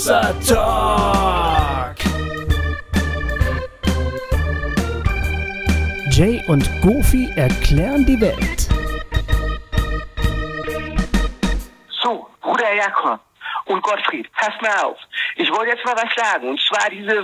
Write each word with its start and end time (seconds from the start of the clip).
Wasser 0.00 0.34
Talk. 0.48 1.96
Jay 6.10 6.42
und 6.48 6.64
Goofy 6.80 7.30
erklären 7.36 8.06
die 8.06 8.18
Welt. 8.18 8.68
So, 12.02 12.26
Bruder 12.40 12.74
Jakob 12.74 13.20
und 13.66 13.82
Gottfried, 13.82 14.32
passt 14.32 14.62
mal 14.62 14.84
auf. 14.84 14.96
Ich 15.36 15.50
wollte 15.50 15.72
jetzt 15.72 15.84
mal 15.84 15.94
was 15.94 16.14
sagen. 16.16 16.48
Und 16.48 16.60
zwar 16.62 16.88
diese, 16.88 17.22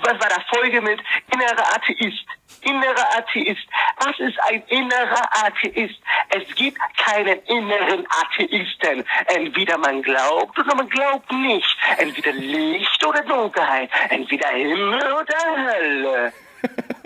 was 0.00 0.12
war 0.12 0.30
da, 0.30 0.36
Folge 0.50 0.80
mit 0.80 1.00
innerer 1.30 1.74
Atheist. 1.74 2.24
Innerer 2.64 3.18
Atheist. 3.18 3.66
Was 3.98 4.18
ist 4.18 4.38
ein 4.48 4.62
innerer 4.68 5.28
Atheist? 5.44 6.00
Es 6.30 6.54
gibt 6.54 6.78
keinen 6.96 7.38
inneren 7.46 8.06
Atheisten. 8.22 9.04
Entweder 9.26 9.78
man 9.78 10.02
glaubt 10.02 10.58
oder 10.58 10.74
man 10.74 10.88
glaubt 10.88 11.30
nicht. 11.32 11.76
Entweder 11.98 12.32
Licht 12.32 13.04
oder 13.06 13.22
Dunkelheit. 13.22 13.90
Entweder 14.10 14.48
Himmel 14.48 15.12
oder 15.12 15.36
Hölle. 15.56 16.32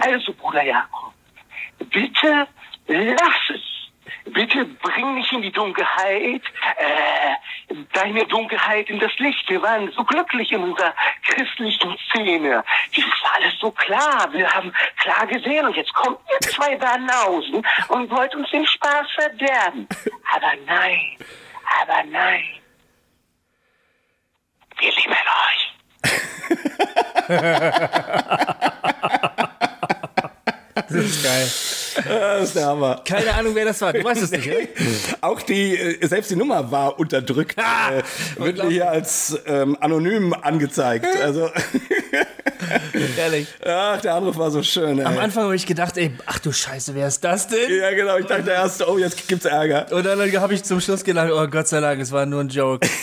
Also, 0.00 0.32
Bruder 0.34 0.62
Jakob, 0.62 1.12
bitte 1.90 2.46
lass 2.86 3.50
es. 3.50 3.67
Bitte 4.32 4.64
bring 4.64 5.14
mich 5.14 5.30
in 5.32 5.42
die 5.42 5.52
Dunkelheit, 5.52 6.42
äh, 6.76 7.74
deine 7.92 8.26
Dunkelheit 8.26 8.88
in 8.90 8.98
das 8.98 9.16
Licht. 9.18 9.48
Wir 9.48 9.62
waren 9.62 9.90
so 9.92 10.04
glücklich 10.04 10.52
in 10.52 10.62
unserer 10.62 10.94
christlichen 11.26 11.96
Szene. 12.10 12.64
Das 12.94 13.04
war 13.22 13.34
alles 13.36 13.54
so 13.60 13.70
klar. 13.70 14.28
Wir 14.32 14.52
haben 14.52 14.72
klar 14.98 15.26
gesehen 15.26 15.66
und 15.66 15.76
jetzt 15.76 15.92
kommt 15.94 16.18
ihr 16.30 16.40
zwei 16.48 16.76
Banausen 16.76 17.66
und 17.88 18.10
wollt 18.10 18.34
uns 18.34 18.50
den 18.50 18.66
Spaß 18.66 19.06
verderben. 19.14 19.88
Aber 20.34 20.52
nein, 20.66 21.16
aber 21.82 22.02
nein. 22.04 22.44
Wir 24.78 24.92
lieben 24.92 25.14
euch. 25.48 25.74
Das 30.88 30.96
ist 30.96 31.22
geil. 31.22 31.77
Das 32.06 32.44
ist 32.44 32.56
der 32.56 32.66
Hammer. 32.66 33.00
Keine 33.04 33.34
Ahnung, 33.34 33.54
wer 33.54 33.64
das 33.64 33.80
war. 33.80 33.92
Du 33.92 34.02
weißt 34.04 34.22
es 34.22 34.30
nicht, 34.30 34.46
oder? 34.48 34.58
Auch 35.20 35.42
die, 35.42 35.76
äh, 35.76 36.06
selbst 36.06 36.30
die 36.30 36.36
Nummer 36.36 36.70
war 36.70 36.98
unterdrückt. 36.98 37.56
äh, 37.58 38.02
wird 38.42 38.58
mir 38.58 38.68
hier 38.70 38.90
als 38.90 39.38
ähm, 39.46 39.76
anonym 39.80 40.34
angezeigt. 40.34 41.06
Also, 41.28 41.50
Ehrlich. 43.18 43.48
ach, 43.64 44.00
der 44.00 44.14
Anruf 44.14 44.36
war 44.38 44.50
so 44.50 44.62
schön. 44.62 45.04
Am 45.04 45.14
Ey. 45.14 45.18
Anfang 45.18 45.44
habe 45.44 45.56
ich 45.56 45.66
gedacht, 45.66 45.96
ey, 45.98 46.12
ach 46.26 46.38
du 46.38 46.52
Scheiße, 46.52 46.94
wer 46.94 47.08
ist 47.08 47.22
das 47.22 47.48
denn? 47.48 47.70
Ja, 47.70 47.90
genau. 47.90 48.16
Ich 48.18 48.26
dachte 48.26 48.50
erst, 48.50 48.86
oh, 48.86 48.98
jetzt 48.98 49.28
gibt's 49.28 49.44
Ärger. 49.44 49.86
Und 49.90 50.06
dann 50.06 50.18
habe 50.40 50.54
ich 50.54 50.64
zum 50.64 50.80
Schluss 50.80 51.04
gedacht, 51.04 51.30
oh 51.32 51.46
Gott 51.48 51.68
sei 51.68 51.80
Dank, 51.80 52.00
es 52.00 52.12
war 52.12 52.24
nur 52.24 52.40
ein 52.40 52.48
Joke. 52.48 52.88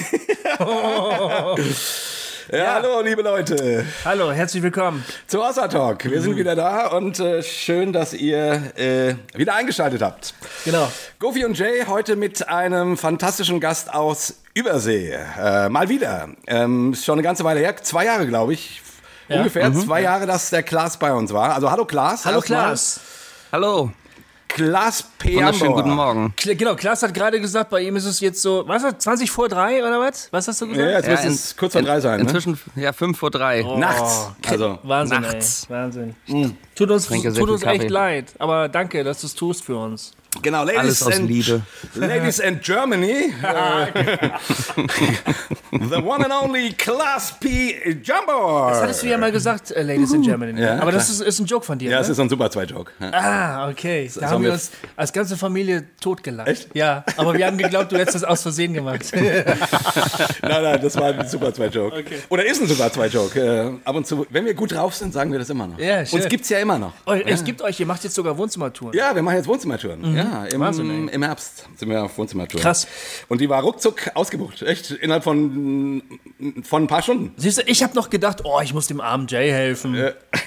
Ja, 2.51 2.75
hallo, 2.75 3.01
liebe 3.01 3.23
Leute. 3.23 3.85
Hallo, 4.03 4.31
herzlich 4.31 4.61
willkommen. 4.61 5.03
Zu 5.25 5.39
Wasser 5.39 5.67
Talk. 5.67 6.05
Wir 6.05 6.21
sind 6.21 6.35
wieder 6.35 6.55
da 6.55 6.87
und 6.87 7.19
äh, 7.19 7.41
schön, 7.41 7.91
dass 7.91 8.13
ihr 8.13 8.71
äh, 8.77 9.15
wieder 9.35 9.55
eingeschaltet 9.55 10.03
habt. 10.03 10.35
Genau. 10.63 10.87
Goofy 11.17 11.43
und 11.43 11.57
Jay 11.57 11.85
heute 11.87 12.15
mit 12.15 12.47
einem 12.47 12.97
fantastischen 12.97 13.59
Gast 13.59 13.91
aus 13.91 14.41
Übersee. 14.53 15.17
Äh, 15.39 15.69
mal 15.69 15.89
wieder. 15.89 16.29
Ähm, 16.45 16.93
ist 16.93 17.03
schon 17.05 17.13
eine 17.13 17.23
ganze 17.23 17.43
Weile 17.43 17.61
her. 17.61 17.77
Zwei 17.77 18.05
Jahre, 18.05 18.27
glaube 18.27 18.53
ich. 18.53 18.81
Ungefähr 19.27 19.73
zwei 19.73 20.01
Jahre, 20.01 20.27
dass 20.27 20.51
der 20.51 20.61
Klaas 20.61 20.97
bei 20.97 21.11
uns 21.13 21.33
war. 21.33 21.55
Also 21.55 21.71
hallo 21.71 21.85
Klaas. 21.85 22.25
Hallo. 22.25 22.41
Klaas. 22.41 22.99
Hallo, 23.51 23.91
Klaas 24.47 25.03
Peambor. 25.19 25.41
wunderschönen 25.43 25.73
guten 25.73 25.89
Morgen. 25.91 26.33
Kl- 26.37 26.55
Genau, 26.55 26.75
Klaas 26.75 27.03
hat 27.03 27.13
gerade 27.13 27.41
gesagt, 27.41 27.69
bei 27.69 27.81
ihm 27.81 27.95
ist 27.97 28.05
es 28.05 28.19
jetzt 28.21 28.41
so, 28.41 28.63
was 28.67 28.83
hat 28.83 29.01
20 29.01 29.29
vor 29.29 29.49
drei 29.49 29.81
oder 29.81 29.99
was? 29.99 30.29
Was 30.31 30.47
hast 30.47 30.61
du 30.61 30.67
gesagt? 30.67 30.89
Ja, 30.89 30.95
jetzt 30.97 31.05
Ja, 31.07 31.11
müsste 31.11 31.27
es 31.27 31.57
kurz 31.57 31.73
vor 31.73 31.81
drei 31.81 31.99
sein. 31.99 32.17
Ne? 32.19 32.23
Inzwischen, 32.23 32.57
ja, 32.75 32.93
fünf 32.93 33.17
vor 33.17 33.31
drei. 33.31 33.63
Nachts. 33.63 34.29
Also, 34.47 34.79
Wahnsinn, 34.83 35.21
Nachts. 35.21 35.65
ey. 35.69 35.75
Wahnsinn. 35.75 36.15
Tut 36.75 36.89
uns, 36.89 37.07
tut 37.07 37.49
uns 37.49 37.63
echt 37.63 37.81
Kaffee. 37.81 37.87
leid, 37.87 38.33
aber 38.39 38.69
danke, 38.69 39.03
dass 39.03 39.19
du 39.21 39.27
es 39.27 39.35
tust 39.35 39.63
für 39.65 39.75
uns. 39.77 40.13
Genau, 40.41 40.63
Ladies 40.63 40.79
Alles 40.79 41.03
aus 41.03 41.15
and, 41.15 41.29
Liebe. 41.29 41.61
Ladies 41.95 42.39
and 42.39 42.61
Germany. 42.61 43.33
the 45.71 46.01
one 46.01 46.23
and 46.23 46.31
only 46.31 46.73
Klaas 46.73 47.37
P. 47.39 47.75
Jumbo. 48.03 48.69
Das 48.69 48.81
hattest 48.81 49.03
du 49.03 49.07
ja 49.07 49.17
mal 49.17 49.31
gesagt, 49.31 49.71
äh, 49.71 49.83
Ladies 49.83 50.13
in 50.13 50.21
Germany. 50.21 50.61
Ja, 50.61 50.79
aber 50.79 50.91
das 50.91 51.09
ist, 51.09 51.21
ist 51.21 51.39
ein 51.39 51.45
Joke 51.45 51.65
von 51.65 51.77
dir, 51.77 51.89
Ja, 51.89 51.97
ne? 51.97 52.03
es 52.03 52.09
ist 52.09 52.19
ein 52.19 52.29
super 52.29 52.49
Zwei-Joke. 52.49 52.91
Ja. 52.99 53.09
Ah, 53.11 53.69
okay. 53.69 54.09
Da 54.15 54.29
haben 54.29 54.35
haben 54.35 54.43
wir 54.43 54.53
uns 54.53 54.71
als 54.95 55.13
ganze 55.13 55.37
Familie 55.37 55.85
totgelacht. 55.99 56.47
Echt? 56.47 56.75
Ja, 56.75 57.03
aber 57.17 57.33
wir 57.33 57.47
haben 57.47 57.57
geglaubt, 57.57 57.91
du 57.91 57.97
hättest 57.97 58.15
das 58.15 58.23
aus 58.23 58.41
Versehen 58.41 58.73
gemacht. 58.73 59.01
Nein, 59.15 59.43
nein, 60.41 60.79
das 60.81 60.95
war 60.95 61.13
ein 61.13 61.27
super 61.27 61.53
Zwei-Joke. 61.53 61.97
Okay. 61.97 62.17
Oder 62.29 62.45
ist 62.45 62.61
ein 62.61 62.67
super 62.67 62.91
Zwei-Joke. 62.91 63.39
Äh, 63.39 63.87
ab 63.87 63.95
und 63.95 64.05
zu, 64.05 64.25
wenn 64.29 64.45
wir 64.45 64.53
gut 64.53 64.73
drauf 64.73 64.95
sind, 64.95 65.13
sagen 65.13 65.31
wir 65.31 65.39
das 65.39 65.49
immer 65.49 65.67
noch. 65.67 65.79
Ja, 65.79 66.05
schön. 66.05 66.19
Uns 66.19 66.29
gibt's 66.29 66.49
ja 66.49 66.59
immer 66.59 66.77
noch. 66.77 66.93
Oh, 67.05 67.13
es 67.13 67.43
gibt 67.43 67.61
euch, 67.61 67.79
ihr 67.79 67.85
macht 67.85 68.03
jetzt 68.03 68.15
sogar 68.15 68.37
Wohnzimmertouren. 68.37 68.95
Ja, 68.95 69.15
wir 69.15 69.21
machen 69.21 69.37
jetzt 69.37 69.47
Wohnzimmertouren. 69.47 70.15
Ja, 70.15 70.24
im, 70.51 70.59
Wahnsinn, 70.59 71.07
im 71.07 71.23
Herbst 71.23 71.67
sind 71.75 71.89
wir 71.89 72.03
auf 72.03 72.17
Wohnzimmertouren. 72.17 72.61
Krass. 72.61 72.87
Und 73.27 73.41
die 73.41 73.49
war 73.49 73.61
ruckzuck 73.61 74.11
ausgebucht. 74.13 74.61
Echt, 74.61 74.91
innerhalb 74.91 75.23
von, 75.23 76.01
von 76.63 76.83
ein 76.83 76.87
paar 76.87 77.01
Stunden. 77.01 77.33
Siehst 77.37 77.59
du, 77.59 77.63
ich 77.65 77.83
habe 77.83 77.95
noch 77.95 78.09
gedacht, 78.09 78.41
oh, 78.43 78.59
ich 78.61 78.73
muss 78.73 78.87
dem 78.87 79.01
armen 79.01 79.27
Jay 79.27 79.51
helfen, 79.51 79.93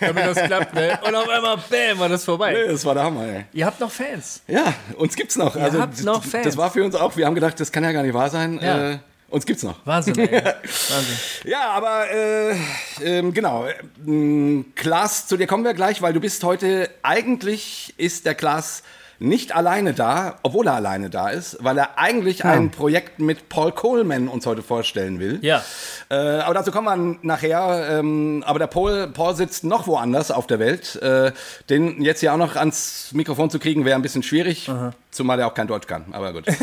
damit 0.01 0.25
das 0.25 0.43
klappt. 0.45 0.75
Ne? 0.75 0.99
Und 1.07 1.15
auf 1.15 1.29
einmal, 1.29 1.57
bam, 1.57 1.99
war 1.99 2.09
das 2.09 2.25
vorbei. 2.25 2.53
Nee, 2.53 2.73
Das 2.73 2.85
war 2.85 2.95
der 2.95 3.05
Hammer, 3.05 3.27
ey. 3.27 3.45
Ihr 3.53 3.67
habt 3.67 3.81
noch 3.81 3.91
Fans. 3.91 4.43
Ja, 4.47 4.75
uns 4.97 5.17
gibt's 5.17 5.37
noch. 5.37 5.57
Ihr 5.57 5.73
habt 5.73 6.03
noch 6.05 6.25
Fans. 6.25 6.45
Das 6.45 6.57
war 6.57 6.71
für 6.71 6.85
uns 6.85 6.95
auch, 6.95 7.17
wir 7.17 7.27
haben 7.27 7.35
gedacht, 7.35 7.59
das 7.61 7.73
kann 7.73 7.85
ja 7.85 7.93
gar 7.93 8.03
nicht 8.03 8.15
wahr 8.15 8.31
sein. 8.31 8.59
Ja. 8.63 8.93
Äh, 8.93 8.99
uns 9.31 9.45
gibt's 9.45 9.63
noch. 9.63 9.85
Wahnsinn, 9.85 10.19
ey. 10.19 10.43
Wahnsinn. 10.63 11.17
Ja, 11.45 11.71
aber 11.71 12.11
äh, 12.11 12.57
ähm, 13.03 13.35
genau. 13.35 13.67
Ähm, 14.07 14.73
Klaas, 14.75 15.27
zu 15.27 15.37
dir 15.37 15.47
kommen 15.47 15.65
wir 15.65 15.75
gleich, 15.75 16.01
weil 16.01 16.15
du 16.15 16.21
bist 16.21 16.43
heute, 16.45 16.89
eigentlich 17.03 17.93
ist 17.99 18.25
der 18.25 18.35
Klaas 18.35 18.83
nicht 19.21 19.55
alleine 19.55 19.95
da, 19.95 20.37
obwohl 20.43 20.67
er 20.69 20.75
alleine 20.75 21.11
da 21.11 21.29
ist, 21.29 21.57
weil 21.61 21.77
er 21.77 21.99
eigentlich 21.99 22.45
ein 22.45 22.71
Projekt 22.71 23.19
mit 23.19 23.49
Paul 23.49 23.73
Coleman 23.73 24.29
uns 24.29 24.47
heute 24.47 24.63
vorstellen 24.63 25.19
will. 25.19 25.39
Ja. 25.43 25.63
Äh, 26.09 26.15
aber 26.15 26.55
dazu 26.55 26.71
kommen 26.71 26.87
wir 26.87 27.19
nachher. 27.23 27.99
Ähm, 27.99 28.45
aber 28.47 28.59
der 28.61 28.69
Paul, 28.69 29.09
Paul 29.09 29.35
sitzt 29.35 29.65
noch 29.65 29.87
woanders 29.87 30.31
auf 30.31 30.47
der 30.47 30.59
Welt. 30.59 30.97
Äh, 31.03 31.33
den 31.69 32.03
jetzt 32.03 32.21
hier 32.21 32.33
auch 32.33 32.39
noch 32.39 32.55
ans 32.57 33.11
Mikrofon 33.13 33.51
zu 33.51 33.59
kriegen, 33.59 33.85
wäre 33.85 33.97
ein 33.97 34.03
bisschen 34.03 34.23
schwierig. 34.23 34.71
Zumal 35.11 35.41
er 35.41 35.49
auch 35.49 35.55
kein 35.55 35.67
Deutsch 35.67 35.87
kann. 35.87 36.07
Aber 36.13 36.33
gut. 36.33 36.45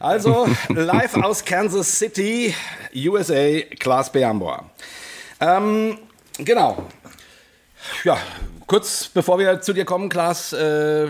Also, 0.00 0.46
live 0.68 1.16
aus 1.16 1.46
Kansas 1.46 1.98
City, 1.98 2.54
USA, 2.94 3.60
Klaas 3.78 4.12
Beambor. 4.12 4.68
Ähm, 5.40 5.96
genau. 6.36 6.84
Ja, 8.02 8.18
kurz 8.66 9.08
bevor 9.08 9.38
wir 9.38 9.60
zu 9.60 9.72
dir 9.72 9.84
kommen, 9.84 10.08
Klaas, 10.08 10.52
äh, 10.52 11.08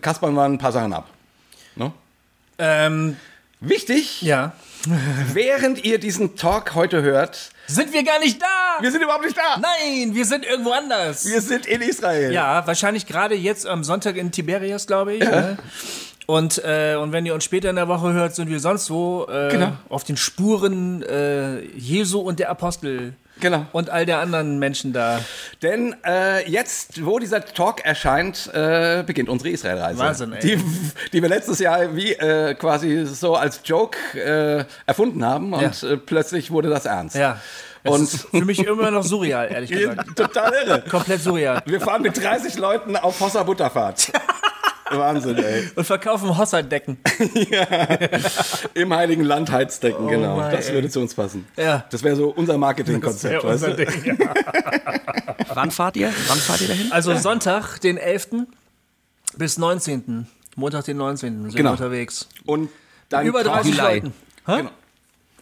kaspern 0.00 0.34
wir 0.34 0.42
ein 0.44 0.58
paar 0.58 0.72
Sachen 0.72 0.92
ab. 0.92 1.08
Ne? 1.76 1.92
Ähm, 2.58 3.16
Wichtig, 3.60 4.22
ja. 4.22 4.52
während 5.34 5.84
ihr 5.84 5.98
diesen 5.98 6.36
Talk 6.36 6.74
heute 6.74 7.02
hört, 7.02 7.50
Sind 7.66 7.92
wir 7.92 8.02
gar 8.02 8.18
nicht 8.18 8.40
da? 8.40 8.46
wir 8.82 8.90
sind 8.90 9.02
überhaupt 9.02 9.24
nicht 9.24 9.36
da. 9.36 9.60
Nein, 9.60 10.14
wir 10.14 10.24
sind 10.24 10.46
irgendwo 10.46 10.70
anders. 10.70 11.26
Wir 11.26 11.42
sind 11.42 11.66
in 11.66 11.82
Israel. 11.82 12.32
Ja, 12.32 12.66
wahrscheinlich 12.66 13.06
gerade 13.06 13.34
jetzt 13.34 13.66
am 13.66 13.84
Sonntag 13.84 14.16
in 14.16 14.32
Tiberias, 14.32 14.86
glaube 14.86 15.14
ich. 15.14 15.20
Ne? 15.20 15.58
Und, 16.26 16.62
äh, 16.64 16.94
und 16.96 17.12
wenn 17.12 17.26
ihr 17.26 17.34
uns 17.34 17.44
später 17.44 17.68
in 17.68 17.76
der 17.76 17.88
Woche 17.88 18.12
hört, 18.14 18.34
sind 18.34 18.48
wir 18.48 18.60
sonst 18.60 18.88
wo 18.90 19.26
äh, 19.28 19.50
Genau. 19.50 19.72
auf 19.90 20.04
den 20.04 20.16
Spuren 20.16 21.02
äh, 21.02 21.60
Jesu 21.76 22.20
und 22.20 22.38
der 22.38 22.48
Apostel. 22.50 23.12
Genau. 23.40 23.66
Und 23.72 23.90
all 23.90 24.06
der 24.06 24.18
anderen 24.18 24.58
Menschen 24.58 24.92
da. 24.92 25.20
Denn 25.62 25.96
äh, 26.04 26.48
jetzt, 26.50 27.04
wo 27.04 27.18
dieser 27.18 27.44
Talk 27.44 27.84
erscheint, 27.84 28.50
äh, 28.54 29.02
beginnt 29.06 29.28
unsere 29.28 29.50
Israelreise. 29.50 29.98
Wahnsinn, 29.98 30.32
ey. 30.34 30.40
Die, 30.40 30.64
die 31.12 31.22
wir 31.22 31.28
letztes 31.28 31.58
Jahr 31.58 31.94
wie 31.96 32.12
äh, 32.12 32.54
quasi 32.54 33.06
so 33.06 33.34
als 33.36 33.60
Joke 33.64 33.98
äh, 34.14 34.64
erfunden 34.86 35.24
haben 35.24 35.52
und 35.52 35.82
Ja. 35.82 35.88
äh, 35.90 35.96
plötzlich 35.96 36.50
wurde 36.50 36.68
das 36.68 36.86
ernst. 36.86 37.16
Ja. 37.16 37.38
Das 37.82 37.94
Und 37.94 38.02
ist 38.02 38.26
für 38.30 38.44
mich 38.44 38.58
immer 38.58 38.90
noch 38.90 39.02
surreal, 39.02 39.50
ehrlich 39.50 39.70
gesagt. 39.72 40.14
total 40.16 40.52
irre. 40.52 40.82
Komplett 40.82 41.22
surreal. 41.22 41.62
Wir 41.64 41.80
fahren 41.80 42.02
mit 42.02 42.22
30 42.22 42.58
Leuten 42.58 42.94
auf 42.96 43.18
Hossa 43.20 43.42
Butterfahrt. 43.42 44.12
Wahnsinn, 44.90 45.36
ey. 45.38 45.70
Und 45.74 45.84
verkaufen 45.84 46.36
Hossa-Decken. 46.36 46.98
Im 48.74 48.92
Heiligen 48.94 49.22
Land 49.24 49.50
Heizdecken, 49.50 50.08
genau. 50.08 50.34
Oh 50.34 50.36
mein, 50.38 50.50
das 50.52 50.68
ey. 50.68 50.74
würde 50.74 50.88
zu 50.90 51.00
uns 51.00 51.14
passen. 51.14 51.46
Ja. 51.56 51.84
Das 51.90 52.02
wäre 52.02 52.16
so 52.16 52.30
unser 52.30 52.58
Marketingkonzept, 52.58 53.42
Ja, 53.42 53.48
weißt 53.48 53.64
unser 53.64 53.76
du? 53.76 53.86
Ding. 53.86 54.18
Wann 55.54 55.70
fahrt 55.70 55.96
ihr? 55.96 56.12
Wann 56.28 56.38
fahrt 56.38 56.60
ihr 56.62 56.68
dahin? 56.68 56.92
Also 56.92 57.16
Sonntag, 57.16 57.78
den 57.80 57.96
11. 57.96 58.28
bis 59.36 59.58
19. 59.58 60.26
Montag, 60.56 60.84
den 60.84 60.96
19. 60.96 61.42
sind 61.44 61.54
Genau. 61.56 61.70
wir 61.70 61.72
unterwegs. 61.72 62.28
Und 62.44 62.68
dann 63.08 63.26
Über 63.26 63.42
30 63.44 63.74
Juli. 63.74 63.80
Leuten. 63.82 64.12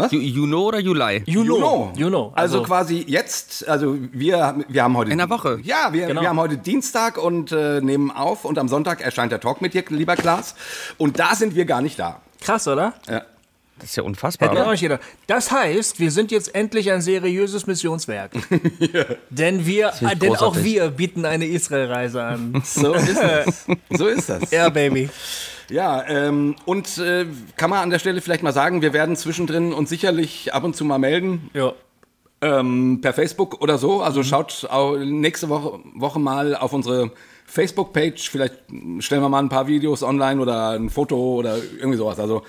Hä? 0.01 0.07
Genau. 0.11 0.23
Ju 0.23 0.29
Juno 0.41 0.61
oder 0.63 0.79
Juli? 0.79 1.23
You 1.27 1.43
know. 1.45 1.57
Juno. 1.57 1.93
You 1.97 2.09
know. 2.09 2.33
Also, 2.35 2.59
Also, 2.59 2.63
quasi 2.67 3.05
jetzt, 3.07 3.69
also 3.69 3.97
wir, 4.13 4.65
wir 4.69 4.83
haben 4.83 4.97
heute. 4.97 5.11
In 5.11 5.19
der 5.19 5.31
Woche. 5.31 5.59
Ja, 5.63 5.93
wir, 5.93 6.07
Genau. 6.07 6.21
wir 6.21 6.29
haben 6.29 6.41
heute 6.41 6.57
Dienstag 6.59 7.19
und 7.19 7.53
äh, 7.53 7.81
nehmen 7.81 8.11
auf 8.11 8.45
und 8.45 8.59
am 8.59 8.69
Sonntag 8.69 9.01
erscheint 9.01 9.33
der 9.33 9.41
Talk 9.41 9.61
mit 9.61 9.75
dir, 9.75 9.85
lieber 9.89 10.17
Klaas. 10.17 10.55
Und 10.99 11.19
da 11.19 11.35
sind 11.35 11.55
wir 11.55 11.65
gar 11.65 11.81
nicht 11.83 11.99
da. 11.99 12.21
krass, 12.41 12.67
oder? 12.69 12.95
Ja. 13.09 13.23
Das 13.81 13.91
ist 13.91 13.97
ja 13.97 14.03
unfassbar. 14.03 14.49
Hätte 14.49 14.59
oder? 14.61 14.67
auch 14.67 14.73
nicht 14.73 14.81
jeder. 14.81 14.99
Das 15.29 15.53
heißt, 15.53 16.01
wir 16.01 16.11
sind 16.11 16.33
jetzt 16.33 16.53
endlich 16.53 16.91
ein 16.91 17.01
seriöses 17.01 17.69
Missionswerk. 17.69 18.33
Denn 19.31 19.67
wir, 19.67 19.93
denn 20.21 20.35
auch 20.35 20.57
wir 20.57 20.89
bieten 20.91 21.25
eine 21.25 21.47
Israelreise 21.47 22.21
an. 22.25 22.61
So 22.65 22.93
ist 22.95 23.17
es. 23.21 23.67
So 23.91 24.09
ist 24.09 24.29
das. 24.31 24.51
Ja, 24.51 24.69
Baby. 24.69 25.09
Ja, 25.71 26.07
ähm, 26.09 26.57
und 26.65 26.99
äh, 26.99 27.27
kann 27.57 27.71
man 27.71 27.81
an 27.81 27.91
der 27.91 27.99
Stelle 27.99 28.21
vielleicht 28.21 28.43
mal 28.43 28.53
sagen, 28.53 28.81
wir 28.83 28.93
werden 28.93 29.17
zwischendrin 29.17 29.73
uns 29.73 29.91
sicherlich 29.91 30.55
ab 30.55 30.65
und 30.65 30.75
zu 30.75 30.85
mal 30.85 30.99
melden, 30.99 31.51
Ja. 31.53 31.73
ähm, 32.41 33.01
per 33.03 33.13
Facebook 33.13 33.61
oder 33.61 33.77
so. 33.79 34.01
Also 34.01 34.23
schaut 34.23 34.67
auch 34.71 34.97
nächste 34.97 35.49
Woche, 35.51 35.81
Woche 35.95 36.19
mal 36.21 36.57
auf 36.57 36.73
unsere 36.73 37.11
Facebook-Page. 37.47 38.31
Vielleicht 38.31 38.55
stellen 39.01 39.23
wir 39.23 39.29
mal 39.29 39.41
ein 39.41 39.49
paar 39.51 39.67
Videos 39.67 40.03
online 40.03 40.41
oder 40.41 40.71
ein 40.71 40.89
Foto 40.89 41.17
oder 41.35 41.59
irgendwie 41.79 41.99
sowas. 41.99 42.19
Also 42.19 42.43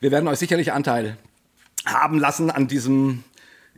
wir 0.00 0.10
werden 0.10 0.26
euch 0.28 0.38
sicherlich 0.38 0.72
Anteil 0.72 1.16
haben 1.84 2.18
lassen 2.18 2.50
an 2.50 2.66
diesem 2.66 3.22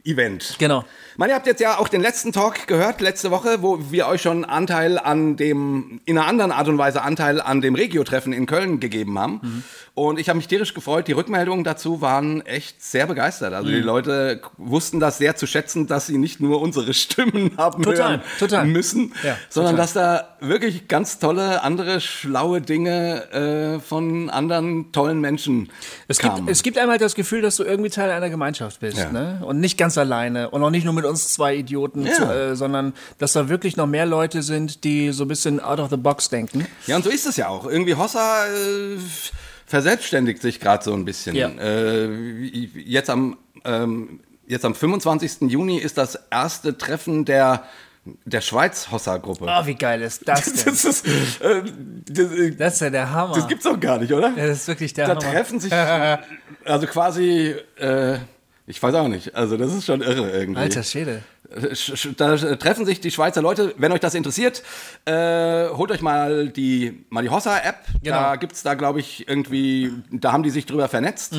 Event. 0.04 0.56
Genau. 0.58 0.84
Man, 1.16 1.28
ihr 1.30 1.34
habt 1.34 1.46
jetzt 1.46 1.60
ja 1.60 1.78
auch 1.78 1.88
den 1.88 2.00
letzten 2.00 2.32
Talk 2.32 2.66
gehört, 2.68 3.00
letzte 3.00 3.30
Woche, 3.32 3.60
wo 3.62 3.90
wir 3.90 4.06
euch 4.06 4.22
schon 4.22 4.44
Anteil 4.44 4.98
an 4.98 5.36
dem, 5.36 6.00
in 6.04 6.16
einer 6.16 6.28
anderen 6.28 6.52
Art 6.52 6.68
und 6.68 6.78
Weise 6.78 7.02
Anteil 7.02 7.40
an 7.40 7.60
dem 7.60 7.74
Regio-Treffen 7.74 8.32
in 8.32 8.46
Köln 8.46 8.78
gegeben 8.78 9.18
haben. 9.18 9.40
Mhm. 9.42 9.62
Und 9.94 10.20
ich 10.20 10.28
habe 10.28 10.36
mich 10.36 10.46
tierisch 10.46 10.74
gefreut. 10.74 11.08
Die 11.08 11.12
Rückmeldungen 11.12 11.64
dazu 11.64 12.00
waren 12.00 12.46
echt 12.46 12.80
sehr 12.84 13.06
begeistert. 13.08 13.52
Also 13.52 13.68
Mhm. 13.68 13.74
die 13.74 13.80
Leute 13.80 14.40
wussten 14.56 15.00
das 15.00 15.18
sehr 15.18 15.34
zu 15.34 15.48
schätzen, 15.48 15.88
dass 15.88 16.06
sie 16.06 16.18
nicht 16.18 16.38
nur 16.40 16.60
unsere 16.60 16.94
Stimmen 16.94 17.50
haben 17.56 17.82
Total, 17.82 18.10
hören 18.10 18.20
total. 18.38 18.66
müssen, 18.66 19.12
Ja, 19.24 19.36
sondern 19.48 19.74
total. 19.74 19.84
dass 19.84 19.92
da 19.94 20.36
wirklich 20.46 20.86
ganz 20.86 21.18
tolle, 21.18 21.64
andere 21.64 22.00
schlaue 22.00 22.60
Dinge 22.60 23.32
äh, 23.32 23.80
von 23.80 24.30
anderen 24.30 24.92
tollen 24.92 25.20
Menschen 25.20 25.68
Es 26.06 26.18
gibt, 26.20 26.36
kamen. 26.36 26.48
es 26.48 26.62
gibt 26.62 26.78
einem 26.78 26.90
halt 26.92 27.00
das 27.00 27.16
Gefühl, 27.16 27.42
dass 27.42 27.56
du 27.56 27.64
irgendwie 27.64 27.90
Teil 27.90 28.10
einer 28.12 28.30
Gemeinschaft 28.30 28.78
bist. 28.78 28.98
Ja. 28.98 29.10
Ne? 29.10 29.40
Und 29.44 29.58
nicht 29.58 29.76
ganz 29.78 29.87
alleine. 29.96 30.50
Und 30.50 30.62
auch 30.62 30.70
nicht 30.70 30.84
nur 30.84 30.92
mit 30.92 31.04
uns 31.06 31.28
zwei 31.32 31.54
Idioten, 31.54 32.04
Ja. 32.04 32.12
zu, 32.12 32.24
äh, 32.24 32.56
sondern 32.56 32.92
dass 33.18 33.32
da 33.32 33.48
wirklich 33.48 33.76
noch 33.76 33.86
mehr 33.86 34.04
Leute 34.04 34.42
sind, 34.42 34.84
die 34.84 35.12
so 35.12 35.24
ein 35.24 35.28
bisschen 35.28 35.60
out 35.60 35.78
of 35.80 35.88
the 35.90 35.96
box 35.96 36.28
denken. 36.28 36.66
Ja, 36.86 36.96
und 36.96 37.04
so 37.04 37.10
ist 37.10 37.26
es 37.26 37.36
ja 37.36 37.48
auch. 37.48 37.66
Irgendwie 37.66 37.94
Hossa 37.94 38.44
äh, 38.46 38.98
verselbstständigt 39.66 40.42
sich 40.42 40.60
gerade 40.60 40.84
so 40.84 40.92
ein 40.94 41.04
bisschen. 41.04 41.34
Ja. 41.36 41.48
Äh, 41.48 42.10
jetzt, 42.74 43.10
am, 43.10 43.36
ähm, 43.64 44.20
jetzt 44.46 44.64
am 44.64 44.74
25. 44.74 45.50
Juni 45.50 45.78
ist 45.78 45.98
das 45.98 46.18
erste 46.30 46.76
Treffen 46.78 47.24
der, 47.24 47.64
der 48.24 48.40
Schweiz-Hossa-Gruppe. 48.40 49.44
Oh, 49.46 49.66
wie 49.66 49.74
geil 49.74 50.00
ist 50.00 50.26
das 50.26 50.44
denn? 50.54 50.64
Das 50.64 50.84
ist, 50.84 51.06
äh, 51.42 51.62
das, 52.08 52.30
äh, 52.32 52.50
Das 52.56 52.74
ist 52.74 52.80
ja 52.80 52.90
der 52.90 53.10
Hammer. 53.12 53.34
das 53.34 53.46
gibt's 53.46 53.64
doch 53.64 53.78
gar 53.78 53.98
nicht, 53.98 54.12
oder? 54.12 54.32
ja, 54.36 54.46
das 54.46 54.60
ist 54.60 54.68
wirklich 54.68 54.94
der 54.94 55.06
da 55.08 55.16
Hammer. 55.16 55.20
treffen 55.32 55.60
sich, 55.60 55.72
also 56.64 56.86
quasi, 56.86 57.54
äh, 57.76 58.18
ich 58.68 58.82
weiß 58.82 58.94
auch 58.94 59.08
nicht, 59.08 59.34
also 59.34 59.56
das 59.56 59.72
ist 59.74 59.86
schon 59.86 60.02
irre 60.02 60.30
irgendwie. 60.30 60.60
Alter 60.60 60.82
Schäde. 60.82 61.22
Sch- 61.50 61.94
sch- 61.94 62.14
Da 62.16 62.34
äh, 62.34 62.56
treffen 62.58 62.84
sich 62.84 63.00
die 63.00 63.10
Schweizer 63.10 63.40
Leute. 63.40 63.74
Wenn 63.78 63.90
euch 63.92 64.00
das 64.00 64.14
interessiert, 64.14 64.62
äh, 65.06 65.68
holt 65.70 65.90
euch 65.90 66.02
mal 66.02 66.48
die, 66.50 67.04
mal 67.08 67.22
die 67.22 67.30
Hossa-App. 67.30 67.76
Genau. 68.02 68.16
Da 68.16 68.36
gibt's 68.36 68.62
da, 68.62 68.74
glaube 68.74 69.00
ich, 69.00 69.26
irgendwie, 69.26 69.90
da 70.12 70.32
haben 70.32 70.42
die 70.42 70.50
sich 70.50 70.66
drüber 70.66 70.88
vernetzt. 70.88 71.34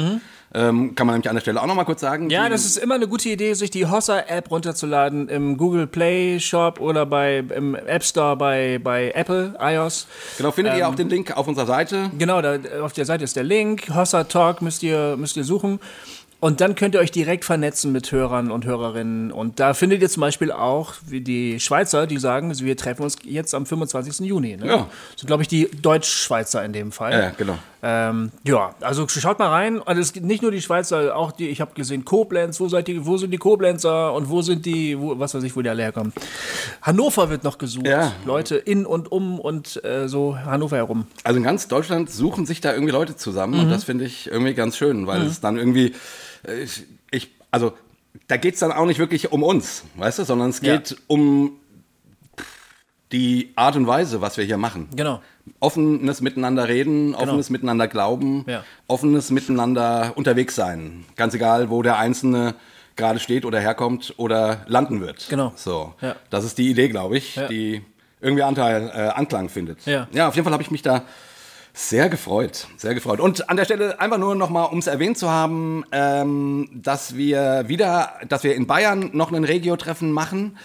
Ähm, 0.52 0.96
kann 0.96 1.06
man 1.06 1.14
nämlich 1.14 1.30
an 1.30 1.36
der 1.36 1.42
Stelle 1.42 1.62
auch 1.62 1.68
noch 1.68 1.76
mal 1.76 1.84
kurz 1.84 2.02
sagen. 2.02 2.24
Mhm. 2.24 2.30
Ja, 2.32 2.50
das 2.50 2.66
ist 2.66 2.78
immer 2.78 2.96
eine 2.96 3.08
gute 3.08 3.30
Idee, 3.30 3.54
sich 3.54 3.70
die 3.70 3.86
Hossa-App 3.86 4.50
runterzuladen 4.50 5.30
im 5.30 5.58
Google 5.58 5.86
Play 5.86 6.40
Shop 6.40 6.80
oder 6.80 7.06
bei, 7.06 7.38
im 7.56 7.76
App 7.76 8.04
Store 8.04 8.36
bei, 8.36 8.80
bei 8.84 9.12
Apple, 9.12 9.54
iOS. 9.60 10.08
Genau, 10.40 10.50
findet 10.50 10.74
Ähm, 10.74 10.80
ihr 10.80 10.88
auch 10.90 10.96
den 10.96 11.08
Link 11.10 11.38
auf 11.38 11.48
unserer 11.48 11.68
Seite. 11.68 12.10
Genau, 12.18 12.42
da, 12.42 12.58
auf 12.82 12.94
der 12.94 13.06
Seite 13.06 13.26
ist 13.26 13.36
der 13.36 13.44
Link. 13.44 13.90
Hossa 13.94 14.24
Talk 14.24 14.64
müsst 14.64 14.82
ihr, 14.82 15.16
müsst 15.18 15.38
ihr 15.38 15.44
suchen. 15.44 15.80
Und 16.42 16.62
dann 16.62 16.76
könnt 16.76 16.96
ihr 16.96 17.02
euch 17.02 17.12
direkt 17.12 17.44
vernetzen 17.44 17.92
mit 17.92 18.12
Hörern 18.14 18.50
und 18.50 18.66
Hörerinnen. 18.66 19.32
Und 19.32 19.60
da 19.60 19.74
findet 19.74 20.02
ihr 20.02 20.10
zum 20.10 20.22
Beispiel 20.22 20.54
auch 20.54 20.94
wie 21.06 21.20
die 21.20 21.60
Schweizer, 21.60 22.08
die 22.08 22.18
sagen, 22.18 22.58
wir 22.60 22.78
treffen 22.78 23.04
uns 23.04 23.18
jetzt 23.26 23.54
am 23.54 23.66
25. 23.66 24.26
Juni. 24.26 24.56
Ne? 24.56 24.66
Ja. 24.68 24.88
So, 25.18 25.28
glaube 25.28 25.42
ich, 25.44 25.50
die 25.50 25.70
Deutsch-Schweizer 25.82 26.64
in 26.64 26.72
dem 26.72 26.94
Fall. 26.94 27.12
Ja, 27.12 27.32
genau. 27.38 27.58
Ähm, 27.82 28.32
ja, 28.46 28.74
also 28.82 29.06
schaut 29.08 29.38
mal 29.40 29.50
rein. 29.50 29.80
Und 29.80 29.98
es 29.98 30.14
gibt 30.14 30.26
nicht 30.26 30.42
nur 30.42 30.52
die 30.52 30.62
Schweizer, 30.62 31.16
auch 31.16 31.34
die, 31.34 31.50
ich 31.50 31.60
habe 31.60 31.74
gesehen, 31.74 32.06
Koblenz, 32.06 32.60
wo, 32.62 32.70
seid 32.70 32.88
ihr, 32.88 33.06
wo 33.06 33.18
sind 33.18 33.32
die 33.32 33.38
Koblenzer 33.38 34.14
und 34.14 34.30
wo 34.30 34.42
sind 34.42 34.66
die, 34.66 34.98
wo, 35.00 35.20
was 35.20 35.34
weiß 35.34 35.44
ich, 35.44 35.56
wo 35.58 35.62
die 35.62 35.70
alle 35.70 35.84
herkommen. 35.84 36.14
Hannover 36.82 37.30
wird 37.30 37.44
noch 37.44 37.58
gesucht. 37.58 37.88
Ja. 37.88 38.14
Leute 38.26 38.56
in 38.56 38.86
und 38.86 39.12
um 39.12 39.40
und 39.40 39.84
äh, 39.84 40.08
so 40.08 40.38
Hannover 40.38 40.78
herum. 40.78 41.06
Also 41.24 41.38
in 41.38 41.44
ganz 41.44 41.68
Deutschland 41.68 42.10
suchen 42.10 42.46
sich 42.46 42.62
da 42.62 42.72
irgendwie 42.74 42.92
Leute 42.94 43.16
zusammen 43.18 43.56
Mhm. 43.56 43.60
und 43.66 43.70
das 43.72 43.84
finde 43.84 44.06
ich 44.06 44.28
irgendwie 44.28 44.54
ganz 44.54 44.78
schön, 44.78 45.08
weil 45.08 45.22
es 45.24 45.40
dann 45.42 45.58
irgendwie, 45.58 45.94
ich, 46.48 46.84
ich 47.12 47.32
also 47.52 47.74
da 48.28 48.38
geht's 48.38 48.60
dann 48.60 48.72
auch 48.72 48.86
nicht 48.86 49.00
wirklich 49.00 49.32
um 49.32 49.44
uns, 49.44 49.84
weißt 49.96 50.20
du, 50.20 50.24
sondern 50.24 50.50
es 50.50 50.62
Ja. 50.62 50.78
geht 50.78 50.98
um 51.08 51.58
die 53.12 53.52
Art 53.56 53.76
und 53.76 53.88
Weise, 53.88 54.22
was 54.22 54.38
wir 54.38 54.44
hier 54.46 54.58
machen. 54.58 54.88
Genau. 54.96 55.22
Offenes 55.60 56.22
Miteinander 56.22 56.68
reden, 56.68 57.16
offenes 57.16 57.50
Miteinander 57.50 57.88
glauben, 57.88 58.46
Ja. 58.48 58.64
offenes 58.88 59.32
Miteinander 59.32 60.14
unterwegs 60.16 60.56
sein. 60.56 61.06
Ganz 61.16 61.34
egal, 61.34 61.70
wo 61.72 61.82
der 61.82 61.98
Einzelne 61.98 62.54
gerade 62.96 63.20
steht 63.20 63.46
oder 63.46 63.60
herkommt 63.60 64.14
oder 64.18 64.64
landen 64.68 65.02
wird. 65.02 65.28
Genau. 65.30 65.54
So, 65.56 65.94
Ja. 66.02 66.16
das 66.30 66.46
ist 66.46 66.58
die 66.60 66.70
Idee, 66.70 66.90
glaube 66.90 67.18
ich, 67.18 67.36
Ja. 67.36 67.48
die 67.48 67.82
irgendwie 68.22 68.44
Anteil, 68.44 68.92
äh, 68.94 69.08
Anklang 69.10 69.50
findet. 69.50 69.86
Ja. 69.88 70.08
ja, 70.12 70.28
auf 70.28 70.36
jeden 70.36 70.44
Fall 70.44 70.54
habe 70.54 70.62
ich 70.64 70.70
mich 70.72 70.82
da 70.84 71.04
sehr 71.74 72.10
gefreut, 72.10 72.68
sehr 72.78 72.94
gefreut. 72.94 73.20
Und 73.20 73.50
an 73.50 73.58
der 73.58 73.66
Stelle 73.66 74.00
einfach 74.00 74.18
nur 74.18 74.36
noch 74.36 74.50
mal, 74.50 74.66
um 74.66 74.80
es 74.80 74.88
erwähnt 74.88 75.18
zu 75.18 75.30
haben, 75.30 75.86
ähm, 75.92 76.70
dass 76.74 77.16
wir 77.16 77.66
wieder, 77.68 78.14
dass 78.28 78.44
wir 78.44 78.56
in 78.56 78.68
Bayern 78.68 79.12
noch 79.14 79.32
ein 79.32 79.44
Regio-Treffen 79.44 80.12
machen. 80.12 80.58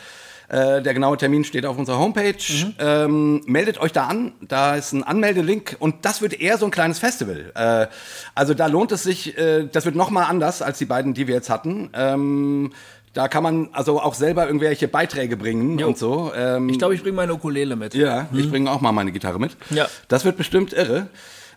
Äh, 0.48 0.82
der 0.82 0.92
genaue 0.92 1.16
Termin 1.16 1.44
steht 1.44 1.64
auf 1.64 1.78
unserer 1.78 1.98
Homepage. 1.98 2.36
Ähm, 2.78 3.42
meldet 3.46 3.80
euch 3.80 3.92
da 3.92 4.06
an. 4.06 4.32
Da 4.40 4.76
ist 4.76 4.92
ein 4.92 5.02
Anmeldelink 5.02 5.76
und 5.78 6.04
das 6.04 6.20
wird 6.20 6.38
eher 6.38 6.58
so 6.58 6.66
ein 6.66 6.70
kleines 6.70 6.98
Festival. 6.98 7.52
Äh, 7.54 7.86
also 8.34 8.54
da 8.54 8.66
lohnt 8.66 8.92
es 8.92 9.02
sich. 9.02 9.38
Äh, 9.38 9.68
das 9.70 9.84
wird 9.84 9.96
noch 9.96 10.10
mal 10.10 10.24
anders 10.24 10.62
als 10.62 10.78
die 10.78 10.84
beiden, 10.84 11.14
die 11.14 11.26
wir 11.26 11.34
jetzt 11.34 11.48
hatten. 11.48 11.90
Ähm, 11.94 12.72
da 13.14 13.28
kann 13.28 13.42
man 13.42 13.68
also 13.72 14.00
auch 14.00 14.14
selber 14.14 14.46
irgendwelche 14.46 14.88
Beiträge 14.88 15.36
bringen 15.36 15.82
und 15.82 15.96
so. 15.96 16.32
Ähm, 16.36 16.68
Ich 16.68 16.78
glaube, 16.78 16.94
ich 16.94 17.02
bringe 17.02 17.16
meine 17.16 17.32
Ukulele 17.34 17.76
mit. 17.76 17.94
ja, 17.94 18.26
ich 18.32 18.50
bringe 18.50 18.70
auch 18.70 18.80
mal 18.80 18.92
meine 18.92 19.12
Gitarre 19.12 19.38
mit. 19.38 19.56
Ja. 19.70 19.86
Das 20.08 20.24
wird 20.24 20.36
bestimmt 20.36 20.72
irre. 20.72 21.08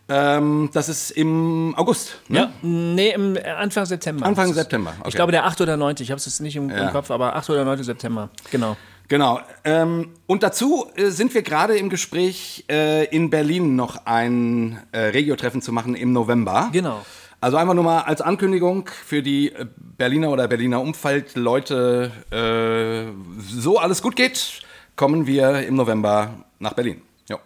Ähm, 0.10 0.70
das 0.72 0.88
ist 0.88 1.12
im 1.12 1.74
August. 1.76 2.18
Ne? 2.30 2.40
Ja, 2.40 2.50
nee, 2.62 3.10
im 3.12 3.36
äh, 3.36 3.42
Anfang 3.42 3.86
September. 3.86 4.26
Anfang 4.26 4.54
September, 4.54 4.94
okay. 5.00 5.10
Ich 5.10 5.16
glaube, 5.16 5.34
der 5.34 5.46
8. 5.46 5.60
oder 5.60 5.76
9. 5.76 5.96
Ich 6.00 6.12
habe 6.12 6.18
es 6.18 6.26
jetzt 6.26 6.40
nicht 6.40 6.56
im, 6.56 6.70
Ja. 6.70 6.88
im 6.88 6.92
Kopf, 6.94 7.12
aber 7.12 7.36
8. 7.36 7.50
oder 7.50 7.66
9. 7.66 7.84
September. 7.84 8.30
Genau. 8.50 8.78
Genau. 9.10 9.42
Ähm, 9.66 10.12
und 10.26 10.44
dazu 10.44 10.86
äh, 10.96 11.08
sind 11.10 11.34
wir 11.34 11.42
gerade 11.42 11.76
im 11.78 11.90
Gespräch, 11.90 12.64
äh, 12.70 13.04
in 13.06 13.30
Berlin 13.30 13.76
noch 13.76 14.06
ein 14.06 14.80
äh, 14.94 15.00
Regio-Treffen 15.00 15.62
zu 15.62 15.74
machen 15.74 15.94
im 15.96 16.14
November. 16.14 16.70
Genau. 16.72 17.06
Also 17.42 17.58
einfach 17.58 17.74
nur 17.74 17.84
mal 17.84 18.02
als 18.02 18.22
Ankündigung 18.22 18.90
für 19.06 19.22
die 19.22 19.52
äh, 19.52 19.66
Berliner 19.98 20.30
oder 20.30 20.48
Berliner 20.48 20.82
Umfeldleute, 20.82 22.12
äh, 22.32 23.12
so 23.40 23.80
alles 23.80 24.02
gut 24.02 24.16
geht, 24.16 24.62
kommen 24.96 25.26
wir 25.26 25.66
im 25.66 25.76
November 25.76 26.46
nach 26.60 26.74
Berlin. 26.74 27.02
Ja. 27.30 27.40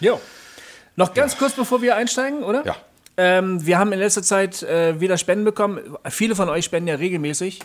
Jo. 0.00 0.20
Noch 0.94 1.12
ganz 1.12 1.36
kurz, 1.36 1.54
bevor 1.54 1.82
wir 1.82 1.96
einsteigen, 1.96 2.42
oder? 2.42 2.64
Ja. 2.64 2.76
Ähm, 3.18 3.64
wir 3.64 3.78
haben 3.78 3.92
in 3.92 3.98
letzter 3.98 4.22
Zeit 4.22 4.62
äh, 4.62 5.00
wieder 5.00 5.16
Spenden 5.16 5.44
bekommen. 5.44 5.80
Viele 6.10 6.34
von 6.34 6.48
euch 6.48 6.64
spenden 6.64 6.88
ja 6.88 6.96
regelmäßig. 6.96 7.60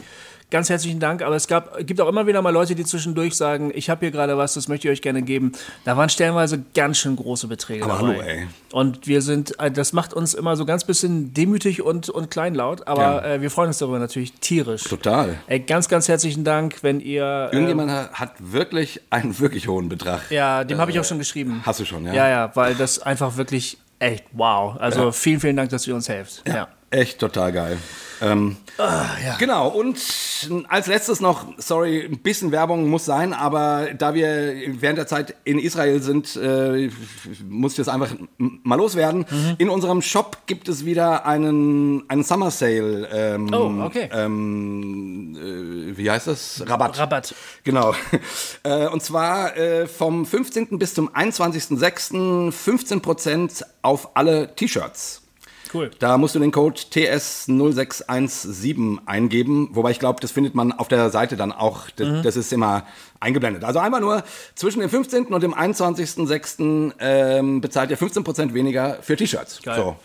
Ganz 0.51 0.69
herzlichen 0.69 0.99
Dank. 0.99 1.23
Aber 1.23 1.35
es 1.35 1.47
gab, 1.47 1.75
gibt 1.87 1.99
auch 2.01 2.07
immer 2.07 2.27
wieder 2.27 2.41
mal 2.41 2.51
Leute, 2.51 2.75
die 2.75 2.85
zwischendurch 2.85 3.35
sagen, 3.35 3.71
ich 3.73 3.89
habe 3.89 4.01
hier 4.01 4.11
gerade 4.11 4.37
was, 4.37 4.53
das 4.53 4.67
möchte 4.67 4.87
ich 4.87 4.91
euch 4.91 5.01
gerne 5.01 5.21
geben. 5.23 5.53
Da 5.85 5.97
waren 5.97 6.09
stellenweise 6.09 6.63
ganz 6.75 6.97
schön 6.99 7.15
große 7.15 7.47
Beträge 7.47 7.83
Aber 7.85 7.93
dabei. 7.93 8.07
hallo, 8.17 8.21
ey. 8.21 8.47
Und 8.73 9.07
wir 9.07 9.21
sind, 9.21 9.59
äh, 9.59 9.71
das 9.71 9.93
macht 9.93 10.13
uns 10.13 10.33
immer 10.33 10.55
so 10.55 10.65
ganz 10.65 10.83
bisschen 10.83 11.33
demütig 11.33 11.81
und, 11.81 12.09
und 12.09 12.29
kleinlaut. 12.29 12.85
Aber 12.87 13.01
Ja. 13.01 13.25
äh, 13.35 13.41
wir 13.41 13.49
freuen 13.49 13.69
uns 13.69 13.79
darüber 13.79 13.97
natürlich 13.97 14.33
tierisch. 14.33 14.83
Total. 14.83 15.37
Ey, 15.47 15.61
ganz, 15.61 15.87
ganz 15.89 16.07
herzlichen 16.07 16.43
Dank, 16.43 16.83
wenn 16.83 16.99
ihr. 16.99 17.49
Äh, 17.51 17.55
Irgendjemand 17.55 17.91
hat 18.13 18.33
wirklich 18.39 19.01
einen 19.09 19.39
wirklich 19.39 19.67
hohen 19.67 19.89
Betrag. 19.89 20.19
ja, 20.29 20.63
dem 20.65 20.77
habe 20.79 20.91
ich 20.91 20.99
auch 20.99 21.05
schon 21.05 21.17
geschrieben. 21.17 21.61
Hast 21.65 21.79
du 21.79 21.85
schon, 21.85 22.05
ja? 22.05 22.13
Ja, 22.13 22.29
ja, 22.29 22.51
weil 22.55 22.75
das 22.75 22.99
einfach 22.99 23.37
wirklich 23.37 23.77
echt 23.99 24.25
wow. 24.33 24.75
Also 24.79 25.11
vielen, 25.13 25.39
vielen 25.39 25.55
Dank, 25.55 25.69
dass 25.69 25.87
ihr 25.87 25.95
uns 25.95 26.09
helft. 26.09 26.43
Ja. 26.47 26.67
Echt 26.91 27.19
total 27.19 27.51
geil. 27.51 27.77
Ähm, 28.21 28.57
Genau, 29.39 29.67
und 29.69 29.97
als 30.67 30.85
letztes 30.87 31.21
noch, 31.21 31.45
sorry, 31.57 32.05
ein 32.05 32.19
bisschen 32.19 32.51
Werbung 32.51 32.87
muss 32.87 33.05
sein, 33.05 33.33
aber 33.33 33.89
da 33.97 34.13
wir 34.13 34.53
während 34.79 34.97
der 34.99 35.07
Zeit 35.07 35.35
in 35.43 35.57
Israel 35.57 36.01
sind, 36.03 36.35
äh, 36.35 36.89
muss 37.49 37.71
ich 37.73 37.77
das 37.77 37.87
einfach 37.87 38.13
mal 38.37 38.75
loswerden. 38.75 39.25
In 39.57 39.69
unserem 39.69 40.01
Shop 40.03 40.37
gibt 40.45 40.67
es 40.67 40.85
wieder 40.85 41.25
einen, 41.25 42.03
einen 42.09 42.23
Summer 42.23 42.51
Sale. 42.51 43.07
Ähm, 43.11 43.51
Oh, 43.53 43.85
okay. 43.85 44.09
Ähm, 44.13 45.35
äh, 45.35 45.97
wie 45.97 46.11
heißt 46.11 46.27
das? 46.27 46.63
Rabatt. 46.67 46.99
Rabatt. 46.99 47.33
Genau. 47.63 47.93
Äh, 48.63 48.87
und 48.89 49.01
zwar 49.01 49.57
äh, 49.57 49.87
vom 49.87 50.23
15. 50.23 50.77
bis 50.77 50.93
zum 50.93 51.09
21.06. 51.09 52.51
15% 52.51 53.63
auf 53.81 54.15
alle 54.15 54.53
T-Shirts. 54.55 55.23
Cool. 55.73 55.91
Da 55.99 56.17
musst 56.17 56.35
du 56.35 56.39
den 56.39 56.51
Code 56.51 56.79
TS0617 56.91 58.99
eingeben, 59.05 59.69
wobei 59.73 59.91
ich 59.91 59.99
glaube, 59.99 60.19
das 60.19 60.31
findet 60.31 60.55
man 60.55 60.71
auf 60.71 60.87
der 60.87 61.09
Seite 61.09 61.37
dann 61.37 61.51
auch. 61.51 61.89
Das, 61.95 62.07
Mhm. 62.07 62.23
das 62.23 62.35
ist 62.35 62.51
immer 62.53 62.85
eingeblendet. 63.19 63.63
Also 63.63 63.79
einmal 63.79 64.01
nur 64.01 64.23
zwischen 64.55 64.79
dem 64.81 64.89
15. 64.89 65.33
und 65.33 65.41
dem 65.43 65.53
21.06. 65.53 66.93
Ähm, 66.99 67.61
bezahlt 67.61 67.89
ihr 67.91 67.97
15% 67.97 68.53
weniger 68.53 68.97
für 69.01 69.15
T-Shirts. 69.15 69.59
So. 69.63 69.95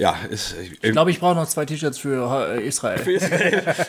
Ja, 0.00 0.16
ist, 0.30 0.54
Ich 0.80 0.92
glaube, 0.92 1.10
ich 1.10 1.20
brauche 1.20 1.34
noch 1.34 1.46
zwei 1.46 1.66
T-Shirts 1.66 1.98
für 1.98 2.54
äh, 2.56 2.66
Israel. 2.66 3.00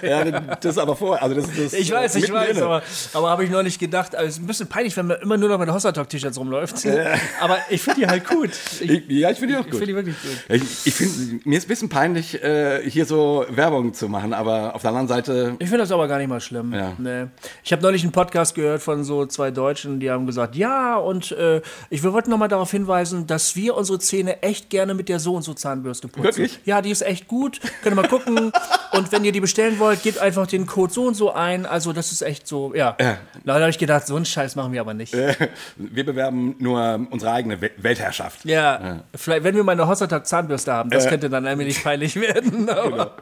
ja, 0.01 0.25
das 0.29 0.75
ist 0.75 0.77
aber 0.77 0.97
vor. 0.97 1.21
Also 1.21 1.35
das, 1.35 1.45
das 1.55 1.71
Ich 1.71 1.89
weiß, 1.89 2.15
ich 2.15 2.29
weiß, 2.29 2.61
aber, 2.61 2.83
aber 3.13 3.29
habe 3.29 3.45
ich 3.45 3.49
noch 3.49 3.63
nicht 3.63 3.79
gedacht. 3.79 4.13
Also, 4.13 4.27
es 4.27 4.35
ist 4.35 4.43
ein 4.43 4.45
bisschen 4.47 4.67
peinlich, 4.67 4.97
wenn 4.97 5.07
man 5.07 5.21
immer 5.21 5.37
nur 5.37 5.47
noch 5.47 5.57
mit 5.57 5.71
Hossa 5.71 5.93
Talk 5.93 6.09
T-Shirts 6.09 6.37
rumläuft. 6.37 6.85
Aber 7.39 7.57
ich 7.69 7.81
finde 7.81 8.01
die 8.01 8.07
halt 8.07 8.27
gut. 8.27 8.49
Ich, 8.81 8.89
Ich, 8.89 9.09
ja, 9.09 9.31
ich 9.31 9.39
finde 9.39 9.53
die 9.53 9.59
auch 9.61 9.65
ich 9.65 9.71
gut. 9.71 9.79
finde 9.79 9.87
die 9.87 9.95
wirklich 9.95 10.15
gut. 10.21 10.31
Ich, 10.49 10.87
ich 10.87 10.93
finde, 10.93 11.39
mir 11.45 11.57
ist 11.57 11.65
ein 11.65 11.67
bisschen 11.69 11.89
peinlich, 11.89 12.43
äh, 12.43 12.81
hier 12.89 13.05
so 13.05 13.45
Werbung 13.49 13.93
zu 13.93 14.09
machen, 14.09 14.33
aber 14.33 14.75
auf 14.75 14.81
der 14.81 14.89
anderen 14.89 15.07
Seite, 15.07 15.55
Ich 15.59 15.69
finde 15.69 15.83
das 15.83 15.91
aber 15.93 16.09
gar 16.09 16.17
nicht 16.17 16.27
mal 16.27 16.41
schlimm. 16.41 16.73
Ja. 16.73 16.91
Nee. 16.97 17.27
Ich 17.63 17.71
habe 17.71 17.81
neulich 17.81 18.03
einen 18.03 18.11
Podcast 18.11 18.53
gehört 18.55 18.81
von 18.81 19.05
so 19.05 19.25
zwei 19.27 19.49
Deutschen, 19.51 20.01
die 20.01 20.11
haben 20.11 20.25
gesagt, 20.25 20.57
ja, 20.57 20.97
und 20.97 21.31
äh, 21.31 21.61
ich, 21.89 22.03
wir 22.03 22.11
wollten 22.11 22.29
nochmal 22.29 22.49
darauf 22.49 22.71
hinweisen, 22.71 23.27
dass 23.27 23.55
wir 23.55 23.75
unsere 23.77 23.99
Zähne 23.99 24.43
echt 24.43 24.69
gerne 24.69 24.93
mit 24.93 25.07
der 25.07 25.19
so 25.19 25.35
und 25.35 25.43
so 25.43 25.53
Zahnbürste 25.53 26.00
putzen. 26.07 26.23
Wirklich? 26.23 26.59
Ja, 26.65 26.81
die 26.81 26.91
ist 26.91 27.01
echt 27.01 27.27
gut. 27.27 27.59
Könnt 27.83 27.95
ihr 27.95 28.01
mal 28.01 28.07
gucken. 28.07 28.51
und 28.93 29.11
wenn 29.11 29.23
ihr 29.25 29.31
die 29.31 29.39
bestellen 29.41 29.79
wollt, 29.79 30.03
gebt 30.03 30.19
einfach 30.19 30.47
den 30.47 30.65
Code 30.65 30.91
so 30.93 31.07
und 31.07 31.13
so 31.15 31.33
ein. 31.33 31.65
Also 31.65 31.93
das 31.93 32.11
ist 32.11 32.21
echt 32.21 32.47
so, 32.47 32.73
ja. 32.75 32.95
Ja. 32.99 33.17
Da 33.45 33.53
habe 33.59 33.69
ich 33.69 33.77
gedacht, 33.77 34.07
so 34.07 34.15
einen 34.15 34.25
Scheiß 34.25 34.55
machen 34.55 34.73
wir 34.73 34.81
aber 34.81 34.93
nicht. 34.93 35.13
wir 35.13 36.05
bewerben 36.05 36.55
nur 36.59 37.07
unsere 37.09 37.31
eigene 37.31 37.61
We 37.61 37.71
Weltherrschaft. 37.77 38.45
Ja, 38.45 39.01
vielleicht, 39.15 39.43
wenn 39.43 39.55
wir 39.55 39.63
mal 39.63 39.73
eine 39.73 39.87
Hossatag 39.87 40.25
Zahnbürste 40.27 40.71
haben, 40.73 40.91
Äh. 40.91 40.95
das 40.95 41.07
könnte 41.07 41.29
dann 41.29 41.45
allmählich 41.45 41.83
peinlich 41.83 42.15
werden. 42.19 42.65
Genau. 42.67 42.81
aber- 42.81 43.15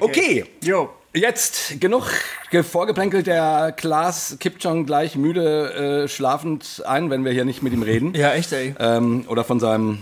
Okay, 0.00 0.44
Jo. 0.62 0.90
Jetzt 1.14 1.80
genug 1.80 2.10
ge- 2.50 2.62
vorgeplänkelt. 2.62 3.26
Der 3.26 3.72
Klaas 3.76 4.36
kippt 4.40 4.62
schon 4.62 4.86
gleich 4.86 5.16
müde 5.16 6.04
äh, 6.04 6.08
schlafend 6.08 6.82
ein, 6.86 7.10
wenn 7.10 7.24
wir 7.24 7.32
hier 7.32 7.44
nicht 7.44 7.62
mit 7.62 7.72
ihm 7.72 7.82
reden. 7.82 8.14
Ja, 8.14 8.32
echt, 8.32 8.52
ey. 8.52 8.74
ähm, 8.78 9.24
oder 9.28 9.44
von 9.44 9.60
seinem 9.60 9.98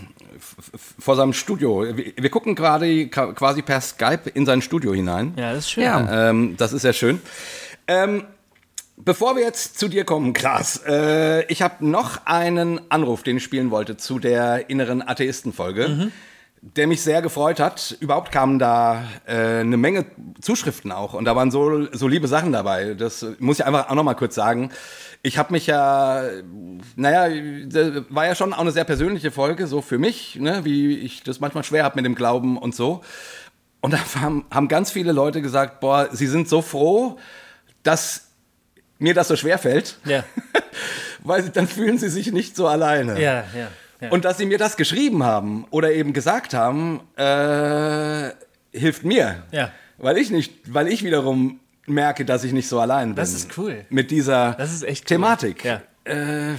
vor 0.98 1.16
seinem 1.16 1.32
Studio. 1.32 1.96
Wir, 1.96 2.12
wir 2.16 2.30
gucken 2.30 2.54
gerade 2.54 3.08
quasi 3.08 3.62
per 3.62 3.80
Skype 3.80 4.30
in 4.32 4.46
sein 4.46 4.62
Studio 4.62 4.94
hinein. 4.94 5.34
Ja, 5.36 5.50
das 5.52 5.64
ist 5.64 5.70
schön. 5.70 5.84
Ja. 5.84 6.30
Ähm, 6.30 6.54
das 6.56 6.72
ist 6.72 6.82
sehr 6.82 6.92
schön. 6.94 7.20
Ähm, 7.88 8.25
bevor 8.96 9.36
wir 9.36 9.42
jetzt 9.42 9.78
zu 9.78 9.88
dir 9.88 10.04
kommen, 10.04 10.32
Klaas, 10.32 10.82
äh, 10.86 11.44
ich 11.52 11.60
habe 11.62 11.86
noch 11.86 12.20
einen 12.26 12.80
Anruf, 12.90 13.22
den 13.22 13.36
ich 13.36 13.44
spielen 13.44 13.70
wollte 13.70 13.96
zu 13.96 14.18
der 14.18 14.70
inneren 14.70 15.06
Atheisten-Folge. 15.06 16.10
Der 16.62 16.86
mich 16.86 17.02
sehr 17.02 17.22
gefreut 17.22 17.60
hat. 17.60 17.96
Überhaupt 18.00 18.32
kamen 18.32 18.58
da 18.58 19.04
äh, 19.26 19.60
eine 19.60 19.76
Menge 19.76 20.06
Zuschriften 20.40 20.90
auch 20.90 21.14
und 21.14 21.25
da 21.25 21.36
waren 21.36 21.50
so, 21.50 21.86
so 21.92 22.08
liebe 22.08 22.26
Sachen 22.28 22.50
dabei. 22.52 22.94
Das 22.94 23.25
muss 23.38 23.60
ich 23.60 23.64
einfach 23.64 23.88
auch 23.88 23.94
noch 23.94 24.02
mal 24.02 24.14
kurz 24.14 24.34
sagen. 24.34 24.70
Ich 25.22 25.38
habe 25.38 25.52
mich 25.52 25.66
ja, 25.66 26.22
naja, 26.96 27.28
das 27.66 28.04
war 28.08 28.26
ja 28.26 28.34
schon 28.34 28.52
auch 28.52 28.60
eine 28.60 28.72
sehr 28.72 28.84
persönliche 28.84 29.30
Folge, 29.30 29.66
so 29.66 29.80
für 29.80 29.98
mich, 29.98 30.36
ne, 30.36 30.64
wie 30.64 30.96
ich 30.98 31.22
das 31.22 31.40
manchmal 31.40 31.64
schwer 31.64 31.84
habe 31.84 31.96
mit 31.96 32.04
dem 32.04 32.14
Glauben 32.14 32.58
und 32.58 32.75
so. 32.75 33.02
Und 33.80 33.92
da 33.92 33.98
haben, 34.20 34.44
haben 34.50 34.68
ganz 34.68 34.90
viele 34.90 35.12
Leute 35.12 35.42
gesagt, 35.42 35.80
boah, 35.80 36.08
sie 36.12 36.26
sind 36.26 36.48
so 36.48 36.62
froh, 36.62 37.18
dass 37.82 38.28
mir 38.98 39.14
das 39.14 39.28
so 39.28 39.36
schwer 39.36 39.58
fällt, 39.58 39.98
Ja. 40.04 40.25
weil 41.20 41.48
dann 41.50 41.66
fühlen 41.68 41.98
sie 41.98 42.08
sich 42.08 42.32
nicht 42.32 42.56
so 42.56 42.66
alleine. 42.66 43.20
Ja, 43.20 43.44
ja. 43.56 43.68
Ja. 44.00 44.10
Und 44.10 44.24
dass 44.24 44.38
sie 44.38 44.46
mir 44.46 44.58
das 44.58 44.76
geschrieben 44.76 45.24
haben 45.24 45.66
oder 45.70 45.92
eben 45.92 46.12
gesagt 46.12 46.54
haben, 46.54 47.00
äh, 47.16 48.30
hilft 48.72 49.04
mir. 49.04 49.42
Ja. 49.52 49.70
Weil 49.98 50.18
ich 50.18 50.30
nicht, 50.30 50.52
weil 50.66 50.88
ich 50.88 51.02
wiederum 51.02 51.60
merke, 51.86 52.24
dass 52.24 52.44
ich 52.44 52.52
nicht 52.52 52.68
so 52.68 52.80
allein 52.80 53.08
bin. 53.10 53.16
Das 53.16 53.32
ist 53.32 53.56
cool. 53.58 53.84
Mit 53.90 54.10
dieser 54.10 54.52
Das 54.52 54.72
ist 54.72 54.82
echt 54.82 55.04
cool. 55.04 55.16
Thematik. 55.16 55.64
Ja. 55.64 55.80
Äh, 56.04 56.54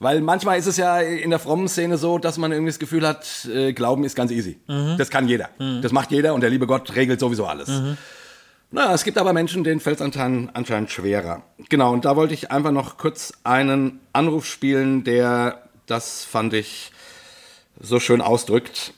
weil 0.00 0.20
manchmal 0.20 0.58
ist 0.58 0.66
es 0.66 0.76
ja 0.76 1.00
in 1.00 1.30
der 1.30 1.38
frommen 1.38 1.68
Szene 1.68 1.98
so, 1.98 2.18
dass 2.18 2.38
man 2.38 2.52
irgendwie 2.52 2.70
das 2.70 2.78
Gefühl 2.78 3.06
hat, 3.06 3.48
äh, 3.52 3.72
Glauben 3.72 4.04
ist 4.04 4.14
ganz 4.16 4.30
easy. 4.30 4.58
Mhm. 4.66 4.96
Das 4.96 5.10
kann 5.10 5.28
jeder. 5.28 5.50
Das 5.82 5.92
macht 5.92 6.10
jeder 6.10 6.34
und 6.34 6.40
der 6.40 6.50
liebe 6.50 6.66
Gott 6.66 6.94
regelt 6.96 7.20
sowieso 7.20 7.46
alles. 7.46 7.68
Mhm. 7.68 7.96
Na, 8.70 8.92
es 8.92 9.02
gibt 9.02 9.16
aber 9.16 9.32
Menschen, 9.32 9.64
denen 9.64 9.80
fällt 9.80 9.96
es 9.96 10.02
anscheinend, 10.02 10.54
anscheinend 10.54 10.90
schwerer. 10.90 11.42
Genau, 11.70 11.92
und 11.92 12.04
da 12.04 12.16
wollte 12.16 12.34
ich 12.34 12.50
einfach 12.50 12.70
noch 12.70 12.98
kurz 12.98 13.32
einen 13.42 14.00
Anruf 14.12 14.44
spielen, 14.44 15.04
der, 15.04 15.67
das 15.88 16.24
fand 16.24 16.54
ich, 16.54 16.92
so 17.80 18.00
schön 18.00 18.20
ausdrückt. 18.20 18.92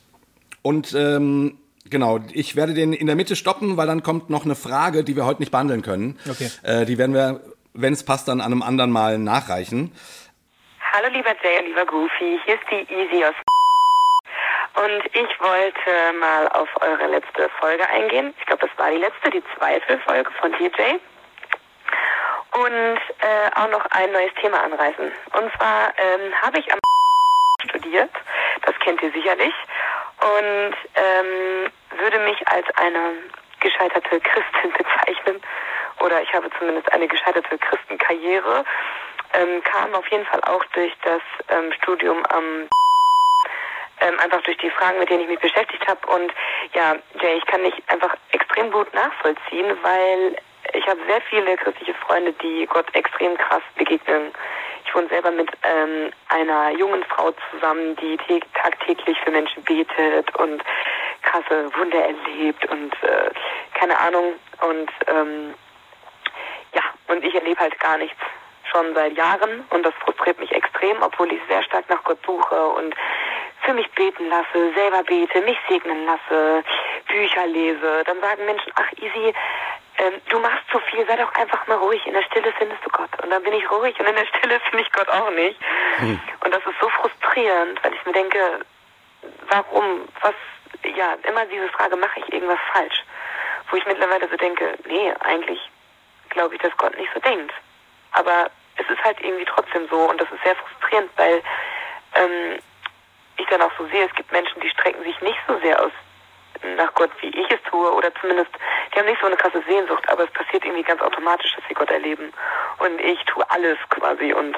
Und 0.62 0.94
ähm, 0.94 1.58
genau, 1.88 2.20
ich 2.32 2.56
werde 2.56 2.74
den 2.74 2.92
in 2.92 3.06
der 3.06 3.16
Mitte 3.16 3.36
stoppen, 3.36 3.76
weil 3.76 3.86
dann 3.86 4.02
kommt 4.02 4.30
noch 4.30 4.44
eine 4.44 4.54
Frage, 4.54 5.04
die 5.04 5.16
wir 5.16 5.24
heute 5.24 5.40
nicht 5.40 5.52
behandeln 5.52 5.82
können. 5.82 6.18
Okay. 6.28 6.50
Äh, 6.62 6.86
die 6.86 6.98
werden 6.98 7.14
wir, 7.14 7.40
wenn 7.74 7.92
es 7.92 8.04
passt, 8.04 8.28
dann 8.28 8.40
an 8.40 8.52
einem 8.52 8.62
anderen 8.62 8.90
Mal 8.90 9.18
nachreichen. 9.18 9.92
Hallo 10.92 11.08
lieber 11.12 11.34
Jay 11.42 11.60
und 11.60 11.66
lieber 11.66 11.86
Goofy, 11.86 12.40
hier 12.44 12.54
ist 12.54 12.64
die 12.70 12.92
Easy 12.92 13.24
aus 13.24 13.34
und 14.74 15.04
ich 15.12 15.40
wollte 15.40 16.18
mal 16.18 16.48
auf 16.48 16.68
eure 16.80 17.06
letzte 17.08 17.48
Folge 17.58 17.88
eingehen. 17.88 18.32
Ich 18.38 18.46
glaube, 18.46 18.66
das 18.66 18.78
war 18.78 18.90
die 18.90 18.98
letzte, 18.98 19.30
die 19.30 19.42
Zweifelfolge 19.56 20.30
von 20.40 20.52
dir, 20.52 20.70
Jay. 20.78 20.98
Und 22.52 22.98
äh, 23.20 23.50
auch 23.54 23.68
noch 23.68 23.86
ein 23.90 24.10
neues 24.12 24.34
Thema 24.40 24.62
anreißen. 24.62 25.12
Und 25.32 25.52
zwar 25.56 25.92
ähm, 25.96 26.32
habe 26.42 26.58
ich 26.58 26.72
am 26.72 26.78
studiert, 27.68 28.10
das 28.62 28.74
kennt 28.80 29.00
ihr 29.02 29.12
sicherlich, 29.12 29.54
und 30.20 30.74
ähm, 30.94 31.70
würde 31.98 32.18
mich 32.20 32.46
als 32.48 32.66
eine 32.76 33.12
gescheiterte 33.60 34.20
Christin 34.20 34.72
bezeichnen. 34.72 35.40
Oder 36.00 36.22
ich 36.22 36.32
habe 36.32 36.50
zumindest 36.58 36.92
eine 36.92 37.08
gescheiterte 37.08 37.58
Christenkarriere. 37.58 38.64
Ähm, 39.34 39.62
kam 39.62 39.94
auf 39.94 40.06
jeden 40.08 40.26
Fall 40.26 40.40
auch 40.42 40.64
durch 40.72 40.92
das 41.04 41.22
ähm, 41.48 41.72
Studium 41.74 42.24
am 42.26 42.44
ähm, 44.00 44.18
einfach 44.18 44.42
durch 44.42 44.56
die 44.58 44.70
Fragen, 44.70 44.98
mit 44.98 45.08
denen 45.08 45.22
ich 45.22 45.28
mich 45.28 45.40
beschäftigt 45.40 45.86
habe. 45.86 46.06
Und 46.08 46.32
ja, 46.74 46.96
Jay, 47.20 47.36
ich 47.36 47.46
kann 47.46 47.62
dich 47.62 47.74
einfach 47.86 48.16
extrem 48.32 48.72
gut 48.72 48.92
nachvollziehen, 48.94 49.76
weil 49.82 50.36
ich 50.72 50.86
habe 50.86 51.00
sehr 51.06 51.20
viele 51.22 51.56
christliche 51.56 51.94
Freunde, 51.94 52.32
die 52.34 52.66
Gott 52.66 52.86
extrem 52.94 53.36
krass 53.36 53.62
begegnen. 53.76 54.32
Ich 54.84 54.94
wohne 54.94 55.08
selber 55.08 55.30
mit 55.30 55.50
ähm, 55.62 56.10
einer 56.28 56.70
jungen 56.70 57.04
Frau 57.04 57.32
zusammen, 57.50 57.96
die 57.96 58.18
tä- 58.18 58.42
tagtäglich 58.54 59.18
für 59.20 59.30
Menschen 59.30 59.62
betet 59.64 60.34
und 60.36 60.62
krasse 61.22 61.70
Wunder 61.76 61.98
erlebt 61.98 62.64
und 62.70 62.92
äh, 63.02 63.30
keine 63.74 63.98
Ahnung. 63.98 64.34
Und 64.62 64.90
ähm, 65.06 65.54
ja, 66.74 66.82
und 67.08 67.24
ich 67.24 67.34
erlebe 67.34 67.60
halt 67.60 67.78
gar 67.78 67.98
nichts 67.98 68.18
schon 68.70 68.94
seit 68.94 69.16
Jahren 69.16 69.64
und 69.70 69.84
das 69.84 69.94
frustriert 70.04 70.38
mich 70.38 70.52
extrem, 70.52 71.02
obwohl 71.02 71.32
ich 71.32 71.40
sehr 71.48 71.62
stark 71.62 71.88
nach 71.88 72.02
Gott 72.04 72.18
suche 72.24 72.66
und 72.68 72.94
für 73.62 73.74
mich 73.74 73.90
beten 73.92 74.28
lasse, 74.28 74.72
selber 74.74 75.02
bete, 75.02 75.40
mich 75.42 75.58
segnen 75.68 76.06
lasse, 76.06 76.64
Bücher 77.08 77.46
lese. 77.46 78.02
Dann 78.06 78.20
sagen 78.20 78.44
Menschen, 78.46 78.72
ach 78.76 78.90
Easy, 78.92 79.34
ähm, 80.00 80.20
du 80.30 80.38
machst 80.38 80.64
zu 80.70 80.78
viel, 80.80 81.06
sei 81.06 81.16
doch 81.16 81.32
einfach 81.34 81.66
mal 81.66 81.76
ruhig. 81.76 82.04
In 82.06 82.14
der 82.14 82.22
Stille 82.22 82.52
findest 82.56 82.84
du 82.84 82.90
Gott. 82.90 83.10
Und 83.22 83.30
dann 83.30 83.42
bin 83.42 83.52
ich 83.52 83.70
ruhig 83.70 83.98
und 84.00 84.06
in 84.06 84.16
der 84.16 84.26
Stille 84.26 84.58
finde 84.70 84.82
ich 84.82 84.92
Gott 84.92 85.08
auch 85.08 85.30
nicht. 85.30 85.60
Und 86.00 86.54
das 86.54 86.64
ist 86.64 86.80
so 86.80 86.88
frustrierend, 86.88 87.82
weil 87.84 87.92
ich 87.94 88.06
mir 88.06 88.12
denke, 88.12 88.60
warum, 89.48 90.08
was, 90.22 90.34
ja, 90.96 91.16
immer 91.28 91.44
diese 91.46 91.68
Frage, 91.68 91.96
mache 91.96 92.20
ich 92.20 92.32
irgendwas 92.32 92.58
falsch? 92.72 93.04
Wo 93.70 93.76
ich 93.76 93.84
mittlerweile 93.84 94.28
so 94.28 94.36
denke, 94.36 94.78
nee, 94.86 95.12
eigentlich 95.20 95.60
glaube 96.30 96.54
ich, 96.54 96.62
dass 96.62 96.76
Gott 96.78 96.96
nicht 96.96 97.12
so 97.12 97.20
denkt. 97.20 97.52
Aber 98.12 98.50
es 98.76 98.88
ist 98.88 99.04
halt 99.04 99.20
irgendwie 99.20 99.44
trotzdem 99.44 99.86
so 99.90 100.08
und 100.08 100.20
das 100.20 100.30
ist 100.30 100.42
sehr 100.42 100.56
frustrierend, 100.56 101.10
weil 101.16 101.42
ähm, 102.14 102.58
ich 103.36 103.46
dann 103.46 103.62
auch 103.62 103.72
so 103.76 103.86
sehe, 103.88 104.06
es 104.06 104.14
gibt 104.14 104.32
Menschen, 104.32 104.60
die 104.60 104.70
strecken 104.70 105.02
sich 105.04 105.20
nicht 105.20 105.38
so 105.46 105.58
sehr 105.58 105.82
aus 105.82 105.92
nach 106.76 106.92
Gott, 106.94 107.10
wie 107.20 107.28
ich 107.28 107.50
es 107.50 107.60
tue, 107.70 107.92
oder 107.92 108.12
zumindest, 108.20 108.50
die 108.94 108.98
haben 108.98 109.06
nicht 109.06 109.20
so 109.20 109.26
eine 109.26 109.36
krasse 109.36 109.62
Sehnsucht, 109.66 110.08
aber 110.08 110.24
es 110.24 110.30
passiert 110.32 110.64
irgendwie 110.64 110.82
ganz 110.82 111.00
automatisch, 111.00 111.54
dass 111.56 111.64
sie 111.68 111.74
Gott 111.74 111.90
erleben. 111.90 112.32
Und 112.78 113.00
ich 113.00 113.18
tue 113.24 113.48
alles 113.50 113.78
quasi 113.90 114.32
und 114.32 114.56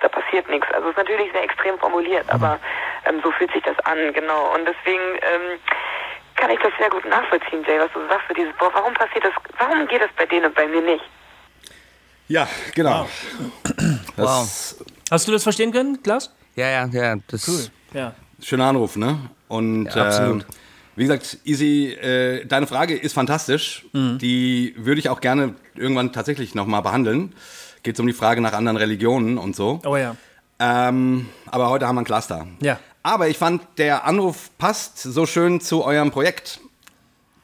da 0.00 0.08
passiert 0.08 0.48
nichts. 0.48 0.66
Also 0.72 0.88
es 0.88 0.90
ist 0.92 0.98
natürlich 0.98 1.30
sehr 1.32 1.44
extrem 1.44 1.78
formuliert, 1.78 2.28
aber 2.28 2.58
ähm, 3.06 3.20
so 3.22 3.30
fühlt 3.32 3.52
sich 3.52 3.62
das 3.62 3.78
an, 3.80 4.12
genau. 4.12 4.52
Und 4.54 4.66
deswegen 4.66 5.02
ähm, 5.22 5.58
kann 6.36 6.50
ich 6.50 6.58
das 6.60 6.72
sehr 6.78 6.90
gut 6.90 7.04
nachvollziehen, 7.04 7.64
Jay, 7.66 7.78
was 7.78 7.92
du 7.92 8.00
sagst, 8.08 8.26
so 8.28 8.34
dieses, 8.34 8.52
boah, 8.56 8.70
warum 8.74 8.94
passiert 8.94 9.24
das, 9.24 9.32
warum 9.58 9.86
geht 9.86 10.02
das 10.02 10.10
bei 10.16 10.26
denen 10.26 10.46
und 10.46 10.54
bei 10.54 10.66
mir 10.66 10.80
nicht? 10.80 11.04
Ja, 12.28 12.48
genau. 12.74 13.08
Das 14.16 14.76
Hast 15.10 15.28
du 15.28 15.32
das 15.32 15.42
verstehen 15.42 15.72
können, 15.72 16.02
Klaas? 16.02 16.34
Ja, 16.54 16.68
ja, 16.68 16.86
ja. 16.86 17.16
Das 17.28 17.70
Ja. 17.92 18.14
Schöner 18.42 18.66
Anruf, 18.66 18.96
ne? 18.96 19.18
Und 19.48 19.84
Ja, 19.86 20.06
absolut. 20.06 20.42
ähm, 20.42 20.48
wie 20.96 21.02
gesagt, 21.04 21.38
Easy, 21.44 21.88
äh, 21.92 22.44
deine 22.46 22.66
Frage 22.66 22.94
ist 22.96 23.12
fantastisch. 23.14 23.84
Mhm. 23.92 24.18
Die 24.18 24.74
würde 24.76 24.98
ich 25.00 25.08
auch 25.08 25.20
gerne 25.20 25.54
irgendwann 25.74 26.12
tatsächlich 26.12 26.54
nochmal 26.54 26.82
behandeln. 26.82 27.34
Geht 27.82 27.98
um 27.98 28.06
die 28.06 28.12
Frage 28.12 28.40
nach 28.40 28.52
anderen 28.52 28.76
Religionen 28.76 29.38
und 29.38 29.56
so. 29.56 29.80
Oh 29.84 29.96
ja. 29.96 30.16
Ähm, 30.58 31.28
aber 31.46 31.70
heute 31.70 31.86
haben 31.88 31.96
wir 31.96 32.02
ein 32.02 32.04
Cluster. 32.04 32.46
Ja. 32.60 32.78
Aber 33.02 33.28
ich 33.28 33.38
fand, 33.38 33.62
der 33.78 34.04
Anruf 34.04 34.50
passt 34.58 34.98
so 35.02 35.26
schön 35.26 35.60
zu 35.60 35.82
eurem 35.84 36.10
Projekt. 36.12 36.60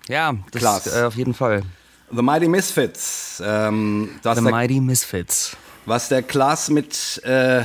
Ja, 0.08 0.34
das 0.52 0.60
Klaas. 0.60 0.86
äh, 0.96 1.02
auf 1.04 1.14
jeden 1.16 1.34
Fall. 1.34 1.62
The 2.10 2.22
Mighty 2.22 2.46
Misfits. 2.48 3.42
Ähm, 3.44 4.10
das 4.22 4.38
The 4.38 4.44
der, 4.44 4.52
Mighty 4.52 4.80
Misfits. 4.80 5.56
was 5.84 6.08
der 6.08 6.22
Klaas 6.22 6.70
mit 6.70 7.20
äh, 7.24 7.62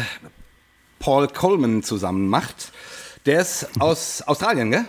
Paul 1.00 1.28
Coleman 1.28 1.84
zusammen 1.84 2.28
macht. 2.28 2.72
Der 3.26 3.42
ist 3.42 3.68
aus 3.80 4.22
Australien, 4.24 4.72
gell? 4.72 4.86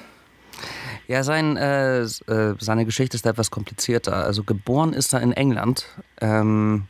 Ja, 1.07 1.23
sein, 1.23 1.57
äh, 1.57 2.03
äh, 2.03 2.55
seine 2.59 2.85
Geschichte 2.85 3.17
ist 3.17 3.27
da 3.27 3.31
etwas 3.31 3.51
komplizierter. 3.51 4.25
Also 4.25 4.43
geboren 4.43 4.93
ist 4.93 5.13
er 5.13 5.21
in 5.21 5.33
England. 5.33 5.87
Ähm, 6.21 6.87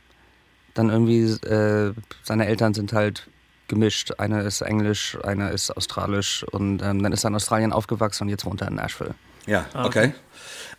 dann 0.73 0.89
irgendwie, 0.89 1.23
äh, 1.23 1.93
seine 2.23 2.47
Eltern 2.47 2.73
sind 2.73 2.93
halt 2.93 3.27
gemischt. 3.67 4.13
Einer 4.19 4.43
ist 4.43 4.61
englisch, 4.61 5.17
einer 5.23 5.51
ist 5.51 5.75
australisch. 5.75 6.45
Und 6.51 6.81
ähm, 6.81 7.01
dann 7.03 7.11
ist 7.11 7.25
er 7.25 7.29
in 7.29 7.35
Australien 7.35 7.73
aufgewachsen 7.73 8.23
und 8.23 8.29
jetzt 8.29 8.45
wohnt 8.45 8.61
er 8.61 8.67
in 8.67 8.75
Nashville. 8.75 9.15
Ja, 9.47 9.65
okay. 9.73 10.13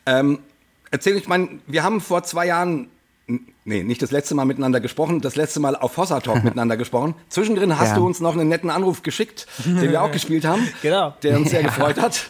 Ähm, 0.06 0.40
erzähl 0.90 1.16
ich 1.16 1.28
meine, 1.28 1.60
wir 1.66 1.82
haben 1.82 2.00
vor 2.00 2.22
zwei 2.22 2.46
Jahren, 2.46 2.88
nee, 3.28 3.82
nicht 3.82 4.02
das 4.02 4.10
letzte 4.10 4.34
Mal 4.34 4.44
miteinander 4.44 4.80
gesprochen, 4.80 5.20
das 5.20 5.36
letzte 5.36 5.60
Mal 5.60 5.74
auf 5.76 5.96
Hossa 5.96 6.20
Talk 6.20 6.44
miteinander 6.44 6.76
gesprochen. 6.76 7.14
Zwischendrin 7.28 7.78
hast 7.78 7.90
Ja. 7.90 7.94
du 7.96 8.06
uns 8.06 8.20
noch 8.20 8.32
einen 8.34 8.48
netten 8.48 8.70
Anruf 8.70 9.02
geschickt, 9.02 9.46
den 9.64 9.90
wir 9.90 10.02
auch 10.02 10.10
gespielt 10.12 10.44
haben. 10.44 10.66
Genau. 10.82 11.14
Der 11.22 11.36
uns 11.38 11.50
sehr 11.50 11.62
gefreut 11.62 12.00
hat. 12.00 12.26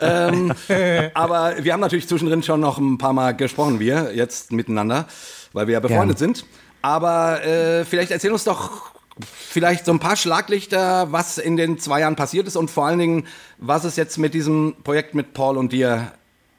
Ähm, 0.00 0.52
aber 1.14 1.54
wir 1.62 1.72
haben 1.72 1.80
natürlich 1.80 2.08
zwischendrin 2.08 2.42
schon 2.42 2.60
noch 2.60 2.78
ein 2.78 2.98
paar 2.98 3.12
Mal 3.12 3.32
gesprochen, 3.36 3.78
wir 3.80 4.12
jetzt 4.14 4.52
miteinander, 4.52 5.06
weil 5.52 5.66
wir 5.66 5.74
ja 5.74 5.80
befreundet 5.80 6.18
Gern. 6.18 6.34
sind. 6.34 6.46
Aber 6.82 7.44
äh, 7.44 7.84
vielleicht 7.84 8.10
erzähl 8.10 8.32
uns 8.32 8.44
doch 8.44 8.90
vielleicht 9.34 9.84
so 9.84 9.92
ein 9.92 9.98
paar 9.98 10.16
Schlaglichter, 10.16 11.12
was 11.12 11.36
in 11.36 11.56
den 11.58 11.78
zwei 11.78 12.00
Jahren 12.00 12.16
passiert 12.16 12.46
ist 12.46 12.56
und 12.56 12.70
vor 12.70 12.86
allen 12.86 12.98
Dingen, 12.98 13.26
was 13.58 13.84
es 13.84 13.96
jetzt 13.96 14.16
mit 14.16 14.32
diesem 14.32 14.74
Projekt 14.82 15.14
mit 15.14 15.34
Paul 15.34 15.58
und 15.58 15.72
dir 15.72 16.12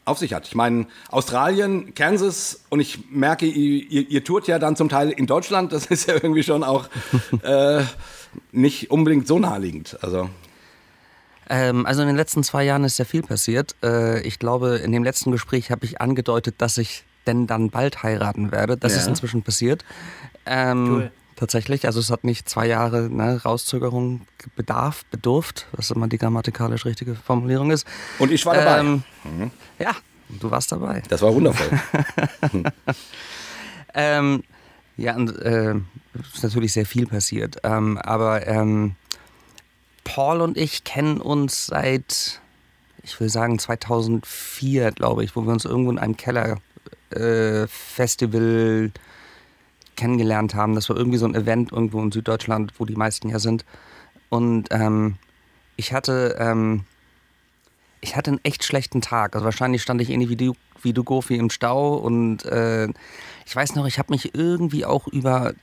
auf 0.05 0.17
sich 0.17 0.33
hat. 0.33 0.47
Ich 0.47 0.55
meine, 0.55 0.87
Australien, 1.09 1.93
Kansas 1.93 2.61
und 2.69 2.79
ich 2.79 3.09
merke, 3.11 3.45
ihr, 3.45 4.09
ihr, 4.09 4.23
tourt 4.23 4.47
ja 4.47 4.57
dann 4.59 4.75
zum 4.75 4.89
Teil 4.89 5.11
in 5.11 5.27
Deutschland. 5.27 5.71
Das 5.71 5.85
ist 5.85 6.07
ja 6.07 6.15
irgendwie 6.15 6.43
schon 6.43 6.63
auch 6.63 6.87
äh, 7.43 7.83
nicht 8.51 8.89
unbedingt 8.91 9.27
so 9.27 9.37
naheliegend. 9.39 9.97
Also 10.01 10.29
Ähm, 11.49 11.85
also 11.85 12.01
in 12.01 12.07
den 12.07 12.15
letzten 12.17 12.43
zwei 12.43 12.63
Jahren 12.63 12.83
ist 12.83 12.95
sehr 12.95 13.05
viel 13.05 13.21
passiert. 13.23 13.75
Äh, 13.83 14.21
ich 14.21 14.39
glaube, 14.39 14.77
in 14.77 14.91
dem 14.91 15.03
letzten 15.03 15.31
Gespräch 15.31 15.69
habe 15.69 15.85
ich 15.85 16.01
angedeutet, 16.01 16.55
dass 16.59 16.77
ich 16.77 17.03
denn 17.27 17.45
dann 17.45 17.69
bald 17.69 18.01
heiraten 18.03 18.51
werde. 18.51 18.77
Das 18.77 18.93
Ja. 18.93 18.99
ist 18.99 19.07
inzwischen 19.07 19.43
passiert. 19.43 19.85
Ähm, 20.45 20.87
Cool. 20.87 21.11
Tatsächlich, 21.41 21.87
also 21.87 21.99
es 21.99 22.11
hat 22.11 22.23
nicht 22.23 22.47
zwei 22.47 22.67
Jahre 22.67 23.09
ne, 23.09 23.41
Rauszögerung 23.43 24.21
bedarf, 24.55 25.05
bedurft, 25.05 25.65
was 25.71 25.89
immer 25.89 26.07
die 26.07 26.19
grammatikalisch 26.19 26.85
richtige 26.85 27.15
Formulierung 27.15 27.71
ist. 27.71 27.87
und 28.19 28.31
ich 28.31 28.45
war 28.45 28.53
dabei. 28.53 28.79
Ähm, 28.79 29.03
Ja, 29.79 29.95
du 30.29 30.51
warst 30.51 30.71
dabei. 30.71 31.01
das 31.09 31.23
war 31.23 31.33
wundervoll. 31.33 31.81
Ähm, 33.93 34.43
ja, 34.97 35.15
und 35.15 35.35
äh, 35.41 35.73
es 36.13 36.35
ist 36.35 36.43
natürlich 36.43 36.73
sehr 36.73 36.85
viel 36.85 37.07
passiert. 37.07 37.57
Ähm, 37.63 37.97
aber 37.97 38.47
ähm, 38.47 38.95
Paul 40.03 40.41
und 40.41 40.57
ich 40.57 40.83
kennen 40.83 41.19
uns 41.19 41.65
seit, 41.65 42.39
ich 43.03 43.19
will 43.19 43.27
sagen, 43.29 43.59
2004, 43.59 44.91
glaube 44.91 45.23
ich, 45.23 45.35
wo 45.35 45.41
wir 45.41 45.51
uns 45.51 45.65
irgendwo 45.65 45.91
in 45.91 45.99
einem 45.99 46.15
Keller 46.15 46.59
äh, 47.09 47.67
Festival 47.67 48.91
kennengelernt 49.95 50.55
haben. 50.55 50.75
Das 50.75 50.89
war 50.89 50.97
irgendwie 50.97 51.17
so 51.17 51.25
ein 51.25 51.35
Event 51.35 51.71
irgendwo 51.71 52.01
in 52.01 52.11
Süddeutschland, 52.11 52.73
wo 52.77 52.85
die 52.85 52.95
meisten 52.95 53.29
ja 53.29 53.39
sind. 53.39 53.65
Und 54.29 54.69
ähm, 54.71 55.15
ich 55.75 55.93
hatte, 55.93 56.35
ähm, 56.39 56.85
ich 58.01 58.15
hatte 58.15 58.31
einen 58.31 58.39
echt 58.43 58.63
schlechten 58.63 59.01
Tag. 59.01 59.35
Also 59.35 59.45
wahrscheinlich 59.45 59.81
stand 59.81 60.01
ich 60.01 60.09
ähnlich 60.09 60.29
wie 60.29 60.35
du, 60.37 60.53
wie 60.81 60.93
du 60.93 61.03
Gofi 61.03 61.35
im 61.35 61.49
Stau 61.49 61.95
und 61.95 62.45
äh, 62.45 62.87
ich 63.45 63.55
weiß 63.55 63.75
noch, 63.75 63.85
ich 63.85 63.99
habe 63.99 64.13
mich 64.13 64.33
irgendwie 64.33 64.85
auch 64.85 65.07
über, 65.07 65.53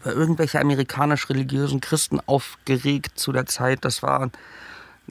über 0.00 0.12
irgendwelche 0.12 0.60
amerikanisch-religiösen 0.60 1.80
Christen 1.80 2.20
aufgeregt 2.20 3.18
zu 3.18 3.32
der 3.32 3.46
Zeit. 3.46 3.84
Das 3.84 4.02
war, 4.02 4.30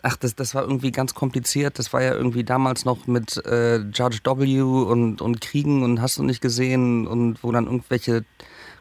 ach, 0.03 0.17
das, 0.17 0.35
das 0.35 0.55
war 0.55 0.63
irgendwie 0.63 0.91
ganz 0.91 1.13
kompliziert. 1.13 1.79
Das 1.79 1.93
war 1.93 2.01
ja 2.01 2.13
irgendwie 2.13 2.43
damals 2.43 2.85
noch 2.85 3.07
mit 3.07 3.37
äh, 3.45 3.77
Judge 3.77 4.19
W. 4.23 4.61
und, 4.61 5.21
und 5.21 5.41
Kriegen 5.41 5.83
und 5.83 6.01
hast 6.01 6.17
du 6.17 6.23
nicht 6.23 6.41
gesehen 6.41 7.07
und 7.07 7.43
wo 7.43 7.51
dann 7.51 7.65
irgendwelche 7.65 8.23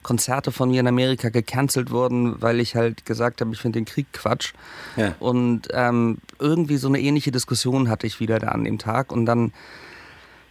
Konzerte 0.02 0.52
von 0.52 0.70
mir 0.70 0.80
in 0.80 0.86
Amerika 0.86 1.28
gecancelt 1.28 1.90
wurden, 1.90 2.40
weil 2.40 2.60
ich 2.60 2.76
halt 2.76 3.04
gesagt 3.04 3.40
habe, 3.40 3.52
ich 3.52 3.60
finde 3.60 3.80
den 3.80 3.84
Krieg 3.84 4.06
Quatsch. 4.12 4.52
Ja. 4.96 5.14
Und 5.18 5.68
ähm, 5.72 6.18
irgendwie 6.38 6.76
so 6.76 6.88
eine 6.88 7.00
ähnliche 7.00 7.30
Diskussion 7.30 7.88
hatte 7.88 8.06
ich 8.06 8.20
wieder 8.20 8.38
da 8.38 8.48
an 8.48 8.64
dem 8.64 8.78
Tag. 8.78 9.12
Und 9.12 9.26
dann 9.26 9.52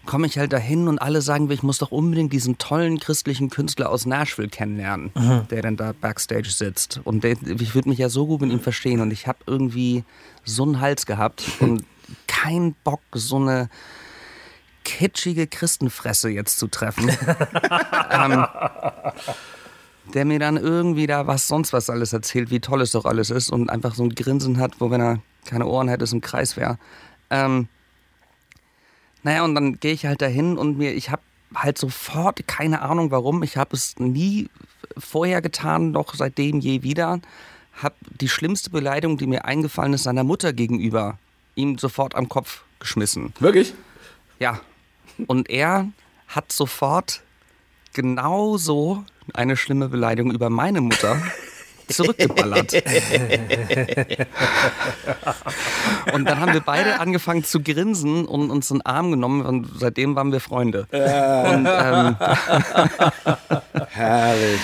komme 0.06 0.26
ich 0.26 0.40
halt 0.40 0.54
dahin 0.54 0.88
und 0.88 1.00
alle 1.00 1.22
sagen 1.22 1.52
ich 1.52 1.64
muss 1.64 1.78
doch 1.78 1.92
unbedingt 1.92 2.34
diesen 2.34 2.58
tollen 2.58 3.00
christlichen 3.00 3.50
Künstler 3.50 3.90
aus 3.90 4.06
Nashville 4.06 4.48
kennenlernen, 4.48 5.12
der 5.52 5.62
dann 5.62 5.78
da 5.78 5.92
backstage 5.92 6.50
sitzt. 6.50 7.02
Und 7.04 7.24
der, 7.24 7.38
ich 7.42 7.76
würde 7.76 7.90
mich 7.90 8.00
ja 8.00 8.10
so 8.10 8.26
gut 8.26 8.42
mit 8.42 8.52
ihm 8.52 8.60
verstehen. 8.60 9.02
Und 9.02 9.12
ich 9.12 9.28
habe 9.28 9.40
irgendwie 9.46 10.04
so 10.48 10.64
einen 10.64 10.80
Hals 10.80 11.06
gehabt 11.06 11.46
und 11.60 11.86
keinen 12.28 12.74
Bock, 12.84 13.02
so 13.14 13.38
eine 13.38 13.70
kitschige 14.84 15.48
Christenfresse 15.48 16.30
jetzt 16.30 16.58
zu 16.60 16.68
treffen. 16.68 17.10
ähm, 18.12 18.48
der 20.14 20.26
mir 20.26 20.40
dann 20.40 20.58
irgendwie 20.58 21.08
da 21.08 21.28
was 21.28 21.48
sonst 21.48 21.74
was 21.74 21.90
alles 21.90 22.14
erzählt, 22.14 22.50
wie 22.50 22.62
toll 22.62 22.82
es 22.82 22.92
doch 22.92 23.06
alles 23.06 23.30
ist 23.30 23.50
und 23.50 23.70
einfach 23.70 23.96
so 23.96 24.04
ein 24.04 24.16
Grinsen 24.16 24.58
hat, 24.60 24.80
wo 24.80 24.90
wenn 24.90 25.02
er 25.02 25.20
keine 25.46 25.66
Ohren 25.66 25.90
hätte, 25.90 26.06
es 26.06 26.14
im 26.14 26.22
Kreis 26.22 26.56
wäre. 26.58 26.78
Ähm, 27.30 27.68
naja, 29.24 29.44
und 29.44 29.56
dann 29.56 29.80
gehe 29.80 29.94
ich 29.94 30.06
halt 30.06 30.22
dahin 30.22 30.58
und 30.58 30.78
mir, 30.78 30.94
ich 30.94 31.10
habe 31.10 31.22
halt 31.54 31.78
sofort, 31.78 32.48
keine 32.48 32.82
Ahnung 32.82 33.12
warum, 33.12 33.44
ich 33.44 33.58
habe 33.58 33.76
es 33.76 33.98
nie 33.98 34.50
vorher 34.98 35.42
getan, 35.42 35.92
noch 35.92 36.16
seitdem 36.16 36.60
je 36.60 36.84
wieder, 36.84 37.20
habe 37.82 37.96
die 38.20 38.30
schlimmste 38.30 38.70
Beleidigung, 38.70 39.18
die 39.18 39.28
mir 39.28 39.46
eingefallen 39.46 39.94
ist, 39.94 40.04
seiner 40.04 40.24
Mutter 40.24 40.54
gegenüber, 40.54 41.18
ihm 41.56 41.78
sofort 41.78 42.16
am 42.16 42.30
Kopf 42.30 42.64
geschmissen. 42.80 43.34
Wirklich? 43.40 43.74
Ja. 44.40 44.60
Und 45.28 45.50
er 45.50 45.88
hat 46.28 46.52
sofort 46.52 47.22
genauso 47.94 49.04
eine 49.34 49.58
schlimme 49.58 49.90
Beleidigung 49.90 50.32
über 50.32 50.50
meine 50.50 50.82
Mutter 50.82 51.22
zurückgeballert. 51.88 52.74
und 56.14 56.26
dann 56.26 56.40
haben 56.40 56.54
wir 56.54 56.62
beide 56.62 57.00
angefangen 57.00 57.44
zu 57.44 57.62
grinsen 57.62 58.26
und 58.26 58.50
uns 58.52 58.72
in 58.72 58.78
den 58.78 58.86
Arm 58.86 59.12
genommen 59.12 59.46
und 59.46 59.68
seitdem 59.78 60.16
waren 60.16 60.32
wir 60.32 60.40
Freunde. 60.40 60.88
Und, 60.92 61.68
ähm, 61.68 62.16
Herrlich. 63.90 64.62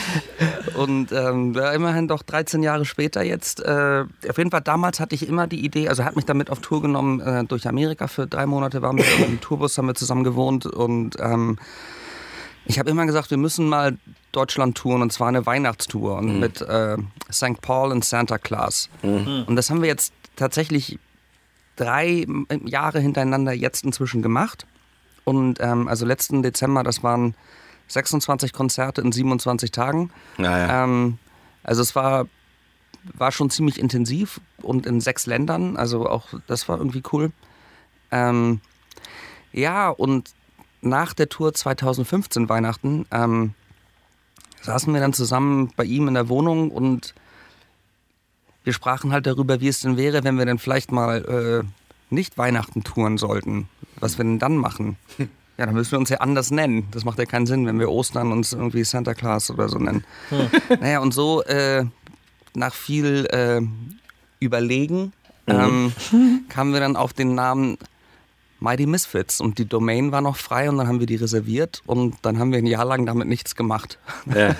und 0.75 1.11
ähm, 1.11 1.53
ja, 1.53 1.71
immerhin 1.71 2.07
doch 2.07 2.23
13 2.23 2.63
Jahre 2.63 2.85
später 2.85 3.23
jetzt. 3.23 3.61
Äh, 3.61 4.05
auf 4.29 4.37
jeden 4.37 4.51
Fall 4.51 4.61
damals 4.61 4.99
hatte 4.99 5.15
ich 5.15 5.27
immer 5.27 5.47
die 5.47 5.63
Idee, 5.63 5.89
also 5.89 6.03
er 6.03 6.05
hat 6.05 6.15
mich 6.15 6.25
damit 6.25 6.49
auf 6.49 6.59
Tour 6.59 6.81
genommen 6.81 7.19
äh, 7.19 7.43
durch 7.45 7.67
Amerika 7.67 8.07
für 8.07 8.27
drei 8.27 8.45
Monate, 8.45 8.81
waren 8.81 8.97
wir 8.97 9.05
im 9.25 9.41
Tourbus, 9.41 9.77
haben 9.77 9.87
wir 9.87 9.95
zusammen 9.95 10.23
gewohnt 10.23 10.65
und 10.65 11.17
ähm, 11.19 11.57
ich 12.65 12.79
habe 12.79 12.89
immer 12.89 13.05
gesagt, 13.05 13.31
wir 13.31 13.37
müssen 13.37 13.67
mal 13.67 13.97
Deutschland 14.31 14.77
touren 14.77 15.01
und 15.01 15.11
zwar 15.11 15.27
eine 15.27 15.45
Weihnachtstour 15.45 16.17
und 16.17 16.39
mit 16.39 16.61
äh, 16.61 16.97
St. 17.31 17.61
Paul 17.61 17.91
und 17.91 18.03
Santa 18.03 18.37
Claus. 18.37 18.89
Und 19.47 19.55
das 19.55 19.69
haben 19.69 19.81
wir 19.81 19.89
jetzt 19.89 20.13
tatsächlich 20.35 20.99
drei 21.75 22.25
Jahre 22.65 22.99
hintereinander 22.99 23.53
jetzt 23.53 23.83
inzwischen 23.83 24.21
gemacht. 24.21 24.65
Und 25.23 25.59
ähm, 25.61 25.87
also 25.87 26.05
letzten 26.05 26.43
Dezember, 26.43 26.83
das 26.83 27.03
waren 27.03 27.35
26 27.87 28.53
Konzerte 28.53 29.01
in 29.01 29.11
27 29.11 29.71
Tagen. 29.71 30.11
Naja. 30.37 30.83
Ähm, 30.83 31.17
also 31.63 31.81
es 31.81 31.95
war, 31.95 32.27
war 33.13 33.31
schon 33.31 33.49
ziemlich 33.49 33.79
intensiv 33.79 34.41
und 34.61 34.85
in 34.85 35.01
sechs 35.01 35.25
Ländern. 35.25 35.77
Also 35.77 36.07
auch 36.07 36.27
das 36.47 36.67
war 36.67 36.77
irgendwie 36.77 37.03
cool. 37.11 37.31
Ähm, 38.11 38.61
ja, 39.51 39.89
und 39.89 40.31
nach 40.83 41.13
der 41.13 41.29
Tour 41.29 41.53
2015 41.53 42.49
Weihnachten 42.49 43.05
ähm, 43.11 43.53
saßen 44.61 44.93
wir 44.93 45.01
dann 45.01 45.13
zusammen 45.13 45.71
bei 45.75 45.83
ihm 45.83 46.07
in 46.07 46.13
der 46.13 46.29
Wohnung 46.29 46.71
und 46.71 47.13
wir 48.63 48.73
sprachen 48.73 49.11
halt 49.11 49.25
darüber, 49.25 49.59
wie 49.59 49.67
es 49.67 49.81
denn 49.81 49.97
wäre, 49.97 50.23
wenn 50.23 50.37
wir 50.37 50.45
dann 50.45 50.59
vielleicht 50.59 50.91
mal 50.91 51.63
äh, 51.63 52.13
nicht 52.13 52.37
Weihnachten 52.37 52.83
touren 52.83 53.17
sollten. 53.17 53.67
Was 53.99 54.17
wir 54.17 54.25
denn 54.25 54.39
dann 54.39 54.57
machen? 54.57 54.97
Ja, 55.55 55.67
dann 55.67 55.75
müssen 55.75 55.91
wir 55.91 55.99
uns 55.99 56.09
ja 56.09 56.17
anders 56.17 56.49
nennen. 56.49 56.87
Das 56.89 57.05
macht 57.05 57.19
ja 57.19 57.25
keinen 57.25 57.45
Sinn, 57.45 57.67
wenn 57.67 57.79
wir 57.79 57.91
Ostern 57.91 58.31
uns 58.31 58.53
irgendwie 58.53 58.83
Santa 58.83 59.13
Claus 59.13 59.51
oder 59.51 59.69
so 59.69 59.77
nennen. 59.77 60.03
Naja, 60.81 60.97
und 60.97 61.13
so 61.13 61.43
äh, 61.43 61.85
nach 62.55 62.73
viel 62.73 63.27
äh, 63.27 63.61
Überlegen 64.39 65.13
ähm, 65.45 65.93
kamen 66.49 66.73
wir 66.73 66.79
dann 66.79 66.95
auf 66.95 67.13
den 67.13 67.35
Namen 67.35 67.77
Mighty 68.63 68.85
Misfits 68.85 69.41
und 69.41 69.57
die 69.57 69.65
Domain 69.65 70.13
war 70.13 70.21
noch 70.21 70.37
frei 70.37 70.69
und 70.69 70.77
dann 70.77 70.87
haben 70.87 70.99
wir 71.01 71.05
die 71.05 71.17
reserviert 71.17 71.83
und 71.85 72.15
dann 72.21 72.39
haben 72.39 72.51
wir 72.51 72.59
ein 72.59 72.65
Jahr 72.65 72.85
lang 72.85 73.05
damit 73.05 73.27
nichts 73.27 73.55
gemacht. 73.55 73.99
Ja. 74.33 74.55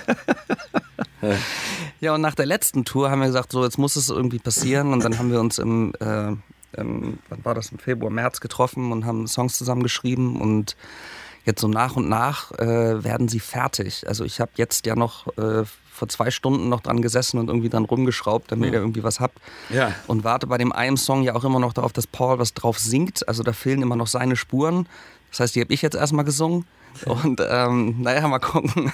Ja, 2.02 2.14
und 2.14 2.20
nach 2.20 2.36
der 2.36 2.46
letzten 2.46 2.84
Tour 2.84 3.10
haben 3.10 3.22
wir 3.22 3.28
gesagt, 3.28 3.54
so 3.54 3.64
jetzt 3.64 3.78
muss 3.78 3.96
es 3.96 4.10
irgendwie 4.10 4.40
passieren 4.40 4.92
und 4.92 5.06
dann 5.06 5.18
haben 5.18 5.32
wir 5.32 5.40
uns 5.40 5.58
im, 5.58 5.94
äh, 6.02 6.34
im 6.74 7.18
wann 7.30 7.46
war 7.46 7.56
das, 7.56 7.72
im 7.72 7.80
Februar, 7.80 8.12
März 8.12 8.42
getroffen 8.42 8.92
und 8.92 9.06
haben 9.06 9.26
Songs 9.26 9.58
zusammengeschrieben 9.58 10.42
und 10.42 10.76
jetzt 11.46 11.62
so 11.62 11.70
nach 11.70 11.96
und 11.96 12.10
nach 12.10 12.52
äh, 12.60 13.06
werden 13.06 13.30
sie 13.30 13.40
fertig. 13.40 14.06
Also 14.06 14.26
ich 14.26 14.42
habe 14.42 14.52
jetzt 14.56 14.86
ja 14.86 14.98
noch 14.98 15.28
äh, 15.38 15.64
vor 15.94 16.10
zwei 16.10 16.32
Stunden 16.32 16.70
noch 16.70 16.82
dran 16.82 17.02
gesessen 17.02 17.38
und 17.38 17.48
irgendwie 17.48 17.70
dran 17.70 17.86
rumgeschraubt, 17.86 18.52
damit 18.52 18.74
ihr 18.74 18.80
irgendwie 18.80 19.04
was 19.04 19.20
habt. 19.20 19.38
Ja. 19.70 19.94
Und 20.08 20.24
warte 20.24 20.48
bei 20.48 20.58
dem 20.58 20.72
einen 20.72 20.98
Song 20.98 21.24
ja 21.24 21.36
auch 21.36 21.44
immer 21.44 21.60
noch 21.60 21.74
darauf, 21.74 21.94
dass 21.94 22.08
Paul 22.08 22.40
was 22.40 22.54
drauf 22.54 22.80
singt. 22.80 23.28
Also 23.28 23.44
da 23.44 23.54
fehlen 23.54 23.82
immer 23.82 23.96
noch 23.96 24.08
seine 24.08 24.36
Spuren. 24.36 24.88
Das 25.30 25.40
heißt, 25.40 25.56
die 25.56 25.62
habe 25.62 25.74
ich 25.74 25.82
jetzt 25.82 25.96
erstmal 25.96 26.26
gesungen. 26.26 26.66
Und 27.06 27.42
ähm, 27.48 28.02
naja, 28.02 28.28
mal 28.28 28.40
gucken. 28.40 28.92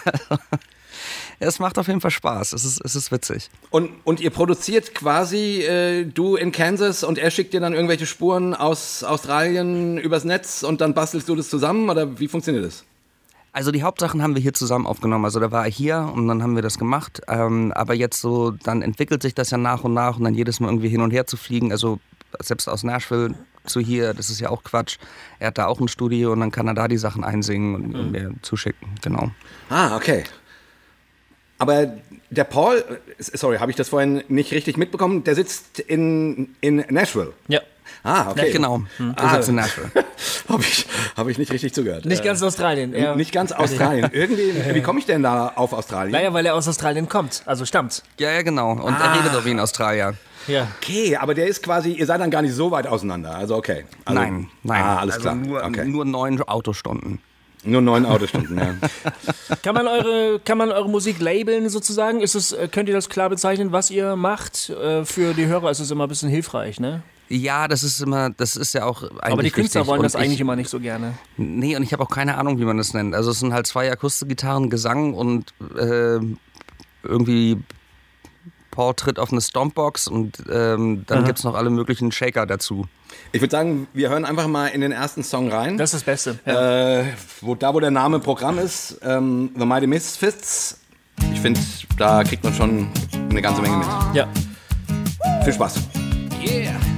es 1.40 1.60
macht 1.60 1.78
auf 1.78 1.88
jeden 1.88 2.02
Fall 2.02 2.12
Spaß. 2.12 2.54
Es 2.54 2.66
ist, 2.66 2.82
es 2.84 2.96
ist 2.96 3.12
witzig. 3.12 3.50
Und, 3.70 3.92
und 4.04 4.20
ihr 4.20 4.30
produziert 4.30 4.94
quasi, 4.94 5.62
äh, 5.62 6.06
du 6.06 6.36
in 6.36 6.52
Kansas 6.52 7.04
und 7.04 7.18
er 7.18 7.32
schickt 7.32 7.54
dir 7.54 7.60
dann 7.60 7.74
irgendwelche 7.74 8.06
Spuren 8.06 8.54
aus 8.54 9.04
Australien 9.04 9.98
übers 9.98 10.24
Netz 10.24 10.64
und 10.64 10.82
dann 10.82 10.94
bastelst 10.94 11.28
du 11.30 11.36
das 11.36 11.50
zusammen 11.50 11.90
oder 11.90 12.20
wie 12.20 12.28
funktioniert 12.28 12.66
das? 12.66 12.84
Also 13.52 13.72
die 13.72 13.84
Hauptsachen 13.84 14.22
haben 14.22 14.36
wir 14.36 14.42
hier 14.42 14.54
zusammen 14.54 14.86
aufgenommen. 14.86 15.26
Also 15.26 15.40
da 15.40 15.52
war 15.52 15.66
er 15.66 15.72
hier 15.72 16.12
und 16.14 16.28
dann 16.28 16.44
haben 16.44 16.56
wir 16.56 16.62
das 16.62 16.78
gemacht. 16.78 17.22
Ähm, 17.28 17.72
aber 17.74 17.94
jetzt 17.94 18.22
so, 18.22 18.52
dann 18.52 18.82
entwickelt 18.82 19.22
sich 19.22 19.34
das 19.34 19.50
ja 19.50 19.58
nach 19.58 19.84
und 19.84 19.94
nach 19.94 20.18
und 20.18 20.24
dann 20.24 20.36
jedes 20.36 20.60
Mal 20.60 20.68
irgendwie 20.68 20.90
hin 20.90 21.02
und 21.02 21.12
her 21.12 21.26
zu 21.26 21.38
fliegen. 21.38 21.72
Also 21.72 22.00
selbst 22.40 22.68
aus 22.68 22.84
Nashville 22.84 23.34
zu 23.66 23.80
hier, 23.80 24.14
das 24.14 24.30
ist 24.30 24.40
ja 24.40 24.50
auch 24.50 24.64
Quatsch. 24.64 24.98
Er 25.40 25.48
hat 25.48 25.58
da 25.58 25.66
auch 25.66 25.80
ein 25.80 25.88
Studio 25.88 26.32
und 26.32 26.40
dann 26.40 26.52
kann 26.52 26.68
er 26.68 26.74
da 26.74 26.88
die 26.88 26.98
Sachen 26.98 27.24
einsingen 27.24 27.76
und, 27.76 27.96
und 27.96 28.12
mir 28.12 28.34
zuschicken. 28.42 28.88
Genau. 29.02 29.32
Ah, 29.70 29.96
okay. 29.96 30.24
Aber 31.58 31.98
der 32.30 32.46
Paul, 32.46 32.78
äh, 32.78 33.38
sorry, 33.38 33.58
habe 33.58 33.72
ich 33.72 33.78
das 33.78 33.90
vorhin 33.90 34.24
nicht 34.28 34.52
richtig 34.54 34.78
mitbekommen? 34.78 35.24
Der 35.24 35.36
sitzt 35.36 35.80
in, 35.80 36.56
in 36.62 36.78
Nashville. 36.90 37.34
Ja. 37.48 37.62
Ah, 38.04 38.32
okay. 38.32 38.48
Ja, 38.48 38.54
genau. 38.54 38.82
Du 38.98 39.14
Ah. 39.18 39.36
sitzt 39.36 39.50
in 39.50 39.56
Nashville. 39.56 39.90
habe 40.50 40.62
ich, 40.64 40.86
hab 41.18 41.28
ich 41.28 41.38
nicht 41.38 41.52
richtig 41.52 41.74
zugehört. 41.74 42.06
Nicht 42.06 42.24
ganz 42.24 42.42
Australien. 42.42 42.94
Äh, 42.94 43.02
eher- 43.02 43.16
Nicht 43.16 43.32
ganz 43.34 43.52
Australien. 43.52 44.10
Irgendwie, 44.14 44.54
wie 44.74 44.82
komme 44.82 45.00
ich 45.00 45.06
denn 45.06 45.22
da 45.24 45.50
auf 45.56 45.74
Australien? 45.74 46.12
Naja, 46.14 46.34
weil 46.34 46.46
er 46.46 46.56
aus 46.56 46.68
Australien 46.68 47.10
kommt, 47.10 47.44
also 47.46 47.66
stammt. 47.66 48.04
Ja, 48.20 48.32
ja, 48.32 48.42
genau. 48.42 48.72
Und 48.72 48.94
Ah. 48.94 49.14
er 49.16 49.20
redet 49.20 49.36
auch 49.38 49.46
wie 49.46 49.52
ein 49.52 49.60
Australier. 49.60 50.14
Ja. 50.48 50.68
Okay, 50.82 51.18
aber 51.18 51.34
der 51.36 51.48
ist 51.48 51.62
quasi, 51.62 51.92
ihr 51.92 52.06
seid 52.06 52.22
dann 52.22 52.32
gar 52.32 52.42
nicht 52.42 52.54
so 52.56 52.72
weit 52.72 52.88
auseinander. 52.88 53.36
Also 53.36 53.56
okay. 53.56 53.86
Also, 54.06 54.20
nein, 54.20 54.48
nein. 54.64 54.82
Ah, 54.84 54.98
alles 55.00 55.16
also 55.16 55.24
klar. 55.24 55.36
Nur, 55.36 55.64
okay. 55.64 55.86
nur 55.86 56.06
neun 56.06 56.42
Autostunden. 56.42 57.20
Nur 57.66 57.82
neun 57.82 58.06
Autostunden, 58.06 58.58
ja. 58.58 58.74
Kann 59.64 59.76
man 59.76 59.86
eure, 59.86 60.40
kann 60.40 60.58
man 60.58 60.72
eure 60.72 60.88
Musik 60.88 61.20
labeln 61.20 61.68
sozusagen? 61.70 62.22
Ist 62.22 62.34
es, 62.36 62.54
äh, 62.54 62.70
könnt 62.72 62.88
ihr 62.88 62.96
das 62.96 63.10
klar 63.10 63.30
bezeichnen, 63.30 63.74
was 63.74 63.92
ihr 63.92 64.16
macht? 64.16 64.70
Äh, 64.70 65.04
Für 65.04 65.34
die 65.34 65.46
Hörer 65.48 65.70
ist 65.70 65.80
es 65.80 65.92
immer 65.92 66.06
ein 66.06 66.10
bisschen 66.10 66.30
hilfreich, 66.30 66.80
ne? 66.80 67.04
Ja, 67.30 67.68
das 67.68 67.84
ist 67.84 68.02
immer, 68.02 68.32
das 68.32 68.56
ist 68.56 68.74
ja 68.74 68.86
auch 68.86 69.04
eigentlich 69.04 69.24
Aber 69.24 69.44
die 69.44 69.52
Künstler 69.52 69.86
wollen 69.86 70.00
Und 70.00 70.04
das 70.04 70.16
eigentlich 70.16 70.34
ich, 70.34 70.42
immer 70.42 70.56
nicht 70.56 70.70
so 70.70 70.80
gerne. 70.80 71.14
Nee, 71.38 71.76
und 71.76 71.84
ich 71.84 71.94
habe 71.94 72.04
auch 72.04 72.10
keine 72.10 72.38
Ahnung, 72.38 72.60
wie 72.60 72.66
man 72.66 72.78
das 72.78 72.94
nennt. 72.94 73.14
Also 73.14 73.30
es 73.32 73.40
sind 73.40 73.54
halt 73.54 73.68
zwei 73.68 73.92
Akustikgitarren, 73.92 74.70
Gesang 74.70 75.14
und 75.14 75.54
äh, 75.78 76.20
irgendwie 77.04 77.58
Paul 78.72 78.94
tritt 78.96 79.20
auf 79.20 79.32
eine 79.32 79.42
Stompbox 79.42 80.08
und 80.08 80.44
ähm, 80.52 81.04
dann 81.06 81.26
gibt's 81.26 81.44
noch 81.44 81.56
alle 81.56 81.70
möglichen 81.70 82.12
Shaker 82.12 82.46
dazu. 82.46 82.88
Ich 83.32 83.42
würde 83.42 83.52
sagen, 83.52 83.88
wir 83.94 84.10
hören 84.10 84.26
einfach 84.26 84.48
mal 84.48 84.68
in 84.68 84.82
den 84.82 84.92
ersten 84.92 85.24
Song 85.24 85.52
rein. 85.52 85.78
Das 85.78 85.94
ist 85.94 86.02
das 86.02 86.04
Beste. 86.04 86.40
Ja. 86.46 87.02
äh, 87.02 87.06
wo, 87.42 87.56
da, 87.56 87.74
wo 87.74 87.80
der 87.80 87.92
Name 87.92 88.20
Programm 88.20 88.58
ist, 88.58 89.00
ähm, 89.04 89.52
The 89.58 89.66
Mighty 89.66 89.88
Misfits. 89.88 90.80
Ich 91.34 91.42
finde, 91.42 91.60
da 91.98 92.24
kriegt 92.24 92.44
man 92.44 92.54
schon 92.54 92.88
eine 93.30 93.42
ganze 93.42 93.62
Menge 93.62 93.78
mit. 93.78 93.88
ja. 94.14 94.28
Viel 95.44 95.54
Spaß. 95.54 95.76
Yeah. 96.42 96.89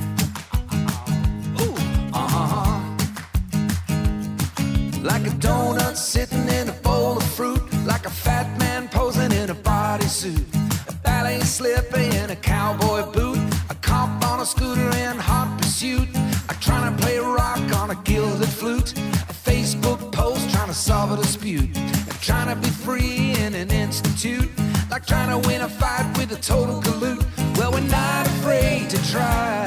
Like 5.03 5.25
a 5.25 5.31
donut 5.31 5.97
sitting 5.97 6.47
in 6.47 6.69
a 6.69 6.73
bowl 6.83 7.17
of 7.17 7.23
fruit, 7.23 7.61
like 7.85 8.05
a 8.05 8.09
fat 8.11 8.47
man 8.59 8.87
posing 8.87 9.31
in 9.31 9.49
a 9.49 9.55
bodysuit, 9.55 10.45
a 10.87 10.93
ballet 11.03 11.39
slipper 11.39 11.99
in 11.99 12.29
a 12.29 12.35
cowboy 12.35 13.11
boot, 13.11 13.39
a 13.71 13.75
cop 13.81 14.23
on 14.23 14.39
a 14.41 14.45
scooter 14.45 14.89
in 14.97 15.17
hot 15.17 15.57
pursuit, 15.57 16.07
a 16.49 16.53
trying 16.61 16.95
to 16.95 17.03
play 17.03 17.17
rock 17.17 17.59
on 17.77 17.89
a 17.89 17.95
gilded 18.03 18.47
flute, 18.47 18.91
a 18.93 19.33
Facebook 19.33 20.11
post 20.11 20.47
trying 20.51 20.67
to 20.67 20.73
solve 20.75 21.11
a 21.11 21.17
dispute, 21.17 21.75
and 21.75 22.21
trying 22.21 22.47
to 22.53 22.55
be 22.61 22.69
free 22.69 23.33
in 23.39 23.55
an 23.55 23.71
institute, 23.71 24.49
like 24.91 25.07
trying 25.07 25.29
to 25.29 25.47
win 25.47 25.61
a 25.61 25.69
fight 25.69 26.05
with 26.15 26.31
a 26.31 26.39
total 26.39 26.79
galoot. 26.79 27.25
Well, 27.57 27.71
we're 27.71 27.89
not 27.89 28.27
afraid 28.27 28.91
to 28.91 28.97
try, 29.11 29.65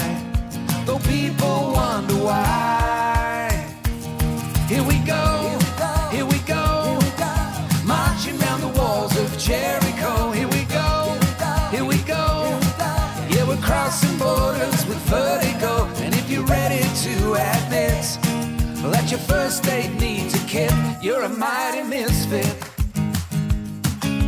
first 19.55 19.65
date 19.65 19.95
needs 20.01 20.35
a 20.35 20.47
kid, 20.47 20.73
you're 21.01 21.23
a 21.23 21.29
mighty 21.29 21.83
misfit. 21.83 22.57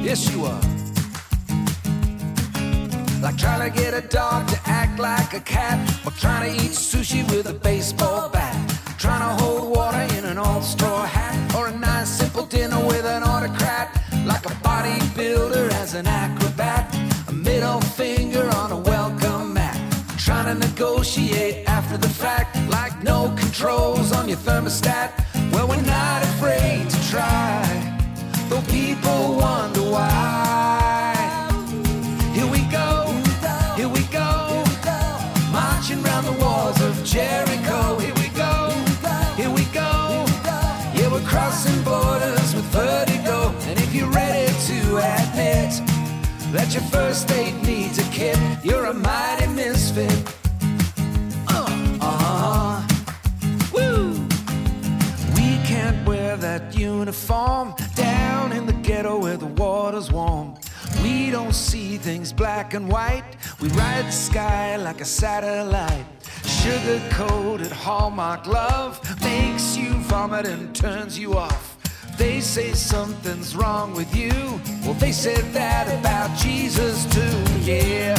Yes, 0.01 0.31
you 0.31 0.45
are. 0.45 0.61
Like 3.21 3.37
trying 3.37 3.69
to 3.69 3.77
get 3.77 3.93
a 3.93 4.07
dog 4.07 4.47
to 4.49 4.59
act 4.67 5.01
like 5.01 5.33
a 5.35 5.41
cat, 5.41 5.79
or 6.07 6.13
trying 6.13 6.45
to 6.49 6.65
eat 6.65 6.71
sushi 6.71 7.29
with 7.31 7.49
a 7.49 7.55
baseball 7.55 8.29
bat. 8.29 8.55
Trying 8.99 9.23
to 9.27 9.43
hold 9.43 9.77
water 9.77 10.07
in 10.17 10.25
an 10.25 10.39
old 10.39 10.63
straw 10.63 11.05
hat, 11.05 11.37
or 11.57 11.69
a 11.69 11.77
nice 11.77 12.09
simple 12.09 12.47
dinner 12.47 12.79
with 12.87 13.05
an 13.05 13.25
autocrat. 13.25 13.89
Like 14.25 14.47
a 14.47 14.55
bodybuilder 14.69 15.73
as 15.83 15.95
an 15.95 16.07
acrobat, 16.07 16.83
a 17.29 17.33
middle 17.33 17.81
finger 17.81 18.49
on 18.63 18.71
a 18.71 18.79
welcome 18.79 19.55
mat. 19.55 19.77
Trying 20.19 20.47
to 20.53 20.67
negotiate 20.69 21.69
after 21.69 21.97
the 21.97 22.09
fact, 22.09 22.56
no 23.03 23.35
controls 23.37 24.13
on 24.13 24.29
your 24.29 24.39
thermostat. 24.39 25.13
Well, 25.53 25.69
we're 25.69 25.83
not 25.83 26.23
afraid 26.23 26.89
to 26.89 27.11
try, 27.11 27.63
though 28.49 28.63
people 28.63 29.37
wonder 29.37 29.83
why. 29.83 31.15
Here 32.33 32.47
we 32.47 32.61
go, 32.71 33.13
here 33.77 33.89
we 33.89 34.03
go, 34.13 34.65
marching 35.53 36.03
round 36.03 36.27
the 36.27 36.37
walls 36.41 36.81
of 36.81 37.03
Jericho. 37.05 37.99
Here 37.99 38.15
we 38.15 38.29
go, 38.31 38.71
here 39.37 39.51
we 39.51 39.65
go, 39.73 40.25
yeah, 40.95 41.11
we're 41.11 41.21
crossing 41.27 41.83
borders 41.83 42.55
with 42.55 42.65
vertigo. 42.67 43.55
And 43.69 43.79
if 43.79 43.95
you're 43.95 44.11
ready 44.11 44.53
to 44.53 44.97
admit 44.97 45.73
that 46.53 46.73
your 46.73 46.83
first 46.85 47.29
date 47.29 47.55
needs 47.63 47.99
a 47.99 48.09
kid, 48.11 48.39
you're 48.63 48.87
a 48.87 48.95
mighty 48.95 49.47
misfit. 49.49 50.46
Uniform 56.99 57.75
down 57.95 58.53
in 58.53 58.65
the 58.65 58.73
ghetto 58.73 59.19
where 59.19 59.37
the 59.37 59.53
water's 59.63 60.11
warm. 60.11 60.55
We 61.03 61.31
don't 61.31 61.55
see 61.55 61.99
things 61.99 62.33
black 62.33 62.73
and 62.75 62.89
white. 62.89 63.37
We 63.61 63.69
ride 63.69 64.07
the 64.07 64.13
sky 64.13 64.77
like 64.77 65.01
a 65.03 65.05
satellite. 65.05 66.07
Sugar 66.45 67.01
coated 67.11 67.71
Hallmark 67.71 68.47
love 68.47 68.93
makes 69.21 69.77
you 69.77 69.91
vomit 70.11 70.47
and 70.47 70.75
turns 70.75 71.19
you 71.19 71.37
off. 71.37 71.77
They 72.17 72.41
say 72.41 72.73
something's 72.73 73.55
wrong 73.55 73.95
with 73.95 74.17
you. 74.17 74.33
Well, 74.83 74.95
they 74.95 75.13
said 75.13 75.45
that 75.53 75.87
about 76.01 76.35
Jesus 76.39 77.05
too, 77.15 77.39
yeah. 77.71 78.17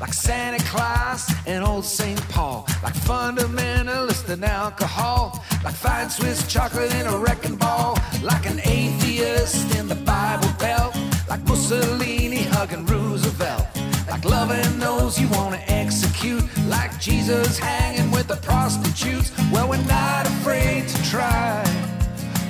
Like 0.00 0.12
Santa 0.12 0.62
Claus 0.64 1.32
and 1.46 1.64
old 1.64 1.84
St. 1.84 2.20
Paul. 2.28 2.66
Like 2.82 2.94
fundamentalist 2.94 4.28
and 4.28 4.44
alcohol. 4.44 5.42
Like 5.64 5.74
fine 5.74 6.10
Swiss 6.10 6.46
chocolate 6.46 6.94
in 6.94 7.06
a 7.06 7.16
wrecking 7.16 7.56
ball. 7.56 7.98
Like 8.22 8.44
an 8.46 8.60
atheist 8.64 9.74
in 9.76 9.88
the 9.88 9.94
Bible 9.94 10.50
Belt. 10.58 10.94
Like 11.28 11.42
Mussolini 11.48 12.42
hugging 12.42 12.84
Roosevelt. 12.84 13.66
Like 14.10 14.24
loving 14.24 14.78
those 14.78 15.18
you 15.18 15.28
want 15.30 15.54
to 15.54 15.72
execute. 15.72 16.44
Like 16.66 17.00
Jesus 17.00 17.58
hanging 17.58 18.10
with 18.10 18.28
the 18.28 18.36
prostitutes. 18.36 19.32
Well, 19.50 19.68
we're 19.68 19.82
not 19.84 20.26
afraid 20.26 20.88
to 20.88 21.02
try. 21.10 21.64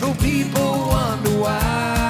though 0.01 0.15
people 0.15 0.89
wonder 0.89 1.31
why. 1.41 2.06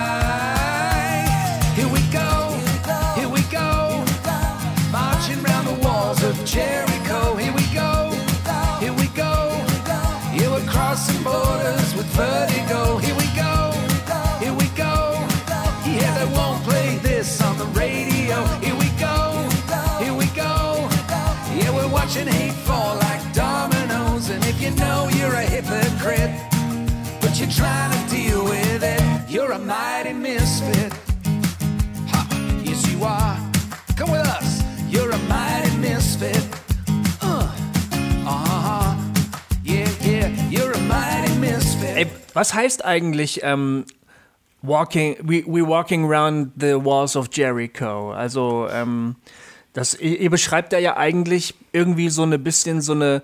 Was 42.37 42.53
heißt 42.55 42.85
eigentlich 42.85 43.41
ähm, 43.43 43.85
walking, 44.63 45.17
we, 45.23 45.43
we 45.47 45.67
walking 45.67 46.05
around 46.05 46.53
the 46.61 46.75
walls 46.75 47.17
of 47.17 47.29
Jericho? 47.33 48.13
Also, 48.13 48.69
ähm, 48.71 49.17
das, 49.73 49.99
ihr, 49.99 50.31
beschreibt 50.31 50.73
da 50.73 50.79
ja 50.79 50.97
eigentlich 50.97 51.55
irgendwie 51.73 52.09
so 52.11 52.23
eine 52.23 52.39
bisschen 52.39 52.81
so 52.83 52.93
eine 52.93 53.23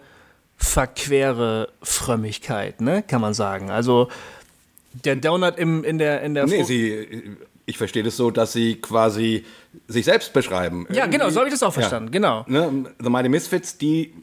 verquere 0.56 1.68
Frömmigkeit, 1.82 2.80
ne? 2.80 3.02
Kann 3.02 3.20
man 3.20 3.34
sagen. 3.34 3.70
Also, 3.70 4.08
der 5.04 5.16
Donut 5.16 5.58
im, 5.58 5.84
in 5.84 5.98
der, 5.98 6.22
in 6.22 6.34
der 6.34 6.46
Nee, 6.46 6.62
sie, 6.62 7.36
ich 7.66 7.78
verstehe 7.78 8.02
das 8.02 8.16
so, 8.16 8.30
dass 8.30 8.52
sie 8.52 8.76
quasi 8.76 9.44
sich 9.88 10.04
selbst 10.04 10.32
beschreiben. 10.32 10.86
Ja, 10.90 11.06
genau, 11.06 11.30
so 11.30 11.40
habe 11.40 11.48
ich 11.48 11.54
das 11.54 11.62
auch 11.62 11.68
Ja. 11.74 11.80
verstanden, 11.80 12.10
genau. 12.10 12.44
Ne, 12.48 12.86
The 13.02 13.10
Mighty 13.10 13.28
Misfits, 13.28 13.76
die, 13.78 14.14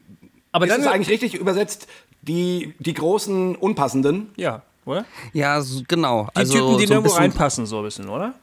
Aber 0.52 0.66
ist 0.66 0.72
dann 0.72 0.82
es 0.82 0.88
eigentlich 0.88 1.10
richtig 1.10 1.36
übersetzt, 1.40 1.88
die, 2.22 2.74
die 2.80 2.94
großen 2.94 3.56
Unpassenden? 3.56 4.30
Ja, 4.36 4.62
oder? 4.90 5.06
Ja, 5.34 5.62
so, 5.62 5.82
genau. 5.88 6.28
Die 6.36 6.40
also 6.40 6.54
Typen, 6.54 6.78
die 6.78 6.88
so 6.88 6.94
nirgendwo 6.96 7.16
reinpassen, 7.16 7.66
so 7.66 7.78
ein 7.80 7.84
bisschen, 7.84 8.10
oder? 8.10 8.34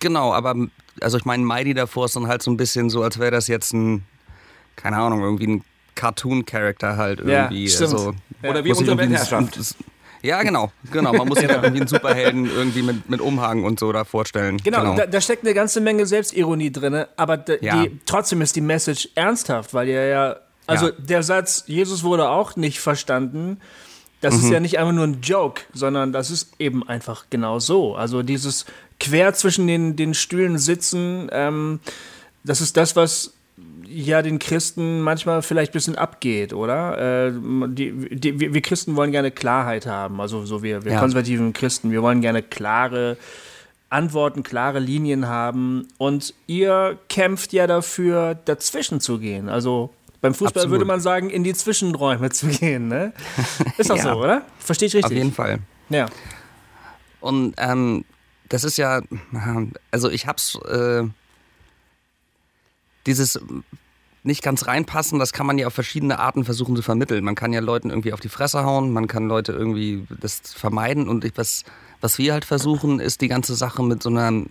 Genau, 0.00 0.32
aber 0.34 0.54
also 1.00 1.16
ich 1.18 1.24
meine, 1.24 1.44
Mighty 1.44 1.72
davor 1.74 2.04
ist 2.06 2.16
dann 2.16 2.26
halt 2.28 2.42
so 2.42 2.50
ein 2.50 2.56
bisschen 2.56 2.90
so, 2.90 3.02
als 3.02 3.18
wäre 3.18 3.30
das 3.30 3.48
jetzt 3.48 3.72
ein, 3.72 4.04
keine 4.76 4.98
Ahnung, 4.98 5.22
irgendwie 5.22 5.46
ein 5.46 5.64
Cartoon-Charakter 5.94 6.96
halt 6.96 7.20
Ja, 7.20 7.44
irgendwie. 7.44 7.68
stimmt. 7.68 7.92
Also, 7.92 8.14
Oder 8.42 8.64
wie 8.64 8.70
unsere 8.70 8.90
irgendwie 8.90 9.10
Weltherrschaft. 9.10 9.74
Ja, 10.22 10.42
genau, 10.42 10.72
genau. 10.90 11.12
Man 11.12 11.28
muss 11.28 11.38
sich 11.38 11.48
halt 11.50 11.62
irgendwie 11.62 11.80
einen 11.82 11.88
Superhelden 11.88 12.46
irgendwie 12.50 12.82
mit, 12.82 13.08
mit 13.08 13.20
Umhang 13.20 13.64
und 13.64 13.78
so 13.78 13.92
da 13.92 14.04
vorstellen. 14.04 14.56
Genau, 14.64 14.96
Da, 14.96 15.06
da 15.06 15.20
steckt 15.20 15.44
eine 15.44 15.54
ganze 15.54 15.80
Menge 15.80 16.04
Selbstironie 16.06 16.72
drin, 16.72 17.04
aber 17.16 17.36
d- 17.36 17.58
Ja. 17.60 17.82
die, 17.84 17.98
trotzdem 18.06 18.40
ist 18.40 18.56
die 18.56 18.60
Message 18.60 19.08
ernsthaft, 19.14 19.72
weil 19.74 19.88
ihr 19.88 20.06
ja, 20.06 20.36
also 20.66 20.86
Ja. 20.88 20.92
der 20.98 21.22
Satz, 21.22 21.64
Jesus 21.66 22.02
wurde 22.02 22.28
auch 22.28 22.56
nicht 22.56 22.80
verstanden, 22.80 23.60
das 24.20 24.34
Mhm. 24.34 24.40
ist 24.40 24.50
ja 24.50 24.60
nicht 24.60 24.78
einfach 24.78 24.92
nur 24.92 25.04
ein 25.06 25.20
Joke, 25.22 25.62
sondern 25.74 26.12
das 26.12 26.30
ist 26.30 26.52
eben 26.58 26.86
einfach 26.88 27.26
genau 27.30 27.58
so. 27.58 27.94
Also 27.94 28.22
dieses 28.22 28.64
quer 28.98 29.34
zwischen 29.34 29.66
den, 29.66 29.96
den 29.96 30.14
Stühlen 30.14 30.58
sitzen, 30.58 31.28
ähm, 31.32 31.80
das 32.44 32.60
ist 32.60 32.76
das, 32.76 32.96
was 32.96 33.32
ja 33.88 34.20
den 34.22 34.38
Christen 34.38 35.00
manchmal 35.00 35.42
vielleicht 35.42 35.70
ein 35.70 35.74
bisschen 35.74 35.96
abgeht, 35.96 36.52
oder? 36.52 37.26
Äh, 37.28 37.32
die, 37.68 37.92
die, 38.18 38.40
wir 38.52 38.60
Christen 38.62 38.96
wollen 38.96 39.12
gerne 39.12 39.30
Klarheit 39.30 39.86
haben, 39.86 40.20
also 40.20 40.44
so 40.44 40.62
wir, 40.62 40.84
wir 40.84 40.92
Ja. 40.92 40.98
konservativen 41.00 41.52
Christen, 41.52 41.90
wir 41.90 42.02
wollen 42.02 42.20
gerne 42.20 42.42
klare 42.42 43.16
Antworten, 43.88 44.42
klare 44.42 44.80
Linien 44.80 45.28
haben 45.28 45.86
und 45.98 46.34
ihr 46.48 46.98
kämpft 47.08 47.52
ja 47.52 47.66
dafür, 47.66 48.34
dazwischen 48.44 49.00
zu 49.00 49.18
gehen. 49.18 49.48
Also 49.48 49.90
beim 50.26 50.34
Fußball 50.34 50.62
Absolut. 50.62 50.70
würde 50.72 50.84
man 50.84 51.00
sagen, 51.00 51.30
in 51.30 51.44
die 51.44 51.54
Zwischenräume 51.54 52.30
zu 52.30 52.48
gehen, 52.48 52.88
ne? 52.88 53.12
Ist 53.78 53.90
doch 53.90 53.96
Ja. 53.96 54.02
so, 54.02 54.10
oder? 54.20 54.42
Verstehe 54.58 54.88
ich 54.88 54.94
richtig? 54.94 55.12
Auf 55.12 55.16
jeden 55.16 55.32
Fall. 55.32 55.60
Ja. 55.88 56.06
Und 57.20 57.54
ähm, 57.58 58.04
das 58.48 58.64
ist 58.64 58.76
ja, 58.76 59.02
also 59.90 60.10
ich 60.10 60.26
hab's, 60.26 60.56
äh, 60.66 61.04
dieses 63.06 63.40
nicht 64.24 64.42
ganz 64.42 64.66
reinpassen, 64.66 65.20
das 65.20 65.32
kann 65.32 65.46
man 65.46 65.56
ja 65.58 65.68
auf 65.68 65.74
verschiedene 65.74 66.18
Arten 66.18 66.44
versuchen 66.44 66.74
zu 66.74 66.82
vermitteln. 66.82 67.22
Man 67.24 67.36
kann 67.36 67.52
ja 67.52 67.60
Leuten 67.60 67.90
irgendwie 67.90 68.12
auf 68.12 68.18
die 68.20 68.28
Fresse 68.28 68.64
hauen, 68.64 68.92
man 68.92 69.06
kann 69.06 69.28
Leute 69.28 69.52
irgendwie 69.52 70.04
das 70.20 70.40
vermeiden 70.52 71.08
und 71.08 71.24
ich, 71.24 71.32
was, 71.36 71.62
was 72.00 72.18
wir 72.18 72.32
halt 72.32 72.44
versuchen, 72.44 72.98
ist 72.98 73.20
die 73.20 73.28
ganze 73.28 73.54
Sache 73.54 73.84
mit 73.84 74.02
so 74.02 74.08
einer 74.08 74.44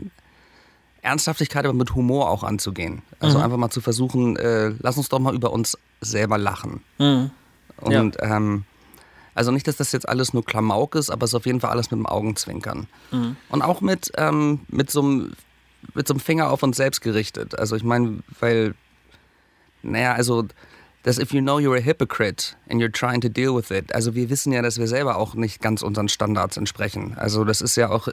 Ernsthaftigkeit, 1.05 1.65
aber 1.65 1.73
mit 1.73 1.95
Humor 1.95 2.29
auch 2.29 2.43
anzugehen. 2.43 3.01
Also 3.19 3.37
einfach 3.43 3.57
mal 3.57 3.69
zu 3.69 3.81
versuchen, 3.81 4.35
äh, 4.37 4.73
lass 4.79 4.97
uns 4.97 5.09
doch 5.09 5.19
mal 5.19 5.33
über 5.33 5.53
uns 5.53 5.77
selber 6.01 6.37
lachen. 6.37 6.81
Und 7.77 8.17
ähm, 8.21 8.65
also 9.33 9.51
nicht, 9.51 9.67
dass 9.67 9.77
das 9.77 9.91
jetzt 9.91 10.07
alles 10.07 10.33
nur 10.33 10.45
Klamauk 10.45 10.95
ist, 10.95 11.09
aber 11.09 11.25
es 11.25 11.31
ist 11.31 11.35
auf 11.35 11.45
jeden 11.45 11.59
Fall 11.59 11.71
alles 11.71 11.91
mit 11.91 11.99
dem 11.99 12.05
Augenzwinkern. 12.05 12.87
Und 13.49 13.61
auch 13.61 13.81
mit, 13.81 14.11
ähm, 14.17 14.61
mit, 14.69 14.89
so 14.89 15.01
einem, 15.01 15.33
mit 15.93 16.07
so 16.07 16.13
einem 16.13 16.21
Finger 16.21 16.49
auf 16.49 16.63
uns 16.63 16.77
selbst 16.77 17.01
gerichtet. 17.01 17.59
Also 17.59 17.75
ich 17.75 17.83
meine, 17.83 18.19
weil, 18.39 18.75
naja, 19.83 20.13
also 20.13 20.45
das 21.03 21.19
if 21.19 21.33
you 21.33 21.41
know 21.41 21.59
you're 21.59 21.77
a 21.77 21.81
hypocrite 21.81 22.55
and 22.67 22.81
you're 22.81 22.91
trying 22.91 23.21
to 23.21 23.29
deal 23.29 23.55
with 23.55 23.69
it. 23.69 23.93
Also 23.93 24.15
wir 24.15 24.29
wissen 24.29 24.51
ja, 24.53 24.61
dass 24.63 24.79
wir 24.79 24.87
selber 24.87 25.17
auch 25.17 25.35
nicht 25.35 25.61
ganz 25.61 25.83
unseren 25.83 26.09
Standards 26.09 26.57
entsprechen. 26.57 27.13
Also 27.15 27.43
das 27.43 27.61
ist 27.61 27.75
ja 27.75 27.89
auch 27.89 28.07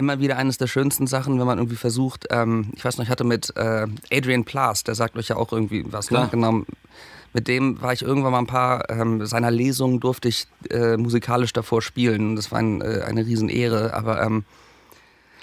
immer 0.00 0.18
wieder 0.18 0.36
eines 0.36 0.58
der 0.58 0.66
schönsten 0.66 1.06
Sachen, 1.06 1.38
wenn 1.38 1.46
man 1.46 1.58
irgendwie 1.58 1.76
versucht, 1.76 2.26
ähm, 2.30 2.72
ich 2.74 2.84
weiß 2.84 2.98
noch, 2.98 3.04
ich 3.04 3.10
hatte 3.10 3.22
mit 3.22 3.54
äh, 3.56 3.86
Adrian 4.10 4.44
Plas, 4.44 4.82
der 4.82 4.96
sagt 4.96 5.16
euch 5.16 5.28
ja 5.28 5.36
auch 5.36 5.52
irgendwie 5.52 5.84
was, 5.86 6.10
ne? 6.10 6.28
Genau. 6.30 6.64
Mit 7.32 7.46
dem 7.46 7.80
war 7.80 7.92
ich 7.92 8.02
irgendwann 8.02 8.32
mal 8.32 8.40
ein 8.40 8.48
paar 8.48 8.90
ähm, 8.90 9.24
seiner 9.24 9.52
Lesungen 9.52 10.00
durfte 10.00 10.26
ich 10.26 10.48
äh, 10.68 10.96
musikalisch 10.96 11.52
davor 11.52 11.80
spielen. 11.80 12.34
Das 12.34 12.50
war 12.50 12.58
ein, 12.58 12.80
äh, 12.80 13.02
eine 13.06 13.24
Riesenehre, 13.24 13.94
aber 13.94 14.20
ähm, 14.20 14.44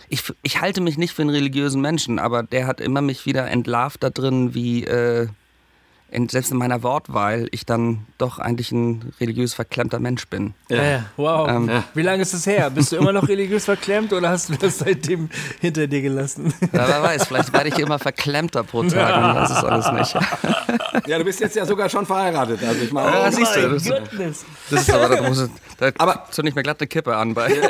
ich, 0.10 0.22
ich 0.42 0.60
halte 0.60 0.82
mich 0.82 0.98
nicht 0.98 1.14
für 1.14 1.22
einen 1.22 1.32
religiösen 1.32 1.80
Menschen, 1.80 2.20
aber 2.20 2.44
der 2.44 2.68
hat 2.68 2.82
immer 2.82 3.02
mich 3.02 3.26
wieder 3.26 3.48
entlarvt 3.48 4.04
da 4.04 4.10
drin, 4.10 4.54
wie 4.54 4.84
äh, 4.84 5.28
selbst 6.30 6.52
in 6.52 6.58
meiner 6.58 6.84
Wortwahl 6.84 7.48
ich 7.52 7.66
dann 7.66 8.06
doch 8.18 8.40
eigentlich 8.40 8.72
ein 8.72 9.12
religiös 9.20 9.54
verklemmter 9.54 10.00
Mensch 10.00 10.28
bin. 10.28 10.54
Ja. 10.70 11.06
wow. 11.18 11.48
Ähm, 11.50 11.84
Wie 11.94 12.02
lange 12.02 12.22
ist 12.22 12.34
es 12.34 12.46
her? 12.46 12.70
Bist 12.70 12.92
du 12.92 12.96
immer 12.98 13.12
noch 13.12 13.28
religiös 13.28 13.66
verklemmt 13.66 14.14
oder 14.14 14.30
hast 14.30 14.50
du 14.50 14.56
das 14.56 14.80
seitdem 14.80 15.30
hinter 15.60 15.88
dir 15.88 16.02
gelassen? 16.02 16.54
Ja, 16.74 16.88
wer 16.88 17.04
weiß, 17.04 17.26
vielleicht 17.28 17.52
werde 17.54 17.70
ich 17.70 17.78
immer 17.80 18.00
verklemmter 18.00 18.64
pro 18.64 18.84
Tag 18.84 19.16
und 19.18 19.36
weiß 19.36 19.50
es 19.52 19.64
alles 19.64 19.92
nicht. 19.92 21.08
Ja, 21.08 21.18
du 21.18 21.24
bist 21.26 21.40
jetzt 21.42 21.56
ja 21.56 21.66
sogar 21.66 21.90
schon 21.90 22.06
verheiratet. 22.06 22.64
Also 22.64 22.82
ich 22.84 22.92
meine, 22.92 23.12
Ja, 23.12 23.32
siehst 23.32 23.56
du, 23.56 23.70
das, 23.70 23.84
Goodness. 23.86 24.46
das 24.70 24.82
ist 24.82 24.92
aber, 24.92 25.16
da, 25.16 25.22
muss, 25.28 25.50
da 25.78 25.92
Aber- 25.98 26.26
zünde 26.32 26.50
ich 26.50 26.56
mir 26.56 26.64
glatt 26.64 26.80
eine 26.80 26.88
Kippe 26.88 27.16
an 27.16 27.34
bei. 27.34 27.52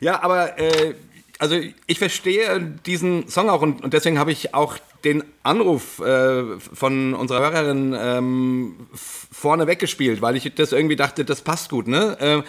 Ja, 0.00 0.22
aber 0.22 0.58
äh, 0.58 0.94
also 1.38 1.56
ich 1.86 1.98
verstehe 1.98 2.60
diesen 2.84 3.28
Song 3.28 3.48
auch 3.48 3.62
und, 3.62 3.82
und 3.82 3.94
deswegen 3.94 4.18
habe 4.18 4.32
ich 4.32 4.54
auch 4.54 4.76
den 5.04 5.22
Anruf 5.44 6.00
äh, 6.00 6.58
von 6.58 7.14
unserer 7.14 7.40
Hörerin 7.40 7.96
ähm, 7.98 8.88
vorne 8.92 9.66
weggespielt, 9.66 10.20
weil 10.20 10.36
ich 10.36 10.52
das 10.54 10.72
irgendwie 10.72 10.96
dachte, 10.96 11.24
das 11.24 11.42
passt 11.42 11.70
gut, 11.70 11.86
ne? 11.86 12.16
Ähm, 12.20 12.44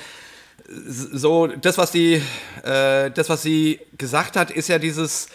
so 0.68 1.48
das 1.48 1.78
was 1.78 1.92
sie 1.92 2.22
äh, 2.64 3.12
das 3.12 3.30
was 3.30 3.42
sie 3.42 3.80
gesagt 3.98 4.36
hat 4.36 4.52
ist 4.52 4.68
ja 4.68 4.78
dieses 4.78 5.30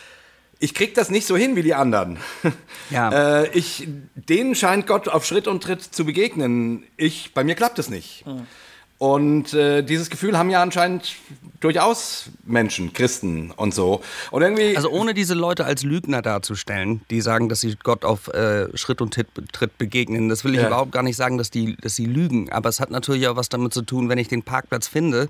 ich 0.60 0.74
krieg 0.74 0.94
das 0.94 1.10
nicht 1.10 1.26
so 1.26 1.36
hin 1.36 1.56
wie 1.56 1.62
die 1.62 1.74
anderen. 1.74 2.18
Ja. 2.90 3.40
äh, 3.42 3.48
ich 3.54 3.88
denen 4.14 4.54
scheint 4.54 4.86
Gott 4.86 5.08
auf 5.08 5.24
Schritt 5.24 5.48
und 5.48 5.62
Tritt 5.62 5.82
zu 5.82 6.04
begegnen. 6.04 6.84
Ich 6.98 7.32
bei 7.32 7.42
mir 7.42 7.54
klappt 7.54 7.78
es 7.78 7.88
nicht. 7.88 8.24
Und 9.04 9.52
äh, 9.52 9.82
dieses 9.82 10.08
Gefühl 10.08 10.38
haben 10.38 10.48
ja 10.48 10.62
anscheinend 10.62 11.16
durchaus 11.60 12.30
Menschen, 12.46 12.94
Christen 12.94 13.50
und 13.50 13.74
so. 13.74 14.00
Und 14.30 14.40
irgendwie 14.40 14.74
Also 14.78 14.88
ohne 14.88 15.12
diese 15.12 15.34
Leute 15.34 15.66
als 15.66 15.82
Lügner 15.82 16.22
darzustellen, 16.22 17.02
die 17.10 17.20
sagen, 17.20 17.50
dass 17.50 17.60
sie 17.60 17.76
Gott 17.82 18.06
auf 18.06 18.28
äh, 18.28 18.74
Schritt 18.78 19.02
und 19.02 19.12
Tritt, 19.12 19.76
begegnen, 19.76 20.30
das 20.30 20.42
will 20.44 20.54
ich 20.54 20.60
Ja. 20.62 20.68
überhaupt 20.68 20.92
gar 20.92 21.02
nicht 21.02 21.16
sagen, 21.16 21.36
dass 21.36 21.50
die, 21.50 21.76
dass 21.76 21.96
sie 21.96 22.06
lügen. 22.06 22.50
Aber 22.50 22.70
es 22.70 22.80
hat 22.80 22.90
natürlich 22.90 23.28
auch 23.28 23.36
was 23.36 23.50
damit 23.50 23.74
zu 23.74 23.82
tun, 23.82 24.08
wenn 24.08 24.16
ich 24.16 24.28
den 24.28 24.42
Parkplatz 24.42 24.88
finde, 24.88 25.28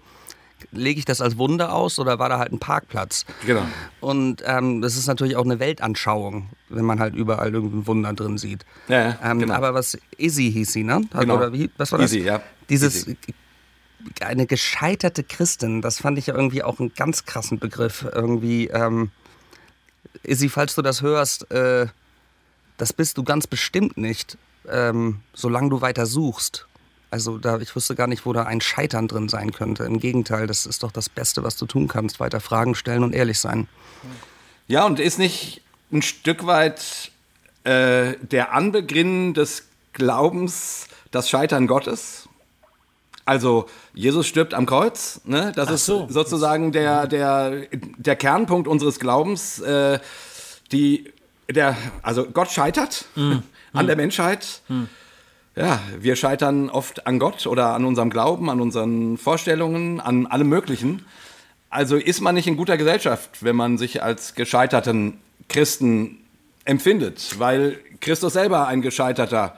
lege 0.71 1.01
ich 1.01 1.05
das 1.05 1.21
als 1.21 1.37
Wunder 1.37 1.75
aus 1.75 1.99
oder 1.99 2.21
war 2.21 2.29
da 2.29 2.39
halt 2.39 2.53
ein 2.53 2.61
Parkplatz? 2.61 3.27
Genau. 3.45 3.67
Und 4.01 4.41
ähm, 4.47 4.83
das 4.83 4.97
ist 4.97 5.09
natürlich 5.09 5.35
auch 5.35 5.45
eine 5.45 5.59
Weltanschauung, 5.59 6.49
wenn 6.69 6.85
man 6.85 7.01
halt 7.01 7.17
überall 7.17 7.53
irgendein 7.53 7.89
Wunder 7.89 8.13
drin 8.13 8.39
sieht. 8.39 8.65
Ja, 8.87 9.09
ja, 9.09 9.19
ähm, 9.25 9.41
genau. 9.41 9.55
Aber 9.55 9.75
was 9.75 9.99
Izzy 10.17 10.53
hieß 10.53 10.73
sie, 10.73 10.85
ne? 10.85 11.01
Genau. 11.19 11.39
Oder 11.39 11.53
wie, 11.53 11.71
was 11.77 11.91
war 11.91 11.99
das? 11.99 12.13
Izzy, 12.13 12.25
ja. 12.25 12.41
Dieses 12.69 13.09
Izzy. 13.09 13.17
Eine 14.21 14.47
gescheiterte 14.47 15.25
Christin, 15.25 15.83
das 15.83 16.01
fand 16.01 16.19
ich 16.19 16.27
ja 16.27 16.35
irgendwie 16.35 16.63
auch 16.63 16.79
einen 16.81 16.95
ganz 16.95 17.25
krassen 17.25 17.59
Begriff. 17.59 18.07
Irgendwie, 18.13 18.69
ähm, 18.69 19.11
Izzy, 20.23 20.49
falls 20.49 20.75
du 20.75 20.83
das 20.83 21.03
hörst, 21.03 21.51
äh, 21.51 21.87
das 22.77 22.93
bist 22.93 23.19
du 23.19 23.25
ganz 23.25 23.47
bestimmt 23.47 23.97
nicht, 23.97 24.37
ähm, 24.69 25.21
solange 25.33 25.71
du 25.71 25.81
weiter 25.81 26.07
suchst. 26.07 26.67
Also 27.11 27.39
da, 27.39 27.59
ich 27.59 27.75
wusste 27.77 27.95
gar 27.95 28.09
nicht, 28.09 28.27
wo 28.27 28.33
da 28.33 28.43
ein 28.43 28.61
Scheitern 28.61 29.07
drin 29.07 29.29
sein 29.29 29.53
könnte. 29.53 29.85
Im 29.85 30.01
Gegenteil, 30.01 30.47
das 30.49 30.67
ist 30.67 30.83
doch 30.83 30.91
das 30.91 31.09
Beste, 31.09 31.45
was 31.45 31.57
du 31.57 31.67
tun 31.67 31.87
kannst. 31.87 32.19
Weiter 32.19 32.41
Fragen 32.41 32.75
stellen 32.75 33.05
und 33.05 33.15
ehrlich 33.15 33.39
sein. 33.39 33.69
Ja, 34.67 34.85
und 34.85 34.99
ist 34.99 35.19
nicht 35.19 35.63
ein 35.93 36.03
Stück 36.03 36.47
weit 36.47 37.13
äh, 37.63 38.15
der 38.21 38.53
Anbeginn 38.53 39.33
des 39.33 39.65
Glaubens 39.93 40.89
das 41.13 41.31
Scheitern 41.31 41.67
Gottes? 41.69 42.24
Also 43.25 43.67
Jesus 43.95 44.27
stirbt 44.27 44.53
am 44.53 44.67
Kreuz, 44.67 45.21
ne? 45.25 45.53
das 45.57 45.71
ist 45.71 45.87
so. 45.87 46.07
sozusagen 46.11 46.73
der, 46.73 47.07
der, 47.07 47.67
der 47.97 48.17
Kernpunkt 48.17 48.69
unseres 48.69 48.99
Glaubens. 48.99 49.61
Äh, 49.61 49.99
die, 50.73 51.13
der, 51.51 51.77
also 52.03 52.27
Gott 52.27 52.51
scheitert 52.51 53.07
an 53.73 53.87
der 53.87 53.97
Menschheit. 53.97 54.61
Ja, 55.57 55.81
wir 55.99 56.17
scheitern 56.17 56.69
oft 56.69 57.07
an 57.07 57.19
Gott 57.19 57.47
oder 57.47 57.75
an 57.75 57.85
unserem 57.85 58.11
Glauben, 58.11 58.51
an 58.51 58.61
unseren 58.61 59.17
Vorstellungen, 59.17 60.01
an 60.01 60.27
allem 60.27 60.49
Möglichen. 60.49 61.05
Also 61.71 61.97
ist 61.97 62.21
man 62.21 62.35
nicht 62.35 62.47
in 62.47 62.57
guter 62.57 62.77
Gesellschaft, 62.77 63.43
wenn 63.43 63.57
man 63.57 63.79
sich 63.79 64.03
als 64.03 64.35
gescheiterten 64.35 65.19
Christen 65.49 66.19
empfindet, 66.65 67.39
weil 67.39 67.79
Christus 68.01 68.33
selber 68.33 68.67
ein 68.67 68.83
gescheiterter 68.83 69.57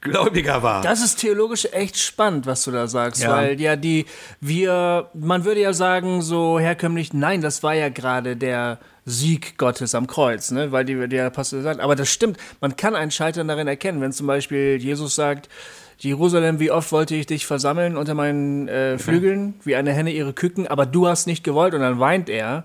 Gläubiger 0.00 0.62
war. 0.62 0.82
Das 0.82 1.02
ist 1.02 1.16
theologisch 1.16 1.66
echt 1.72 1.98
spannend, 1.98 2.46
was 2.46 2.64
du 2.64 2.70
da 2.70 2.86
sagst, 2.86 3.22
Ja. 3.22 3.30
weil 3.36 3.60
ja 3.60 3.76
die, 3.76 4.06
wir, 4.40 5.08
man 5.14 5.44
würde 5.44 5.60
ja 5.60 5.72
sagen, 5.72 6.22
so 6.22 6.58
herkömmlich, 6.58 7.12
nein, 7.12 7.40
das 7.40 7.62
war 7.62 7.74
ja 7.74 7.88
gerade 7.88 8.36
der 8.36 8.78
Sieg 9.04 9.56
Gottes 9.56 9.94
am 9.94 10.06
Kreuz, 10.06 10.50
ne, 10.50 10.72
weil 10.72 10.84
die, 10.84 11.08
der 11.08 11.30
Pastor 11.30 11.62
sagt, 11.62 11.80
aber 11.80 11.96
das 11.96 12.08
stimmt, 12.10 12.38
man 12.60 12.76
kann 12.76 12.94
ein 12.94 13.10
Scheitern 13.10 13.48
darin 13.48 13.68
erkennen, 13.68 14.00
wenn 14.00 14.12
zum 14.12 14.26
Beispiel 14.26 14.76
Jesus 14.80 15.14
sagt, 15.14 15.48
Jerusalem, 15.98 16.60
wie 16.60 16.70
oft 16.70 16.92
wollte 16.92 17.14
ich 17.14 17.24
dich 17.26 17.46
versammeln 17.46 17.96
unter 17.96 18.12
meinen 18.14 18.68
äh, 18.68 18.98
Flügeln, 18.98 19.54
wie 19.64 19.76
eine 19.76 19.92
Henne 19.94 20.10
ihre 20.12 20.34
Küken, 20.34 20.66
aber 20.66 20.84
du 20.84 21.08
hast 21.08 21.26
nicht 21.26 21.42
gewollt 21.42 21.72
und 21.72 21.80
dann 21.80 21.98
weint 21.98 22.28
er. 22.28 22.64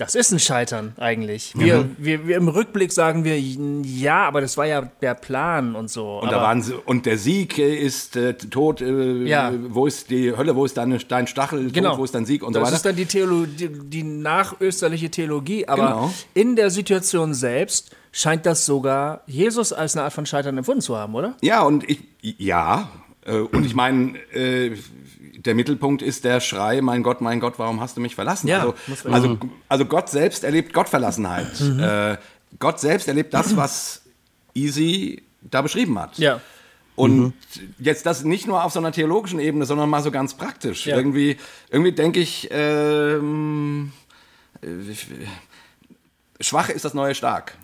Das 0.00 0.14
ist 0.14 0.32
ein 0.32 0.38
Scheitern 0.38 0.94
eigentlich. 0.98 1.52
Wir, 1.56 1.88
wir, 1.98 2.26
wir 2.26 2.36
im 2.36 2.48
Rückblick 2.48 2.92
sagen 2.92 3.24
wir, 3.24 3.38
ja, 3.38 4.26
aber 4.26 4.40
das 4.40 4.56
war 4.56 4.66
ja 4.66 4.82
der 5.02 5.14
Plan 5.14 5.74
und 5.76 5.90
so. 5.90 6.20
und, 6.20 6.32
da 6.32 6.40
waren 6.40 6.62
sie, 6.62 6.74
und 6.74 7.06
der 7.06 7.18
Sieg 7.18 7.58
ist 7.58 8.16
äh, 8.16 8.34
tot. 8.34 8.80
Äh, 8.80 9.24
Ja. 9.26 9.52
Wo 9.68 9.86
ist 9.86 10.10
die 10.10 10.36
Hölle? 10.36 10.56
Wo 10.56 10.64
ist 10.64 10.76
deine, 10.76 10.98
dein 10.98 11.26
Stachel? 11.26 11.70
Genau. 11.70 11.90
Tot, 11.90 11.98
wo 11.98 12.04
ist 12.04 12.14
dein 12.14 12.24
Sieg? 12.26 12.42
Und 12.42 12.54
das 12.56 12.60
so 12.60 12.66
weiter. 12.66 12.76
ist 12.76 12.84
dann 12.86 12.96
die, 12.96 13.06
Theolo 13.06 13.46
die, 13.46 13.68
die 13.68 14.02
nachösterliche 14.02 15.10
Theologie. 15.10 15.68
Aber 15.68 15.86
Genau. 15.86 16.14
in 16.34 16.56
der 16.56 16.70
Situation 16.70 17.34
selbst 17.34 17.94
scheint 18.12 18.46
das 18.46 18.66
sogar 18.66 19.22
Jesus 19.26 19.72
als 19.72 19.94
eine 19.96 20.04
Art 20.04 20.12
von 20.12 20.26
Scheitern 20.26 20.56
empfunden 20.58 20.80
zu 20.80 20.96
haben, 20.96 21.14
oder? 21.14 21.36
Ja, 21.42 21.62
und 21.62 21.88
ich, 21.88 22.00
ja, 22.22 22.88
äh, 23.24 23.36
und 23.38 23.64
ich 23.66 23.74
meine, 23.74 24.18
äh, 24.32 24.76
der 25.44 25.54
Mittelpunkt 25.54 26.02
ist 26.02 26.24
der 26.24 26.40
Schrei, 26.40 26.80
mein 26.82 27.02
Gott, 27.02 27.20
mein 27.20 27.40
Gott, 27.40 27.54
warum 27.58 27.80
hast 27.80 27.96
du 27.96 28.00
mich 28.00 28.14
verlassen? 28.14 28.46
Ja, 28.48 28.60
also, 28.60 28.74
also, 29.08 29.38
also 29.68 29.84
Gott 29.86 30.08
selbst 30.10 30.44
erlebt 30.44 30.72
Gottverlassenheit. 30.72 31.60
Mhm. 31.60 31.80
Äh, 31.80 32.16
Gott 32.58 32.80
selbst 32.80 33.08
erlebt 33.08 33.32
das, 33.32 33.56
was 33.56 34.02
Easy 34.54 35.22
da 35.40 35.62
beschrieben 35.62 35.98
hat. 35.98 36.18
Ja. 36.18 36.40
Und 36.96 37.32
jetzt 37.78 38.04
das 38.04 38.24
nicht 38.24 38.46
nur 38.46 38.62
auf 38.62 38.72
so 38.72 38.78
einer 38.78 38.92
theologischen 38.92 39.40
Ebene, 39.40 39.64
sondern 39.64 39.88
mal 39.88 40.02
so 40.02 40.10
ganz 40.10 40.34
praktisch. 40.34 40.86
Ja. 40.86 40.96
Irgendwie, 40.96 41.38
irgendwie 41.70 41.92
denke 41.92 42.20
ich, 42.20 42.48
ähm, 42.50 43.92
äh, 44.60 44.68
schwach 46.40 46.68
ist 46.68 46.84
das 46.84 46.92
neue 46.92 47.14
stark. 47.14 47.56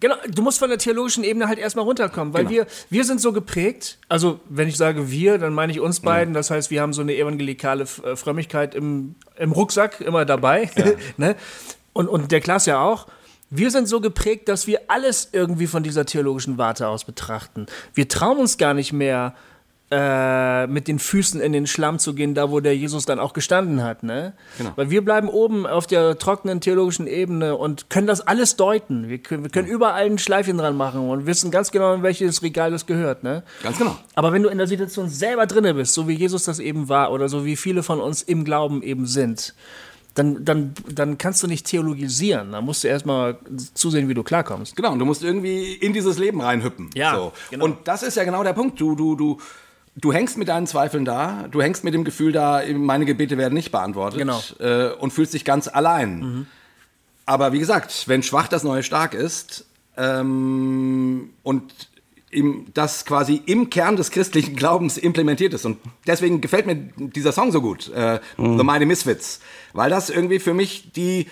Genau, 0.00 0.14
du 0.28 0.42
musst 0.42 0.58
von 0.58 0.68
der 0.68 0.78
theologischen 0.78 1.24
Ebene 1.24 1.48
halt 1.48 1.58
erstmal 1.58 1.84
runterkommen, 1.84 2.32
weil 2.34 2.44
Genau. 2.46 2.56
wir, 2.58 2.66
wir 2.90 3.04
sind 3.04 3.20
so 3.20 3.32
geprägt, 3.32 3.98
also 4.08 4.40
wenn 4.48 4.68
ich 4.68 4.76
sage 4.76 5.10
wir, 5.10 5.38
dann 5.38 5.52
meine 5.54 5.72
ich 5.72 5.78
Mhm. 5.78 5.84
uns 5.84 6.00
beiden, 6.00 6.34
das 6.34 6.50
heißt, 6.50 6.70
wir 6.70 6.80
haben 6.82 6.92
so 6.92 7.02
eine 7.02 7.16
evangelikale 7.16 7.82
äh, 8.04 8.14
Frömmigkeit 8.16 8.74
im, 8.74 9.14
im 9.36 9.52
Rucksack 9.52 10.00
immer 10.00 10.24
dabei, 10.24 10.70
ne? 11.16 11.34
und, 11.92 12.08
und 12.08 12.30
der 12.32 12.40
Klaas 12.40 12.66
ja 12.66 12.80
auch. 12.80 13.06
Wir 13.50 13.70
sind 13.70 13.88
so 13.88 14.00
geprägt, 14.02 14.48
dass 14.50 14.66
wir 14.66 14.82
alles 14.88 15.30
irgendwie 15.32 15.66
von 15.66 15.82
dieser 15.82 16.04
theologischen 16.04 16.58
Warte 16.58 16.86
aus 16.86 17.04
betrachten. 17.04 17.64
Wir 17.94 18.06
trauen 18.06 18.36
uns 18.36 18.58
gar 18.58 18.74
nicht 18.74 18.92
mehr, 18.92 19.34
äh, 19.90 20.66
mit 20.66 20.86
den 20.86 20.98
Füßen 20.98 21.40
in 21.40 21.52
den 21.52 21.66
Schlamm 21.66 21.98
zu 21.98 22.14
gehen, 22.14 22.34
da 22.34 22.50
wo 22.50 22.60
der 22.60 22.76
Jesus 22.76 23.06
dann 23.06 23.18
auch 23.18 23.32
gestanden 23.32 23.82
hat. 23.82 24.02
Ne? 24.02 24.34
Genau. 24.58 24.72
Weil 24.76 24.90
wir 24.90 25.02
bleiben 25.02 25.28
oben 25.28 25.66
auf 25.66 25.86
der 25.86 26.18
trockenen 26.18 26.60
theologischen 26.60 27.06
Ebene 27.06 27.56
und 27.56 27.88
können 27.88 28.06
das 28.06 28.20
alles 28.20 28.56
deuten. 28.56 29.08
Wir 29.08 29.18
können, 29.18 29.44
wir 29.44 29.50
können 29.50 29.68
überall 29.68 30.04
ein 30.04 30.18
Schleifchen 30.18 30.58
dran 30.58 30.76
machen 30.76 31.08
und 31.08 31.24
wissen 31.24 31.50
ganz 31.50 31.70
genau, 31.70 31.94
in 31.94 32.02
welches 32.02 32.42
Regal 32.42 32.70
das 32.70 32.84
gehört. 32.84 33.22
Ne? 33.22 33.42
Ganz 33.62 33.78
genau. 33.78 33.96
Aber 34.14 34.32
wenn 34.32 34.42
du 34.42 34.50
in 34.50 34.58
der 34.58 34.66
Situation 34.66 35.08
selber 35.08 35.46
drinne 35.46 35.72
bist, 35.72 35.94
so 35.94 36.06
wie 36.06 36.14
Jesus 36.14 36.44
das 36.44 36.58
eben 36.58 36.90
war 36.90 37.10
oder 37.10 37.30
so 37.30 37.46
wie 37.46 37.56
viele 37.56 37.82
von 37.82 38.00
uns 38.00 38.22
im 38.22 38.44
Glauben 38.44 38.82
eben 38.82 39.06
sind, 39.06 39.54
dann, 40.18 40.44
dann, 40.44 40.74
dann 40.86 41.16
kannst 41.16 41.42
du 41.42 41.46
nicht 41.46 41.66
theologisieren. 41.66 42.52
Da 42.52 42.60
musst 42.60 42.84
du 42.84 42.88
erstmal 42.88 43.38
zusehen, 43.74 44.08
wie 44.08 44.14
du 44.14 44.22
klarkommst. 44.22 44.74
Genau, 44.76 44.92
und 44.92 44.98
du 44.98 45.04
musst 45.04 45.22
irgendwie 45.22 45.74
in 45.74 45.92
dieses 45.92 46.18
Leben 46.18 46.40
reinhüppen. 46.40 46.90
Ja, 46.94 47.14
so. 47.14 47.32
genau. 47.50 47.64
Und 47.64 47.88
das 47.88 48.02
ist 48.02 48.16
ja 48.16 48.24
genau 48.24 48.42
der 48.42 48.52
Punkt. 48.52 48.80
Du, 48.80 48.94
du, 48.96 49.14
du, 49.14 49.38
du 50.00 50.12
hängst 50.12 50.38
mit 50.38 50.48
deinen 50.48 50.66
Zweifeln 50.66 51.04
da, 51.04 51.46
du 51.50 51.60
hängst 51.62 51.84
mit 51.84 51.94
dem 51.94 52.04
Gefühl 52.04 52.32
da, 52.32 52.62
meine 52.74 53.04
Gebete 53.04 53.36
werden 53.38 53.54
nicht 53.54 53.70
beantwortet 53.72 54.18
Genau. 54.18 54.40
äh, 54.60 54.92
und 54.94 55.12
fühlst 55.12 55.34
dich 55.34 55.44
ganz 55.44 55.68
allein. 55.68 56.46
Aber 57.26 57.52
wie 57.52 57.58
gesagt, 57.58 58.08
wenn 58.08 58.22
schwach 58.22 58.48
das 58.48 58.62
neue 58.64 58.82
stark 58.82 59.14
ist 59.14 59.66
ähm, 59.96 61.30
und 61.42 61.72
im, 62.30 62.66
das 62.74 63.04
quasi 63.06 63.42
im 63.46 63.70
Kern 63.70 63.96
des 63.96 64.10
christlichen 64.10 64.54
Glaubens 64.54 64.98
implementiert 64.98 65.54
ist. 65.54 65.64
Und 65.64 65.78
deswegen 66.06 66.40
gefällt 66.42 66.66
mir 66.66 66.76
dieser 66.76 67.32
Song 67.32 67.52
so 67.52 67.60
gut, 67.62 67.88
äh, 67.92 68.20
The 68.36 68.42
Mighty 68.64 68.84
Misfits, 68.86 69.40
weil 69.72 69.88
das 69.90 70.10
irgendwie 70.10 70.38
für 70.38 70.54
mich 70.54 70.92
die 70.92 71.26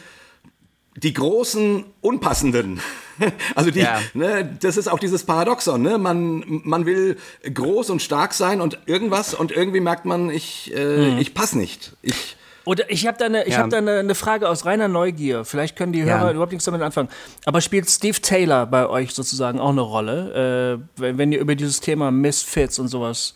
die 0.96 1.12
großen 1.12 1.84
Unpassenden. 2.00 2.80
Also 3.54 3.70
die, 3.70 3.80
Ja. 3.80 4.00
ne, 4.14 4.56
das 4.60 4.76
ist 4.76 4.88
auch 4.88 4.98
dieses 4.98 5.24
Paradoxon, 5.24 5.82
ne? 5.82 5.98
Man, 5.98 6.42
man 6.64 6.86
will 6.86 7.16
groß 7.52 7.90
und 7.90 8.02
stark 8.02 8.34
sein 8.34 8.60
und 8.60 8.78
irgendwas 8.86 9.34
und 9.34 9.52
irgendwie 9.52 9.80
merkt 9.80 10.04
man, 10.04 10.30
ich, 10.30 10.72
äh, 10.74 11.18
ich 11.18 11.34
passe 11.34 11.58
nicht. 11.58 11.96
Ich, 12.02 12.36
Oder 12.64 12.90
ich 12.90 13.06
habe 13.06 13.16
da, 13.18 13.26
eine, 13.26 13.44
ich 13.46 13.54
Ja. 13.54 13.60
hab 13.60 13.70
da 13.70 13.78
eine, 13.78 13.98
eine 14.00 14.14
Frage 14.14 14.48
aus 14.48 14.64
reiner 14.64 14.88
Neugier. 14.88 15.44
Vielleicht 15.44 15.76
können 15.76 15.92
die 15.92 16.00
Ja. 16.00 16.18
Hörer 16.18 16.32
überhaupt 16.32 16.52
nichts 16.52 16.64
damit 16.64 16.82
anfangen. 16.82 17.08
Aber 17.44 17.60
spielt 17.60 17.88
Steve 17.88 18.20
Taylor 18.20 18.66
bei 18.66 18.88
euch 18.88 19.12
sozusagen 19.14 19.60
auch 19.60 19.70
eine 19.70 19.82
Rolle, 19.82 20.80
äh, 20.96 21.00
wenn, 21.00 21.18
wenn 21.18 21.32
ihr 21.32 21.38
über 21.40 21.54
dieses 21.54 21.80
Thema 21.80 22.10
Misfits 22.10 22.78
und 22.78 22.88
sowas. 22.88 23.34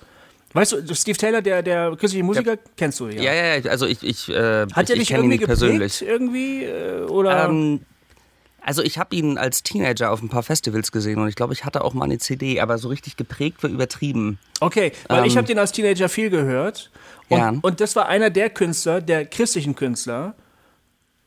Weißt 0.53 0.73
du, 0.73 0.95
Steve 0.97 1.17
Taylor, 1.17 1.43
der, 1.43 1.63
der 1.63 1.95
christliche 1.97 2.25
Musiker, 2.25 2.57
kennst 2.77 2.99
du 2.99 3.07
ja. 3.07 3.23
Ja, 3.23 3.33
ja, 3.33 3.55
ja, 3.57 3.71
also 3.71 3.87
ich, 3.87 4.03
ich, 4.03 4.29
äh, 4.29 4.35
Hat 4.35 4.69
ich, 4.69 4.77
er 4.77 4.83
ich 4.97 4.99
dich 4.99 5.09
kenne 5.11 5.21
ihn 5.21 5.25
irgendwie 5.27 5.29
nicht 5.29 5.41
geprägt? 5.43 5.47
persönlich. 5.47 6.03
Irgendwie? 6.05 6.65
Äh, 6.65 7.03
oder? 7.05 7.45
Ähm, 7.49 7.83
also 8.63 8.83
ich 8.83 8.99
habe 8.99 9.15
ihn 9.17 9.39
als 9.39 9.63
Teenager 9.63 10.11
auf 10.11 10.23
ein 10.23 10.29
paar 10.29 10.43
Festivals 10.43 10.93
gesehen 10.93 11.19
und 11.21 11.29
ich 11.29 11.35
glaube, 11.35 11.53
ich 11.53 11.65
hatte 11.65 11.85
auch 11.85 11.95
mal 11.95 12.05
eine 12.05 12.19
CD, 12.19 12.61
aber 12.61 12.79
so 12.79 12.89
richtig 12.89 13.17
geprägt 13.17 13.63
war 13.63 13.71
übertrieben. 13.71 14.39
Okay, 14.61 14.93
weil 15.09 15.27
ich 15.27 15.37
habe 15.37 15.47
den 15.47 15.59
als 15.59 15.73
Teenager 15.73 16.09
viel 16.09 16.31
gehört. 16.31 16.91
Und, 17.29 17.39
Ja. 17.39 17.55
und 17.63 17.81
das 17.81 17.97
war 17.97 18.09
einer 18.09 18.31
der 18.31 18.51
Künstler, 18.51 19.01
der 19.01 19.25
christlichen 19.25 19.75
Künstler, 19.75 20.35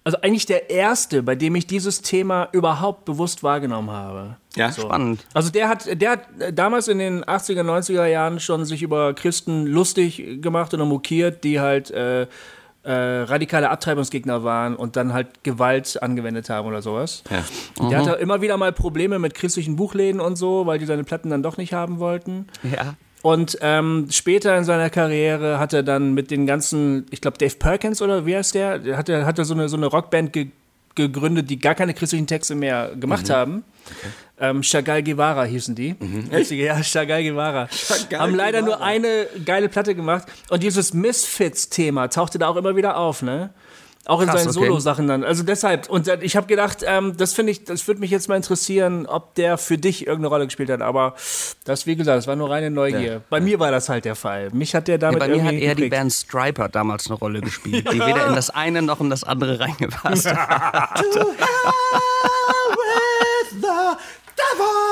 also 0.05 0.17
eigentlich 0.21 0.45
der 0.45 0.69
erste, 0.69 1.23
bei 1.23 1.35
dem 1.35 1.55
ich 1.55 1.65
dieses 1.65 2.01
Thema 2.01 2.49
überhaupt 2.51 3.05
bewusst 3.05 3.41
wahrgenommen 3.41 3.89
habe. 3.89 4.35
ja, 4.55 4.69
Spannend. 4.71 5.25
Also 5.33 5.49
der 5.49 5.69
hat, 5.69 6.01
der 6.01 6.11
hat 6.11 6.21
damals 6.51 6.89
in 6.89 6.99
den 6.99 7.23
80er, 7.23 7.61
90er 7.63 8.05
Jahren 8.05 8.39
schon 8.41 8.65
sich 8.65 8.83
über 8.83 9.13
Christen 9.13 9.65
lustig 9.65 10.41
gemacht 10.41 10.73
oder 10.73 10.83
mokiert, 10.83 11.43
die 11.45 11.61
halt 11.61 11.89
äh, 11.91 12.27
äh, 12.83 12.91
radikale 12.91 13.69
Abtreibungsgegner 13.69 14.43
waren 14.43 14.75
und 14.75 14.95
dann 14.95 15.13
halt 15.13 15.43
Gewalt 15.43 16.01
angewendet 16.01 16.49
haben 16.49 16.67
oder 16.67 16.81
sowas. 16.81 17.23
Ja. 17.29 17.89
Der 17.89 17.99
hatte 17.99 18.11
immer 18.13 18.41
wieder 18.41 18.57
mal 18.57 18.73
Probleme 18.73 19.19
mit 19.19 19.35
christlichen 19.35 19.75
Buchläden 19.75 20.19
und 20.19 20.35
so, 20.35 20.65
weil 20.65 20.79
die 20.79 20.85
seine 20.85 21.03
Platten 21.03 21.29
dann 21.29 21.43
doch 21.43 21.57
nicht 21.57 21.73
haben 21.73 21.99
wollten. 21.99 22.47
Ja. 22.63 22.95
Und 23.21 23.57
ähm, 23.61 24.07
später 24.09 24.57
in 24.57 24.65
seiner 24.65 24.89
Karriere 24.89 25.57
hat 25.57 25.71
er 25.71 25.81
dann 25.81 26.13
mit 26.13 26.29
den 26.29 26.45
ganzen, 26.45 27.05
ich 27.09 27.21
glaube 27.21 27.37
Dave 27.37 27.55
Perkins 27.55 28.01
oder 28.01 28.25
wie 28.25 28.36
heißt 28.36 28.53
der, 28.53 28.97
hat 28.97 29.07
er 29.07 29.25
hat 29.25 29.39
er 29.39 29.45
so 29.45 29.53
eine, 29.53 29.69
so 29.69 29.77
eine 29.77 29.86
Rockband 29.86 30.34
ge 30.34 30.47
gegründet, 30.95 31.49
die 31.49 31.57
gar 31.57 31.73
keine 31.73 31.95
christlichen 31.95 32.27
Texte 32.27 32.53
mehr 32.53 32.91
gemacht 32.95 33.31
haben. 33.31 33.63
Ähm, 34.43 34.61
Chagall 34.61 35.01
Guevara 35.03 35.45
hießen 35.45 35.73
die. 35.73 35.95
Witzige, 36.29 36.65
ja, 36.65 36.83
Chagall 36.83 37.23
Guevara. 37.23 37.67
Chagall 37.67 38.19
haben 38.19 38.35
leider 38.35 38.61
Guevara. 38.61 38.77
nur 38.79 38.85
eine 38.85 39.27
geile 39.45 39.69
Platte 39.69 39.95
gemacht. 39.95 40.27
Und 40.49 40.63
dieses 40.63 40.93
Misfits-Thema 40.93 42.09
tauchte 42.09 42.39
da 42.39 42.49
auch 42.49 42.57
immer 42.57 42.75
wieder 42.75 42.97
auf, 42.97 43.21
ne? 43.21 43.51
Auch 44.05 44.19
in 44.19 44.27
Krass, 44.27 44.43
seinen 44.43 44.57
okay. 44.57 44.65
Solo-Sachen 44.67 45.07
dann. 45.07 45.23
Also 45.23 45.43
deshalb, 45.43 45.89
und 45.89 46.09
ich 46.09 46.35
habe 46.35 46.45
gedacht, 46.47 46.79
ähm, 46.85 47.15
das 47.15 47.31
finde 47.31 47.53
ich, 47.53 47.63
das 47.63 47.87
würde 47.87 48.01
mich 48.01 48.11
jetzt 48.11 48.27
mal 48.27 48.35
interessieren, 48.35 49.05
ob 49.05 49.33
der 49.35 49.57
für 49.57 49.77
dich 49.77 50.01
irgendeine 50.05 50.27
Rolle 50.27 50.45
gespielt 50.45 50.69
hat. 50.69 50.81
Aber 50.81 51.15
das, 51.63 51.87
wie 51.87 51.95
gesagt, 51.95 52.17
das 52.17 52.27
war 52.27 52.35
nur 52.35 52.49
reine 52.49 52.69
Neugier. 52.69 53.21
Bei 53.29 53.39
mir 53.39 53.61
war 53.61 53.71
das 53.71 53.87
halt 53.87 54.03
der 54.03 54.15
Fall. 54.15 54.49
Mich 54.51 54.75
hat 54.75 54.89
der 54.89 54.95
Ja, 54.95 54.97
damit 54.97 55.19
bei 55.19 55.29
mir 55.29 55.41
hat 55.41 55.53
eher 55.53 55.75
die 55.75 55.83
geprägt. 55.83 55.91
Band 55.91 56.11
Striper 56.11 56.67
damals 56.67 57.07
eine 57.07 57.15
Rolle 57.15 57.39
gespielt, 57.39 57.89
die 57.93 57.99
weder 58.01 58.27
in 58.27 58.35
das 58.35 58.49
eine 58.49 58.81
noch 58.81 58.99
in 58.99 59.09
das 59.09 59.23
andere 59.23 59.61
reingepasst 59.61 60.25
hat. 60.35 61.01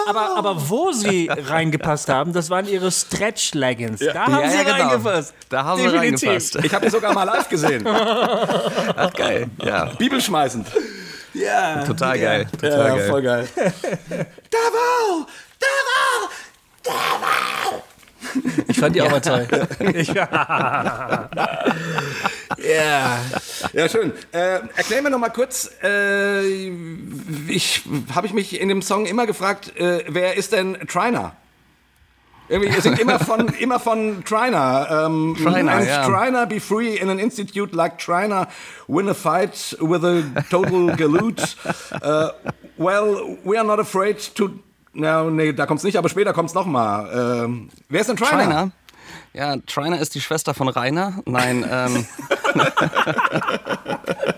Aber, 0.07 0.35
aber 0.37 0.69
wo 0.69 0.91
sie 0.91 1.29
reingepasst 1.47 2.09
haben, 2.09 2.33
das 2.33 2.49
waren 2.49 2.67
ihre 2.67 2.91
Stretch-Leggings. 2.91 3.99
Da 3.99 4.25
haben 4.25 4.39
Ja, 4.43 4.49
sie 4.49 4.57
ja, 4.57 4.63
genau. 4.63 4.87
reingepasst. 4.89 5.33
Da 5.49 5.63
haben 5.63 5.81
sie 5.81 5.87
Definitiv. 5.89 6.27
reingepasst. 6.29 6.55
Ich 6.65 6.73
habe 6.73 6.85
die 6.85 6.91
sogar 6.91 7.13
mal 7.13 7.23
live 7.23 7.47
gesehen. 7.49 7.85
Ach, 7.87 9.13
geil. 9.13 9.47
Ja, 9.63 9.85
Bibelschmeißend. 9.85 10.67
Ja. 11.33 11.83
total 11.85 12.19
geil. 12.19 12.47
Total 12.51 12.71
Ja, 12.71 12.95
geil. 12.95 13.09
voll 13.09 13.21
geil. 13.21 13.47
Davao! 14.49 15.25
Davao! 15.59 16.29
Ich 18.67 18.79
fand 18.79 18.95
die 18.95 19.01
auch 19.01 19.11
mal 19.11 19.21
toll. 19.21 19.47
Ja. 22.57 23.19
Ja, 23.73 23.89
schön. 23.89 24.11
Äh, 24.31 24.59
erklär 24.75 25.01
mir 25.01 25.09
noch 25.09 25.19
mal 25.19 25.29
kurz, 25.29 25.71
äh, 25.83 26.41
ich, 27.47 27.83
habe 28.13 28.27
ich 28.27 28.33
mich 28.33 28.59
in 28.59 28.69
dem 28.69 28.81
Song 28.81 29.05
immer 29.05 29.25
gefragt, 29.25 29.75
äh, 29.77 30.03
wer 30.07 30.37
ist 30.37 30.51
denn 30.51 30.77
Triner? 30.87 31.33
Irgendwie, 32.51 32.69
ihr 32.75 32.81
singt 32.81 32.99
immer 32.99 33.17
von, 33.17 33.47
immer 33.59 33.79
von 33.79 34.25
Triner. 34.25 35.05
Ähm, 35.05 35.37
Triner, 35.41 35.71
and 35.71 35.87
ja. 35.87 36.05
Triner 36.05 36.45
be 36.45 36.59
free 36.59 36.97
in 36.97 37.09
an 37.09 37.17
institute 37.17 37.73
like 37.73 37.97
Triner, 37.97 38.47
win 38.87 39.07
a 39.07 39.13
fight 39.13 39.77
with 39.79 40.03
a 40.03 40.23
total 40.49 40.91
galoot. 40.97 41.55
Uh, 42.03 42.31
well, 42.77 43.37
we 43.45 43.57
are 43.57 43.65
not 43.65 43.79
afraid 43.79 44.19
to... 44.35 44.59
No, 44.93 45.29
nee, 45.29 45.53
da 45.53 45.65
kommt's 45.65 45.83
nicht, 45.83 45.97
aber 45.97 46.09
später 46.09 46.33
kommt's 46.33 46.53
noch 46.53 46.65
mal. 46.65 47.43
Ähm, 47.45 47.69
wer 47.89 48.01
ist 48.01 48.09
denn 48.09 48.17
Triner? 48.17 48.43
Triner. 48.43 48.71
Ja, 49.33 49.55
Triner 49.65 49.99
ist 49.99 50.13
die 50.15 50.21
Schwester 50.21 50.53
von 50.53 50.67
Rainer. 50.67 51.13
Nein, 51.25 51.65
ähm. 51.69 52.05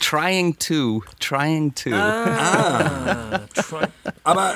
trying 0.00 0.58
to. 0.58 1.02
Trying 1.20 1.74
to. 1.74 1.90
Aber, 4.24 4.54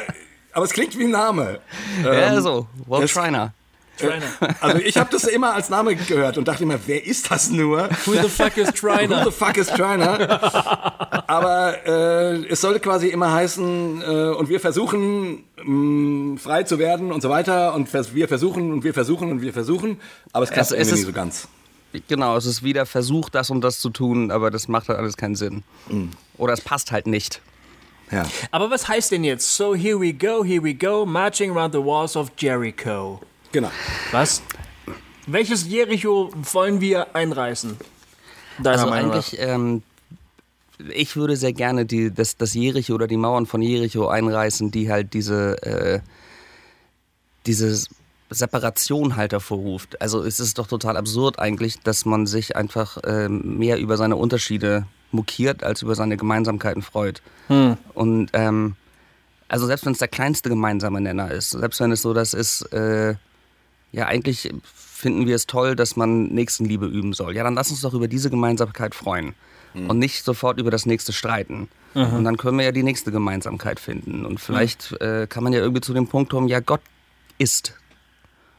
aber 0.53 0.65
es 0.65 0.73
klingt 0.73 0.99
wie 0.99 1.05
ein 1.05 1.11
Name. 1.11 1.61
ja, 2.03 2.41
so. 2.41 2.67
Well, 2.87 3.07
Triner. 3.07 3.53
Also 4.61 4.79
ich 4.79 4.97
habe 4.97 5.11
das 5.11 5.25
immer 5.25 5.55
als 5.55 5.69
Name 5.69 5.95
gehört 5.95 6.39
und 6.39 6.49
dachte 6.49 6.63
immer, 6.63 6.79
wer 6.87 7.05
ist 7.05 7.31
das 7.31 7.51
nur? 7.51 7.89
Who 8.07 8.13
the 8.13 8.29
fuck 8.29 8.57
is 8.57 8.69
Who 8.69 8.73
Triner? 8.73 9.25
the 9.25 9.31
fuck 9.31 9.57
is 9.57 9.69
Triner? 9.69 10.41
Aber 11.29 11.60
äh, 11.71 12.47
es 12.49 12.61
sollte 12.61 12.81
quasi 12.81 13.09
immer 13.09 13.33
heißen, 13.33 14.03
äh, 14.03 14.29
und 14.37 14.49
wir 14.49 14.61
versuchen 14.61 15.45
mh, 15.65 16.39
frei 16.39 16.63
zu 16.65 16.79
werden 16.79 17.13
und 17.13 17.21
so 17.23 17.29
weiter. 17.31 17.75
Und 17.75 17.89
vers 17.89 18.15
wir 18.15 18.29
versuchen 18.29 18.73
und 18.73 18.85
wir 18.85 18.95
versuchen 18.95 19.31
und 19.31 19.43
wir 19.43 19.53
versuchen. 19.53 20.01
Aber 20.33 20.45
es 20.45 20.51
klappt 20.51 20.73
Es- 20.73 20.89
ist- 20.89 20.93
nie 20.95 21.03
so 21.03 21.13
ganz. 21.13 21.49
Genau, 22.07 22.37
es 22.37 22.47
ist 22.47 22.63
wieder 22.63 22.87
Versuch, 22.87 23.31
das 23.31 23.51
und 23.51 23.63
das 23.63 23.81
zu 23.81 23.91
tun, 23.91 24.31
aber 24.31 24.53
das 24.53 24.69
macht 24.69 24.89
halt 24.89 24.99
alles 25.01 25.17
keinen 25.17 25.35
Sinn. 25.35 25.65
Oder 26.39 26.53
es 26.53 26.61
passt 26.61 26.93
halt 26.93 27.09
nicht. 27.09 27.41
Ja. 28.13 28.25
Aber 28.53 28.71
was 28.71 28.87
heißt 28.87 29.11
denn 29.11 29.25
jetzt? 29.25 29.57
So 29.57 29.75
here 29.75 30.01
we 30.01 30.13
go, 30.13 30.45
here 30.45 30.63
we 30.63 30.73
go, 30.73 31.05
marching 31.05 31.51
around 31.51 31.73
the 31.75 31.81
walls 31.85 32.17
of 32.17 32.31
Jericho. 32.39 33.21
Genau. 33.51 33.71
Was? 34.13 34.41
Welches 35.27 35.67
Jericho 35.67 36.31
wollen 36.53 36.81
wir 36.81 37.15
einreißen? 37.17 37.77
Deiner 38.59 38.71
Also 38.79 38.87
Meinung 38.91 39.09
nach? 39.11 39.17
eigentlich, 39.17 39.37
ähm, 39.41 39.83
ich 40.95 41.17
würde 41.17 41.37
sehr 41.37 41.53
gerne 41.53 41.87
die, 41.87 42.13
das, 42.13 42.37
das 42.37 42.55
Jericho 42.55 42.95
oder 42.95 43.07
die 43.07 43.17
Mauern 43.17 43.47
von 43.47 43.63
Jericho 43.63 44.09
einreißen, 44.09 44.71
die 44.71 44.91
halt 44.91 45.15
diese, 45.15 45.63
äh, 45.63 46.01
diese 47.47 47.87
Separation 48.31 49.17
halt 49.17 49.33
hervorruft. 49.33 50.01
Also 50.01 50.23
es 50.23 50.41
ist 50.41 50.59
doch 50.59 50.67
total 50.67 50.97
absurd 50.97 51.39
eigentlich, 51.39 51.81
dass 51.81 52.05
man 52.05 52.27
sich 52.27 52.57
einfach 52.57 52.99
ähm, 53.05 53.59
mehr 53.59 53.79
über 53.79 53.97
seine 53.97 54.17
Unterschiede 54.17 54.87
mokiert, 55.11 55.65
als 55.65 55.83
über 55.83 55.95
seine 55.95 56.17
Gemeinsamkeiten 56.17 56.83
freut. 56.83 57.23
Und 57.95 58.31
ähm, 58.33 58.77
also 59.49 59.67
selbst 59.67 59.85
wenn 59.85 59.93
es 59.93 59.99
der 59.99 60.09
kleinste 60.09 60.49
gemeinsame 60.49 61.01
Nenner 61.01 61.33
ist, 61.33 61.51
selbst 61.51 61.81
wenn 61.81 61.91
es 61.91 62.03
so 62.03 62.15
das 62.15 62.35
ist, 62.35 62.63
äh, 62.73 63.17
ja, 63.93 64.07
eigentlich 64.07 64.53
finden 64.63 65.27
wir 65.27 65.35
es 65.35 65.47
toll, 65.47 65.75
dass 65.75 65.97
man 65.97 66.29
Nächstenliebe 66.29 66.87
üben 66.87 67.13
soll. 67.13 67.35
Ja, 67.35 67.43
dann 67.43 67.55
lass 67.55 67.71
uns 67.71 67.81
doch 67.81 67.95
über 67.95 68.07
diese 68.07 68.31
Gemeinsamkeit 68.31 68.95
freuen. 68.95 69.35
Und 69.89 69.99
nicht 69.99 70.25
sofort 70.25 70.59
über 70.59 70.71
das 70.71 70.87
nächste 70.87 71.13
streiten. 71.13 71.69
Und 72.17 72.25
dann 72.25 72.37
können 72.37 72.59
wir 72.59 72.65
ja 72.65 72.73
die 72.73 72.83
nächste 72.83 73.13
Gemeinsamkeit 73.13 73.81
finden. 73.81 74.25
Und 74.25 74.41
vielleicht 74.41 74.93
äh, 75.01 75.27
kann 75.29 75.45
man 75.45 75.53
ja 75.53 75.61
irgendwie 75.61 75.81
zu 75.81 75.95
dem 75.95 76.07
Punkt 76.07 76.31
kommen, 76.31 76.49
ja, 76.49 76.61
Gott 76.61 76.81
ist. 77.39 77.75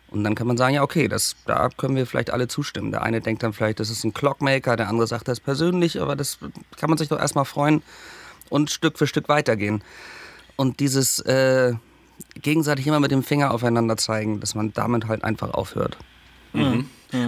Und 0.10 0.26
dann 0.26 0.36
kann 0.36 0.48
man 0.48 0.58
sagen, 0.58 0.76
ja, 0.76 0.84
okay, 0.84 1.08
das, 1.08 1.38
da 1.46 1.70
können 1.70 1.96
wir 1.96 2.06
vielleicht 2.06 2.32
alle 2.32 2.50
zustimmen. 2.50 2.92
Der 2.92 3.04
eine 3.04 3.22
denkt 3.22 3.44
dann 3.44 3.54
vielleicht, 3.54 3.80
das 3.80 3.90
ist 3.90 4.04
ein 4.04 4.14
Clockmaker, 4.14 4.76
der 4.76 4.90
andere 4.90 5.08
sagt, 5.08 5.30
das 5.30 5.40
ist 5.40 5.46
persönlich, 5.46 6.02
aber 6.02 6.18
das 6.18 6.40
kann 6.78 6.90
man 6.90 6.98
sich 6.98 7.08
doch 7.08 7.20
erstmal 7.20 7.46
freuen 7.46 7.82
und 8.50 8.70
Stück 8.70 8.98
für 8.98 9.08
Stück 9.08 9.30
weitergehen. 9.30 9.82
Und 10.58 10.82
dieses 10.82 11.20
äh, 11.20 11.74
gegenseitig 12.42 12.86
immer 12.88 13.00
mit 13.00 13.12
dem 13.12 13.24
Finger 13.24 13.52
aufeinander 13.52 13.96
zeigen, 13.96 14.42
dass 14.42 14.54
man 14.54 14.74
damit 14.74 15.08
halt 15.08 15.24
einfach 15.24 15.54
aufhört. 15.54 15.98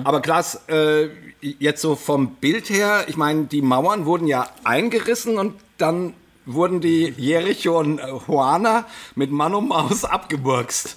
Aber 0.04 0.22
Klaas, 0.22 0.62
äh, 0.68 1.10
jetzt 1.42 1.82
so 1.82 1.96
vom 1.96 2.36
Bild 2.36 2.70
her, 2.70 3.06
ich 3.08 3.18
meine, 3.18 3.46
die 3.46 3.62
Mauern 3.62 4.06
wurden 4.06 4.28
ja 4.28 4.48
eingerissen 4.64 5.38
und 5.38 5.56
dann 5.78 6.14
wurden 6.46 6.82
die 6.82 7.14
Jericho 7.18 7.80
und 7.80 8.00
äh, 8.00 8.08
Juana 8.28 8.86
mit 9.16 9.32
Mann 9.32 9.56
und 9.56 9.68
Maus 9.68 10.06
abgeburkst. 10.06 10.96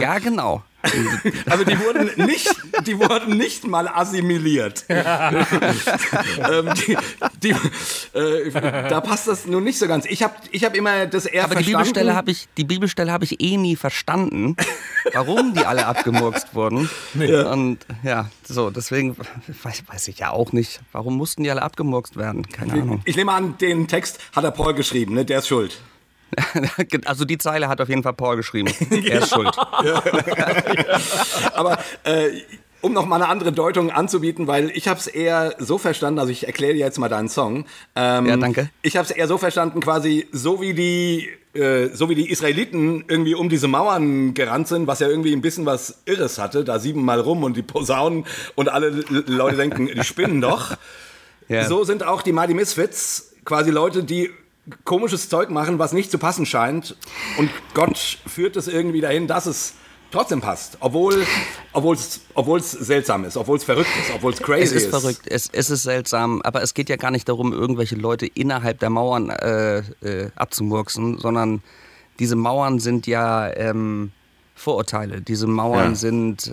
Ja, 0.00 0.18
genau. 0.18 0.62
Also 1.50 1.64
die 1.64 1.78
wurden 1.78 2.26
nicht, 2.26 2.50
die 2.86 2.98
wurden 2.98 3.36
nicht 3.36 3.66
mal 3.66 3.88
assimiliert. 3.88 4.84
ähm, 4.88 4.96
die, 6.86 6.96
die, 7.42 7.50
äh, 8.18 8.50
da 8.50 9.00
passt 9.00 9.28
das 9.28 9.46
nun 9.46 9.64
nicht 9.64 9.78
so 9.78 9.86
ganz. 9.86 10.06
Ich 10.06 10.22
habe 10.22 10.34
ich 10.50 10.64
hab 10.64 10.74
immer 10.74 11.06
das 11.06 11.26
eher 11.26 11.44
Aber 11.44 11.56
die. 11.56 11.64
Bibelstelle 11.64 12.14
habe 12.14 12.30
ich, 12.30 12.48
die 12.56 12.64
Bibelstelle 12.64 13.12
habe 13.12 13.24
ich 13.24 13.40
eh 13.40 13.56
nie 13.56 13.76
verstanden, 13.76 14.56
warum 15.12 15.54
die 15.54 15.64
alle 15.64 15.86
abgemurkst 15.86 16.54
wurden. 16.54 16.88
Und 17.14 17.78
ja, 18.02 18.30
so, 18.44 18.70
deswegen 18.70 19.16
weiß, 19.62 19.84
weiß 19.86 20.08
ich 20.08 20.18
ja 20.18 20.30
auch 20.30 20.52
nicht, 20.52 20.80
warum 20.92 21.16
mussten 21.16 21.42
die 21.42 21.50
alle 21.50 21.62
abgemurkst 21.62 22.16
werden. 22.16 22.46
Keine 22.48 22.74
Ahnung. 22.74 23.02
ich 23.04 23.16
nehme 23.16 23.32
an, 23.32 23.58
den 23.58 23.88
Text 23.88 24.18
hat 24.34 24.44
der 24.44 24.50
Paul 24.50 24.74
geschrieben, 24.74 25.14
ne? 25.14 25.24
Der 25.24 25.38
ist 25.38 25.48
schuld. 25.48 25.78
Also 27.04 27.24
die 27.24 27.38
Zeile 27.38 27.68
hat 27.68 27.80
auf 27.80 27.88
jeden 27.88 28.02
Fall 28.02 28.14
Paul 28.14 28.36
geschrieben. 28.36 28.72
Er 28.90 29.20
ist 29.20 29.30
schuld. 29.30 29.56
Aber 31.54 31.78
äh, 32.04 32.30
um 32.80 32.92
noch 32.92 33.06
mal 33.06 33.16
eine 33.16 33.28
andere 33.28 33.52
Deutung 33.52 33.90
anzubieten, 33.90 34.46
weil 34.46 34.70
ich 34.70 34.88
habe 34.88 35.00
es 35.00 35.06
eher 35.06 35.54
so 35.58 35.78
verstanden, 35.78 36.18
also 36.18 36.30
ich 36.30 36.46
erkläre 36.46 36.74
dir 36.74 36.80
jetzt 36.80 36.98
mal 36.98 37.08
deinen 37.08 37.28
Song. 37.28 37.64
Ähm, 37.96 38.26
Ja, 38.26 38.36
danke. 38.36 38.70
Ich 38.82 38.96
habe 38.96 39.06
es 39.06 39.10
eher 39.10 39.26
so 39.26 39.38
verstanden, 39.38 39.80
quasi 39.80 40.28
so 40.32 40.60
wie 40.60 40.74
die 40.74 41.30
äh, 41.54 41.94
so 41.94 42.10
wie 42.10 42.14
die 42.14 42.30
Israeliten 42.30 43.04
irgendwie 43.08 43.34
um 43.34 43.48
diese 43.48 43.68
Mauern 43.68 44.34
gerannt 44.34 44.68
sind, 44.68 44.86
was 44.86 45.00
ja 45.00 45.08
irgendwie 45.08 45.32
ein 45.32 45.40
bisschen 45.40 45.64
was 45.64 46.02
Irres 46.04 46.38
hatte, 46.38 46.64
da 46.64 46.78
siebenmal 46.78 47.20
rum 47.20 47.44
und 47.44 47.56
die 47.56 47.62
Posaunen 47.62 48.26
und 48.54 48.68
alle 48.68 48.90
Leute 48.90 49.56
denken, 49.56 49.86
die 49.86 50.04
spinnen 50.04 50.40
doch. 50.40 50.76
Ja. 51.48 51.64
So 51.64 51.84
sind 51.84 52.04
auch 52.04 52.22
die 52.22 52.32
Mighty 52.32 52.54
Misfits 52.54 53.34
quasi 53.44 53.70
Leute, 53.70 54.02
die 54.02 54.30
komisches 54.84 55.28
Zeug 55.28 55.50
machen, 55.50 55.78
was 55.78 55.92
nicht 55.92 56.10
zu 56.10 56.18
passen 56.18 56.46
scheint. 56.46 56.96
Und 57.38 57.50
Gott 57.74 58.18
führt 58.26 58.56
es 58.56 58.68
irgendwie 58.68 59.00
dahin, 59.00 59.26
dass 59.26 59.46
es 59.46 59.74
trotzdem 60.10 60.40
passt. 60.40 60.78
Obwohl 60.80 61.26
obwohl 61.72 61.96
es 61.96 62.20
obwohl 62.34 62.60
es 62.60 62.70
seltsam 62.70 63.24
ist, 63.24 63.36
obwohl 63.36 63.58
es 63.58 63.64
verrückt 63.64 63.90
ist, 64.00 64.14
obwohl 64.14 64.32
es 64.32 64.40
crazy 64.40 64.62
Es 64.62 64.72
ist 64.72 64.90
verrückt, 64.90 65.22
es, 65.26 65.48
es 65.52 65.70
ist 65.70 65.82
seltsam, 65.82 66.40
aber 66.42 66.62
es 66.62 66.74
geht 66.74 66.88
ja 66.88 66.96
gar 66.96 67.10
nicht 67.10 67.28
darum, 67.28 67.52
irgendwelche 67.52 67.96
Leute 67.96 68.26
innerhalb 68.26 68.78
der 68.78 68.90
Mauern 68.90 69.30
äh, 69.30 69.78
äh, 69.78 70.30
abzumurksen, 70.36 71.18
sondern 71.18 71.62
diese 72.18 72.36
Mauern 72.36 72.78
sind 72.78 73.06
ja 73.06 73.52
ähm, 73.54 74.12
Vorurteile. 74.56 75.20
Diese 75.20 75.46
Mauern 75.48 75.90
Ja. 75.90 75.94
sind, 75.96 76.48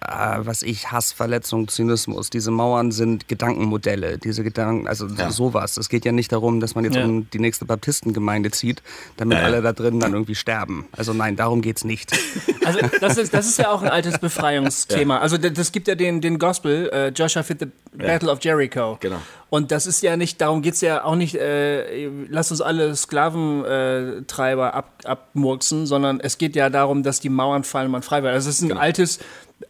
äh, 0.00 0.36
was 0.38 0.62
ich, 0.62 0.92
Hass, 0.92 1.12
Verletzung, 1.12 1.68
Zynismus. 1.68 2.28
Diese 2.30 2.50
Mauern 2.50 2.92
sind 2.92 3.28
Gedankenmodelle. 3.28 4.18
Diese 4.18 4.44
Gedanken, 4.44 4.86
also 4.86 5.06
Ja. 5.06 5.30
sowas. 5.30 5.76
Es 5.78 5.88
geht 5.88 6.04
ja 6.04 6.12
nicht 6.12 6.32
darum, 6.32 6.60
dass 6.60 6.74
man 6.74 6.84
jetzt 6.84 6.96
Ja. 6.96 7.04
um 7.06 7.28
die 7.30 7.38
nächste 7.38 7.64
Baptistengemeinde 7.64 8.50
zieht, 8.50 8.82
damit 9.16 9.38
Ja, 9.38 9.42
ja. 9.42 9.46
alle 9.48 9.62
da 9.62 9.72
drin 9.72 9.98
dann 10.00 10.12
irgendwie 10.12 10.34
sterben. 10.34 10.86
Also 10.92 11.12
nein, 11.14 11.36
darum 11.36 11.62
geht's 11.62 11.84
nicht. 11.84 12.12
Also 12.66 12.80
das 13.00 13.16
ist, 13.16 13.32
das 13.32 13.46
ist 13.46 13.58
ja 13.60 13.70
auch 13.70 13.80
ein 13.82 13.88
altes 13.88 14.18
Befreiungsthema. 14.18 15.18
Also 15.18 15.38
das 15.38 15.70
gibt 15.70 15.86
ja 15.86 15.94
den, 15.94 16.20
den 16.20 16.36
Gospel, 16.40 16.90
äh, 16.92 17.08
Joshua 17.10 17.44
fit 17.44 17.60
the 17.60 17.66
Battle 17.96 18.28
of 18.28 18.42
Jericho. 18.42 18.96
Genau. 18.98 19.18
Und 19.48 19.70
das 19.70 19.86
ist 19.86 20.02
ja 20.02 20.16
nicht, 20.16 20.40
darum 20.40 20.60
geht 20.60 20.74
es 20.74 20.80
ja 20.80 21.04
auch 21.04 21.14
nicht, 21.14 21.36
äh, 21.36 22.08
lasst 22.28 22.50
uns 22.50 22.60
alle 22.60 22.94
Sklaventreiber 22.96 24.26
Treiber 24.26 24.74
ab, 24.74 24.90
abmurksen, 25.04 25.86
sondern 25.86 26.20
es 26.20 26.38
geht 26.38 26.56
ja 26.56 26.68
darum, 26.70 27.02
dass 27.02 27.20
die 27.20 27.28
Mauern 27.28 27.62
fallen, 27.64 27.90
man 27.90 28.02
frei 28.02 28.22
wird. 28.22 28.34
Also 28.34 28.48
es 28.50 28.56
ist 28.56 28.62
ein 28.62 28.70
Genau. 28.70 28.80
altes, 28.80 29.20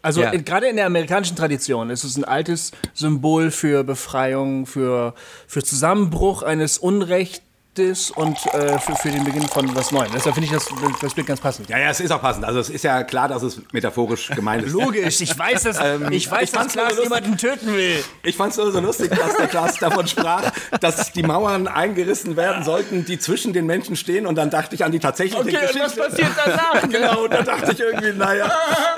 also 0.03 0.22
Ja. 0.22 0.31
gerade 0.31 0.66
in 0.68 0.77
der 0.77 0.87
amerikanischen 0.87 1.37
Tradition 1.37 1.91
ist 1.91 2.05
es 2.05 2.16
ein 2.16 2.24
altes 2.24 2.72
Symbol 2.95 3.51
für 3.51 3.85
Befreiung, 3.85 4.64
für, 4.66 5.14
für 5.47 5.62
Zusammenbruch 5.62 6.43
eines 6.43 6.79
Unrecht 6.79 7.43
ist 7.79 8.11
und 8.12 8.37
äh, 8.55 8.79
für, 8.79 8.95
für 8.97 9.11
den 9.11 9.24
Beginn 9.24 9.47
von 9.49 9.74
was 9.74 9.93
Neuem. 9.93 10.11
Deshalb 10.14 10.35
finde 10.35 10.47
ich 10.47 10.53
das, 10.53 10.66
das 11.01 11.14
Bild 11.14 11.27
ganz 11.27 11.41
passend. 11.41 11.68
Ja, 11.68 11.79
ja, 11.79 11.91
es 11.91 12.01
ist 12.01 12.11
auch 12.11 12.20
passend. 12.20 12.45
Also 12.45 12.61
es 12.61 12.70
ist 12.70 12.85
ja 12.85 13.03
klar, 13.05 13.29
dass 13.29 13.43
es 13.43 13.61
metaphorisch 13.72 14.29
gemeint 14.31 14.64
ist. 14.64 14.72
Logisch, 14.74 15.20
ich 15.20 15.39
weiß, 15.39 15.62
dass, 15.64 15.79
ich 16.11 16.31
weiß, 16.31 16.43
ich 16.43 16.51
dass 16.53 16.72
Klaas 16.72 16.91
lustig. 16.91 17.05
jemanden 17.05 17.37
töten 17.37 17.74
will. 17.74 18.03
Ich 18.22 18.37
fand 18.37 18.53
es 18.53 18.59
nur 18.59 18.72
so 18.72 18.81
lustig, 18.81 19.11
dass 19.11 19.37
der 19.37 19.47
Klaas 19.49 19.79
davon 19.79 20.07
sprach, 20.07 20.51
dass 20.81 21.12
die 21.12 21.22
Mauern 21.22 21.68
eingerissen 21.68 22.37
werden 22.37 22.64
sollten, 22.64 23.05
die 23.05 23.18
zwischen 23.18 23.53
den 23.53 23.66
Menschen 23.66 23.97
stehen. 23.97 24.27
Und 24.27 24.37
dann 24.37 24.51
dachte 24.51 24.74
ich 24.74 24.85
an 24.85 24.93
die 24.93 24.99
tatsächliche 25.01 25.41
Okay, 25.43 25.57
und 25.57 25.61
Geschichte. 25.61 25.81
was 25.81 25.97
passiert 25.97 26.31
danach? 26.45 26.83
Genau, 26.97 27.24
und 27.24 27.33
da 27.33 27.43
dachte 27.43 27.72
ich 27.72 27.81
irgendwie, 27.81 28.12
naja, 28.12 28.51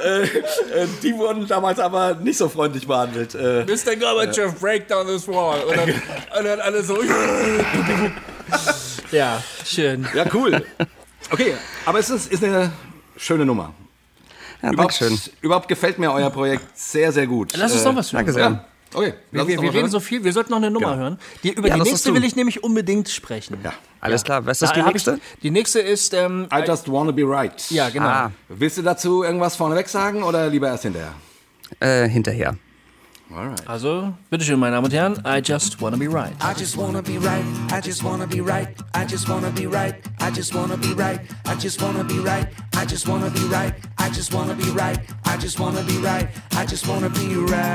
äh, 0.04 0.22
äh, 0.22 0.28
die 1.02 1.14
wurden 1.16 1.46
damals 1.46 1.78
aber 1.80 2.14
nicht 2.14 2.36
so 2.38 2.48
freundlich 2.48 2.86
behandelt. 2.86 3.34
Äh, 3.34 3.64
Mr. 3.64 3.96
Gorbachev, 3.96 4.58
break 4.60 4.86
down 4.88 5.06
this 5.06 5.26
wall. 5.26 5.60
Und 5.64 5.76
dann, 5.76 5.88
und 6.38 6.44
dann 6.44 6.60
alle 6.60 6.82
so. 6.82 6.98
ja, 9.12 9.42
schön. 9.64 10.06
ja, 10.14 10.24
cool. 10.34 10.64
Okay, 11.30 11.54
aber 11.84 11.98
es 11.98 12.10
ist, 12.10 12.32
ist 12.32 12.42
eine 12.44 12.70
schöne 13.16 13.44
Nummer. 13.44 13.72
Ja, 14.62 14.72
Überhaupt, 14.72 15.00
Dankeschön. 15.00 15.32
überhaupt 15.40 15.68
gefällt 15.68 15.98
mir 15.98 16.12
euer 16.12 16.30
Projekt 16.30 16.76
sehr, 16.78 17.12
sehr 17.12 17.26
gut. 17.26 17.52
Lass 17.56 17.72
uns 17.72 17.82
Äh, 17.82 17.84
noch 17.84 17.96
was 17.96 18.12
hören. 18.12 18.18
Danke 18.26 18.32
sehr. 18.32 18.42
Ja, 18.50 18.64
okay. 18.94 19.14
Wir, 19.30 19.46
wir, 19.46 19.62
wir 19.62 19.72
reden 19.72 19.84
was 19.84 19.92
so 19.92 20.00
viel, 20.00 20.24
wir 20.24 20.32
sollten 20.32 20.50
noch 20.50 20.56
eine 20.58 20.70
Nummer 20.70 20.92
Ja. 20.92 20.96
hören. 20.96 21.18
Die, 21.44 21.50
über 21.52 21.68
Ja, 21.68 21.74
die 21.76 21.82
nächste 21.82 22.12
will 22.14 22.24
ich 22.24 22.34
nämlich 22.34 22.64
unbedingt 22.64 23.08
sprechen. 23.08 23.58
Ja. 23.62 23.72
Alles 24.00 24.24
klar. 24.24 24.44
Was 24.46 24.62
ist 24.62 24.70
Da 24.70 24.74
die 24.74 24.80
hab 24.82 24.88
ich- 24.88 24.94
nächste? 25.06 25.20
Die 25.42 25.50
nächste 25.50 25.80
ist. 25.80 26.12
Ähm, 26.14 26.48
I 26.52 26.62
just 26.66 26.90
wanna 26.90 27.12
be 27.12 27.22
right. 27.24 27.70
ja, 27.70 27.88
genau. 27.90 28.06
Ah, 28.06 28.32
Willst 28.48 28.78
du 28.78 28.82
dazu 28.82 29.22
irgendwas 29.22 29.54
vorneweg 29.54 29.88
sagen 29.88 30.22
oder 30.24 30.48
lieber 30.48 30.68
erst 30.68 30.82
hinterher? 30.84 31.12
äh, 31.80 32.08
hinterher. 32.08 32.56
Alright. 33.30 33.68
Also, 33.68 34.14
bitteschön, 34.30 34.58
meine 34.58 34.76
Damen 34.76 34.86
und 34.86 34.92
Herren. 34.92 35.20
I 35.24 35.40
just 35.42 35.80
wanna 35.80 35.98
be 35.98 36.06
right. 36.08 36.32
I 36.40 36.54
just 36.54 36.76
wanna 36.76 37.02
be 37.02 37.18
right. 37.18 37.44
I 37.70 37.80
just 37.80 38.02
wanna 38.02 38.26
be 38.26 38.40
right. 38.40 38.68
I 38.94 39.04
just 39.04 39.28
wanna 39.28 39.50
be 39.50 39.66
right. 39.66 39.94
I 40.20 40.30
just 40.30 40.54
wanna 40.54 40.76
be 40.78 40.94
right. 40.94 41.20
I 41.54 41.60
just 41.60 41.78
wanna 41.82 42.04
be 42.04 42.18
right. 42.20 42.48
I 42.76 42.86
just 42.86 43.06
wanna 43.06 43.30
be 43.30 43.42
right. 43.44 43.68
I 44.06 44.08
just 44.08 44.32
wanna 44.32 44.54
be 44.54 44.70
right. 44.70 44.98
I 45.26 45.36
just 45.36 45.58
wanna 45.58 45.82
be 45.82 45.98
right. 45.98 46.28
I 46.56 46.64
just 46.64 46.86
wanna 46.86 47.10
be 47.10 47.18
right. 47.18 47.68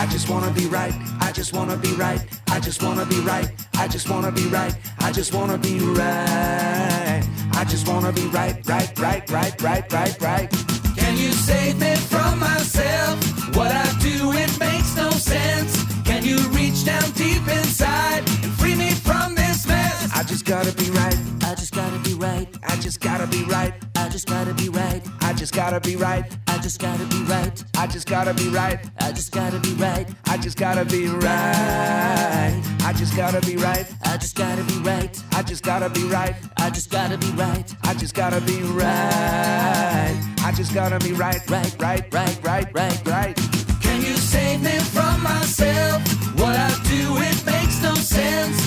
I 0.00 0.10
just 0.10 0.28
wanna 0.28 0.50
be 0.50 0.66
right. 0.66 0.94
I 1.20 1.30
just 1.30 1.52
wanna 1.52 1.76
be 1.76 1.92
right. 1.96 2.26
I 2.56 2.60
just 2.60 2.82
wanna 2.82 3.16
be 3.16 3.22
right. 3.22 3.54
I 3.78 3.86
just 3.88 4.08
wanna 4.08 4.32
be 4.32 4.48
right. 4.48 4.74
I 5.00 5.12
just 5.12 5.32
wanna 5.32 5.58
be 5.58 5.78
right. 5.78 7.22
I 7.58 7.64
just 7.64 7.88
wanna 7.88 8.12
be 8.12 8.26
right, 8.28 8.64
right, 8.68 8.98
right, 9.00 9.30
right, 9.30 9.62
right, 9.62 9.92
right, 9.92 10.20
right. 10.20 10.50
Can 10.96 11.16
you 11.16 11.32
save 11.32 11.80
me 11.80 11.96
from 11.96 12.38
myself? 12.38 13.37
What 13.58 13.72
I 13.72 13.92
do, 13.98 14.30
it 14.34 14.56
makes 14.60 14.94
no 14.94 15.10
sense. 15.10 15.84
Can 16.04 16.24
you 16.24 16.38
reach 16.50 16.84
down 16.84 17.10
deep 17.16 17.42
inside 17.48 18.27
just 20.28 20.44
gotta 20.44 20.72
be 20.72 20.90
right. 20.90 21.16
I 21.42 21.54
just 21.54 21.74
gotta 21.74 21.98
be 22.00 22.12
right. 22.12 22.46
I 22.64 22.76
just 22.76 23.00
gotta 23.00 23.26
be 23.26 23.44
right. 23.44 23.72
I 23.96 24.08
just 24.10 24.26
gotta 24.26 24.52
be 24.52 24.68
right. 24.68 25.02
I 25.22 25.32
just 25.32 25.54
gotta 25.54 25.80
be 25.80 25.96
right. 25.96 26.22
I 26.48 26.58
just 26.58 26.78
gotta 26.78 27.06
be 27.06 27.22
right. 27.22 27.58
I 27.78 27.86
just 27.88 28.04
gotta 28.04 28.34
be 28.34 28.48
right. 28.50 28.78
I 29.00 29.10
just 29.10 29.32
gotta 29.32 29.58
be 29.58 29.74
right. 29.74 30.06
I 30.28 30.36
just 30.36 30.58
gotta 30.58 30.84
be 30.90 31.06
right. 31.06 32.66
I 32.82 32.92
just 32.92 33.16
gotta 33.16 33.40
be 33.40 33.56
right. 33.56 33.86
I 34.04 34.16
just 34.18 34.34
gotta 34.34 34.60
be 34.60 34.76
right. 34.82 35.22
I 35.32 35.40
just 35.40 35.64
gotta 35.64 35.88
be 35.88 36.04
right. 36.04 36.44
I 36.58 36.70
just 36.70 36.90
gotta 36.90 37.16
be 37.20 37.30
right. 37.32 37.74
I 37.84 37.94
just 37.94 38.14
gotta 38.14 38.40
be 38.40 38.60
right. 38.62 40.28
I 40.42 40.52
just 40.52 40.74
gotta 40.74 40.98
be 40.98 41.12
right, 41.12 41.40
right, 41.50 41.76
right, 41.78 42.12
right, 42.12 42.44
right, 42.44 42.74
right, 42.74 43.06
right. 43.06 43.36
Can 43.80 44.00
you 44.02 44.16
save 44.16 44.62
me 44.62 44.78
from 44.78 45.22
myself? 45.22 46.02
What 46.38 46.56
I 46.56 46.68
do, 46.84 47.16
it 47.18 47.46
makes 47.46 47.82
no 47.82 47.94
sense. 47.94 48.57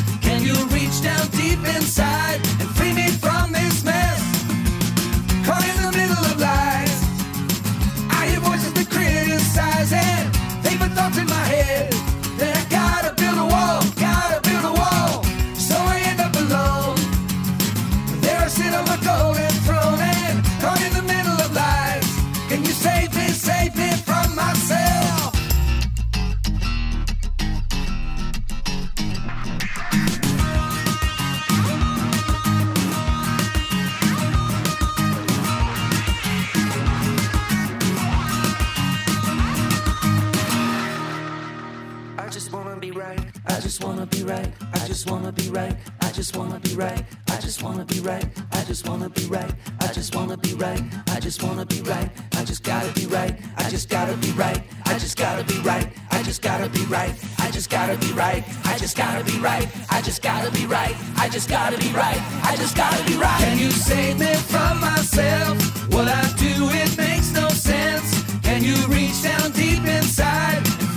Just 43.72 43.86
wanna 43.86 44.06
be 44.06 44.22
right. 44.24 44.52
I 44.74 44.86
just 44.86 45.10
wanna 45.10 45.32
be 45.32 45.48
right. 45.50 45.78
I 46.02 46.12
just 46.12 46.36
wanna 46.36 46.60
be 46.60 46.76
right. 46.76 47.06
I 47.30 47.38
just 47.40 47.64
wanna 47.64 47.86
be 47.86 48.02
right. 48.02 48.26
I 48.52 48.66
just 48.66 48.86
wanna 48.86 49.08
be 49.08 49.24
right. 49.28 49.50
I 49.80 49.90
just 49.92 50.14
wanna 50.14 50.36
be 50.36 50.54
right. 50.56 50.84
I 51.08 51.22
just 51.22 51.42
wanna 51.42 51.66
be 51.66 51.82
right. 51.84 52.12
I 52.36 52.44
just 52.44 52.66
gotta 52.66 52.92
be 52.92 53.06
right. 53.06 53.34
I 53.58 53.70
just 53.70 53.88
gotta 53.88 54.18
be 54.18 54.34
right. 54.36 54.62
I 54.88 55.00
just 55.00 55.18
gotta 55.18 55.46
be 55.46 55.58
right. 55.62 55.88
I 56.12 56.22
just 56.22 56.42
gotta 56.42 56.68
be 56.68 56.84
right. 56.84 57.16
I 57.40 57.50
just 57.50 57.70
gotta 57.70 57.98
be 57.98 58.12
right. 58.12 58.44
I 58.66 58.78
just 58.78 58.98
gotta 58.98 59.24
be 59.24 59.38
right. 59.38 59.66
I 59.88 60.02
just 60.02 60.22
gotta 60.22 60.52
be 60.52 60.66
right. 60.68 60.94
I 61.16 61.30
just 61.30 61.48
gotta 61.48 61.78
be 61.78 61.94
right. 61.94 62.20
I 62.44 62.58
just 62.58 62.76
gotta 62.76 63.02
be 63.06 63.16
right. 63.16 63.40
Can 63.40 63.58
you 63.58 63.72
save 63.72 64.20
me 64.20 64.34
from 64.52 64.82
myself? 64.82 65.56
What 65.94 66.10
I 66.10 66.24
do, 66.36 66.68
it 66.76 66.98
makes 66.98 67.32
no 67.32 67.48
sense. 67.48 68.22
Can 68.42 68.66
you 68.66 68.76
reach 68.88 69.24
down 69.24 69.52
deep 69.52 69.86
inside 69.86 70.91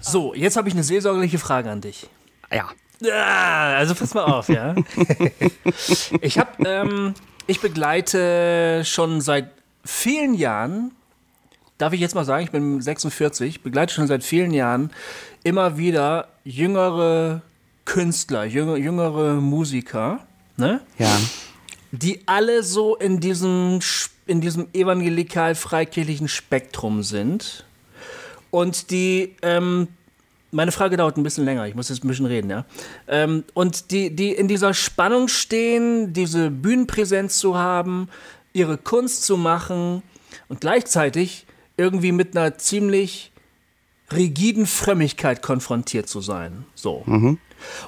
So, 0.00 0.34
jetzt 0.34 0.56
habe 0.56 0.68
ich 0.68 0.74
eine 0.74 0.84
seelsorgerliche 0.84 1.38
Frage 1.38 1.70
an 1.70 1.80
dich. 1.80 2.08
Ja. 2.52 2.68
Ja, 3.00 3.76
also 3.76 3.94
pass 3.94 4.14
mal 4.14 4.24
auf, 4.24 4.48
ja. 4.48 4.74
ich 6.22 6.38
habe, 6.38 6.50
ähm, 6.66 7.12
ich 7.46 7.60
begleite 7.60 8.82
schon 8.86 9.20
seit 9.20 9.50
vielen 9.84 10.32
Jahren, 10.32 10.92
darf 11.76 11.92
ich 11.92 12.00
jetzt 12.00 12.14
mal 12.14 12.24
sagen, 12.24 12.44
ich 12.44 12.50
bin 12.52 12.80
46, 12.80 13.62
begleite 13.62 13.92
schon 13.92 14.06
seit 14.06 14.24
vielen 14.24 14.52
Jahren 14.52 14.90
immer 15.44 15.76
wieder 15.76 16.28
jüngere 16.44 17.42
Künstler, 17.84 18.44
jüngere, 18.44 18.78
jüngere 18.78 19.34
Musiker, 19.34 20.20
ne? 20.56 20.80
Ja. 20.98 21.14
die 21.92 22.22
alle 22.26 22.62
so 22.62 22.96
in 22.96 23.20
diesem, 23.20 23.80
Sch- 23.80 24.08
in 24.26 24.40
diesem 24.40 24.68
evangelikal-freikirchlichen 24.72 26.28
Spektrum 26.28 27.02
sind 27.02 27.64
und 28.50 28.90
die, 28.90 29.36
ähm, 29.42 29.88
meine 30.50 30.72
Frage 30.72 30.96
dauert 30.96 31.16
ein 31.16 31.22
bisschen 31.22 31.44
länger, 31.44 31.66
ich 31.66 31.74
muss 31.74 31.88
jetzt 31.88 32.04
ein 32.04 32.08
bisschen 32.08 32.26
reden, 32.26 32.50
ja. 32.50 32.64
Ähm, 33.08 33.44
und 33.54 33.90
die, 33.90 34.14
die 34.14 34.32
in 34.32 34.48
dieser 34.48 34.74
Spannung 34.74 35.28
stehen, 35.28 36.12
diese 36.12 36.50
Bühnenpräsenz 36.50 37.38
zu 37.38 37.56
haben, 37.56 38.08
ihre 38.52 38.78
Kunst 38.78 39.24
zu 39.24 39.36
machen 39.36 40.02
und 40.48 40.60
gleichzeitig 40.60 41.46
irgendwie 41.76 42.12
mit 42.12 42.36
einer 42.36 42.58
ziemlich 42.58 43.32
rigiden 44.12 44.66
Frömmigkeit 44.66 45.42
konfrontiert 45.42 46.08
zu 46.08 46.20
sein. 46.20 46.64
So. 46.74 47.02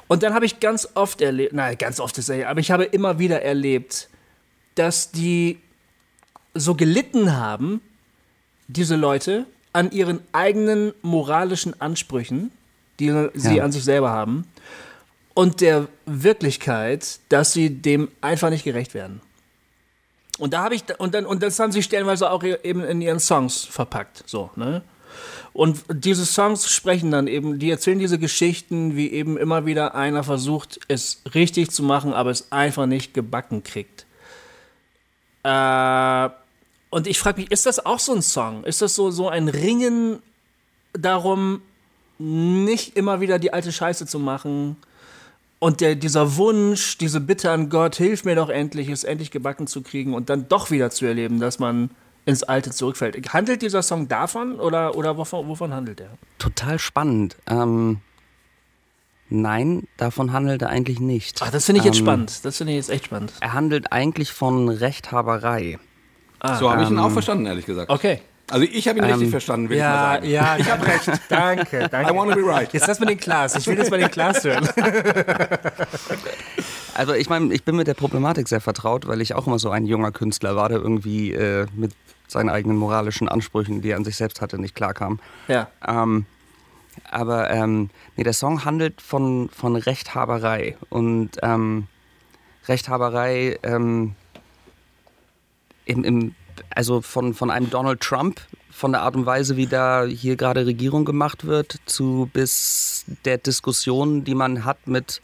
Und 0.09 0.23
dann 0.23 0.35
habe 0.35 0.47
ich 0.47 0.61
ganz 0.61 0.89
oft 0.95 1.21
erlebt, 1.21 1.53
nein, 1.53 1.77
ganz 1.79 2.01
oft 2.01 2.19
ist 2.19 2.29
er, 2.29 2.49
aber 2.49 2.61
ich 2.61 2.71
habe 2.71 2.85
immer 2.85 3.19
wieder 3.19 3.43
erlebt, 3.43 4.09
dass 4.75 5.11
die 5.11 5.59
so 6.59 6.75
gelitten 6.75 7.37
haben, 7.37 7.81
diese 8.69 8.97
Leute, 8.97 9.47
an 9.73 9.91
ihren 9.91 10.21
eigenen 10.33 10.93
moralischen 11.03 11.81
Ansprüchen, 11.81 12.51
die 13.01 13.29
sie 13.35 13.57
Ja. 13.57 13.65
an 13.65 13.73
sich 13.73 13.85
selber 13.85 14.11
haben, 14.11 14.47
und 15.35 15.61
der 15.61 15.87
Wirklichkeit, 16.05 17.21
dass 17.29 17.53
sie 17.53 17.71
dem 17.71 18.09
einfach 18.21 18.51
nicht 18.51 18.65
gerecht 18.65 18.93
werden. 18.95 19.21
Und 20.39 20.53
da 20.53 20.65
habe 20.65 20.75
ich 20.75 20.83
und 20.99 21.15
dann 21.15 21.27
und 21.27 21.43
das 21.43 21.59
haben 21.59 21.73
sie 21.73 21.83
stellenweise 21.83 22.31
auch 22.31 22.43
eben 22.43 22.83
in 22.85 23.01
ihren 23.01 23.21
Songs 23.21 23.65
verpackt, 23.65 24.25
so, 24.27 24.51
ne? 24.57 24.83
Und 25.53 25.83
diese 25.93 26.25
Songs 26.27 26.71
sprechen 26.73 27.11
dann 27.11 27.27
eben, 27.27 27.59
die 27.59 27.71
erzählen 27.71 27.99
diese 27.99 28.19
Geschichten, 28.19 28.95
wie 28.97 29.11
eben 29.11 29.37
immer 29.37 29.67
wieder 29.67 29.95
einer 29.95 30.23
versucht, 30.23 30.79
es 30.87 31.23
richtig 31.35 31.71
zu 31.71 31.83
machen, 31.83 32.13
aber 32.13 32.31
es 32.31 32.53
einfach 32.53 32.87
nicht 32.87 33.15
gebacken 33.15 33.65
kriegt. 33.65 34.07
Äh, 35.43 36.29
Und 36.91 37.07
ich 37.07 37.19
frage 37.19 37.41
mich, 37.41 37.51
ist 37.51 37.67
das 37.67 37.85
auch 37.85 37.99
so 37.99 38.15
ein 38.15 38.23
Song? 38.23 38.65
Ist 38.65 38.81
das 38.83 38.95
so, 38.95 39.11
so 39.11 39.29
ein 39.29 39.49
Ringen 39.49 40.21
darum, 40.93 41.61
nicht 42.19 42.97
immer 42.97 43.21
wieder 43.21 43.39
die 43.39 43.53
alte 43.53 43.73
Scheiße 43.73 44.07
zu 44.07 44.19
machen? 44.19 44.77
Und 45.61 45.81
der, 45.81 45.97
dieser 45.97 46.37
Wunsch, 46.37 46.99
diese 46.99 47.21
Bitte 47.21 47.51
an 47.51 47.69
Gott, 47.69 47.97
hilf 47.97 48.25
mir 48.25 48.37
doch 48.37 48.49
endlich, 48.49 48.89
es 48.89 49.05
endlich 49.05 49.31
gebacken 49.31 49.67
zu 49.67 49.83
kriegen 49.83 50.15
und 50.15 50.31
dann 50.31 50.49
doch 50.49 50.71
wieder 50.71 50.91
zu 50.91 51.05
erleben, 51.05 51.41
dass 51.41 51.59
man 51.59 51.91
ins 52.25 52.43
Alte 52.43 52.71
zurückfällt. 52.71 53.33
Handelt 53.33 53.63
dieser 53.63 53.83
Song 53.83 54.07
davon 54.07 54.61
oder, 54.61 54.95
oder 54.97 55.17
wovon, 55.17 55.49
wovon 55.49 55.75
handelt 55.75 56.01
er? 56.01 56.11
Total 56.39 56.79
spannend. 56.79 57.37
Ähm, 57.49 58.01
nein, 59.31 59.89
davon 59.97 60.33
handelt 60.33 60.63
er 60.63 60.69
eigentlich 60.69 61.01
nicht. 61.01 61.41
Ach, 61.43 61.51
das 61.51 61.65
finde 61.65 61.81
ich 61.81 61.85
jetzt 61.87 61.99
Ähm, 61.99 62.05
spannend. 62.05 62.45
Das 62.45 62.59
finde 62.59 62.73
ich 62.75 62.77
jetzt 62.77 62.91
echt 62.91 63.07
spannend. 63.07 63.33
Er 63.41 63.53
handelt 63.53 63.93
eigentlich 63.93 64.33
von 64.33 64.69
Rechthaberei. 64.69 65.79
So 66.59 66.71
habe 66.71 66.83
ich 66.85 66.91
ihn 66.91 66.99
auch 66.99 67.11
verstanden, 67.11 67.47
ehrlich 67.47 67.67
gesagt. 67.67 67.91
Okay. 67.91 68.21
Also 68.51 68.65
ich 68.65 68.89
habe 68.89 68.99
ihn 68.99 69.05
richtig 69.05 69.25
Ähm, 69.25 69.31
verstanden, 69.31 69.69
will 69.69 69.77
ich 69.77 69.83
mal 69.83 69.89
Ja, 69.89 70.13
sagen. 70.15 70.31
ja, 70.31 70.57
ich 70.57 70.71
habe 70.71 70.87
recht. 70.87 71.11
Danke, 71.29 71.87
danke. 71.91 72.11
I 72.11 72.17
wanna 72.17 72.35
be 72.35 72.41
right. 72.43 72.73
Jetzt 72.73 72.87
lass 72.87 72.99
mal 72.99 73.05
den 73.05 73.19
Klaas. 73.19 73.55
Ich 73.57 73.67
will 73.67 73.77
jetzt 73.77 73.91
mal 73.91 73.99
den 74.01 74.11
Klaas 74.11 74.43
hören. 74.45 74.67
Also 76.95 77.13
ich 77.15 77.29
meine, 77.29 77.55
ich 77.55 77.63
bin 77.65 77.77
mit 77.77 77.87
der 77.87 77.95
Problematik 77.95 78.49
sehr 78.49 78.61
vertraut, 78.61 79.07
weil 79.07 79.21
ich 79.21 79.35
auch 79.35 79.47
immer 79.47 79.61
so 79.61 79.71
ein 79.71 79.87
junger 79.87 80.11
Künstler 80.11 80.57
war, 80.57 80.69
der 80.69 80.79
irgendwie 80.79 81.33
äh, 81.33 81.67
mit 81.77 81.93
seinen 82.27 82.49
eigenen 82.49 82.77
moralischen 82.77 83.29
Ansprüchen, 83.29 83.83
die 83.83 83.91
er 83.91 83.97
an 83.99 84.05
sich 84.05 84.17
selbst 84.17 84.41
hatte, 84.41 84.59
nicht 84.61 84.75
klarkam. 84.75 85.21
Ja. 85.47 85.69
Ähm, 85.87 86.27
aber 87.09 87.51
ähm, 87.51 87.91
nee, 88.17 88.25
der 88.25 88.33
Song 88.33 88.65
handelt 88.65 89.01
von, 89.01 89.49
von 89.51 89.77
Rechthaberei. 89.77 90.77
Und 90.89 91.31
ähm, 91.43 91.87
Rechthaberei 92.67 93.59
ähm, 93.63 94.17
im, 95.89 96.05
im, 96.05 96.35
also 96.75 97.01
von, 97.01 97.35
von 97.35 97.51
einem 97.51 97.71
Donald 97.71 98.01
Trump, 98.01 98.41
von 98.71 98.93
der 98.93 99.03
Art 99.03 99.17
und 99.17 99.27
Weise, 99.27 99.57
wie 99.57 99.67
da 99.67 100.05
hier 100.05 100.37
gerade 100.37 100.67
Regierung 100.67 101.05
gemacht 101.05 101.47
wird, 101.47 101.79
zu 101.87 102.31
bis 102.33 103.05
der 103.25 103.39
Diskussion, 103.39 104.23
die 104.23 104.35
man 104.35 104.65
hat 104.65 104.87
mit, 104.87 105.21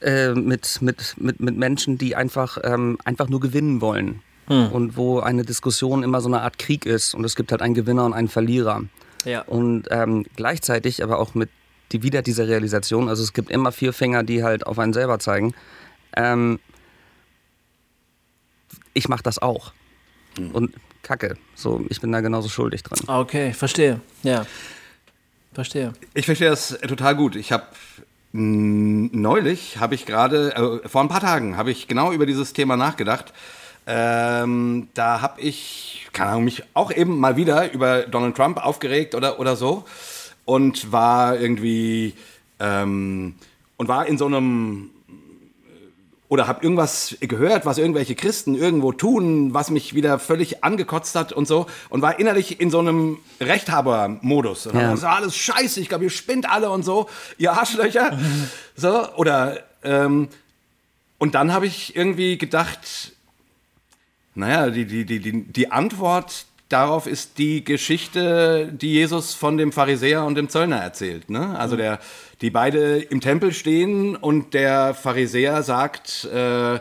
äh, 0.00 0.32
mit, 0.32 0.82
mit, 0.82 1.14
mit, 1.18 1.40
mit 1.40 1.56
Menschen, 1.56 1.98
die 1.98 2.16
einfach, 2.16 2.58
ähm, 2.64 2.98
einfach 3.04 3.28
nur 3.28 3.40
gewinnen 3.40 3.80
wollen. 3.80 4.22
Und 4.70 4.96
wo 4.96 5.20
eine 5.20 5.44
Diskussion 5.44 6.02
immer 6.02 6.20
so 6.20 6.28
eine 6.28 6.42
Art 6.42 6.58
Krieg 6.58 6.84
ist. 6.84 7.14
Und 7.14 7.24
es 7.24 7.36
gibt 7.36 7.52
halt 7.52 7.62
einen 7.62 7.74
Gewinner 7.74 8.04
und 8.04 8.12
einen 8.12 8.28
Verlierer. 8.28 8.82
Ja. 9.24 9.42
Und 9.42 9.84
ähm, 9.90 10.26
gleichzeitig 10.34 11.02
aber 11.02 11.20
auch 11.20 11.34
mit 11.34 11.48
die, 11.92 12.02
wieder 12.02 12.22
dieser 12.22 12.48
Realisation, 12.48 13.08
also 13.08 13.22
es 13.22 13.32
gibt 13.32 13.50
immer 13.50 13.70
vier 13.70 13.92
Finger, 13.92 14.24
die 14.24 14.42
halt 14.42 14.66
auf 14.66 14.78
einen 14.78 14.92
selber 14.92 15.18
zeigen. 15.20 15.54
Ähm, 16.16 16.58
ich 18.94 19.08
mache 19.08 19.22
das 19.22 19.40
auch. 19.40 19.72
Und 20.52 20.74
Kacke. 21.02 21.36
So, 21.54 21.84
ich 21.88 22.00
bin 22.00 22.12
da 22.12 22.20
genauso 22.20 22.48
schuldig 22.48 22.82
drin. 22.82 22.98
Okay, 23.08 23.52
verstehe. 23.52 24.00
Ja. 24.22 24.46
Verstehe. 25.52 25.92
Ich 26.14 26.26
verstehe 26.26 26.48
das 26.48 26.78
total 26.88 27.14
gut. 27.14 27.36
Ich 27.36 27.52
habe 27.52 27.64
neulich, 28.32 29.78
habe 29.78 29.94
ich 29.94 30.06
gerade, 30.06 30.80
äh, 30.84 30.88
vor 30.88 31.02
ein 31.02 31.08
paar 31.08 31.20
Tagen, 31.20 31.56
habe 31.56 31.70
ich 31.70 31.86
genau 31.86 32.12
über 32.12 32.24
dieses 32.24 32.54
Thema 32.54 32.76
nachgedacht. 32.76 33.32
Ähm, 33.86 34.88
da 34.94 35.20
habe 35.20 35.40
ich, 35.40 36.08
keine 36.12 36.30
Ahnung, 36.30 36.44
mich 36.44 36.62
auch 36.72 36.92
eben 36.92 37.18
mal 37.18 37.36
wieder 37.36 37.72
über 37.72 38.02
Donald 38.02 38.36
Trump 38.36 38.64
aufgeregt 38.64 39.14
oder, 39.14 39.38
oder 39.40 39.56
so 39.56 39.84
und 40.44 40.92
war 40.92 41.38
irgendwie 41.38 42.14
ähm, 42.60 43.34
und 43.76 43.88
war 43.88 44.06
in 44.06 44.18
so 44.18 44.26
einem 44.26 44.90
oder 46.32 46.46
habe 46.46 46.62
irgendwas 46.62 47.14
gehört, 47.20 47.66
was 47.66 47.76
irgendwelche 47.76 48.14
Christen 48.14 48.54
irgendwo 48.54 48.92
tun, 48.92 49.52
was 49.52 49.68
mich 49.68 49.94
wieder 49.94 50.18
völlig 50.18 50.64
angekotzt 50.64 51.14
hat 51.14 51.30
und 51.30 51.46
so 51.46 51.66
und 51.90 52.00
war 52.00 52.18
innerlich 52.18 52.58
in 52.58 52.70
so 52.70 52.78
einem 52.78 53.18
Rechthaber-Modus. 53.38 54.68
Und 54.68 54.76
Ja. 54.76 54.94
Ist 54.94 55.04
alles 55.04 55.36
scheiße, 55.36 55.78
ich 55.78 55.90
glaube, 55.90 56.04
ihr 56.04 56.10
spinnt 56.10 56.48
alle 56.48 56.70
und 56.70 56.86
so, 56.86 57.06
ihr 57.36 57.52
Arschlöcher. 57.52 58.18
So, 58.74 59.12
oder 59.16 59.58
ähm, 59.84 60.28
und 61.18 61.34
dann 61.34 61.52
habe 61.52 61.66
ich 61.66 61.94
irgendwie 61.94 62.38
gedacht, 62.38 63.12
naja, 64.34 64.70
die, 64.70 64.86
die, 64.86 65.04
die, 65.04 65.20
die, 65.20 65.42
die 65.44 65.70
Antwort 65.70 66.46
darauf 66.72 67.06
ist 67.06 67.38
die 67.38 67.64
Geschichte, 67.64 68.70
die 68.72 68.92
Jesus 68.92 69.34
von 69.34 69.56
dem 69.58 69.72
Pharisäer 69.72 70.24
und 70.24 70.34
dem 70.34 70.48
Zöllner 70.48 70.78
erzählt. 70.78 71.30
Ne? 71.30 71.58
Also 71.58 71.76
der, 71.76 71.98
die 72.40 72.50
beide 72.50 72.98
im 72.98 73.20
Tempel 73.20 73.52
stehen 73.52 74.16
und 74.16 74.54
der 74.54 74.94
Pharisäer 74.94 75.62
sagt, 75.62 76.24
äh, 76.24 76.80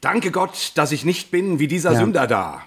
danke 0.00 0.30
Gott, 0.30 0.72
dass 0.74 0.92
ich 0.92 1.04
nicht 1.04 1.30
bin 1.30 1.58
wie 1.58 1.68
dieser 1.68 1.92
Ja. 1.92 2.00
Sünder 2.00 2.26
da. 2.26 2.62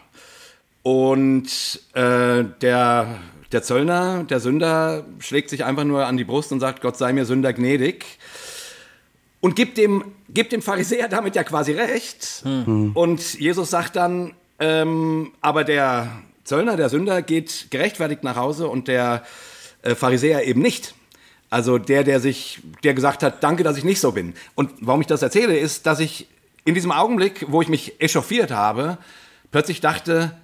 Und 0.83 1.81
äh, 1.93 2.43
der, 2.61 3.07
der 3.51 3.63
Zöllner, 3.63 4.23
der 4.23 4.39
Sünder, 4.39 5.05
schlägt 5.19 5.49
sich 5.49 5.63
einfach 5.63 5.83
nur 5.83 6.05
an 6.05 6.17
die 6.17 6.23
Brust 6.25 6.51
und 6.51 6.59
sagt, 6.59 6.81
Gott 6.81 6.97
sei 6.97 7.13
mir 7.13 7.25
Sünder 7.25 7.53
gnädig. 7.53 8.05
Und 9.39 9.55
gibt 9.55 9.77
dem, 9.77 10.05
gibt 10.29 10.53
dem 10.53 10.61
Pharisäer 10.61 11.09
damit 11.09 11.35
ja 11.35 11.43
quasi 11.43 11.73
recht. 11.73 12.43
Und 12.93 13.33
Jesus 13.33 13.69
sagt 13.69 13.97
dann, 13.97 14.33
ähm, 14.59 15.33
aber 15.41 15.65
der 15.65 16.09
Zöllner, 16.43 16.77
der 16.77 16.89
Sünder, 16.89 17.21
geht 17.21 17.67
gerechtfertigt 17.71 18.23
nach 18.23 18.35
Hause 18.35 18.67
und 18.67 18.87
der 18.87 19.23
äh, 19.81 19.95
Pharisäer 19.95 20.45
eben 20.45 20.61
nicht. 20.61 20.93
Also 21.49 21.77
der, 21.77 22.03
der 22.03 22.19
sich, 22.19 22.61
der 22.83 22.93
gesagt 22.93 23.21
hat, 23.21 23.43
danke, 23.43 23.63
dass 23.63 23.77
ich 23.77 23.83
nicht 23.83 23.99
so 23.99 24.11
bin. 24.11 24.33
Und 24.55 24.71
warum 24.79 25.01
ich 25.01 25.07
das 25.07 25.21
erzähle, 25.21 25.57
ist, 25.57 25.85
dass 25.85 25.99
ich 25.99 26.27
in 26.65 26.73
diesem 26.73 26.91
Augenblick, 26.91 27.45
wo 27.47 27.61
ich 27.61 27.67
mich 27.67 28.01
echauffiert 28.01 28.51
habe, 28.51 28.97
plötzlich 29.51 29.79
dachte, 29.79 30.35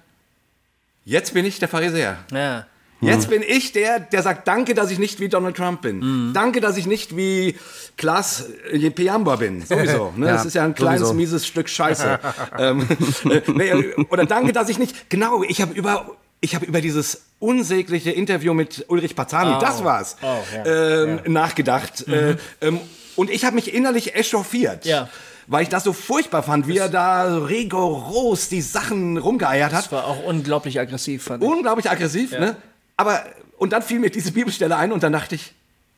jetzt 1.04 1.34
bin 1.34 1.44
ich 1.44 1.58
der 1.58 1.68
Pharisäer. 1.68 2.18
Ja. 2.32 2.66
Jetzt 3.00 3.30
bin 3.30 3.42
ich 3.46 3.72
der, 3.72 4.00
der 4.00 4.22
sagt, 4.22 4.46
danke, 4.46 4.74
dass 4.74 4.90
ich 4.90 4.98
nicht 4.98 5.20
wie 5.20 5.28
Donald 5.28 5.56
Trump 5.56 5.82
bin. 5.82 6.32
Danke, 6.34 6.60
dass 6.60 6.76
ich 6.76 6.86
nicht 6.86 7.16
wie 7.16 7.56
Klaas 7.96 8.44
äh, 8.70 8.90
Piamba 8.90 9.36
bin. 9.36 9.62
Sowieso. 9.66 10.12
Ne? 10.16 10.26
Ja, 10.26 10.32
das 10.32 10.44
ist 10.44 10.54
ja 10.54 10.64
ein 10.64 10.74
kleines, 10.74 11.00
sowieso. 11.00 11.14
mieses 11.14 11.46
Stück 11.46 11.68
Scheiße. 11.68 12.18
ähm, 12.58 12.86
äh, 13.24 13.40
nee, 13.52 13.94
oder 14.10 14.26
danke, 14.26 14.52
dass 14.52 14.68
ich 14.68 14.78
nicht, 14.78 15.10
genau, 15.10 15.42
ich 15.42 15.60
habe 15.62 15.72
über, 15.72 16.16
ich 16.40 16.54
habe 16.54 16.66
über 16.66 16.80
dieses 16.80 17.22
unsägliche 17.38 18.10
Interview 18.10 18.54
mit 18.54 18.84
Ulrich 18.88 19.16
Pazani, 19.16 19.58
das 19.60 19.82
war's, 19.84 20.16
ähm, 20.64 21.20
nachgedacht. 21.26 22.06
Äh, 22.08 22.36
ähm, 22.60 22.80
und 23.16 23.30
ich 23.30 23.44
habe 23.44 23.54
mich 23.56 23.74
innerlich 23.74 24.14
echauffiert. 24.14 24.84
Ja. 24.84 25.08
Weil 25.46 25.64
ich 25.64 25.68
das 25.68 25.82
so 25.82 25.92
furchtbar 25.92 26.44
fand, 26.44 26.68
wie 26.68 26.78
er 26.78 26.88
da 26.88 27.28
so 27.28 27.44
rigoros 27.44 28.48
die 28.48 28.60
Sachen 28.60 29.18
rumgeeiert 29.18 29.72
hat 29.72 29.86
Das 29.86 29.92
war 29.92 30.06
auch 30.06 30.22
unglaublich 30.22 30.78
aggressiv, 30.78 31.24
fand 31.24 31.42
ich. 31.42 31.50
unglaublich 31.50 31.90
aggressiv, 31.90 32.30
ne? 32.32 32.56
Aber, 33.00 33.24
und 33.56 33.72
dann 33.72 33.80
fiel 33.82 33.98
mir 33.98 34.10
diese 34.10 34.32
Bibelstelle 34.32 34.76
ein 34.76 34.92
und 34.92 35.02
dann 35.02 35.12
dachte 35.14 35.34
ich, 35.36 35.54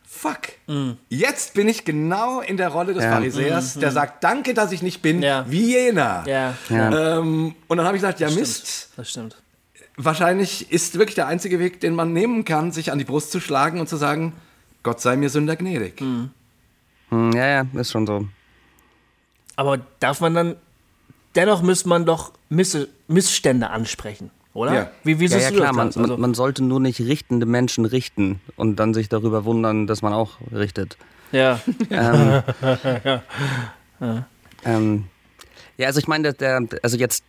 fuck, 0.07 0.40
jetzt 1.09 1.55
bin 1.55 1.66
ich 1.68 1.84
genau 1.84 2.40
in 2.40 2.57
der 2.57 2.68
Rolle 2.68 2.94
des 2.94 3.03
Ja. 3.03 3.11
Pharisäers, 3.12 3.74
der 3.74 3.90
sagt, 3.90 4.22
danke, 4.22 4.55
dass 4.55 4.70
ich 4.70 4.82
nicht 4.82 5.03
bin 5.03 5.20
Ja. 5.20 5.44
wie 5.48 5.72
jener. 5.72 6.22
Ja, 6.28 6.55
Ähm, 6.70 7.57
und 7.66 7.76
dann 7.76 7.86
habe 7.86 7.96
ich 7.96 8.03
gesagt, 8.03 8.20
ja 8.20 8.30
Mist, 8.30 8.90
das 8.96 9.11
stimmt. 9.11 9.36
wahrscheinlich 9.96 10.70
ist 10.70 10.96
wirklich 10.96 11.16
der 11.16 11.26
einzige 11.26 11.59
Weg, 11.59 11.80
den 11.80 11.96
man 11.96 12.12
nehmen 12.12 12.44
kann, 12.44 12.70
sich 12.70 12.92
an 12.92 12.98
die 12.98 13.05
Brust 13.05 13.32
zu 13.32 13.40
schlagen 13.40 13.80
und 13.80 13.88
zu 13.88 13.96
sagen, 13.96 14.32
Gott 14.84 15.00
sei 15.00 15.16
mir 15.16 15.28
Sünder 15.28 15.57
gnädig. 15.57 16.00
Hm, 16.00 16.30
ja, 17.34 17.46
ja, 17.46 17.66
ist 17.74 17.90
schon 17.90 18.07
so. 18.07 18.28
Aber 19.57 19.78
darf 19.98 20.20
man 20.20 20.34
dann, 20.34 20.57
dennoch 21.34 21.62
muss 21.62 21.84
man 21.84 22.05
doch 22.07 22.32
Miss, 22.48 22.76
Missstände 23.09 23.70
ansprechen, 23.70 24.30
oder? 24.55 24.74
Ja. 24.74 24.90
Wie, 25.05 25.18
wie 25.18 25.24
Ja, 25.24 25.30
siehst 25.30 25.44
ja 25.44 25.50
du 25.50 25.57
klar, 25.57 25.68
das? 25.68 25.96
man? 25.96 26.05
Also, 26.05 26.16
man, 26.16 26.34
sollte 26.34 26.62
nur 26.62 26.80
nicht 26.80 27.00
richtende 27.00 27.46
Menschen 27.46 27.84
richten 27.84 28.40
und 28.57 28.76
dann 28.76 28.94
sich 28.94 29.09
darüber 29.09 29.44
wundern, 29.44 29.86
dass 29.86 30.03
man 30.03 30.12
auch 30.12 30.38
richtet. 30.53 30.96
ja. 31.32 31.61
Ähm, 34.64 35.07
ja, 35.76 35.88
also 35.88 35.98
ich 35.98 36.07
meine, 36.07 36.32
der, 36.32 36.61
der, 36.61 36.78
also 36.82 36.96
jetzt 36.96 37.24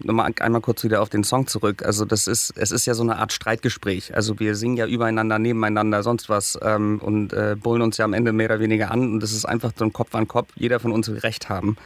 nochmal 0.00 0.32
einmal 0.40 0.60
kurz 0.60 0.84
wieder 0.84 1.02
auf 1.02 1.08
den 1.08 1.24
Song 1.24 1.46
zurück. 1.46 1.84
Also 1.84 2.04
das 2.04 2.26
ist, 2.26 2.52
es 2.56 2.70
ist 2.70 2.86
ja 2.86 2.94
so 2.94 3.02
eine 3.02 3.16
Art 3.16 3.32
Streitgespräch. 3.32 4.14
Also 4.14 4.38
wir 4.38 4.54
singen 4.54 4.76
ja 4.76 4.86
übereinander, 4.86 5.38
nebeneinander, 5.38 6.02
sonst 6.02 6.28
was 6.28 6.58
ähm, 6.62 7.00
und 7.02 7.32
äh, 7.32 7.56
bullen 7.60 7.82
uns 7.82 7.96
ja 7.96 8.04
am 8.04 8.12
Ende 8.12 8.32
mehr 8.32 8.46
oder 8.46 8.60
weniger 8.60 8.90
an 8.90 9.00
und 9.12 9.20
das 9.20 9.32
ist 9.32 9.44
einfach 9.44 9.72
so 9.76 9.84
ein 9.84 9.92
Kopf 9.92 10.14
an 10.14 10.28
Kopf. 10.28 10.52
Jeder 10.54 10.80
von 10.80 10.92
uns 10.92 11.08
will 11.08 11.18
Recht 11.18 11.48
haben. 11.48 11.76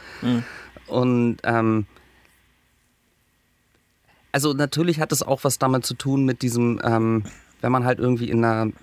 Und 0.87 1.37
ähm, 1.43 1.87
also 4.33 4.53
natürlich 4.53 4.99
hat 4.99 5.13
es 5.13 5.23
auch 5.23 5.43
was 5.45 5.59
damit 5.59 5.85
zu 5.85 5.93
tun 5.93 6.25
mit 6.25 6.41
diesem, 6.41 6.81
ähm, 6.83 7.23
wenn 7.61 7.71
man 7.71 7.85
halt 7.85 7.99
irgendwie 7.99 8.29
in 8.29 8.43
einer 8.43 8.73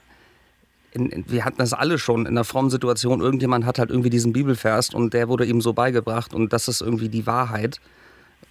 in, 0.92 1.10
in, 1.10 1.24
wir 1.28 1.44
hatten 1.44 1.58
das 1.58 1.72
alle 1.72 1.98
schon 1.98 2.22
in 2.22 2.28
einer 2.28 2.44
frommen 2.44 2.70
Situation. 2.70 3.20
Irgendjemand 3.20 3.64
hat 3.64 3.78
halt 3.78 3.90
irgendwie 3.90 4.10
diesen 4.10 4.32
Bibelvers 4.32 4.94
und 4.94 5.12
der 5.12 5.28
wurde 5.28 5.44
ihm 5.44 5.60
so 5.60 5.72
beigebracht 5.72 6.34
und 6.34 6.52
das 6.52 6.68
ist 6.68 6.80
irgendwie 6.80 7.08
die 7.08 7.26
Wahrheit. 7.26 7.80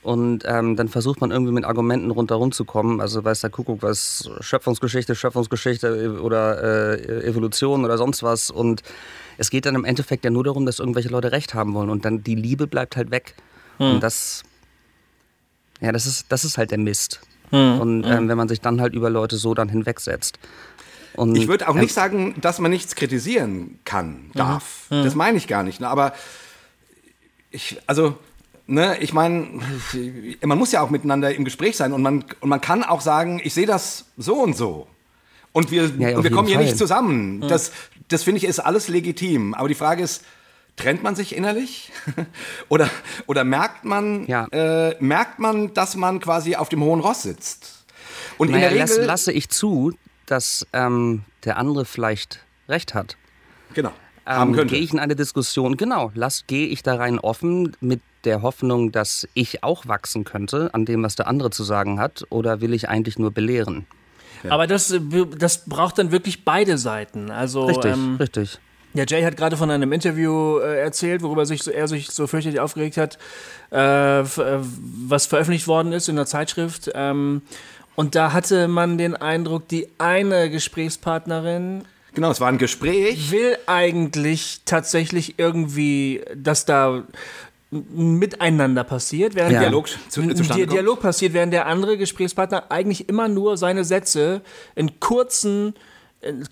Und 0.01 0.43
ähm, 0.45 0.77
dann 0.77 0.87
versucht 0.87 1.19
man 1.19 1.31
irgendwie 1.31 1.51
mit 1.51 1.65
Argumenten 1.65 2.11
rundherum 2.11 2.53
zu 2.53 2.63
kommen. 2.63 3.01
Also 3.01 3.23
weiß 3.23 3.41
der 3.41 3.49
Kuckuck 3.49 3.81
was, 3.81 4.29
Schöpfungsgeschichte, 4.39 5.15
Schöpfungsgeschichte 5.15 6.21
oder 6.21 6.97
äh, 6.97 7.25
Evolution 7.25 7.83
oder 7.83 7.97
sonst 7.97 8.23
was. 8.23 8.49
Und 8.49 8.81
es 9.37 9.49
geht 9.49 9.65
dann 9.65 9.75
im 9.75 9.83
Endeffekt 9.83 10.23
ja 10.23 10.31
nur 10.31 10.45
darum, 10.45 10.65
dass 10.65 10.79
irgendwelche 10.79 11.09
Leute 11.09 11.33
Recht 11.33 11.53
haben 11.53 11.73
wollen. 11.73 11.89
Und 11.89 12.05
dann 12.05 12.23
die 12.23 12.35
Liebe 12.35 12.67
bleibt 12.67 12.95
halt 12.95 13.11
weg. 13.11 13.35
Und 13.77 14.01
das, 14.01 14.43
Ja, 15.81 15.91
das 15.91 16.05
ist, 16.05 16.25
das 16.29 16.43
ist 16.45 16.57
halt 16.57 16.71
der 16.71 16.77
Mist. 16.77 17.21
Und 17.51 18.03
ähm, 18.05 18.27
wenn 18.29 18.37
man 18.37 18.47
sich 18.47 18.61
dann 18.61 18.79
halt 18.79 18.93
über 18.93 19.09
Leute 19.09 19.37
so 19.37 19.55
dann 19.55 19.69
hinwegsetzt. 19.69 20.37
Und, 21.15 21.35
Ich 21.35 21.47
würde 21.47 21.67
auch 21.67 21.73
ähm, 21.73 21.81
nicht 21.81 21.93
sagen, 21.93 22.35
dass 22.41 22.59
man 22.59 22.69
nichts 22.69 22.95
kritisieren 22.95 23.79
kann, 23.85 24.29
darf. 24.35 24.85
Das 24.89 25.15
meine 25.15 25.37
ich 25.37 25.47
gar 25.47 25.63
nicht. 25.63 25.79
Ne? 25.81 25.87
Aber 25.87 26.13
ich, 27.49 27.77
also, 27.87 28.15
ne, 28.67 28.97
ich 28.99 29.13
meine, 29.13 29.47
man 30.43 30.57
muss 30.59 30.71
ja 30.71 30.81
auch 30.81 30.91
miteinander 30.91 31.33
im 31.33 31.43
Gespräch 31.43 31.75
sein 31.75 31.91
und 31.93 32.03
man, 32.03 32.23
und 32.39 32.49
man 32.49 32.61
kann 32.61 32.83
auch 32.83 33.01
sagen, 33.01 33.41
ich 33.43 33.53
sehe 33.55 33.65
das 33.65 34.05
so 34.17 34.35
und 34.35 34.55
so. 34.55 34.87
Und 35.51 35.71
wir, 35.71 35.91
Ja, 35.97 36.09
ja, 36.09 36.17
und 36.17 36.23
wir 36.23 36.31
kommen 36.31 36.47
jeden 36.47 36.59
hier 36.59 36.67
nicht 36.67 36.77
Fall. 36.77 36.87
zusammen. 36.87 37.41
Das, 37.47 37.71
das 38.09 38.21
finde 38.23 38.37
ich 38.37 38.43
ist 38.43 38.59
alles 38.59 38.87
legitim. 38.87 39.55
Aber 39.55 39.67
die 39.67 39.75
Frage 39.75 40.03
ist, 40.03 40.23
trennt 40.79 41.03
man 41.03 41.15
sich 41.15 41.35
innerlich? 41.35 41.91
oder, 42.69 42.89
oder 43.27 43.43
merkt 43.43 43.85
man, 43.85 44.25
Ja. 44.27 44.45
äh, 44.51 44.95
merkt 44.99 45.39
man, 45.39 45.73
dass 45.73 45.95
man 45.95 46.19
quasi 46.19 46.55
auf 46.55 46.69
dem 46.69 46.81
hohen 46.83 46.99
Ross 47.01 47.23
sitzt? 47.23 47.85
Und 48.37 48.51
naja, 48.51 48.69
in 48.69 48.75
der 48.75 48.87
Regel, 48.87 49.05
lasse 49.05 49.31
ich 49.31 49.49
zu, 49.49 49.93
dass 50.25 50.65
ähm, 50.73 51.23
der 51.43 51.57
andere 51.57 51.85
vielleicht 51.85 52.39
recht 52.67 52.93
hat. 52.93 53.17
genau, 53.73 53.91
Ähm, 54.25 54.53
gehe 54.67 54.79
ich 54.79 54.93
in 54.93 54.99
eine 54.99 55.15
Diskussion, 55.15 55.75
genau, 55.77 56.11
lass, 56.13 56.45
gehe 56.47 56.67
ich 56.67 56.83
da 56.83 56.95
rein 56.95 57.19
offen 57.19 57.75
mit 57.81 58.01
der 58.25 58.41
Hoffnung, 58.41 58.91
dass 58.91 59.27
ich 59.33 59.63
auch 59.63 59.87
wachsen 59.87 60.23
könnte 60.23 60.73
an 60.73 60.85
dem, 60.85 61.03
was 61.03 61.15
der 61.15 61.27
andere 61.27 61.49
zu 61.51 61.63
sagen 61.63 61.99
hat, 61.99 62.25
oder 62.29 62.61
will 62.61 62.73
ich 62.73 62.89
eigentlich 62.89 63.17
nur 63.17 63.31
belehren? 63.31 63.87
Aber 64.49 64.67
das, 64.67 64.91
äh, 64.91 64.99
das 65.37 65.65
braucht 65.65 65.97
dann 65.97 66.11
wirklich 66.11 66.45
beide 66.45 66.77
Seiten. 66.77 67.31
Also, 67.31 67.65
Richtig, 67.65 67.91
ähm, 67.93 68.15
richtig. 68.19 68.59
Ja, 68.93 69.03
Jay 69.07 69.21
hat 69.23 69.37
gerade 69.37 69.55
von 69.55 69.69
einem 69.69 69.91
Interview 69.91 70.57
äh, 70.59 70.79
erzählt, 70.81 71.21
worüber 71.21 71.45
sich 71.45 71.61
so, 71.63 71.69
er 71.71 71.87
sich 71.87 72.09
so 72.09 72.25
fürchterlich 72.25 72.59
aufgeregt 72.59 72.97
hat, 72.97 73.17
äh, 73.71 74.21
äh, 74.21 74.25
was 75.07 75.27
veröffentlicht 75.27 75.67
worden 75.67 75.91
ist 75.93 76.09
in 76.09 76.15
der 76.15 76.25
Zeitschrift. 76.25 76.89
Ähm, 76.95 77.41
und 77.95 78.15
da 78.15 78.33
hatte 78.33 78.67
man 78.67 78.97
den 78.97 79.15
Eindruck, 79.15 79.67
die 79.67 79.89
eine 79.99 80.49
Gesprächspartnerin 80.49 81.83
Genau, 82.15 82.31
es 82.31 82.41
war 82.41 82.47
ein 82.49 82.57
Gespräch. 82.57 83.31
will 83.31 83.55
eigentlich 83.67 84.61
tatsächlich 84.65 85.35
irgendwie, 85.37 86.21
dass 86.35 86.65
da 86.65 87.03
ein 87.71 88.15
Miteinander 88.15 88.83
passiert, 88.83 89.35
während 89.35 89.53
Ja. 89.53 89.59
der 89.59 89.69
Dialog 89.69 89.87
zu, 90.09 90.21
kommt. 90.21 90.71
Dialog 90.73 90.99
passiert, 91.01 91.33
während 91.33 91.53
der 91.53 91.67
andere 91.67 91.97
Gesprächspartner 91.97 92.71
eigentlich 92.71 93.07
immer 93.09 93.27
nur 93.27 93.57
seine 93.57 93.83
Sätze 93.85 94.41
in 94.75 94.99
kurzen 94.99 95.75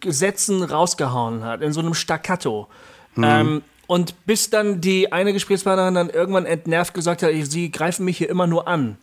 Sätzen 0.06 0.64
rausgehauen 0.64 1.44
hat, 1.44 1.62
in 1.62 1.74
so 1.74 1.80
einem 1.80 1.94
Staccato. 1.94 2.68
Mhm. 3.16 3.24
Ähm, 3.24 3.62
und 3.88 4.26
bis 4.26 4.50
dann 4.50 4.82
die 4.82 5.12
eine 5.12 5.34
Gesprächspartnerin 5.34 5.96
dann 5.96 6.10
irgendwann 6.10 6.46
entnervt 6.46 6.94
gesagt 6.94 7.24
hat, 7.24 7.32
sie 7.44 7.72
greifen 7.72 8.06
mich 8.06 8.18
hier 8.18 8.30
immer 8.30 8.48
nur 8.48 8.68
an. 8.68 8.98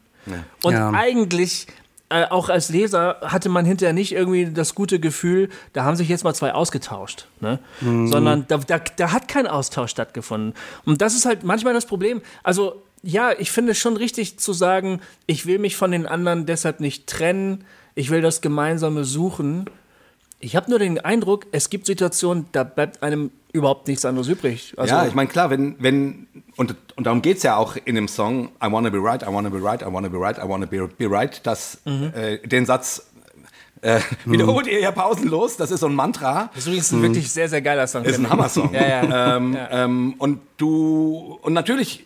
Und 0.63 0.73
Ja. 0.73 0.91
eigentlich, 0.91 1.67
äh, 2.11 2.25
auch 2.27 2.49
als 2.49 2.69
Leser, 2.69 3.17
hatte 3.23 3.49
man 3.49 3.65
hinterher 3.65 3.93
nicht 3.95 4.13
irgendwie 4.13 4.47
das 4.47 4.75
gute 4.75 5.01
Gefühl, 5.01 5.49
da 5.73 5.85
haben 5.85 5.97
sich 5.97 6.09
jetzt 6.09 6.25
mal 6.25 6.35
zwei 6.35 6.53
ausgetauscht. 6.55 7.29
Ne? 7.41 7.59
Sondern 7.81 8.47
da, 8.49 8.59
da, 8.59 8.79
da 8.79 9.13
hat 9.13 9.29
kein 9.29 9.47
Austausch 9.47 9.91
stattgefunden. 9.91 10.55
Und 10.85 11.01
das 11.03 11.15
ist 11.15 11.25
halt 11.27 11.45
manchmal 11.45 11.75
das 11.75 11.87
Problem. 11.87 12.21
Also, 12.43 12.83
ja, 13.03 13.33
ich 13.39 13.51
finde 13.51 13.73
es 13.73 13.79
schon 13.79 13.97
richtig 13.97 14.39
zu 14.39 14.53
sagen, 14.55 15.01
ich 15.27 15.45
will 15.47 15.59
mich 15.59 15.77
von 15.77 15.91
den 15.91 16.07
anderen 16.07 16.47
deshalb 16.47 16.81
nicht 16.81 17.07
trennen, 17.07 17.65
ich 17.95 18.11
will 18.11 18.23
das 18.23 18.41
Gemeinsame 18.41 19.05
suchen. 19.05 19.67
Ich 20.45 20.55
habe 20.57 20.69
nur 20.69 20.79
den 20.79 20.99
Eindruck, 21.01 21.47
es 21.53 21.71
gibt 21.71 21.87
Situationen, 21.87 22.45
da 22.53 22.65
bleibt 22.65 23.03
einem 23.03 23.31
überhaupt 23.53 23.89
nichts 23.89 24.05
anderes 24.05 24.29
übrig. 24.29 24.75
Also, 24.77 24.95
ja, 24.95 25.07
ich 25.07 25.15
meine, 25.15 25.29
klar, 25.29 25.49
wenn, 25.49 25.77
wenn 25.79 26.27
und, 26.57 26.77
und 26.97 27.07
darum 27.07 27.23
geht 27.23 27.39
es 27.39 27.45
ja 27.45 27.57
auch 27.57 27.77
in 27.83 27.95
dem 27.95 28.09
Song 28.09 28.51
I 28.63 28.71
wanna 28.71 28.91
be 28.91 28.99
right, 29.03 29.23
I 29.23 29.27
wanna 29.33 29.49
be 29.49 29.63
right, 29.63 29.81
I 29.81 29.87
wanna 29.91 30.09
be 30.09 30.21
right, 30.21 30.37
I 30.37 30.47
wanna 30.47 30.67
be, 30.67 30.87
be 30.99 31.11
right, 31.11 31.41
dass 31.47 31.79
Mhm. 31.87 32.13
äh, 32.15 32.39
den 32.47 32.67
Satz 32.67 33.07
äh, 33.81 34.01
wiederholt 34.27 34.67
ihr 34.67 34.81
ja 34.81 34.91
pausenlos, 34.91 35.57
das 35.57 35.71
ist 35.71 35.81
so 35.81 35.87
ein 35.87 35.95
Mantra. 35.95 36.51
das 36.55 36.59
ist 36.59 36.67
übrigens 36.67 36.93
ein 36.93 37.03
wirklich 37.03 37.31
sehr, 37.33 37.49
sehr 37.49 37.63
geiler 37.63 37.87
Song. 37.87 38.05
Ist 38.05 38.19
ein. 38.19 38.29
Hammersong. 38.29 38.73
Ja, 38.75 38.87
ja. 38.87 39.37
Ähm, 39.37 39.57
ähm, 39.71 40.15
und 40.19 40.41
du, 40.59 41.39
und 41.41 41.55
natürlich, 41.55 42.05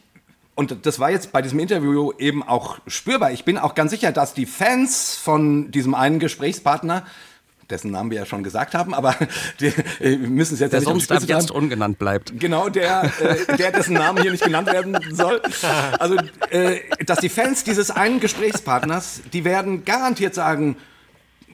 und 0.55 0.87
das 0.87 1.01
war 1.01 1.11
jetzt 1.11 1.33
bei 1.33 1.43
diesem 1.43 1.59
Interview 1.59 2.13
eben 2.19 2.43
auch 2.45 2.79
spürbar. 2.87 3.33
Ich 3.33 3.45
bin 3.45 3.59
auch 3.59 3.75
ganz 3.75 3.91
sicher, 3.91 4.13
dass 4.13 4.33
die 4.33 4.47
Fans 4.47 5.17
von 5.17 5.71
diesem 5.73 5.95
einen 5.95 6.21
Gesprächspartner, 6.21 7.05
dessen 7.71 7.91
Namen 7.91 8.11
wir 8.11 8.19
ja 8.19 8.27
schon 8.27 8.43
gesagt 8.43 8.75
haben, 8.75 8.95
aber 8.95 9.15
die, 9.61 9.73
äh, 10.01 10.17
müssen 10.17 10.55
es 10.55 10.61
jetzt 10.61 10.73
Der 10.73 10.81
ja 10.81 10.93
nicht 10.93 11.09
sonst 11.09 11.13
ab 11.13 11.29
jetzt 11.29 11.51
ungenannt 11.51 11.99
bleibt. 11.99 12.39
Genau, 12.39 12.69
der, 12.69 13.11
äh, 13.21 13.57
der 13.57 13.73
dessen 13.73 13.95
Namen 13.95 14.23
hier 14.23 14.31
nicht 14.31 14.45
genannt 14.45 14.73
werden 14.73 14.97
soll. 15.13 15.41
Also, 15.99 16.17
äh, 16.51 16.81
dass 17.05 17.19
die 17.19 17.29
Fans 17.29 17.65
dieses 17.65 17.91
einen 17.91 18.21
Gesprächspartners, 18.21 19.23
die 19.33 19.45
werden 19.45 19.85
garantiert 19.85 20.35
sagen, 20.35 20.77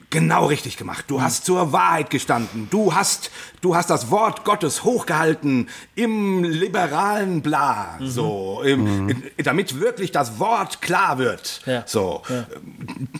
genau 0.09 0.45
richtig 0.45 0.77
gemacht. 0.77 1.05
Du 1.07 1.21
hast 1.21 1.45
zur 1.45 1.73
Wahrheit 1.73 2.09
gestanden. 2.09 2.67
Du 2.69 2.93
hast, 2.93 3.31
du 3.61 3.75
hast 3.75 3.89
das 3.89 4.11
Wort 4.11 4.45
Gottes 4.45 4.83
hochgehalten 4.83 5.67
im 5.95 6.43
liberalen 6.43 7.41
Bla, 7.41 7.97
so, 7.99 8.61
im, 8.63 9.09
in, 9.09 9.23
damit 9.43 9.79
wirklich 9.79 10.11
das 10.11 10.39
Wort 10.39 10.81
klar 10.81 11.17
wird. 11.17 11.61
Ja. 11.65 11.83
So, 11.85 12.21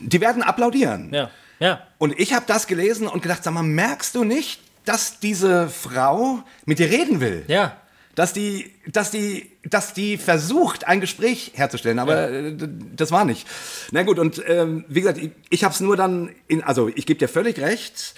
die 0.00 0.20
werden 0.20 0.42
applaudieren. 0.42 1.10
Ja, 1.12 1.30
ja. 1.58 1.80
Und 1.98 2.18
ich 2.18 2.32
habe 2.34 2.44
das 2.46 2.66
gelesen 2.66 3.06
und 3.08 3.22
gedacht, 3.22 3.44
sag 3.44 3.54
mal, 3.54 3.62
merkst 3.62 4.14
du 4.14 4.24
nicht, 4.24 4.60
dass 4.84 5.18
diese 5.20 5.68
Frau 5.68 6.42
mit 6.64 6.78
dir 6.78 6.90
reden 6.90 7.20
will? 7.20 7.44
Ja. 7.48 7.76
Dass 8.14 8.32
die, 8.32 8.72
dass 8.86 9.10
die, 9.10 9.50
dass 9.64 9.92
die 9.92 10.16
versucht, 10.16 10.86
ein 10.86 11.00
Gespräch 11.02 11.52
herzustellen, 11.54 11.98
aber 11.98 12.30
äh, 12.30 12.52
d- 12.54 12.68
das 12.96 13.10
war 13.12 13.24
nicht. 13.26 13.46
Na 13.90 14.04
gut, 14.04 14.18
und 14.18 14.42
ähm, 14.46 14.84
wie 14.88 15.00
gesagt, 15.02 15.18
ich, 15.18 15.30
ich 15.50 15.64
habe 15.64 15.74
es 15.74 15.80
nur 15.80 15.96
dann, 15.96 16.30
in, 16.48 16.62
also 16.62 16.88
ich 16.88 17.04
gebe 17.04 17.18
dir 17.18 17.28
völlig 17.28 17.58
recht. 17.60 18.14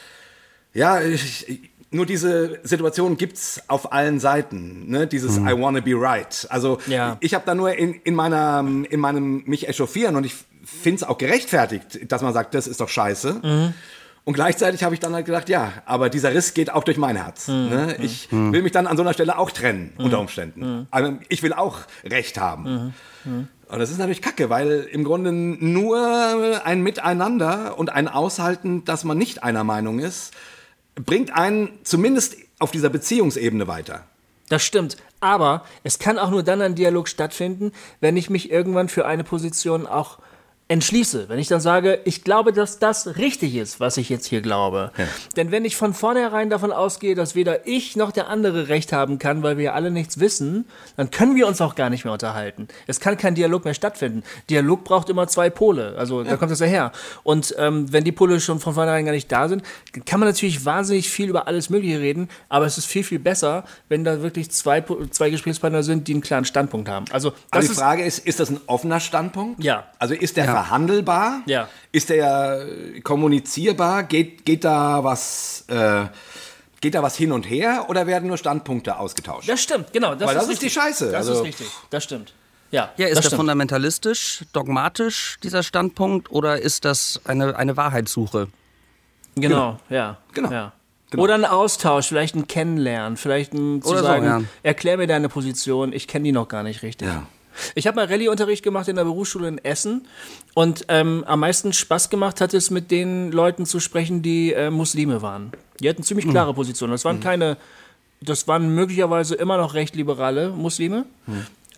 Ja, 0.73 1.01
ich, 1.01 1.49
ich- 1.49 1.71
nur 1.91 2.05
diese 2.05 2.61
Situation 2.65 3.17
gibt's 3.17 3.63
auf 3.67 3.93
allen 3.95 4.21
Seiten, 4.21 4.91
ne? 4.91 5.07
Dieses 5.07 5.39
I 5.39 5.55
wanna 5.59 5.81
be 5.81 5.95
right. 5.95 6.47
Also 6.51 6.79
Ja. 6.87 7.17
ich 7.21 7.33
habe 7.33 7.45
da 7.47 7.55
nur 7.55 7.73
in, 7.73 7.95
in 7.95 8.15
meiner, 8.15 8.59
in 8.91 9.01
meinem 9.01 9.43
mich 9.47 9.67
echauffieren 9.69 10.15
und 10.15 10.25
ich 10.27 10.35
finde 10.65 10.97
es 10.97 11.03
auch 11.05 11.19
gerechtfertigt, 11.19 12.11
dass 12.11 12.23
man 12.23 12.33
sagt, 12.33 12.55
das 12.55 12.67
ist 12.67 12.81
doch 12.81 12.89
scheiße. 12.89 13.73
Und 14.25 14.35
gleichzeitig 14.35 14.85
habe 14.85 14.95
ich 14.95 15.01
dann 15.01 15.15
halt 15.15 15.25
gedacht, 15.25 15.49
ja, 15.49 15.73
aber 15.87 16.11
dieser 16.11 16.35
Riss 16.35 16.53
geht 16.53 16.71
auch 16.71 16.85
durch 16.85 16.99
mein 16.99 17.17
Herz. 17.17 17.49
Ne? 17.49 17.97
Ich 18.01 18.31
will 18.31 18.63
mich 18.63 18.73
dann 18.73 18.87
an 18.87 18.97
so 18.97 19.03
einer 19.03 19.15
Stelle 19.15 19.39
auch 19.39 19.51
trennen, 19.51 19.93
unter 19.97 20.21
Umständen. 20.21 20.87
Also 20.91 21.15
ich 21.29 21.43
will 21.43 21.55
auch 21.55 21.79
Recht 22.05 22.39
haben. 22.39 22.95
Und 23.25 23.79
das 23.79 23.91
ist 23.91 23.99
natürlich 23.99 24.23
kacke, 24.23 24.51
weil 24.51 24.89
im 24.91 25.05
Grunde 25.05 25.33
nur 25.33 26.63
ein 26.65 26.83
Miteinander 26.83 27.79
und 27.79 27.91
ein 27.91 28.09
Aushalten, 28.09 28.85
dass 28.85 29.05
man 29.05 29.19
nicht 29.19 29.43
einer 29.43 29.65
Meinung 29.65 29.99
ist, 29.99 30.33
bringt 30.95 31.35
einen 31.35 31.71
zumindest 31.85 32.37
auf 32.59 32.71
dieser 32.71 32.89
Beziehungsebene 32.89 33.67
weiter. 33.67 34.05
Das 34.49 34.63
stimmt. 34.63 34.97
Aber 35.21 35.65
es 35.85 35.99
kann 35.99 36.19
auch 36.19 36.31
nur 36.31 36.43
dann 36.43 36.63
ein 36.63 36.75
Dialog 36.75 37.09
stattfinden, 37.09 37.73
wenn 38.01 38.17
ich 38.17 38.31
mich 38.31 38.51
irgendwann 38.51 38.89
für 38.89 39.07
eine 39.07 39.25
Position 39.25 39.87
auch 39.87 40.19
entschließe. 40.69 41.29
Wenn 41.29 41.39
ich 41.39 41.49
dann 41.49 41.61
sage, 41.61 42.01
ich 42.05 42.25
glaube, 42.25 42.53
dass 42.53 42.79
das 42.79 43.17
richtig 43.17 43.57
ist, 43.57 43.81
was 43.81 43.97
ich 43.97 44.11
jetzt 44.11 44.27
hier 44.27 44.43
glaube. 44.43 44.93
Denn 45.37 45.51
wenn 45.51 45.65
ich 45.65 45.77
von 45.77 45.95
vornherein 45.95 46.51
davon 46.51 46.73
ausgehe, 46.73 47.15
dass 47.15 47.35
weder 47.35 47.67
ich 47.67 47.97
noch 47.97 48.13
der 48.13 48.29
andere 48.29 48.69
Recht 48.69 48.93
haben 48.93 49.19
kann, 49.19 49.43
weil 49.43 49.57
wir 49.57 49.75
alle 49.75 49.91
nichts 49.91 50.21
wissen, 50.21 50.67
dann 50.97 51.11
können 51.11 51.37
wir 51.37 51.47
uns 51.47 51.63
auch 51.63 51.75
gar 51.75 51.89
nicht 51.89 52.05
mehr 52.05 52.13
unterhalten. 52.13 52.69
Es 52.87 53.01
kann 53.01 53.17
kein 53.17 53.35
Dialog 53.35 53.65
mehr 53.65 53.73
stattfinden. 53.73 54.23
Dialog 54.51 54.85
braucht 54.85 55.09
immer 55.09 55.27
zwei 55.27 55.49
Pole. 55.49 55.95
Also 55.97 56.23
da 56.23 56.37
kommt 56.37 56.51
das 56.51 56.61
ja 56.61 56.67
her. 56.67 56.93
Und 57.23 57.55
ähm, 57.59 57.91
wenn 57.91 58.05
die 58.05 58.13
Pole 58.13 58.39
schon 58.39 58.61
von 58.61 58.75
vornherein 58.75 59.07
gar 59.07 59.13
nicht 59.13 59.33
da 59.33 59.49
sind, 59.49 59.63
kann 60.05 60.21
man 60.21 60.29
natürlich 60.29 60.67
wahnsinnig 60.67 61.09
viel 61.09 61.31
über 61.31 61.47
alles 61.47 61.71
Mögliche 61.71 61.99
reden, 62.01 62.29
aber 62.51 62.67
es 62.67 62.77
ist 62.77 62.87
viel, 62.87 63.05
viel 63.05 63.19
besser, 63.19 63.65
wenn 63.89 64.05
da 64.05 64.21
wirklich 64.21 64.51
zwei, 64.51 64.85
zwei 65.11 65.31
Gesprächspartner 65.31 65.83
sind, 65.83 66.09
die 66.09 66.13
einen 66.13 66.21
klaren 66.21 66.45
Standpunkt 66.45 66.91
haben. 66.91 67.07
Also 67.11 67.33
Aber 67.51 67.63
die 67.63 67.69
ist 67.69 67.79
Frage 67.79 68.05
ist, 68.05 68.19
ist 68.19 68.39
das 68.39 68.51
ein 68.51 68.61
offener 68.67 69.01
Standpunkt? 69.01 69.65
Ja. 69.65 69.87
Also 69.99 70.15
ist 70.15 70.37
der 70.37 70.58
verhandelbar? 70.63 71.43
Ja. 71.47 71.69
Ist 71.93 72.11
der 72.11 72.67
äh, 72.97 73.01
kommunizierbar? 73.01 74.03
Geht, 74.03 74.45
geht 74.45 74.65
da 74.65 75.05
was, 75.05 75.65
äh, 75.69 76.07
geht 76.81 76.95
da 76.95 77.03
was 77.03 77.17
hin 77.17 77.33
und 77.33 77.45
her 77.49 77.87
oder 77.89 78.07
werden 78.07 78.29
nur 78.29 78.39
Standpunkte 78.39 78.99
ausgetauscht? 78.99 79.49
Das 79.49 79.61
stimmt, 79.63 79.93
genau. 79.93 80.15
Das 80.15 80.29
Weil 80.29 80.35
das 80.35 80.45
ist 80.45 80.51
richtig. 80.51 80.73
die 80.75 80.81
Scheiße, 80.81 81.07
Das 81.07 81.15
also- 81.29 81.35
ist 81.35 81.45
richtig. 81.45 81.69
Das 81.91 82.05
stimmt. 82.05 82.33
Ja, 82.71 82.91
Ja, 82.99 83.07
ist 83.07 83.17
das 83.17 83.23
der 83.23 83.29
stimmt. 83.31 83.39
fundamentalistisch, 83.41 84.45
dogmatisch, 84.53 85.39
dieser 85.43 85.63
Standpunkt, 85.63 86.31
oder 86.31 86.61
ist 86.61 86.85
das 86.85 87.19
eine, 87.25 87.57
eine 87.57 87.79
Wahrheitssuche? 87.79 88.49
Genau, 89.37 89.79
ja. 89.89 90.19
Genau. 90.35 90.51
Ja. 90.53 90.73
Genau. 91.11 91.23
Oder 91.23 91.35
ein 91.37 91.47
Austausch, 91.47 92.09
vielleicht 92.09 92.35
ein 92.35 92.47
Kennenlernen, 92.47 93.17
vielleicht 93.17 93.55
ein 93.55 93.81
zu 93.81 93.89
Oder 93.89 94.01
so, 94.01 94.05
sagen, 94.05 94.25
ja. 94.27 94.43
erklär 94.63 94.99
mir 94.99 95.07
deine 95.07 95.31
Position, 95.31 95.95
ich 95.95 96.07
kenne 96.07 96.25
die 96.25 96.33
noch 96.33 96.49
gar 96.49 96.63
nicht 96.63 96.83
richtig. 96.83 97.09
Ja. 97.09 97.23
Ich 97.75 97.87
habe 97.87 97.97
mal 97.97 98.07
Rallye-Unterricht 98.07 98.63
gemacht 98.63 98.89
in 98.89 98.97
der 98.97 99.05
Berufsschule 99.05 99.49
in 99.49 99.59
Essen 99.59 100.07
und 100.55 100.85
ähm, 100.89 101.25
am 101.27 101.41
meisten 101.41 101.73
Spaß 101.73 102.11
gemacht 102.11 102.41
hat 102.41 102.55
es, 102.55 102.71
mit 102.71 102.91
den 102.91 103.33
Leuten 103.33 103.67
zu 103.67 103.81
sprechen, 103.81 104.23
die 104.23 104.53
äh, 104.53 104.71
Muslime 104.71 105.23
waren. 105.23 105.53
Die 105.81 105.89
hatten 105.89 106.03
ziemlich 106.03 106.29
klare 106.29 106.55
Positionen. 106.55 106.93
Das 106.93 107.05
waren 107.05 107.21
keine, 107.21 107.57
das 108.21 108.49
waren 108.49 108.75
möglicherweise 108.75 109.35
immer 109.37 109.57
noch 109.59 109.75
recht 109.75 109.95
liberale 109.95 110.51
Muslime. 110.51 111.05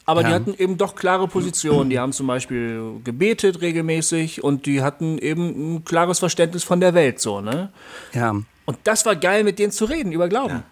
Aber 0.06 0.22
die 0.24 0.30
Ja. 0.30 0.36
hatten 0.36 0.54
eben 0.54 0.76
doch 0.78 0.96
klare 0.96 1.28
Positionen. 1.28 1.90
Die 1.90 1.98
haben 1.98 2.12
zum 2.12 2.26
Beispiel 2.26 3.00
gebetet 3.04 3.60
regelmäßig 3.60 4.42
und 4.42 4.66
die 4.66 4.82
hatten 4.82 5.18
eben 5.18 5.74
ein 5.76 5.84
klares 5.84 6.18
Verständnis 6.18 6.64
von 6.64 6.80
der 6.80 6.94
Welt 6.94 7.20
so, 7.20 7.40
ne? 7.40 7.70
Ja. 8.12 8.30
Und 8.64 8.78
das 8.84 9.04
war 9.06 9.14
geil, 9.16 9.44
mit 9.44 9.58
denen 9.58 9.72
zu 9.72 9.84
reden 9.84 10.12
über 10.12 10.28
Glauben. 10.28 10.62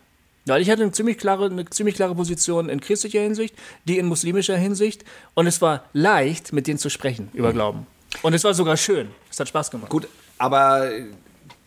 Weil 0.49 0.63
ich 0.63 0.71
hatte 0.71 0.83
eine 0.83 0.93
ziemlich 0.93 1.19
klare, 1.19 1.47
eine 1.47 1.65
ziemlich 1.71 1.95
klare 1.95 2.15
Position 2.15 2.69
in 2.69 2.81
christlicher 2.81 3.21
Hinsicht, 3.21 3.55
die 3.85 3.99
in 3.99 4.07
muslimischer 4.07 4.57
Hinsicht. 4.57 5.05
Und 5.35 5.47
es 5.47 5.61
war 5.61 5.85
leicht, 5.93 6.53
mit 6.53 6.67
denen 6.67 6.79
zu 6.79 6.89
sprechen 6.91 7.31
über 7.35 7.53
Glauben. 7.53 7.87
Und 8.23 8.35
es 8.35 8.45
war 8.45 8.55
sogar 8.55 8.77
schön. 8.77 9.09
Es 9.31 9.39
hat 9.39 9.49
Spaß 9.49 9.71
gemacht. 9.71 9.91
Gut, 9.91 10.09
aber 10.39 10.91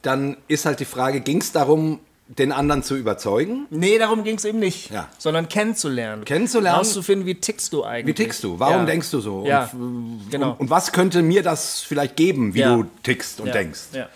dann 0.01 0.37
ist 0.47 0.65
halt 0.65 0.79
die 0.79 0.85
Frage, 0.85 1.21
ging 1.21 1.39
es 1.41 1.51
darum, 1.51 1.99
den 2.27 2.51
anderen 2.53 2.81
zu 2.81 2.95
überzeugen? 2.95 3.67
Nee, 3.69 3.97
darum 3.97 4.23
ging 4.23 4.37
es 4.37 4.45
eben 4.45 4.59
nicht. 4.59 4.89
Ja. 4.89 5.09
Sondern 5.17 5.49
kennenzulernen. 5.49 6.23
Kennenzulernen? 6.23 6.75
Herauszufinden, 6.75 7.25
wie 7.27 7.35
tickst 7.35 7.73
du 7.73 7.83
eigentlich. 7.83 8.15
Wie 8.17 8.23
tickst 8.23 8.43
du? 8.43 8.57
Warum 8.57 8.77
Ja. 8.81 8.85
denkst 8.85 9.11
du 9.11 9.19
so? 9.19 9.45
Ja, 9.45 9.69
Und, 9.73 10.27
genau. 10.31 10.51
und, 10.51 10.61
und 10.61 10.69
was 10.69 10.93
könnte 10.93 11.21
mir 11.21 11.43
das 11.43 11.81
vielleicht 11.81 12.15
geben, 12.15 12.53
wie 12.53 12.59
Ja. 12.61 12.75
du 12.75 12.85
tickst 13.03 13.41
und 13.41 13.53
denkst? 13.53 13.81
Ja. 13.91 14.07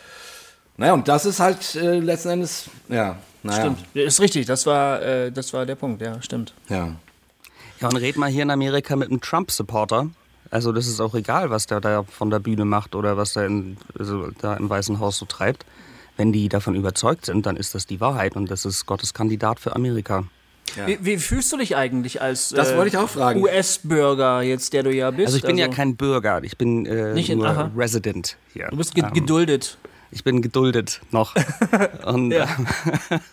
Naja, 0.77 0.93
und 0.93 1.07
das 1.07 1.25
ist 1.25 1.39
halt 1.41 1.75
äh, 1.75 1.99
letzten 1.99 2.29
Endes, 2.29 2.65
ja, 2.89 3.17
naja. 3.45 3.61
Stimmt. 3.61 3.79
Ja, 3.93 4.03
Ist 4.03 4.19
richtig, 4.19 4.45
das 4.45 4.65
war, 4.65 5.01
äh, 5.01 5.31
das 5.31 5.53
war 5.53 5.65
der 5.65 5.75
Punkt, 5.75 6.01
ja, 6.01 6.21
stimmt. 6.21 6.53
Ja. 6.69 6.95
Ja, 7.81 7.87
und 7.89 7.97
red 7.97 8.17
mal 8.17 8.29
hier 8.29 8.43
in 8.43 8.51
Amerika 8.51 8.95
mit 8.95 9.09
einem 9.09 9.21
Trump-Supporter. 9.21 10.09
Also 10.51 10.71
das 10.71 10.87
ist 10.87 10.99
auch 11.01 11.13
egal, 11.15 11.49
was 11.49 11.65
der 11.67 11.81
da 11.81 12.03
von 12.03 12.29
der 12.29 12.39
Bühne 12.39 12.63
macht 12.65 12.95
oder 12.95 13.17
was 13.17 13.33
der 13.33 13.47
in, 13.47 13.77
also 13.97 14.29
da 14.41 14.53
im 14.55 14.69
Weißen 14.69 14.99
Haus 14.99 15.17
so 15.17 15.25
treibt. 15.25 15.65
Wenn 16.17 16.31
die 16.31 16.47
davon 16.47 16.75
überzeugt 16.75 17.25
sind, 17.25 17.45
dann 17.45 17.57
ist 17.57 17.75
das 17.75 17.85
die 17.87 17.99
Wahrheit 17.99 18.37
und 18.37 18.49
das 18.49 18.63
ist 18.63 18.85
Gottes 18.85 19.13
Kandidat 19.13 19.59
für 19.59 19.75
Amerika. 19.75 20.23
Wie, 20.85 20.97
wie 21.01 21.17
fühlst 21.17 21.51
du 21.51 21.57
dich 21.57 21.75
eigentlich 21.75 22.21
als 22.21 22.49
Das 22.49 22.75
wollte 22.75 22.87
ich 22.89 22.97
auch 22.97 23.09
fragen. 23.09 23.41
US-Bürger 23.43 24.41
jetzt, 24.41 24.71
der 24.73 24.83
du 24.83 24.93
ja 24.93 25.11
bist? 25.11 25.27
Also 25.27 25.37
ich 25.37 25.43
bin 25.43 25.57
ja 25.57 25.67
kein 25.67 25.95
Bürger, 25.97 26.41
ich 26.43 26.57
bin 26.57 26.85
äh, 26.85 27.13
Nicht 27.13 27.29
in- 27.29 27.39
nur 27.39 27.49
aha. 27.49 27.71
Resident 27.75 28.37
hier. 28.53 28.67
Du 28.69 28.77
bist 28.77 28.95
ge 28.95 29.03
Ähm, 29.03 29.13
geduldet. 29.13 29.77
Ich 30.15 30.23
bin 30.23 30.41
geduldet 30.41 31.01
noch. 31.11 31.35
Und 32.05 32.31
Ja. 32.31 32.47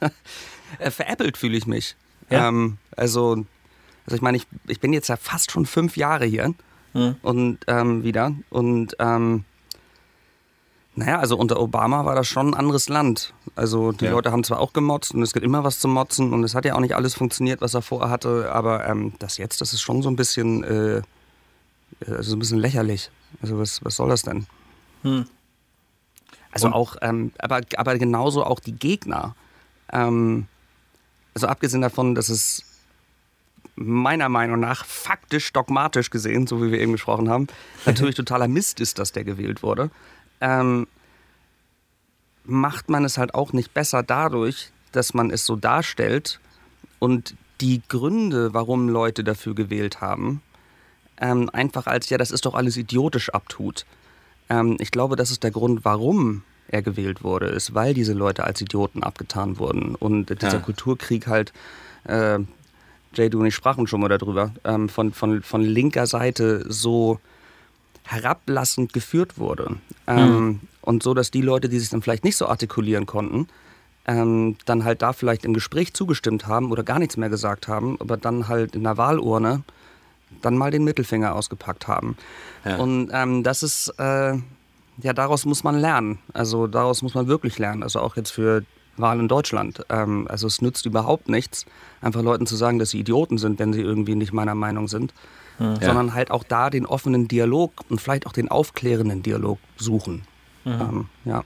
äh, 0.81 0.91
veräppelt 0.91 1.37
fühle 1.39 1.57
ich 1.57 1.67
mich. 1.67 1.95
Ja. 2.29 2.49
Ähm, 2.49 2.79
also, 2.97 3.45
also 4.05 4.17
ich 4.17 4.21
meine, 4.21 4.37
ich, 4.37 4.49
ich 4.67 4.81
bin 4.81 4.93
jetzt 4.93 5.07
ja 5.09 5.17
fast 5.17 5.53
schon 5.53 5.65
fünf 5.65 5.97
Jahre 5.97 6.27
hier 6.27 6.53
Hm. 6.95 7.15
und 7.23 7.61
ähm, 7.69 8.03
wieder. 8.05 8.35
Und 8.51 8.97
ähm, 8.99 9.45
naja, 10.95 11.21
also 11.21 11.39
unter 11.39 11.59
Obama 11.59 12.05
war 12.05 12.15
das 12.15 12.27
schon 12.29 12.49
ein 12.49 12.55
anderes 12.55 12.91
Land. 12.91 13.33
Also 13.57 13.93
die 13.93 14.05
Ja. 14.07 14.11
Leute 14.11 14.31
haben 14.31 14.45
zwar 14.45 14.61
auch 14.61 14.75
gemotzt 14.75 15.15
und 15.15 15.23
es 15.23 15.33
gibt 15.33 15.47
immer 15.47 15.65
was 15.65 15.79
zu 15.79 15.89
motzen 15.89 16.35
und 16.35 16.45
es 16.45 16.55
hat 16.55 16.67
ja 16.67 16.75
auch 16.75 16.81
nicht 16.81 16.95
alles 16.95 17.15
funktioniert, 17.15 17.63
was 17.63 17.73
er 17.73 17.81
vorher 17.81 18.11
hatte, 18.11 18.53
aber 18.53 18.87
ähm, 18.87 19.15
das 19.21 19.39
jetzt, 19.39 19.63
das 19.63 19.73
ist 19.73 19.81
schon 19.81 20.03
so 20.03 20.11
ein 20.11 20.17
bisschen, 20.17 20.65
äh, 20.65 21.01
also 22.07 22.37
ein 22.37 22.41
bisschen 22.41 22.59
lächerlich. 22.59 23.11
Also 23.41 23.59
was, 23.59 23.83
was 23.83 23.97
soll 23.97 24.11
das 24.11 24.21
denn? 24.23 24.47
Also 26.53 26.69
auch, 26.69 26.97
ähm, 27.01 27.33
aber, 27.39 27.63
aber 27.77 27.99
genauso 27.99 28.45
auch 28.45 28.61
die 28.61 28.75
Gegner. 28.75 29.35
Ähm, 29.91 30.47
also 31.35 31.47
abgesehen 31.47 31.81
davon, 31.81 32.15
dass 32.15 32.29
es 32.29 32.65
meiner 33.75 34.29
Meinung 34.29 34.61
nach 34.61 34.85
faktisch, 34.85 35.53
dogmatisch 35.53 36.11
gesehen, 36.11 36.47
so 36.47 36.63
wie 36.63 36.71
wir 36.71 36.81
eben 36.81 36.93
gesprochen 36.93 37.31
haben, 37.31 37.47
natürlich 37.87 38.15
totaler 38.15 38.49
Mist 38.49 38.81
ist, 38.81 38.99
dass 38.99 39.13
der 39.13 39.25
gewählt 39.25 39.63
wurde, 39.63 39.91
ähm, 40.41 40.87
macht 42.45 42.91
man 42.91 43.05
es 43.05 43.19
halt 43.19 43.35
auch 43.35 43.53
nicht 43.53 43.73
besser 43.73 44.03
dadurch, 44.03 44.73
dass 44.93 45.15
man 45.15 45.31
es 45.31 45.47
so 45.47 45.57
darstellt 45.57 46.39
und 46.99 47.35
die 47.61 47.81
Gründe, 47.89 48.53
warum 48.53 48.89
Leute 48.89 49.25
dafür 49.25 49.55
gewählt 49.55 50.01
haben, 50.01 50.43
ähm, 51.19 51.49
einfach 51.53 51.87
als, 51.87 52.11
ja, 52.11 52.19
das 52.19 52.31
ist 52.31 52.45
doch 52.45 52.55
alles 52.55 52.77
idiotisch 52.77 53.31
abtut. 53.31 53.87
Ähm, 54.53 54.77
ich 54.81 54.91
glaube, 54.91 55.17
das 55.17 55.31
ist 55.31 55.43
der 55.43 55.51
Grund, 55.51 55.85
warum 55.85 56.43
er 56.69 56.83
gewählt 56.83 57.23
wurde, 57.25 57.47
ist, 57.47 57.75
weil 57.75 57.93
diese 57.95 58.13
Leute 58.13 58.45
als 58.45 58.61
Idioten 58.61 59.03
abgetan 59.03 59.59
wurden 59.59 59.95
und 59.95 60.31
dieser 60.43 60.59
Ja. 60.59 60.59
Kulturkrieg 60.69 61.27
halt, 61.27 61.53
äh, 62.05 62.39
Jay, 63.15 63.29
du 63.29 63.41
und 63.41 63.47
ich 63.47 63.55
sprachen 63.55 63.87
schon 63.87 64.01
mal 64.01 64.09
darüber, 64.09 64.53
ähm, 64.65 64.89
von, 64.89 65.13
von, 65.13 65.43
von 65.43 65.63
linker 65.63 66.07
Seite 66.07 66.65
so 66.69 67.19
herablassend 68.05 68.93
geführt 68.93 69.39
wurde. 69.39 69.77
Ähm, 70.07 70.61
Und 70.85 71.03
so, 71.05 71.15
dass 71.15 71.31
die 71.31 71.43
Leute, 71.43 71.69
die 71.69 71.79
sich 71.79 71.91
dann 71.91 72.03
vielleicht 72.03 72.25
nicht 72.25 72.37
so 72.37 72.47
artikulieren 72.49 73.07
konnten, 73.07 73.47
ähm, 74.07 74.57
dann 74.65 74.83
halt 74.83 75.01
da 75.01 75.13
vielleicht 75.13 75.45
im 75.45 75.55
Gespräch 75.55 75.95
zugestimmt 75.95 76.49
haben 76.49 76.73
oder 76.73 76.83
gar 76.83 76.99
nichts 76.99 77.17
mehr 77.17 77.29
gesagt 77.29 77.69
haben, 77.69 77.97
aber 78.01 78.17
dann 78.17 78.49
halt 78.49 78.75
in 78.75 78.83
der 78.83 78.97
Wahlurne 78.97 79.63
dann 80.41 80.57
mal 80.57 80.71
den 80.71 80.85
Mittelfinger 80.85 81.35
ausgepackt 81.35 81.89
haben. 81.89 82.17
Ja. 82.65 82.77
Und 82.77 83.11
ähm, 83.13 83.43
das 83.43 83.63
ist, 83.63 83.89
äh, 83.99 84.35
ja, 85.03 85.13
daraus 85.15 85.45
muss 85.45 85.65
man 85.65 85.79
lernen. 85.79 86.19
Also 86.33 86.67
daraus 86.67 87.03
muss 87.03 87.15
man 87.15 87.27
wirklich 87.27 87.59
lernen. 87.59 87.83
Also 87.83 88.01
auch 88.01 88.17
jetzt 88.17 88.31
für 88.31 88.65
Wahl 88.97 89.21
in 89.21 89.29
Deutschland. 89.29 89.85
Ähm, 89.89 90.27
also 90.29 90.47
es 90.47 90.63
nützt 90.63 90.87
überhaupt 90.87 91.29
nichts, 91.29 91.67
einfach 92.01 92.23
Leuten 92.23 92.47
zu 92.47 92.57
sagen, 92.57 92.79
dass 92.79 92.91
sie 92.91 93.01
Idioten 93.01 93.39
sind, 93.39 93.59
wenn 93.59 93.73
sie 93.73 93.83
irgendwie 93.83 94.15
nicht 94.15 94.33
meiner 94.33 94.55
Meinung 94.55 94.89
sind. 94.89 95.15
Sondern 95.59 96.15
halt 96.15 96.33
auch 96.33 96.43
da 96.43 96.71
den 96.71 96.87
offenen 96.87 97.29
Dialog 97.29 97.85
und 97.89 98.01
vielleicht 98.01 98.27
auch 98.27 98.33
den 98.33 98.49
aufklärenden 98.49 99.23
Dialog 99.23 99.59
suchen. 99.77 100.23
Ähm, 100.67 101.07
ja. 101.25 101.45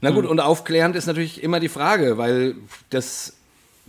Na 0.00 0.10
gut, 0.10 0.26
und 0.26 0.38
aufklärend 0.38 0.94
ist 0.94 1.06
natürlich 1.06 1.42
immer 1.42 1.58
die 1.58 1.70
Frage, 1.70 2.18
weil 2.18 2.54
das 2.90 3.35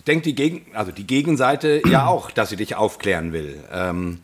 denkt 0.06 0.26
die 0.26 0.36
Gegen, 0.36 0.66
also 0.76 0.91
die 0.91 1.08
Gegenseite 1.08 1.82
ja 1.89 2.06
auch, 2.08 2.32
dass 2.32 2.50
sie 2.50 2.56
dich 2.56 2.76
aufklären 2.76 3.34
will. 3.34 3.64
Ähm, 3.72 4.20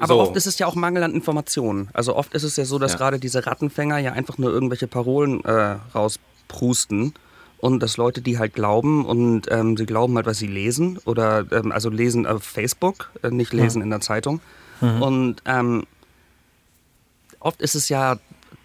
Aber 0.00 0.14
so. 0.14 0.20
oft 0.20 0.36
ist 0.36 0.46
es 0.46 0.58
ja 0.58 0.66
auch 0.66 0.74
Mangel 0.74 1.02
an 1.02 1.12
Informationen. 1.14 1.88
Also 1.92 2.16
oft 2.16 2.34
ist 2.34 2.42
es 2.42 2.56
ja 2.56 2.64
so, 2.64 2.78
dass 2.78 2.92
Ja. 2.92 2.98
gerade 2.98 3.18
diese 3.18 3.46
Rattenfänger 3.46 3.98
ja 3.98 4.12
einfach 4.12 4.36
nur 4.38 4.50
irgendwelche 4.50 4.86
Parolen 4.86 5.44
äh, 5.44 5.76
rausprusten. 5.94 7.14
Und 7.58 7.80
dass 7.82 7.96
Leute, 7.96 8.20
die 8.20 8.38
halt 8.38 8.52
glauben 8.52 9.06
und 9.06 9.50
ähm, 9.50 9.78
sie 9.78 9.86
glauben 9.86 10.14
halt, 10.16 10.26
was 10.26 10.36
sie 10.36 10.46
lesen 10.46 10.98
oder 11.06 11.46
ähm, 11.50 11.72
also 11.72 11.88
lesen 11.88 12.26
auf 12.26 12.44
Facebook, 12.44 13.10
äh, 13.22 13.30
nicht 13.30 13.54
lesen 13.54 13.80
in 13.80 13.88
der 13.88 14.02
Zeitung. 14.02 14.40
Und 14.82 15.36
ähm, 15.46 15.84
oft 17.40 17.62
ist 17.62 17.74
es 17.74 17.88
ja 17.88 18.18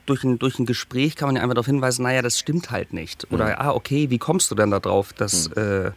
durch 0.05 0.25
ein, 0.25 0.39
durch 0.39 0.59
ein 0.59 0.65
Gespräch 0.65 1.15
kann 1.15 1.29
man 1.29 1.37
ja 1.37 1.41
einfach 1.41 1.53
darauf 1.55 1.67
hinweisen, 1.67 2.03
naja, 2.03 2.21
das 2.21 2.37
stimmt 2.37 2.69
halt 2.69 2.91
nicht. 2.91 3.31
Oder, 3.31 3.61
ah, 3.61 3.71
okay, 3.71 4.09
wie 4.09 4.17
kommst 4.17 4.51
du 4.51 4.55
denn 4.55 4.71
da 4.71 4.81
drauf, 4.81 5.13
dass, 5.13 5.47
äh, 5.47 5.91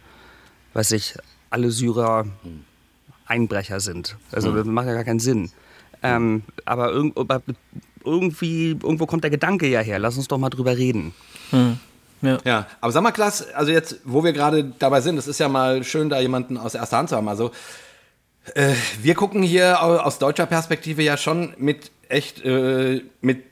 weiß 0.75 0.91
ich, 0.91 1.15
alle 1.49 1.71
Syrer 1.71 2.25
Einbrecher 3.25 3.79
sind? 3.79 4.15
Also 4.31 4.53
das 4.53 4.65
macht 4.65 4.85
ja 4.87 4.93
gar 4.93 5.03
keinen 5.03 5.19
Sinn. 5.19 5.51
Ähm, 6.03 6.43
aber, 6.65 6.91
irgend, 6.91 7.17
aber 7.17 7.41
irgendwie, 8.03 8.71
irgendwo 8.71 9.07
kommt 9.07 9.23
der 9.23 9.31
Gedanke 9.31 9.67
ja 9.67 9.79
her, 9.79 9.97
lass 9.97 10.17
uns 10.17 10.27
doch 10.27 10.37
mal 10.37 10.49
drüber 10.51 10.77
reden. 10.77 11.13
Ja, 12.21 12.67
aber 12.81 12.91
sag 12.91 13.01
mal, 13.03 13.11
Klaas, 13.11 13.47
also 13.53 13.71
jetzt, 13.71 13.97
wo 14.03 14.23
wir 14.23 14.33
gerade 14.33 14.73
dabei 14.79 15.01
sind, 15.01 15.17
es 15.17 15.27
ist 15.27 15.39
ja 15.39 15.47
mal 15.49 15.83
schön, 15.83 16.09
da 16.09 16.19
jemanden 16.19 16.57
aus 16.57 16.75
erster 16.75 16.97
Hand 16.97 17.09
zu 17.09 17.15
haben. 17.15 17.27
Also, 17.27 17.51
äh, 18.53 18.73
wir 19.01 19.15
gucken 19.15 19.41
hier 19.43 19.81
au- 19.83 19.97
aus 19.97 20.19
deutscher 20.19 20.45
Perspektive 20.45 21.01
ja 21.03 21.17
schon 21.17 21.53
mit 21.57 21.91
echt, 22.09 22.43
äh, 22.45 23.01
mit, 23.21 23.43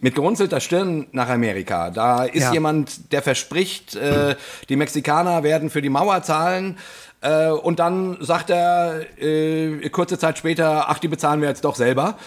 mit 0.00 0.14
gerunzelter 0.14 0.60
Stirn 0.60 1.06
nach 1.12 1.28
Amerika. 1.28 1.90
Da 1.90 2.24
ist 2.24 2.42
Ja. 2.44 2.52
jemand, 2.52 3.12
der 3.12 3.22
verspricht, 3.22 3.94
äh, 3.96 4.36
die 4.68 4.76
Mexikaner 4.76 5.42
werden 5.42 5.70
für 5.70 5.82
die 5.82 5.88
Mauer 5.90 6.22
zahlen. 6.22 6.78
Äh, 7.20 7.48
und 7.48 7.78
dann 7.78 8.18
sagt 8.20 8.50
er 8.50 9.00
äh, 9.20 9.88
kurze 9.90 10.18
Zeit 10.18 10.38
später, 10.38 10.88
ach, 10.88 10.98
die 10.98 11.08
bezahlen 11.08 11.40
wir 11.40 11.48
jetzt 11.48 11.64
doch 11.64 11.74
selber. 11.74 12.18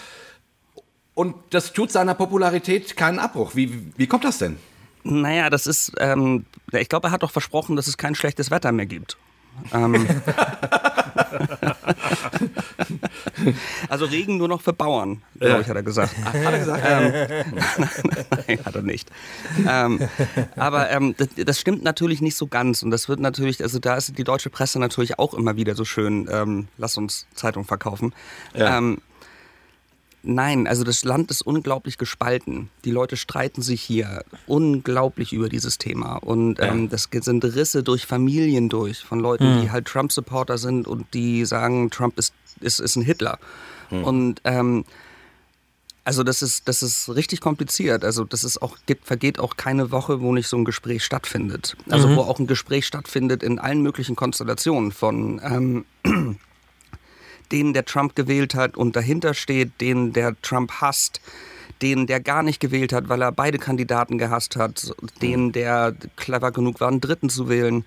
Und 1.14 1.34
das 1.50 1.72
tut 1.72 1.90
seiner 1.90 2.14
Popularität 2.14 2.96
keinen 2.96 3.18
Abbruch. 3.18 3.54
Wie, 3.54 3.92
wie 3.96 4.06
kommt 4.06 4.24
das 4.24 4.38
denn? 4.38 4.56
Naja, 5.04 5.50
das 5.50 5.66
ist, 5.66 5.92
ähm, 5.98 6.44
ich 6.72 6.88
glaube, 6.88 7.08
er 7.08 7.10
hat 7.12 7.22
doch 7.22 7.30
versprochen, 7.30 7.76
dass 7.76 7.86
es 7.86 7.96
kein 7.96 8.14
schlechtes 8.14 8.50
Wetter 8.50 8.72
mehr 8.72 8.86
gibt. 8.86 9.16
Ähm, 9.72 10.06
also 13.88 14.04
Regen 14.06 14.36
nur 14.36 14.48
noch 14.48 14.60
für 14.60 14.72
Bauern, 14.72 15.22
glaube 15.38 15.62
ich, 15.62 15.68
hat 15.68 15.76
er 15.76 15.82
gesagt. 15.82 16.14
Hat 16.24 16.34
er 16.34 16.58
gesagt? 16.58 16.84
Nein, 18.48 18.64
hat 18.64 18.74
er 18.74 18.82
nicht. 18.82 19.10
Ähm, 19.68 20.08
aber 20.56 20.90
ähm, 20.90 21.14
das, 21.16 21.28
das 21.36 21.60
stimmt 21.60 21.82
natürlich 21.82 22.20
nicht 22.20 22.36
so 22.36 22.46
ganz. 22.46 22.82
Und 22.82 22.90
das 22.90 23.08
wird 23.08 23.20
natürlich, 23.20 23.62
also 23.62 23.78
da 23.78 23.96
ist 23.96 24.16
die 24.16 24.24
deutsche 24.24 24.50
Presse 24.50 24.78
natürlich 24.78 25.18
auch 25.18 25.34
immer 25.34 25.56
wieder 25.56 25.74
so 25.74 25.84
schön, 25.84 26.28
ähm, 26.30 26.68
lass 26.76 26.96
uns 26.96 27.26
Zeitung 27.34 27.64
verkaufen. 27.64 28.14
Ja. 28.54 28.78
Nein, 30.30 30.66
also 30.66 30.84
das 30.84 31.06
Land 31.06 31.30
ist 31.30 31.40
unglaublich 31.40 31.96
gespalten. 31.96 32.68
Die 32.84 32.90
Leute 32.90 33.16
streiten 33.16 33.62
sich 33.62 33.80
hier 33.80 34.24
unglaublich 34.46 35.32
über 35.32 35.48
dieses 35.48 35.78
Thema. 35.78 36.16
Und 36.16 36.60
ähm, 36.60 36.90
das 36.90 37.08
sind 37.10 37.42
Risse 37.46 37.82
durch 37.82 38.04
Familien 38.04 38.68
durch, 38.68 38.98
von 38.98 39.20
Leuten, 39.20 39.62
die 39.62 39.70
halt 39.70 39.86
Trump-Supporter 39.86 40.58
sind 40.58 40.86
und 40.86 41.06
die 41.14 41.46
sagen, 41.46 41.90
Trump 41.90 42.18
ist, 42.18 42.34
ist, 42.60 42.78
ist 42.78 42.96
ein 42.96 43.02
Hitler. 43.02 43.38
Und 43.90 44.42
ähm, 44.44 44.84
also 46.04 46.22
das 46.22 46.42
ist, 46.42 46.68
das 46.68 46.82
ist 46.82 47.08
richtig 47.08 47.40
kompliziert. 47.40 48.04
Also 48.04 48.24
das 48.24 48.44
ist 48.44 48.60
auch, 48.60 48.76
gibt, 48.84 49.06
vergeht 49.06 49.38
auch 49.38 49.56
keine 49.56 49.92
Woche, 49.92 50.20
wo 50.20 50.34
nicht 50.34 50.48
so 50.48 50.58
ein 50.58 50.66
Gespräch 50.66 51.06
stattfindet. 51.06 51.74
Also 51.88 52.14
wo 52.14 52.20
auch 52.20 52.38
ein 52.38 52.46
Gespräch 52.46 52.86
stattfindet 52.86 53.42
in 53.42 53.58
allen 53.58 53.80
möglichen 53.80 54.14
Konstellationen 54.14 54.92
von 54.92 55.40
ähm, 55.42 56.38
den 57.52 57.72
der 57.72 57.84
Trump 57.84 58.14
gewählt 58.14 58.54
hat 58.54 58.76
und 58.76 58.96
dahinter 58.96 59.34
steht, 59.34 59.80
den 59.80 60.12
der 60.12 60.40
Trump 60.42 60.72
hasst, 60.80 61.20
den 61.82 62.06
der 62.06 62.20
gar 62.20 62.42
nicht 62.42 62.60
gewählt 62.60 62.92
hat, 62.92 63.08
weil 63.08 63.22
er 63.22 63.32
beide 63.32 63.58
Kandidaten 63.58 64.18
gehasst 64.18 64.56
hat, 64.56 64.92
den 65.22 65.52
der 65.52 65.94
clever 66.16 66.50
genug 66.50 66.80
war, 66.80 66.88
einen 66.88 67.00
dritten 67.00 67.28
zu 67.30 67.48
wählen, 67.48 67.84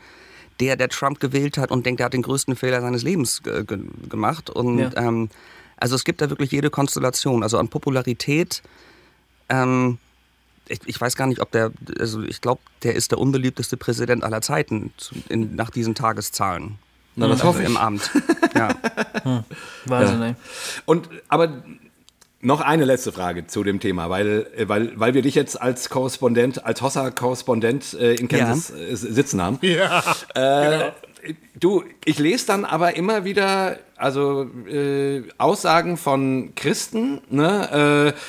der 0.60 0.76
der 0.78 0.90
Trump 0.90 1.20
gewählt 1.20 1.58
hat 1.58 1.72
und 1.72 1.86
denkt, 1.86 2.00
er 2.02 2.06
hat 2.06 2.14
den 2.14 2.22
größten 2.22 2.56
Fehler 2.56 2.82
seines 2.82 3.04
Lebens 3.04 3.44
ge 3.44 3.64
ge 3.66 3.80
gemacht. 4.10 4.50
Und 4.50 4.80
Ja. 4.80 4.92
ähm, 4.96 5.30
also 5.78 5.96
es 5.96 6.04
gibt 6.04 6.22
da 6.22 6.30
wirklich 6.30 6.52
jede 6.52 6.70
Konstellation. 6.70 7.42
Also 7.44 7.58
an 7.58 7.68
Popularität, 7.68 8.62
ähm, 9.50 9.98
ich, 10.68 10.80
ich 10.86 11.02
weiß 11.02 11.16
gar 11.16 11.28
nicht, 11.28 11.42
ob 11.42 11.52
der, 11.52 11.72
also 12.00 12.22
ich 12.22 12.40
glaube, 12.40 12.62
der 12.84 12.96
ist 12.96 13.12
der 13.12 13.18
unbeliebteste 13.18 13.76
Präsident 13.78 14.24
aller 14.24 14.42
Zeiten 14.42 14.94
in, 15.28 15.56
nach 15.56 15.72
diesen 15.72 15.96
Tageszahlen. 15.96 16.78
Na, 17.16 17.28
das 17.28 17.42
also 17.42 17.50
hoffe 17.50 17.64
ich. 17.64 17.70
Im 17.70 17.78
Amt. 17.78 18.10
Ja. 18.54 18.70
Wahnsinn, 19.86 20.22
Ja. 20.22 20.36
Und 20.86 21.10
aber 21.30 21.64
noch 22.42 22.60
eine 22.60 22.86
letzte 22.86 23.12
Frage 23.12 23.48
zu 23.48 23.64
dem 23.64 23.80
Thema, 23.80 24.10
weil, 24.10 24.48
äh, 24.58 24.68
weil, 24.68 25.00
weil 25.00 25.14
wir 25.14 25.22
dich 25.22 25.36
jetzt 25.36 25.62
als 25.62 25.90
Korrespondent, 25.90 26.66
als 26.66 26.82
Hossa-Korrespondent 26.82 27.94
äh, 27.94 28.16
in 28.16 28.28
Kansas 28.28 28.72
äh, 28.72 28.96
sitzen 28.96 29.42
haben. 29.42 29.60
Ja. 29.62 30.04
Äh, 30.36 30.92
Du, 31.60 31.84
ich 32.04 32.18
lese 32.18 32.48
dann 32.48 32.66
aber 32.66 32.96
immer 32.96 33.26
wieder, 33.26 33.78
also 33.96 34.50
äh, 34.68 35.22
Aussagen 35.38 35.98
von 35.98 36.54
Christen, 36.56 37.22
ne? 37.30 38.14
Äh, 38.16 38.20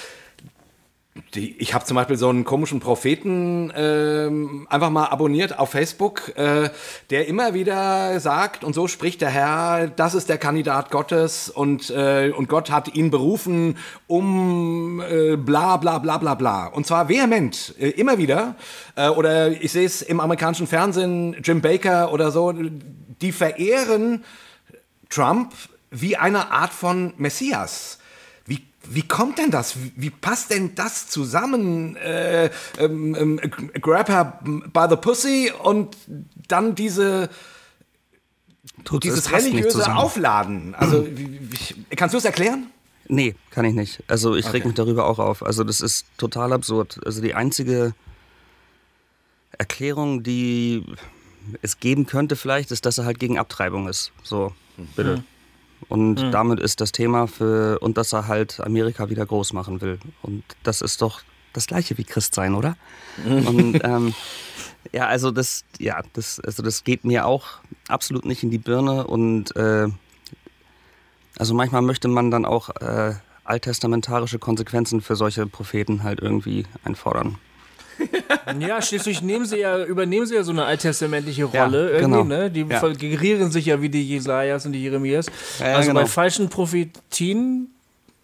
die, 1.34 1.56
ich 1.58 1.72
habe 1.72 1.84
zum 1.84 1.94
Beispiel 1.94 2.16
so 2.16 2.28
einen 2.28 2.44
komischen 2.44 2.80
Propheten 2.80 3.72
ähm, 3.74 4.66
einfach 4.68 4.90
mal 4.90 5.06
abonniert 5.06 5.58
auf 5.58 5.70
Facebook, 5.70 6.36
äh, 6.36 6.68
der 7.08 7.26
immer 7.26 7.54
wieder 7.54 8.20
sagt, 8.20 8.64
und 8.64 8.74
so 8.74 8.86
spricht 8.86 9.22
der 9.22 9.30
Herr, 9.30 9.88
das 9.88 10.14
ist 10.14 10.28
der 10.28 10.36
Kandidat 10.36 10.90
Gottes 10.90 11.48
und, 11.48 11.88
äh, 11.90 12.32
und 12.36 12.48
Gott 12.48 12.70
hat 12.70 12.94
ihn 12.94 13.10
berufen, 13.10 13.78
um 14.06 15.00
äh, 15.00 15.36
bla 15.36 15.78
bla 15.78 15.98
bla 15.98 16.18
bla 16.18 16.34
bla. 16.34 16.66
Und 16.66 16.86
zwar 16.86 17.08
vehement, 17.08 17.74
äh, 17.78 17.88
immer 17.88 18.18
wieder. 18.18 18.56
Äh, 18.96 19.08
oder 19.08 19.50
ich 19.50 19.72
sehe 19.72 19.86
es 19.86 20.02
im 20.02 20.20
amerikanischen 20.20 20.66
Fernsehen, 20.66 21.36
Jim 21.42 21.62
Baker 21.62 22.12
oder 22.12 22.30
so, 22.30 22.52
die 22.52 23.32
verehren 23.32 24.24
Trump 25.08 25.54
wie 25.90 26.16
eine 26.16 26.50
Art 26.50 26.72
von 26.72 27.14
Messias. 27.16 27.98
Wie, 28.88 29.02
kommt 29.02 29.38
denn 29.38 29.50
das? 29.50 29.76
Wie, 29.96 30.10
passt 30.10 30.50
denn 30.50 30.74
das 30.74 31.08
zusammen? 31.08 31.96
Äh, 31.96 32.50
ähm, 32.78 33.14
ähm, 33.14 33.40
grab 33.80 34.08
her 34.08 34.38
by 34.42 34.86
the 34.90 34.96
pussy 34.96 35.52
und 35.62 35.96
dann 36.48 36.74
diese, 36.74 37.28
Tut- 38.84 39.04
dieses 39.04 39.30
religiöse. 39.32 39.94
Aufladen. 39.94 40.74
Also, 40.74 41.06
kannst 41.96 42.12
du 42.14 42.18
es 42.18 42.24
erklären? 42.24 42.66
Nee, 43.08 43.34
kann 43.50 43.64
ich 43.64 43.74
nicht. 43.74 44.02
Also 44.08 44.36
ich 44.36 44.46
reg 44.46 44.62
Okay. 44.62 44.68
mich 44.68 44.74
darüber 44.76 45.06
auch 45.06 45.18
auf. 45.18 45.42
Also 45.42 45.64
das 45.64 45.80
ist 45.80 46.06
total 46.16 46.52
absurd. 46.52 47.00
Also 47.04 47.20
die 47.20 47.34
einzige 47.34 47.94
Erklärung, 49.58 50.22
die 50.22 50.84
es 51.60 51.78
geben 51.80 52.06
könnte 52.06 52.36
vielleicht, 52.36 52.70
ist, 52.70 52.86
dass 52.86 52.98
er 52.98 53.04
halt 53.04 53.18
gegen 53.18 53.38
Abtreibung 53.38 53.88
ist. 53.88 54.12
So, 54.22 54.54
bitte. 54.96 55.24
Und 55.88 56.30
damit 56.30 56.60
ist 56.60 56.80
das 56.80 56.92
Thema 56.92 57.26
für, 57.26 57.78
und 57.80 57.98
dass 57.98 58.12
er 58.12 58.28
halt 58.28 58.60
Amerika 58.60 59.10
wieder 59.10 59.26
groß 59.26 59.52
machen 59.52 59.80
will. 59.80 59.98
Und 60.22 60.44
das 60.62 60.80
ist 60.80 61.02
doch 61.02 61.22
das 61.52 61.66
Gleiche 61.66 61.98
wie 61.98 62.04
Christsein, 62.04 62.54
oder? 62.54 62.76
Und 63.26 63.80
ähm, 63.84 64.14
ja, 64.92 65.06
also 65.06 65.30
das, 65.30 65.64
ja, 65.78 66.02
das, 66.14 66.40
also 66.40 66.62
das 66.62 66.84
geht 66.84 67.04
mir 67.04 67.26
auch 67.26 67.46
absolut 67.88 68.24
nicht 68.24 68.42
in 68.42 68.50
die 68.50 68.58
Birne 68.58 69.06
und 69.06 69.54
äh, 69.56 69.88
also 71.38 71.54
manchmal 71.54 71.82
möchte 71.82 72.08
man 72.08 72.30
dann 72.30 72.44
auch 72.44 72.70
äh, 72.80 73.14
alttestamentarische 73.44 74.38
Konsequenzen 74.38 75.00
für 75.00 75.16
solche 75.16 75.46
Propheten 75.46 76.02
halt 76.02 76.20
irgendwie 76.20 76.66
einfordern. 76.84 77.38
Ja, 78.60 78.80
schließlich 78.82 79.22
nehmen 79.22 79.44
sie 79.46 79.58
ja, 79.58 79.84
übernehmen 79.84 80.26
sie 80.26 80.34
ja 80.34 80.42
so 80.42 80.52
eine 80.52 80.64
alttestamentliche 80.64 81.48
Ja, 81.52 81.64
Rolle 81.64 81.90
irgendwie, 81.90 82.22
genau. 82.22 82.24
ne? 82.24 82.50
Die 82.50 82.62
Ja. 82.68 82.80
gerieren 82.88 83.50
sich 83.50 83.66
ja 83.66 83.80
wie 83.80 83.88
die 83.88 84.06
Jesajas 84.06 84.66
und 84.66 84.72
die 84.72 84.82
Jeremias. 84.82 85.26
Ja, 85.58 85.68
ja, 85.68 85.76
also 85.76 85.92
bei 85.92 86.00
genau. 86.00 86.06
falschen 86.06 86.48
Prophetien 86.48 87.68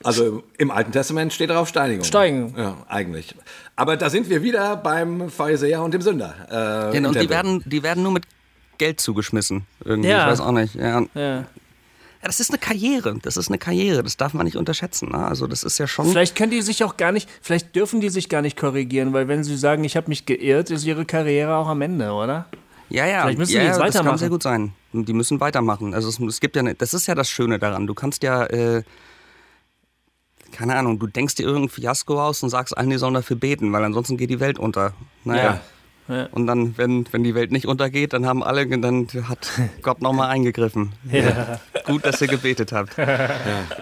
Also 0.04 0.42
im 0.58 0.70
Alten 0.70 0.92
Testament 0.92 1.32
steht 1.32 1.50
darauf 1.50 1.68
Steinigung. 1.68 2.04
Steigen. 2.04 2.54
Ja, 2.56 2.76
eigentlich. 2.88 3.34
Aber 3.76 3.96
da 3.96 4.10
sind 4.10 4.28
wir 4.28 4.42
wieder 4.42 4.76
beim 4.76 5.28
Pharisäer 5.30 5.82
und 5.82 5.92
dem 5.94 6.02
Sünder. 6.02 6.34
Äh, 6.50 6.54
Ja, 6.54 6.90
im 6.92 7.04
und 7.06 7.20
die 7.20 7.28
werden, 7.30 7.62
die 7.66 7.82
werden 7.82 8.02
nur 8.02 8.12
mit 8.12 8.24
Geld 8.78 9.00
zugeschmissen. 9.00 9.66
Irgendwie, 9.84 10.08
Ja. 10.10 10.24
ich 10.26 10.32
weiß 10.32 10.40
auch 10.40 10.52
nicht. 10.52 10.74
Ja. 10.76 11.02
ja. 11.14 11.44
Ja, 12.22 12.26
das 12.26 12.40
ist 12.40 12.50
eine 12.50 12.58
Karriere. 12.58 13.16
Das 13.22 13.36
ist 13.36 13.48
eine 13.48 13.58
Karriere. 13.58 14.02
Das 14.02 14.16
darf 14.16 14.34
man 14.34 14.44
nicht 14.44 14.56
unterschätzen. 14.56 15.10
Ne? 15.10 15.18
Also 15.18 15.46
das 15.46 15.62
ist 15.62 15.78
ja 15.78 15.86
schon. 15.86 16.08
Vielleicht 16.08 16.34
können 16.34 16.50
die 16.50 16.62
sich 16.62 16.82
auch 16.82 16.96
gar 16.96 17.12
nicht, 17.12 17.28
vielleicht 17.40 17.76
dürfen 17.76 18.00
die 18.00 18.08
sich 18.08 18.28
gar 18.28 18.42
nicht 18.42 18.56
korrigieren, 18.56 19.12
weil 19.12 19.28
wenn 19.28 19.44
sie 19.44 19.56
sagen, 19.56 19.84
ich 19.84 19.96
habe 19.96 20.08
mich 20.08 20.26
geirrt, 20.26 20.70
ist 20.70 20.84
ihre 20.84 21.04
Karriere 21.04 21.56
auch 21.56 21.68
am 21.68 21.80
Ende, 21.82 22.10
oder? 22.10 22.46
Ja, 22.90 23.06
ja. 23.06 23.22
Vielleicht 23.22 23.38
müssen 23.38 23.52
ja, 23.52 23.60
die 23.60 23.66
jetzt 23.66 23.76
ja, 23.76 23.84
Das 23.84 23.94
weitermachen. 23.94 24.10
kann 24.10 24.18
sehr 24.18 24.30
gut 24.30 24.42
sein. 24.42 24.72
Die 24.92 25.12
müssen 25.12 25.40
weitermachen. 25.40 25.94
Also 25.94 26.08
es, 26.08 26.18
es 26.18 26.40
gibt 26.40 26.56
ja, 26.56 26.62
ne, 26.62 26.74
das 26.74 26.94
ist 26.94 27.06
ja 27.06 27.14
das 27.14 27.28
Schöne 27.30 27.58
daran. 27.58 27.86
Du 27.86 27.94
kannst 27.94 28.22
ja, 28.22 28.44
äh, 28.46 28.82
keine 30.50 30.76
Ahnung, 30.76 30.98
du 30.98 31.06
denkst 31.06 31.36
dir 31.36 31.44
irgendein 31.44 31.68
Fiasko 31.68 32.20
aus 32.20 32.42
und 32.42 32.50
sagst 32.50 32.76
allen, 32.76 32.90
die 32.90 32.98
sollen 32.98 33.14
dafür 33.14 33.36
beten, 33.36 33.72
weil 33.72 33.84
ansonsten 33.84 34.16
geht 34.16 34.30
die 34.30 34.40
Welt 34.40 34.58
unter. 34.58 34.94
Naja. 35.24 35.42
Ja. 35.42 35.60
Und 36.32 36.46
dann, 36.46 36.76
wenn, 36.78 37.06
wenn 37.12 37.22
die 37.22 37.34
Welt 37.34 37.52
nicht 37.52 37.66
untergeht, 37.66 38.12
dann 38.14 38.24
haben 38.26 38.42
alle, 38.42 38.66
dann 38.66 39.06
hat 39.28 39.50
Gott 39.82 40.00
nochmal 40.00 40.30
eingegriffen. 40.30 40.92
Ja. 41.10 41.60
Gut, 41.84 42.04
dass 42.06 42.20
ihr 42.22 42.28
gebetet 42.28 42.72
habt. 42.72 42.98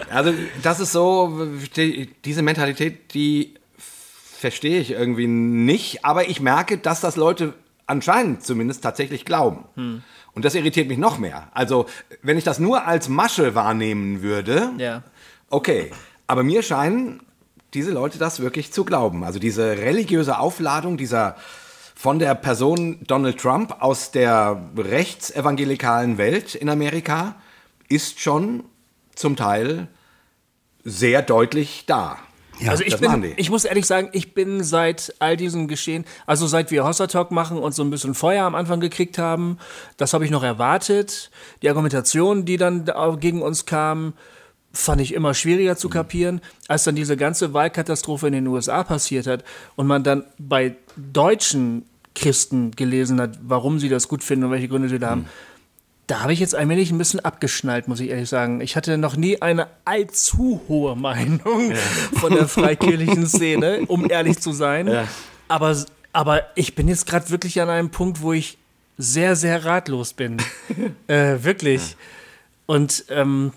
Also 0.09 0.33
das 0.61 0.79
ist 0.79 0.91
so, 0.91 1.47
die, 1.75 2.09
diese 2.25 2.41
Mentalität, 2.41 3.13
die 3.13 3.53
verstehe 3.77 4.79
ich 4.81 4.91
irgendwie 4.91 5.27
nicht, 5.27 6.03
aber 6.05 6.29
ich 6.29 6.41
merke, 6.41 6.77
dass 6.77 7.01
das 7.01 7.15
Leute 7.15 7.53
anscheinend 7.87 8.43
zumindest 8.43 8.83
tatsächlich 8.83 9.23
glauben. 9.25 10.03
Und 10.33 10.45
das 10.45 10.53
irritiert 10.53 10.87
mich 10.89 10.97
noch 10.97 11.17
mehr. 11.19 11.47
Also 11.53 11.85
wenn 12.21 12.37
ich 12.37 12.43
das 12.43 12.59
nur 12.59 12.85
als 12.85 13.07
Masche 13.09 13.55
wahrnehmen 13.55 14.21
würde, 14.21 14.71
Ja. 14.77 15.03
okay, 15.49 15.91
aber 16.27 16.43
mir 16.43 16.61
scheinen 16.61 17.21
diese 17.73 17.91
Leute 17.91 18.17
das 18.19 18.39
wirklich 18.41 18.71
zu 18.73 18.83
glauben. 18.85 19.23
Also 19.23 19.39
diese 19.39 19.77
religiöse 19.77 20.37
Aufladung 20.39 20.97
dieser 20.97 21.35
von 21.97 22.19
der 22.19 22.35
Person 22.35 22.99
Donald 23.07 23.39
Trump 23.39 23.77
aus 23.79 24.11
der 24.11 24.61
rechtsevangelikalen 24.77 26.19
Welt 26.19 26.53
in 26.53 26.69
Amerika 26.69 27.33
ist 27.89 28.19
schon 28.19 28.65
zum 29.15 29.35
Teil 29.35 29.87
sehr 30.83 31.23
deutlich 31.23 31.85
da. 31.87 32.19
also 32.67 32.83
ich 32.83 32.91
das 32.91 33.01
machen 33.01 33.21
bin, 33.21 33.33
ich 33.35 33.49
muss 33.49 33.65
ehrlich 33.65 33.87
sagen, 33.87 34.09
ich 34.11 34.35
bin 34.35 34.63
seit 34.63 35.15
all 35.17 35.35
diesen 35.37 35.67
Geschehen, 35.67 36.05
also 36.27 36.45
seit 36.45 36.69
wir 36.69 36.85
Hossa 36.85 37.07
Talk 37.07 37.31
machen 37.31 37.57
und 37.57 37.73
so 37.73 37.83
ein 37.83 37.89
bisschen 37.89 38.13
Feuer 38.13 38.45
am 38.45 38.53
Anfang 38.53 38.79
gekriegt 38.79 39.17
haben, 39.17 39.57
das 39.97 40.13
habe 40.13 40.23
ich 40.23 40.29
noch 40.29 40.43
erwartet. 40.43 41.31
Die 41.63 41.69
Argumentation, 41.69 42.45
die 42.45 42.57
dann 42.57 42.85
da 42.85 43.15
gegen 43.19 43.41
uns 43.41 43.65
kam, 43.65 44.13
fand 44.77 45.01
ich 45.01 45.13
immer 45.13 45.33
schwieriger 45.33 45.75
zu 45.75 45.89
kapieren, 45.89 46.41
als 46.67 46.83
dann 46.83 46.95
diese 46.95 47.17
ganze 47.17 47.53
Wahlkatastrophe 47.53 48.27
in 48.27 48.33
den 48.33 48.47
USA 48.47 48.83
passiert 48.83 49.27
hat 49.27 49.43
und 49.75 49.87
man 49.87 50.03
dann 50.03 50.23
bei 50.37 50.75
deutschen 50.95 51.85
Christen 52.15 52.71
gelesen 52.71 53.19
hat, 53.19 53.39
warum 53.41 53.79
sie 53.79 53.89
das 53.89 54.07
gut 54.07 54.23
finden 54.23 54.45
und 54.45 54.51
welche 54.51 54.67
Gründe 54.67 54.89
sie 54.89 54.99
da 54.99 55.11
haben. 55.11 55.25
Da 56.07 56.21
habe 56.21 56.31
ich 56.31 56.39
jetzt 56.39 56.55
allmählich 56.55 56.91
ein 56.91 56.97
bisschen 56.97 57.19
abgeschnallt, 57.19 57.87
muss 57.87 57.99
ich 57.99 58.09
ehrlich 58.09 58.29
sagen. 58.29 58.61
Ich 58.61 58.75
hatte 58.75 58.97
noch 58.97 59.17
nie 59.17 59.41
eine 59.41 59.67
allzu 59.83 60.61
hohe 60.67 60.95
Meinung 60.95 61.73
von 62.13 62.33
der 62.33 62.47
freikirchlichen 62.47 63.27
Szene, 63.27 63.81
um 63.87 64.09
ehrlich 64.09 64.39
zu 64.39 64.53
sein. 64.53 65.07
Aber, 65.47 65.75
aber 66.13 66.43
ich 66.55 66.75
bin 66.75 66.87
jetzt 66.87 67.07
gerade 67.07 67.29
wirklich 67.29 67.61
an 67.61 67.69
einem 67.69 67.89
Punkt, 67.89 68.21
wo 68.21 68.31
ich 68.31 68.57
sehr, 68.97 69.35
sehr 69.35 69.65
ratlos 69.65 70.13
bin. 70.13 70.37
äh, 71.07 71.37
wirklich. 71.41 71.95
Und 72.65 73.05
ähm, 73.09 73.51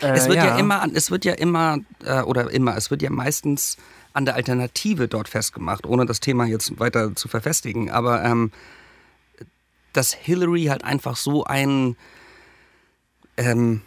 äh, 0.00 0.12
Es 0.12 0.26
wird 0.28 0.36
ja, 0.36 0.58
immer, 0.58 0.82
an- 0.82 0.92
es 0.94 1.10
wird 1.10 1.24
ja 1.24 1.34
immer, 1.34 1.78
äh, 2.04 2.20
oder 2.22 2.50
immer, 2.50 2.76
es 2.76 2.90
wird 2.90 3.02
ja 3.02 3.10
meistens 3.10 3.76
an 4.12 4.24
der 4.24 4.34
Alternative 4.34 5.08
dort 5.08 5.28
festgemacht, 5.28 5.86
ohne 5.86 6.06
das 6.06 6.20
Thema 6.20 6.46
jetzt 6.46 6.78
weiter 6.80 7.14
zu 7.14 7.28
verfestigen. 7.28 7.90
Aber 7.90 8.24
ähm, 8.24 8.50
dass 9.92 10.12
Hillary 10.14 10.64
halt 10.64 10.84
einfach 10.84 11.16
so 11.16 11.44
ein, 11.44 11.96
ähm, 13.36 13.82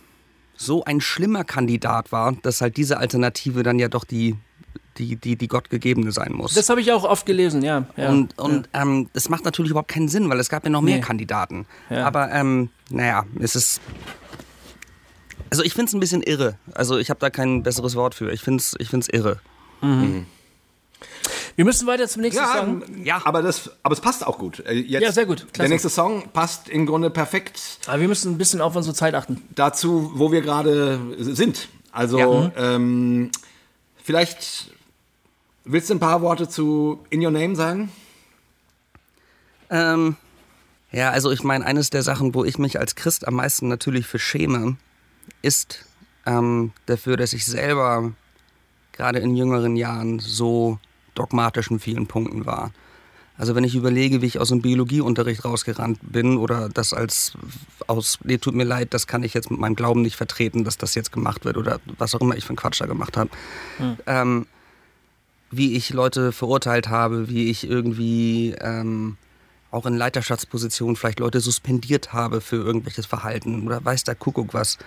so 0.55 0.83
ein 0.83 1.01
schlimmer 1.01 1.43
Kandidat 1.43 2.11
war, 2.11 2.33
dass 2.43 2.61
halt 2.61 2.77
diese 2.77 2.97
Alternative 2.97 3.63
dann 3.63 3.79
ja 3.79 3.87
doch 3.87 4.03
die, 4.03 4.35
die, 4.97 5.15
die, 5.15 5.35
die 5.37 5.47
gottgegebene 5.47 6.11
sein 6.11 6.33
muss. 6.33 6.53
Das 6.53 6.69
habe 6.69 6.81
ich 6.81 6.91
auch 6.91 7.05
oft 7.05 7.25
gelesen, 7.25 7.61
ja. 7.63 7.85
ja. 7.95 8.09
Und, 8.09 8.37
und 8.37 8.69
ähm, 8.73 9.09
das 9.13 9.29
macht 9.29 9.45
natürlich 9.45 9.71
überhaupt 9.71 9.89
keinen 9.91 10.09
Sinn, 10.09 10.29
weil 10.29 10.39
es 10.39 10.49
gab 10.49 10.63
ja 10.65 10.69
noch 10.69 10.81
mehr 10.81 10.97
Nee. 10.97 11.01
Kandidaten. 11.01 11.65
Ja. 11.89 12.05
Aber 12.05 12.31
ähm, 12.31 12.69
naja, 12.89 13.25
es 13.39 13.55
ist. 13.55 13.81
Also 15.49 15.63
ich 15.63 15.73
finde 15.73 15.89
es 15.89 15.93
ein 15.93 15.99
bisschen 15.99 16.21
irre. 16.23 16.57
Also 16.73 16.97
ich 16.97 17.09
habe 17.09 17.19
da 17.19 17.29
kein 17.29 17.63
besseres 17.63 17.95
Wort 17.95 18.15
für. 18.15 18.31
Ich 18.31 18.41
finde 18.41 18.61
es 18.61 18.75
ich 18.79 18.89
find's 18.89 19.07
irre. 19.09 19.39
Wir 19.81 20.25
Wir 21.55 21.65
müssen 21.65 21.87
weiter 21.87 22.07
zum 22.07 22.21
nächsten 22.21 22.41
Ja, 22.41 22.57
Song. 22.57 22.83
ja. 23.03 23.21
Aber, 23.25 23.41
das, 23.41 23.71
aber 23.83 23.93
es 23.93 24.01
passt 24.01 24.25
auch 24.25 24.37
gut. 24.37 24.59
Äh, 24.65 24.73
Jetzt, 24.73 25.01
Ja, 25.03 25.11
sehr 25.11 25.25
gut. 25.25 25.39
Der 25.41 25.47
Klasse. 25.47 25.69
nächste 25.69 25.89
Song 25.89 26.23
passt 26.33 26.69
im 26.69 26.85
Grunde 26.85 27.09
perfekt 27.09 27.79
Aber 27.87 27.99
wir 28.01 28.07
müssen 28.07 28.33
ein 28.33 28.37
bisschen 28.37 28.61
auf 28.61 28.75
unsere 28.75 28.93
Zeit 28.95 29.15
achten. 29.15 29.41
dazu, 29.55 30.11
wo 30.15 30.31
wir 30.31 30.41
gerade 30.41 30.99
sind. 31.19 31.67
Also, 31.91 32.51
ähm, 32.55 33.31
vielleicht 34.03 34.71
willst 35.65 35.89
du 35.89 35.95
ein 35.95 35.99
paar 35.99 36.21
Worte 36.21 36.47
zu 36.47 36.99
In 37.09 37.23
Your 37.25 37.31
Name 37.31 37.55
sagen? 37.55 37.91
Ähm, 39.69 40.15
ja, 40.91 41.11
also 41.11 41.31
ich 41.31 41.43
meine, 41.43 41.65
eines 41.65 41.89
der 41.89 42.03
Sachen, 42.03 42.33
wo 42.33 42.43
ich 42.43 42.57
mich 42.57 42.79
als 42.79 42.95
Christ 42.95 43.27
am 43.27 43.35
meisten 43.35 43.67
natürlich 43.67 44.07
für 44.07 44.19
schäme, 44.19 44.77
ist 45.41 45.85
ähm, 46.25 46.71
dafür, 46.85 47.17
dass 47.17 47.33
ich 47.33 47.45
selber 47.45 48.11
gerade 48.93 49.19
in 49.19 49.35
jüngeren 49.35 49.75
Jahren 49.75 50.19
so 50.19 50.79
dogmatisch 51.15 51.71
in 51.71 51.79
vielen 51.79 52.07
Punkten 52.07 52.45
war. 52.45 52.71
Also 53.37 53.55
wenn 53.55 53.63
ich 53.63 53.73
überlege, 53.73 54.21
wie 54.21 54.25
ich 54.25 54.37
aus 54.37 54.49
dem 54.49 54.61
Biologieunterricht 54.61 55.45
rausgerannt 55.45 55.99
bin 56.01 56.37
oder 56.37 56.67
das 56.67 56.93
als 56.93 57.31
aus, 57.87 58.19
nee, 58.25 58.37
tut 58.37 58.53
mir 58.53 58.65
leid, 58.65 58.93
das 58.93 59.07
kann 59.07 59.23
ich 59.23 59.33
jetzt 59.33 59.49
mit 59.49 59.61
meinem 59.61 59.77
Glauben 59.77 60.01
nicht 60.01 60.17
vertreten, 60.17 60.65
dass 60.65 60.77
das 60.77 60.93
jetzt 60.93 61.13
gemacht 61.13 61.45
wird 61.45 61.55
oder 61.55 61.79
was 61.97 62.13
auch 62.13 62.19
immer 62.19 62.35
ich 62.35 62.43
für 62.43 62.49
einen 62.49 62.57
Quatsch 62.57 62.81
da 62.81 62.85
gemacht 62.85 63.15
habe. 63.15 63.29
Ähm, 64.05 64.45
wie 65.51 65.77
ich 65.77 65.91
Leute 65.91 66.33
verurteilt 66.33 66.89
habe, 66.89 67.29
wie 67.29 67.49
ich 67.49 67.67
irgendwie 67.67 68.55
ähm, 68.59 69.15
auch 69.71 69.85
in 69.85 69.95
Leiterschaftspositionen 69.95 70.97
vielleicht 70.97 71.19
Leute 71.19 71.39
suspendiert 71.39 72.11
habe 72.11 72.41
für 72.41 72.57
irgendwelches 72.57 73.05
Verhalten 73.05 73.65
oder 73.65 73.83
weiß 73.83 74.03
der 74.03 74.15
Kuckuck 74.15 74.53
was. 74.53 74.77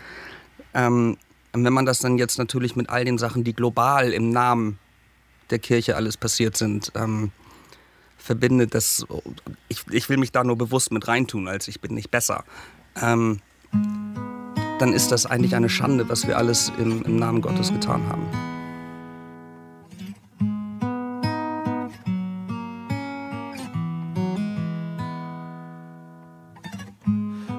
Ähm, 0.74 1.16
wenn 1.52 1.72
man 1.72 1.84
das 1.84 1.98
dann 1.98 2.18
jetzt 2.18 2.38
natürlich 2.38 2.76
mit 2.76 2.88
all 2.88 3.04
den 3.04 3.18
Sachen, 3.18 3.44
die 3.44 3.52
global 3.52 4.12
im 4.12 4.30
Namen 4.30 4.78
der 5.50 5.58
Kirche 5.58 5.96
alles 5.96 6.16
passiert 6.16 6.56
sind, 6.56 6.92
ähm, 6.94 7.30
verbindet, 8.16 8.74
das, 8.74 9.04
ich, 9.68 9.84
ich 9.90 10.08
will 10.08 10.16
mich 10.16 10.32
da 10.32 10.44
nur 10.44 10.56
bewusst 10.56 10.92
mit 10.92 11.08
reintun, 11.08 11.48
als 11.48 11.68
ich 11.68 11.80
bin 11.80 11.94
nicht 11.94 12.10
besser. 12.10 12.44
Ähm, 13.00 13.40
dann 14.78 14.92
ist 14.92 15.12
das 15.12 15.26
eigentlich 15.26 15.54
eine 15.54 15.68
Schande, 15.68 16.08
was 16.08 16.26
wir 16.26 16.38
alles 16.38 16.72
im, 16.78 17.02
im 17.04 17.16
Namen 17.16 17.40
Gottes 17.40 17.72
getan 17.72 18.02
haben. 18.08 18.26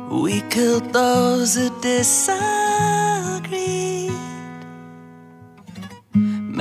We 0.10 0.42
killed 0.50 0.94
those 0.94 1.56
who 1.58 1.70
disagreed. 1.82 3.03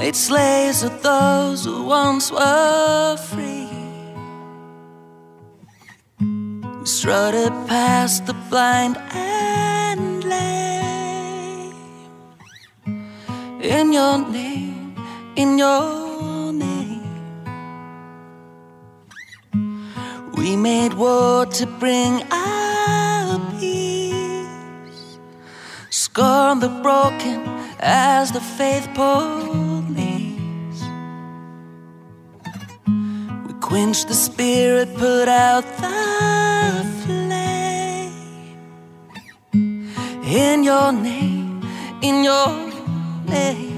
Made 0.03 0.17
slaves 0.17 0.83
of 0.83 1.01
those 1.01 1.65
who 1.65 1.85
once 1.85 2.33
were 2.33 3.17
free. 3.17 3.69
We 6.19 6.87
strutted 6.87 7.53
past 7.69 8.27
the 8.27 8.35
blind 8.51 8.97
and 9.13 10.25
lame. 10.25 11.73
In 13.63 13.93
your 13.93 14.19
name, 14.29 14.97
in 15.37 15.57
your 15.57 16.53
name. 16.53 17.45
We 20.35 20.57
made 20.57 20.95
war 20.95 21.47
to 21.47 21.67
bring 21.79 22.25
our 22.33 23.39
peace. 23.61 25.19
Scorn 25.91 26.59
the 26.59 26.71
broken 26.83 27.47
as 27.79 28.33
the 28.33 28.41
faith 28.41 28.89
We 33.73 33.79
quenched 33.79 34.09
the 34.09 34.14
spirit, 34.14 34.95
put 34.97 35.29
out 35.29 35.64
the 35.81 36.85
flame. 37.07 38.12
In 40.25 40.62
your 40.62 40.93
name, 40.93 41.62
in 42.03 42.23
your 42.23 42.49
name. 43.27 43.72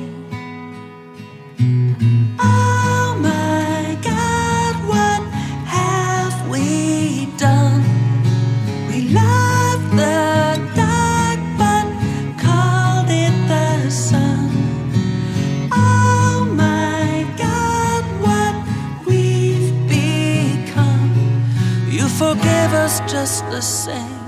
Just 22.85 23.45
the 23.51 23.63
same, 23.63 24.27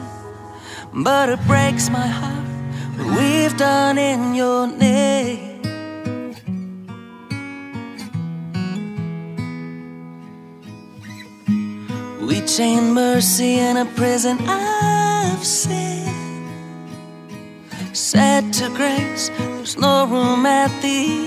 but 0.94 1.28
it 1.28 1.38
breaks 1.46 1.90
my 1.90 2.06
heart 2.06 2.48
what 2.96 3.18
we've 3.18 3.54
done 3.58 3.98
in 3.98 4.34
your 4.34 4.66
name. 4.66 5.60
We 12.26 12.40
chain 12.46 12.94
mercy 12.94 13.58
in 13.58 13.76
a 13.76 13.84
prison 13.84 14.38
of 14.48 15.44
sin. 15.44 16.06
Said 17.92 18.54
to 18.54 18.70
grace, 18.70 19.28
there's 19.38 19.76
no 19.76 20.06
room 20.06 20.46
at 20.46 20.70
the 20.80 21.26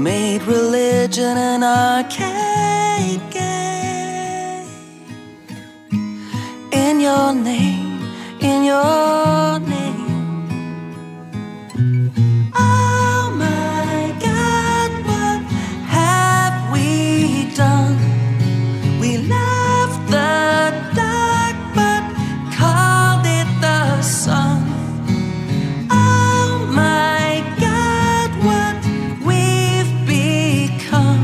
made 0.00 0.42
religion 0.44 1.36
an 1.36 1.62
arcade 1.62 2.89
In 6.90 6.98
your 6.98 7.32
name, 7.32 8.02
in 8.40 8.64
your 8.64 9.60
name. 9.60 10.48
Oh 12.52 13.32
my 13.38 14.12
God, 14.18 14.90
what 15.06 15.40
have 15.86 16.72
we 16.72 17.54
done? 17.54 17.96
We 18.98 19.18
left 19.18 20.00
the 20.10 20.72
dark, 20.96 21.56
but 21.78 22.02
called 22.58 23.24
it 23.38 23.48
the 23.60 24.02
sun. 24.02 24.60
Oh 25.92 26.66
my 26.74 27.40
God, 27.66 28.30
what 28.48 28.76
we've 29.24 29.94
become. 30.08 31.22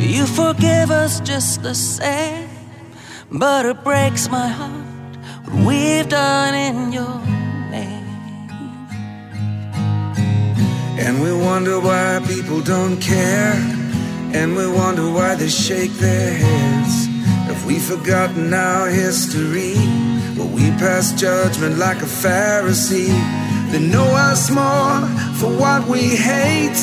You 0.00 0.26
forgive 0.26 0.90
us 0.90 1.20
just 1.20 1.62
the 1.62 1.76
same, 1.76 2.48
but 3.30 3.66
it 3.66 3.84
breaks 3.84 4.28
my 4.28 4.48
heart 4.48 4.79
we've 5.66 6.08
done 6.08 6.54
in 6.54 6.92
your 6.92 7.18
name. 7.70 8.06
And 10.98 11.22
we 11.22 11.32
wonder 11.32 11.80
why 11.80 12.20
people 12.26 12.60
don't 12.60 13.00
care. 13.00 13.54
And 14.32 14.56
we 14.56 14.66
wonder 14.66 15.10
why 15.10 15.34
they 15.34 15.48
shake 15.48 15.92
their 15.92 16.32
heads. 16.32 17.06
Have 17.48 17.64
we 17.66 17.78
forgotten 17.78 18.54
our 18.54 18.88
history? 18.88 19.74
Will 20.36 20.48
we 20.48 20.70
pass 20.78 21.12
judgment 21.12 21.78
like 21.78 21.98
a 21.98 22.10
Pharisee? 22.22 23.14
They 23.72 23.80
know 23.80 24.10
us 24.30 24.50
more 24.50 25.00
for 25.38 25.50
what 25.62 25.86
we 25.88 26.16
hate 26.16 26.82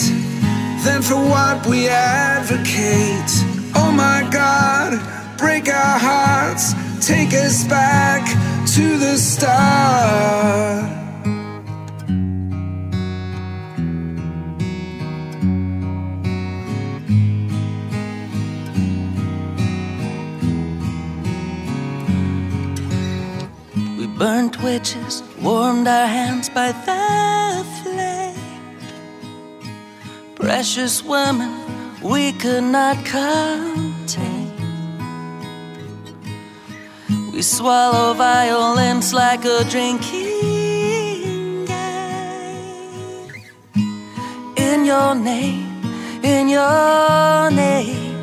than 0.84 1.01
for 1.01 1.15
what 1.15 1.65
we 1.65 1.88
advocate. 1.88 3.32
Oh 3.75 3.91
my 3.95 4.28
God, 4.32 4.89
break 5.37 5.70
our 5.70 5.99
hearts, 5.99 6.74
take 7.05 7.33
us 7.33 7.63
back 7.67 8.24
to 8.78 8.97
the 8.99 9.17
start. 9.17 10.87
We 23.97 24.05
burnt 24.20 24.62
witches, 24.62 25.24
warmed 25.41 25.87
our 25.87 26.05
hands 26.05 26.47
by 26.49 26.71
the 26.71 27.66
flame. 27.82 28.36
Precious 30.36 31.04
women 31.04 31.51
we 32.04 32.32
could 32.33 32.66
not 32.66 32.97
contain. 33.04 33.87
We 37.38 37.43
swallow 37.43 38.16
violence 38.16 39.14
like 39.14 39.46
a 39.46 39.64
drinking 39.70 41.66
game. 41.66 42.18
In 44.58 44.84
your 44.84 45.14
name, 45.14 45.84
in 46.24 46.50
your 46.50 47.51
name. 47.51 48.16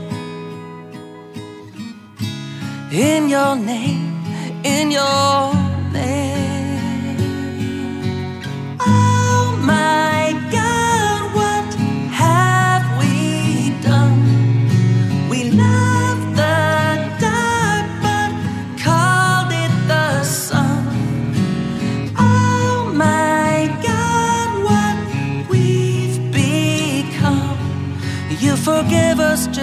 In 2.90 3.28
your 3.28 3.54
name, 3.54 4.24
in 4.64 4.90
your 4.90 5.63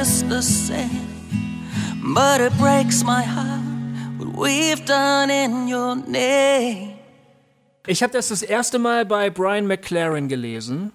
just 0.02 0.28
the 0.30 0.42
same. 0.42 1.08
But 2.04 2.42
it 2.42 2.52
breaks 2.58 3.04
my 3.04 3.22
heart 3.22 3.62
what 4.18 4.36
we've 4.36 4.84
done 4.86 5.30
in 5.30 5.68
your 5.68 5.96
name. 5.96 6.94
Ich 7.86 8.02
habe 8.02 8.12
das 8.12 8.30
das 8.30 8.42
erste 8.42 8.80
Mal 8.80 9.06
bei 9.06 9.30
Brian 9.30 9.68
McLaren 9.68 10.28
gelesen. 10.28 10.92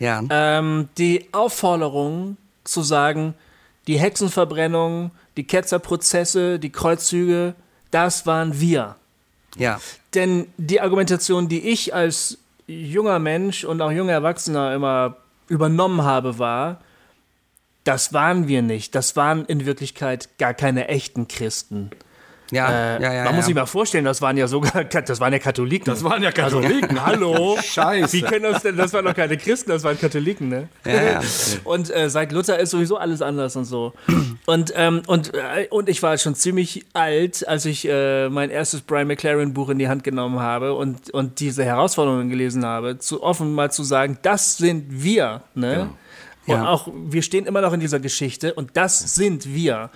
Ja. 0.00 0.22
Ähm, 0.28 0.88
die 0.98 1.28
Aufforderung 1.32 2.36
zu 2.64 2.82
sagen, 2.82 3.34
die 3.86 3.96
Hexenverbrennung, 3.96 5.12
die 5.36 5.44
Ketzerprozesse, 5.44 6.58
die 6.58 6.70
Kreuzzüge, 6.70 7.54
das 7.92 8.26
waren 8.26 8.60
wir. 8.60 8.96
ja. 9.56 9.80
Denn 10.14 10.46
die 10.56 10.80
Argumentation, 10.80 11.48
die 11.48 11.68
ich 11.68 11.94
als 11.94 12.38
junger 12.66 13.20
Mensch 13.20 13.64
und 13.64 13.80
auch 13.82 13.92
junger 13.92 14.14
Erwachsener 14.14 14.74
immer 14.74 15.16
übernommen 15.48 16.02
habe, 16.02 16.38
war, 16.40 16.80
das 17.88 18.12
waren 18.12 18.48
wir 18.48 18.60
nicht. 18.60 18.94
Das 18.94 19.16
waren 19.16 19.46
in 19.46 19.64
Wirklichkeit 19.64 20.28
gar 20.38 20.52
keine 20.52 20.88
echten 20.88 21.26
Christen. 21.26 21.88
Ja, 22.50 22.68
Äh, 22.68 23.02
ja, 23.02 23.12
ja. 23.12 23.24
man 23.24 23.32
ja. 23.32 23.32
muss 23.32 23.46
sich 23.46 23.54
mal 23.54 23.64
vorstellen, 23.64 24.04
das 24.04 24.20
waren 24.20 24.36
ja 24.36 24.46
sogar, 24.46 24.84
das 24.84 25.20
waren 25.20 25.32
ja 25.32 25.38
Katholiken. 25.38 25.86
Das 25.86 26.04
waren 26.04 26.22
ja 26.22 26.30
Katholiken. 26.30 27.02
Hallo? 27.06 27.56
Scheiße. 27.62 28.12
Wie 28.12 28.20
können 28.20 28.42
das 28.42 28.62
denn? 28.62 28.76
Das 28.76 28.92
waren 28.92 29.06
doch 29.06 29.14
keine 29.14 29.38
Christen, 29.38 29.70
das 29.70 29.84
waren 29.84 29.98
Katholiken, 29.98 30.50
ne? 30.50 30.68
Ja, 30.84 31.02
ja. 31.02 31.20
Und 31.64 31.94
äh, 31.94 32.10
seit 32.10 32.32
Luther 32.32 32.58
ist 32.58 32.70
sowieso 32.70 32.98
alles 32.98 33.22
anders 33.22 33.56
und 33.56 33.64
so. 33.64 33.94
Und, 34.44 34.72
ähm, 34.76 35.02
und, 35.06 35.32
äh, 35.34 35.66
und 35.70 35.88
ich 35.88 36.02
war 36.02 36.16
schon 36.18 36.34
ziemlich 36.34 36.84
alt, 36.92 37.48
als 37.48 37.64
ich 37.64 37.88
äh, 37.88 38.28
mein 38.28 38.50
erstes 38.50 38.82
Brian 38.82 39.06
McLaren 39.06 39.54
Buch 39.54 39.70
in 39.70 39.78
die 39.78 39.88
Hand 39.88 40.04
genommen 40.04 40.40
habe 40.40 40.74
und, 40.74 41.10
und 41.10 41.40
diese 41.40 41.64
Herausforderungen 41.64 42.28
gelesen 42.28 42.64
habe, 42.66 42.98
zu 42.98 43.22
offen 43.22 43.54
mal 43.54 43.70
zu 43.70 43.82
sagen, 43.82 44.18
das 44.22 44.58
sind 44.58 45.02
wir, 45.02 45.42
ne? 45.54 45.82
Und 45.82 45.90
Ja. 46.56 46.68
auch, 46.68 46.88
wir 46.92 47.22
stehen 47.22 47.46
immer 47.46 47.60
noch 47.60 47.72
in 47.72 47.80
dieser 47.80 48.00
Geschichte 48.00 48.54
und 48.54 48.70
das 48.76 49.14
sind 49.14 49.52
wir. 49.54 49.90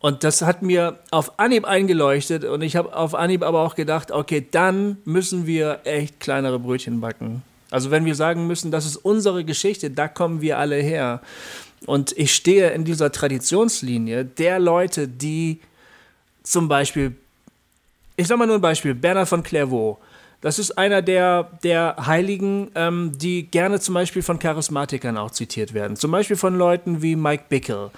Und 0.00 0.24
das 0.24 0.42
hat 0.42 0.62
mir 0.62 0.98
auf 1.10 1.38
Anhieb 1.38 1.64
eingeleuchtet 1.64 2.44
und 2.44 2.62
ich 2.62 2.74
habe 2.74 2.96
auf 2.96 3.14
Anhieb 3.14 3.42
aber 3.44 3.60
auch 3.60 3.76
gedacht, 3.76 4.10
okay, 4.10 4.44
dann 4.50 4.98
müssen 5.04 5.46
wir 5.46 5.80
echt 5.84 6.18
kleinere 6.18 6.58
Brötchen 6.58 7.00
backen. 7.00 7.42
Also 7.70 7.90
wenn 7.90 8.04
wir 8.04 8.14
sagen 8.14 8.46
müssen, 8.46 8.70
das 8.70 8.84
ist 8.84 8.96
unsere 8.96 9.44
Geschichte, 9.44 9.90
da 9.90 10.08
kommen 10.08 10.40
wir 10.40 10.58
alle 10.58 10.76
her. 10.76 11.20
Und 11.86 12.12
ich 12.18 12.34
stehe 12.34 12.70
in 12.70 12.84
dieser 12.84 13.10
Traditionslinie 13.12 14.24
der 14.24 14.58
Leute, 14.58 15.08
die 15.08 15.60
zum 16.42 16.68
Beispiel, 16.68 17.16
ich 18.16 18.26
sag 18.26 18.38
mal 18.38 18.46
nur 18.46 18.56
ein 18.56 18.60
Beispiel, 18.60 18.94
Bernhard 18.94 19.28
von 19.28 19.42
Clairvaux. 19.42 19.98
Das 20.42 20.58
ist 20.58 20.76
einer 20.76 21.02
der, 21.02 21.48
der 21.62 21.96
Heiligen, 22.04 22.70
ähm, 22.74 23.12
die 23.16 23.46
gerne 23.46 23.80
zum 23.80 23.94
Beispiel 23.94 24.22
von 24.22 24.38
Charismatikern 24.38 25.16
auch 25.16 25.30
zitiert 25.30 25.72
werden. 25.72 25.96
Zum 25.96 26.10
Beispiel 26.10 26.36
von 26.36 26.58
Leuten 26.58 27.00
wie 27.00 27.16
Mike 27.16 27.44
Bickle, 27.48 27.90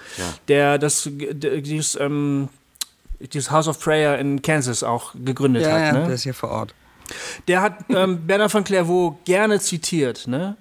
der 0.47 0.77
das, 0.77 1.09
dieses, 1.11 1.99
ähm, 1.99 2.49
dieses 3.19 3.49
House 3.49 3.67
of 3.67 3.79
Prayer 3.79 4.19
in 4.19 4.43
Kansas 4.43 4.83
auch 4.83 5.13
gegründet 5.15 5.63
ja, 5.63 5.71
hat. 5.71 5.81
ja, 5.81 5.93
ne? 5.93 6.05
der 6.05 6.15
ist 6.15 6.23
hier 6.23 6.35
vor 6.35 6.49
Ort. 6.49 6.75
Der 7.47 7.61
hat 7.61 7.77
ähm, 7.89 8.25
Bernhard 8.25 8.51
von 8.51 8.63
Clairvaux 8.63 9.17
gerne 9.25 9.59
zitiert, 9.59 10.27
ne? 10.27 10.55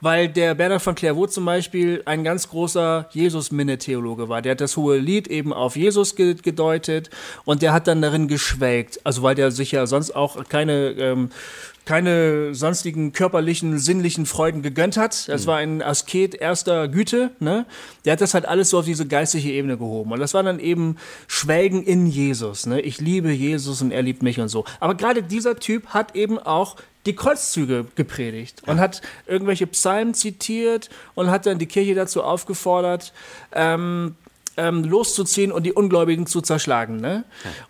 Weil 0.00 0.28
der 0.28 0.54
Bernhard 0.54 0.82
von 0.82 0.94
Clairvaux 0.94 1.32
zum 1.32 1.44
Beispiel 1.44 2.02
ein 2.04 2.24
ganz 2.24 2.48
großer 2.48 3.08
Jesus-Minne-Theologe 3.12 4.28
war. 4.28 4.42
Der 4.42 4.52
hat 4.52 4.60
das 4.60 4.76
hohe 4.76 4.98
Lied 4.98 5.28
eben 5.28 5.52
auf 5.52 5.76
Jesus 5.76 6.16
ge 6.16 6.34
gedeutet 6.34 7.10
und 7.44 7.62
der 7.62 7.72
hat 7.72 7.86
dann 7.86 8.02
darin 8.02 8.28
geschwelgt. 8.28 9.00
Also 9.04 9.22
weil 9.22 9.34
der 9.34 9.50
sich 9.50 9.72
ja 9.72 9.86
sonst 9.86 10.14
auch 10.14 10.48
keine, 10.48 10.90
ähm, 10.90 11.30
keine 11.84 12.54
sonstigen 12.54 13.12
körperlichen, 13.12 13.78
sinnlichen 13.78 14.26
Freuden 14.26 14.62
gegönnt 14.62 14.96
hat. 14.96 15.28
Das 15.28 15.46
war 15.46 15.56
ein 15.56 15.82
Asket 15.82 16.34
erster 16.34 16.86
Güte, 16.88 17.30
ne? 17.40 17.66
Der 18.04 18.12
hat 18.12 18.20
das 18.20 18.34
halt 18.34 18.46
alles 18.46 18.70
so 18.70 18.78
auf 18.78 18.84
diese 18.84 19.06
geistige 19.06 19.50
Ebene 19.50 19.76
gehoben. 19.76 20.12
Und 20.12 20.20
das 20.20 20.32
war 20.34 20.42
dann 20.42 20.60
eben 20.60 20.96
Schwelgen 21.26 21.82
in 21.82 22.06
Jesus, 22.06 22.66
ne? 22.66 22.80
Ich 22.80 23.00
liebe 23.00 23.32
Jesus 23.32 23.82
und 23.82 23.90
er 23.90 24.02
liebt 24.02 24.22
mich 24.22 24.38
und 24.38 24.48
so. 24.48 24.64
Aber 24.78 24.94
gerade 24.94 25.22
dieser 25.22 25.56
Typ 25.56 25.88
hat 25.88 26.14
eben 26.14 26.38
auch 26.38 26.76
die 27.04 27.16
Kreuzzüge 27.16 27.86
gepredigt 27.96 28.62
und 28.66 28.78
hat 28.78 29.02
irgendwelche 29.26 29.66
Psalmen 29.66 30.14
zitiert 30.14 30.88
und 31.14 31.30
hat 31.30 31.46
dann 31.46 31.58
die 31.58 31.66
Kirche 31.66 31.94
dazu 31.94 32.22
aufgefordert, 32.22 33.12
ähm, 33.52 34.14
ähm, 34.56 34.84
loszuziehen 34.84 35.52
und 35.52 35.64
die 35.64 35.72
Ungläubigen 35.72 36.26
zu 36.26 36.40
zerschlagen. 36.40 36.96
Ne? 36.96 37.24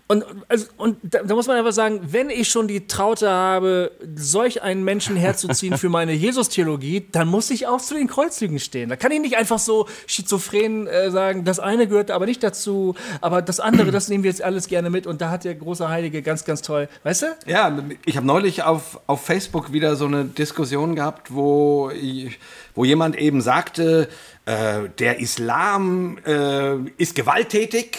Und, 0.07 0.25
also, 0.47 0.67
und 0.77 0.97
da, 1.03 1.23
da 1.23 1.35
muss 1.35 1.47
man 1.47 1.57
einfach 1.57 1.71
sagen, 1.71 2.01
wenn 2.11 2.29
ich 2.29 2.49
schon 2.49 2.67
die 2.67 2.87
Traute 2.87 3.29
habe, 3.29 3.91
solch 4.15 4.61
einen 4.61 4.83
Menschen 4.83 5.15
herzuziehen 5.15 5.77
für 5.77 5.89
meine 5.89 6.13
Jesus-Theologie, 6.13 7.07
dann 7.11 7.27
muss 7.27 7.49
ich 7.49 7.67
auch 7.67 7.81
zu 7.81 7.95
den 7.95 8.07
Kreuzzügen 8.07 8.59
stehen. 8.59 8.89
Da 8.89 8.95
kann 8.95 9.11
ich 9.11 9.21
nicht 9.21 9.37
einfach 9.37 9.59
so 9.59 9.87
schizophren 10.07 10.87
äh, 10.87 11.09
sagen, 11.11 11.45
das 11.45 11.59
eine 11.59 11.87
gehört 11.87 12.11
aber 12.11 12.25
nicht 12.25 12.43
dazu, 12.43 12.95
aber 13.21 13.41
das 13.41 13.59
andere, 13.59 13.91
das 13.91 14.09
nehmen 14.09 14.23
wir 14.23 14.31
jetzt 14.31 14.41
alles 14.41 14.67
gerne 14.67 14.89
mit 14.89 15.07
und 15.07 15.21
da 15.21 15.29
hat 15.29 15.43
der 15.43 15.55
große 15.55 15.87
Heilige 15.87 16.21
ganz, 16.21 16.45
ganz 16.45 16.61
toll, 16.61 16.89
weißt 17.03 17.21
du? 17.23 17.25
Ja, 17.45 17.77
ich 18.05 18.17
habe 18.17 18.27
neulich 18.27 18.63
auf, 18.63 18.99
auf 19.07 19.23
Facebook 19.23 19.71
wieder 19.71 19.95
so 19.95 20.05
eine 20.05 20.25
Diskussion 20.25 20.95
gehabt, 20.95 21.33
wo, 21.33 21.89
ich, 21.89 22.39
wo 22.75 22.85
jemand 22.85 23.17
eben 23.17 23.41
sagte, 23.41 24.09
äh, 24.45 24.89
der 24.99 25.19
Islam 25.19 26.17
äh, 26.25 26.75
ist 26.97 27.15
gewalttätig 27.15 27.97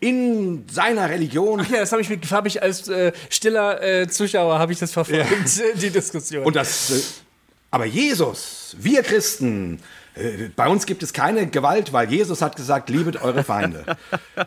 in 0.00 0.64
seiner 0.70 1.08
Religion. 1.08 1.66
Ja, 1.70 1.80
das 1.80 1.92
habe 1.92 2.02
ich, 2.02 2.10
hab 2.30 2.46
ich 2.46 2.62
als 2.62 2.88
äh, 2.88 3.12
stiller 3.28 3.82
äh, 3.82 4.08
Zuschauer 4.08 4.58
habe 4.58 4.72
ich 4.72 4.78
das 4.78 4.92
verfolgt, 4.92 5.26
die 5.82 5.90
Diskussion. 5.90 6.44
Und 6.44 6.56
das, 6.56 6.90
äh, 6.90 7.02
aber 7.70 7.86
Jesus, 7.86 8.76
wir 8.78 9.02
Christen, 9.02 9.80
äh, 10.14 10.48
bei 10.54 10.68
uns 10.68 10.86
gibt 10.86 11.02
es 11.02 11.12
keine 11.12 11.46
Gewalt, 11.46 11.92
weil 11.92 12.10
Jesus 12.10 12.42
hat 12.42 12.56
gesagt, 12.56 12.90
liebet 12.90 13.22
eure 13.22 13.44
Feinde. 13.44 13.84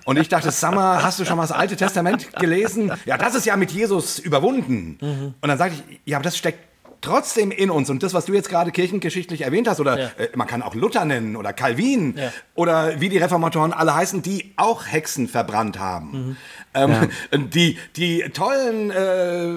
Und 0.06 0.20
ich 0.20 0.30
dachte, 0.30 0.52
Summer, 0.52 1.04
hast 1.04 1.20
du 1.20 1.26
schon 1.26 1.38
mal 1.38 1.44
das 1.44 1.52
Alte 1.52 1.76
Testament 1.76 2.34
gelesen? 2.36 2.92
Ja, 3.06 3.18
das 3.18 3.36
ist 3.36 3.46
ja 3.46 3.56
mit 3.56 3.72
Jesus 3.72 4.20
überwunden. 4.20 4.98
Und 5.42 5.48
dann 5.48 5.58
sagte 5.58 5.78
ich, 5.90 6.00
ja, 6.06 6.18
aber 6.18 6.24
das 6.24 6.38
steckt 6.38 6.73
trotzdem 7.04 7.52
in 7.52 7.70
uns. 7.70 7.90
Und 7.92 8.02
das, 8.02 8.14
was 8.16 8.26
du 8.26 8.34
jetzt 8.34 8.50
gerade 8.50 8.72
kirchengeschichtlich 8.72 9.42
erwähnt 9.42 9.68
hast, 9.68 9.80
oder 9.80 10.00
Ja. 10.00 10.06
äh, 10.18 10.30
man 10.36 10.48
kann 10.48 10.62
auch 10.64 10.74
Luther 10.74 11.06
nennen 11.06 11.36
oder 11.36 11.54
Calvin 11.54 12.16
Ja. 12.18 12.32
oder 12.56 13.00
wie 13.00 13.10
die 13.10 13.18
Reformatoren 13.20 13.74
alle 13.74 13.94
heißen, 13.96 14.22
die 14.24 14.54
auch 14.56 14.86
Hexen 14.88 15.28
verbrannt 15.28 15.78
haben. 15.80 16.38
Ähm, 16.74 17.10
die, 17.54 17.78
die 17.96 18.22
tollen 18.34 18.90
äh, 18.90 19.54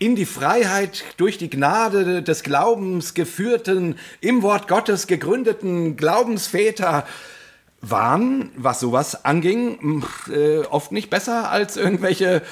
in 0.00 0.16
die 0.16 0.26
Freiheit 0.26 1.04
durch 1.18 1.38
die 1.38 1.50
Gnade 1.50 2.22
des 2.22 2.42
Glaubens 2.42 3.14
geführten, 3.14 3.96
im 4.20 4.42
Wort 4.42 4.66
Gottes 4.66 5.06
gegründeten 5.06 5.96
Glaubensväter 5.96 7.06
waren, 7.80 8.50
was 8.56 8.78
sowas 8.80 9.24
anging, 9.24 10.04
äh, 10.32 10.58
oft 10.70 10.92
nicht 10.92 11.10
besser 11.10 11.50
als 11.50 11.76
irgendwelche 11.76 12.42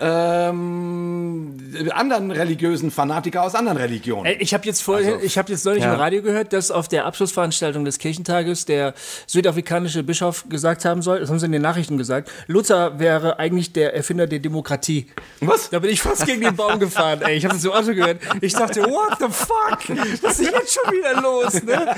ähm, 0.00 1.56
anderen 1.90 2.30
religiösen 2.30 2.90
Fanatiker 2.90 3.42
aus 3.42 3.54
anderen 3.54 3.78
Religionen. 3.78 4.34
Ich 4.38 4.54
habe 4.54 4.64
jetzt 4.66 4.82
vorhin, 4.82 5.14
Also, 5.14 5.24
ich 5.24 5.36
habe 5.36 5.52
jetzt 5.52 5.64
neulich 5.64 5.84
ja. 5.84 5.92
im 5.92 6.00
Radio 6.00 6.22
gehört, 6.22 6.52
dass 6.52 6.70
auf 6.70 6.88
der 6.88 7.04
Abschlussveranstaltung 7.04 7.84
des 7.84 7.98
Kirchentages 7.98 8.64
der 8.64 8.94
südafrikanische 9.26 10.02
Bischof 10.02 10.48
gesagt 10.48 10.84
haben 10.84 11.02
soll, 11.02 11.20
das 11.20 11.28
haben 11.28 11.38
sie 11.38 11.46
in 11.46 11.52
den 11.52 11.62
Nachrichten 11.62 11.98
gesagt, 11.98 12.30
Luther 12.46 12.98
wäre 12.98 13.38
eigentlich 13.38 13.72
der 13.72 13.94
Erfinder 13.94 14.26
der 14.26 14.38
Demokratie. 14.38 15.06
Was? 15.40 15.70
Da 15.70 15.78
bin 15.78 15.90
ich 15.90 16.00
fast 16.00 16.26
gegen 16.26 16.40
den 16.40 16.56
Baum 16.56 16.78
gefahren, 16.78 17.20
ey. 17.22 17.36
Ich 17.36 17.44
habe 17.44 17.54
das 17.54 17.64
im 17.64 17.72
Auto 17.72 17.94
gehört. 17.94 18.20
Ich 18.40 18.54
dachte, 18.54 18.82
what 18.82 19.18
the 19.18 19.26
fuck? 19.28 19.98
Was 20.22 20.40
ist 20.40 20.50
jetzt 20.50 20.74
schon 20.74 20.92
wieder 20.92 21.20
los, 21.20 21.62
ne? 21.62 21.94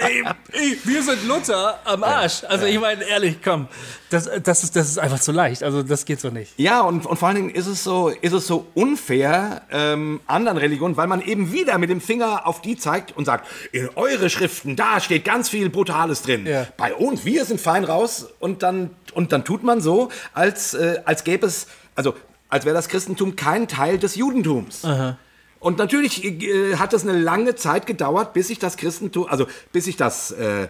Ey, 0.00 0.24
ey, 0.52 0.78
wir 0.84 1.02
sind 1.02 1.26
Luther 1.26 1.78
am 1.84 2.04
Arsch. 2.04 2.44
Also 2.48 2.66
ich 2.66 2.78
meine, 2.78 3.02
ehrlich, 3.04 3.38
komm. 3.42 3.68
Das, 4.10 4.28
das, 4.42 4.62
ist, 4.62 4.76
das 4.76 4.88
ist 4.88 4.98
einfach 4.98 5.20
zu 5.20 5.32
leicht. 5.32 5.62
Also 5.62 5.82
das 5.82 6.04
geht 6.04 6.20
so 6.20 6.28
nicht. 6.28 6.52
Ja, 6.58 6.82
und, 6.82 7.06
und 7.06 7.16
vor 7.16 7.31
allen 7.32 7.46
Dingen 7.46 7.54
ist 7.54 7.66
es 7.66 7.82
so, 7.84 8.08
ist 8.08 8.32
es 8.32 8.46
so 8.46 8.66
unfair 8.74 9.62
ähm, 9.70 10.20
anderen 10.26 10.58
Religionen, 10.58 10.96
weil 10.96 11.06
man 11.06 11.22
eben 11.22 11.52
wieder 11.52 11.78
mit 11.78 11.90
dem 11.90 12.00
Finger 12.00 12.46
auf 12.46 12.60
die 12.60 12.76
zeigt 12.76 13.16
und 13.16 13.24
sagt, 13.24 13.48
in 13.72 13.88
eure 13.96 14.30
Schriften, 14.30 14.76
da 14.76 15.00
steht 15.00 15.24
ganz 15.24 15.48
viel 15.48 15.70
Brutales 15.70 16.22
drin. 16.22 16.46
Ja. 16.46 16.66
Bei 16.76 16.94
uns, 16.94 17.24
wir 17.24 17.44
sind 17.44 17.60
fein 17.60 17.84
raus 17.84 18.28
und 18.38 18.62
dann, 18.62 18.90
und 19.14 19.32
dann 19.32 19.44
tut 19.44 19.62
man 19.62 19.80
so, 19.80 20.10
als, 20.34 20.74
äh, 20.74 21.00
als 21.04 21.24
gäbe 21.24 21.46
es, 21.46 21.66
also 21.94 22.14
als 22.48 22.64
wäre 22.64 22.74
das 22.74 22.88
Christentum 22.88 23.36
kein 23.36 23.66
Teil 23.66 23.98
des 23.98 24.14
Judentums. 24.14 24.84
Und 25.58 25.78
natürlich 25.78 26.24
äh, 26.24 26.76
hat 26.76 26.92
es 26.92 27.02
eine 27.02 27.18
lange 27.18 27.54
Zeit 27.54 27.86
gedauert, 27.86 28.34
bis 28.34 28.48
sich 28.48 28.58
das 28.58 28.76
Christentum, 28.76 29.26
also 29.28 29.46
bis 29.72 29.86
sich 29.86 29.96
das, 29.96 30.32
äh, 30.32 30.68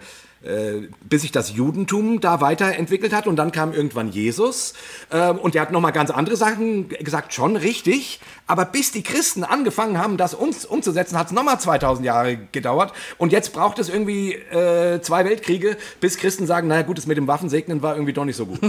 bis 1.09 1.23
sich 1.23 1.31
das 1.31 1.53
Judentum 1.55 2.21
da 2.21 2.41
weiterentwickelt 2.41 3.13
hat 3.13 3.27
und 3.27 3.37
dann 3.37 3.53
kam 3.53 3.73
irgendwann 3.73 4.11
Jesus 4.11 4.75
ähm, 5.13 5.39
und 5.39 5.55
der 5.55 5.63
hat 5.63 5.71
nochmal 5.71 5.93
ganz 5.93 6.11
andere 6.11 6.37
Sachen 6.37 6.89
gesagt, 6.89 7.33
schon 7.33 7.57
richtig, 7.57 8.19
aber 8.49 8.65
bis 8.65 8.91
die 8.91 9.03
Christen 9.03 9.45
angefangen 9.45 9.99
haben, 9.99 10.17
das 10.17 10.35
uns 10.35 10.65
umzusetzen, 10.65 11.17
hat 11.17 11.27
es 11.29 11.33
nochmal 11.33 11.61
2000 11.61 12.05
Jahre 12.05 12.39
gedauert 12.51 12.93
und 13.19 13.31
jetzt 13.31 13.53
braucht 13.53 13.79
es 13.79 13.89
irgendwie 13.89 14.33
äh, 14.35 15.01
zwei 15.01 15.25
Weltkriege, 15.25 15.77
bis 16.01 16.17
Christen 16.17 16.47
sagen, 16.47 16.67
naja 16.67 16.83
gut, 16.83 16.99
das 16.99 17.07
mit 17.07 17.17
dem 17.17 17.29
Waffensegnen 17.29 17.83
war 17.83 17.95
irgendwie 17.95 18.13
doch 18.13 18.25
nicht 18.25 18.37
so 18.37 18.47
gut. 18.47 18.61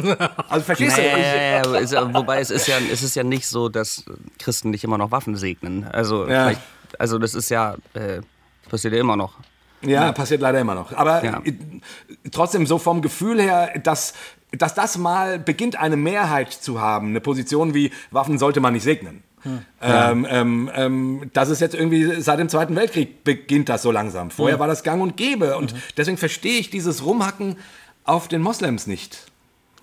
Also 0.49 0.65
verstehst 0.65 0.97
du? 0.97 1.01
ja, 1.95 2.13
wobei 2.13 2.39
es 2.39 2.51
ist 2.51 2.67
ja, 2.67 2.75
es 2.91 3.01
ist 3.01 3.15
ja 3.15 3.23
nicht 3.23 3.47
so, 3.47 3.69
dass 3.69 4.05
Christen 4.37 4.69
nicht 4.69 4.83
immer 4.83 4.97
noch 4.97 5.11
Waffen 5.11 5.35
segnen. 5.35 5.85
Also, 5.85 6.27
Ja. 6.27 6.51
also 6.99 7.17
das 7.17 7.33
ist 7.33 7.49
ja, 7.49 7.75
äh, 7.93 8.21
passiert 8.69 8.93
ja 8.93 8.99
immer 8.99 9.15
noch. 9.15 9.33
Ja, 9.85 10.11
passiert 10.11 10.41
leider 10.41 10.59
immer 10.59 10.75
noch. 10.75 10.93
Aber 10.93 11.23
Ja. 11.23 11.41
trotzdem 12.31 12.65
so 12.65 12.77
vom 12.77 13.01
Gefühl 13.01 13.41
her, 13.41 13.79
dass, 13.83 14.13
dass 14.51 14.73
das 14.73 14.97
mal 14.97 15.39
beginnt, 15.39 15.75
eine 15.79 15.97
Mehrheit 15.97 16.51
zu 16.51 16.79
haben, 16.81 17.07
eine 17.09 17.21
Position 17.21 17.73
wie 17.73 17.91
Waffen 18.11 18.37
sollte 18.37 18.59
man 18.59 18.73
nicht 18.73 18.83
segnen. 18.83 19.23
Ähm, 19.81 20.25
ähm, 20.29 20.71
ähm, 20.73 21.29
das 21.33 21.49
ist 21.49 21.59
jetzt 21.59 21.75
irgendwie 21.75 22.21
seit 22.21 22.39
dem 22.39 22.47
Zweiten 22.47 22.75
Weltkrieg 22.77 23.25
beginnt 23.25 23.67
das 23.67 23.81
so 23.81 23.91
langsam. 23.91 24.31
Vorher 24.31 24.57
war 24.59 24.67
das 24.67 24.83
gang 24.83 25.01
und 25.01 25.17
gäbe. 25.17 25.57
Und 25.57 25.75
deswegen 25.97 26.17
verstehe 26.17 26.59
ich 26.59 26.69
dieses 26.69 27.03
Rumhacken 27.05 27.57
auf 28.05 28.29
den 28.29 28.41
Moslems 28.41 28.87
nicht. 28.87 29.25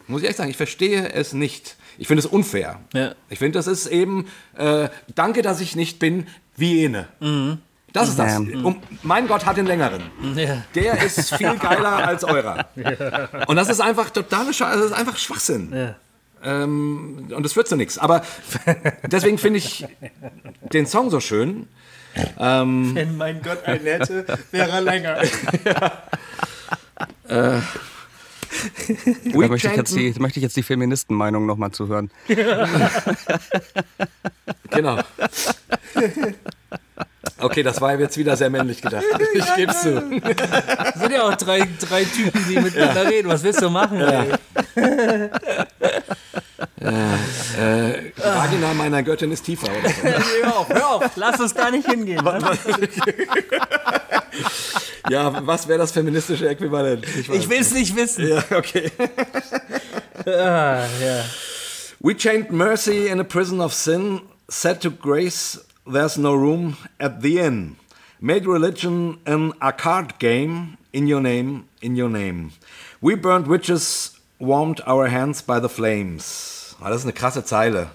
Muss 0.07 0.23
ich 0.23 0.29
echt 0.29 0.39
sagen, 0.39 0.51
ich 0.51 0.57
verstehe 0.57 1.13
es 1.13 1.35
nicht. 1.35 1.77
Ich 1.99 2.07
finde 2.09 2.21
es 2.21 2.27
unfair. 2.27 2.81
Ja. 2.95 3.15
Ich 3.29 3.39
finde, 3.39 3.59
das 3.59 3.67
ist 3.67 3.87
eben, 3.87 4.27
äh, 4.57 4.89
danke, 5.15 5.43
dass 5.43 5.61
ich 5.61 5.77
nicht 5.77 5.99
bin 5.99 6.27
wie 6.57 6.77
jene. 6.77 7.09
Das 7.93 8.09
ist 8.09 8.19
das. 8.19 8.33
Ja. 8.33 8.39
Um, 8.39 8.81
mein 9.03 9.27
Gott 9.27 9.45
hat 9.47 9.57
den 9.57 9.67
längeren. 9.67 10.03
Ja. 10.37 10.63
Der 10.75 11.03
ist 11.03 11.35
viel 11.35 11.57
geiler 11.61 12.07
als 12.07 12.25
eurer. 12.25 12.67
Und 13.47 13.57
das 13.57 13.69
ist 13.69 13.81
einfach 13.81 14.11
totale 14.11 14.53
Scheiße, 14.53 14.79
das 14.79 14.87
ist 14.87 14.97
einfach 14.97 15.17
Schwachsinn. 15.17 15.95
Ähm, 16.43 17.29
und 17.35 17.45
es 17.45 17.53
führt 17.53 17.69
zu 17.69 17.77
nichts. 17.77 17.99
Aber 17.99 18.23
deswegen 19.11 19.39
finde 19.39 19.59
ich 19.59 19.87
den 20.73 20.87
Song 20.87 21.11
so 21.11 21.21
schön. 21.21 21.69
Wenn 22.37 23.17
mein 23.17 23.43
Gott 23.43 23.65
ein 23.65 23.81
hätte, 23.85 24.27
wäre 24.51 24.71
er 24.71 24.81
länger. 24.81 25.23
We 27.29 27.63
Da 29.33 29.49
möchte 29.49 29.69
ich, 29.69 29.77
jetzt 29.77 29.95
die, 29.95 30.15
möchte 30.19 30.39
ich 30.39 30.43
jetzt 30.43 30.57
die 30.57 30.63
Feministenmeinung 30.63 31.47
nochmal 31.47 31.71
zu 31.71 31.89
hören. 31.89 32.11
Genau. 34.71 35.01
Okay, 37.41 37.63
das 37.63 37.81
war 37.81 37.99
jetzt 37.99 38.17
wieder 38.17 38.37
sehr 38.37 38.51
männlich 38.51 38.83
gedacht. 38.83 39.05
Ich 39.35 39.55
gebe 39.55 39.73
zu. 39.73 39.95
sind 40.99 41.13
ja 41.13 41.23
auch 41.23 41.35
drei, 41.35 41.69
drei 41.81 42.05
Typen, 42.05 42.45
die 42.49 42.59
miteinander 42.59 43.07
reden. 43.09 43.29
Was 43.29 43.43
willst 43.43 43.63
du 43.63 43.71
machen? 43.71 44.01
ey? 44.01 44.33
Vagina 48.17 48.75
meiner 48.75 49.03
Göttin 49.03 49.33
ist 49.33 49.45
tiefer. 49.45 49.69
Oder 49.69 49.91
so. 49.91 50.03
Hör 50.43 50.57
auf, 50.57 50.69
hör 50.69 50.89
auf. 50.89 51.11
Lass 51.17 51.41
uns 51.41 51.55
da 51.55 51.71
nicht 51.71 51.89
hingehen. 51.89 52.23
Ja, 55.09 55.47
was 55.47 55.69
wäre 55.69 55.79
das 55.79 55.93
feministische 55.93 56.49
Äquivalent? 56.49 57.07
weiß 57.07 57.37
Ich 57.37 57.49
will 57.49 57.61
es 57.61 57.73
nicht 57.73 57.95
wissen. 57.97 58.29
Ja, 58.29 58.43
okay. 58.57 58.91
Ah, 60.27 60.85
ja. 61.03 61.25
We 62.01 62.17
chained 62.17 62.51
mercy 62.51 63.09
in 63.09 63.21
a 63.21 63.25
prison 63.25 63.61
of 63.61 63.75
sin, 63.75 64.23
said 64.49 64.81
to 64.81 64.91
grace 64.91 65.61
there's 65.93 66.17
no 66.19 66.35
room 66.35 66.77
at 66.99 67.21
the 67.23 67.39
inn. 67.39 67.77
Made 68.21 68.47
religion 68.47 69.19
an 69.27 69.53
a 69.61 69.73
card 69.73 70.19
game 70.19 70.77
in 70.93 71.07
your 71.07 71.21
name, 71.21 71.65
in 71.81 71.97
your 71.97 72.09
name. 72.11 72.53
We 73.01 73.15
burned 73.15 73.47
witches, 73.47 74.19
warmed 74.39 74.81
our 74.87 75.09
hands 75.09 75.43
by 75.43 75.59
the 75.61 75.69
flames. 75.69 76.77
Ah, 76.83 76.89
Das 76.91 76.99
ist 76.99 77.05
eine 77.05 77.13
krasse 77.13 77.45
Zeile. 77.45 77.91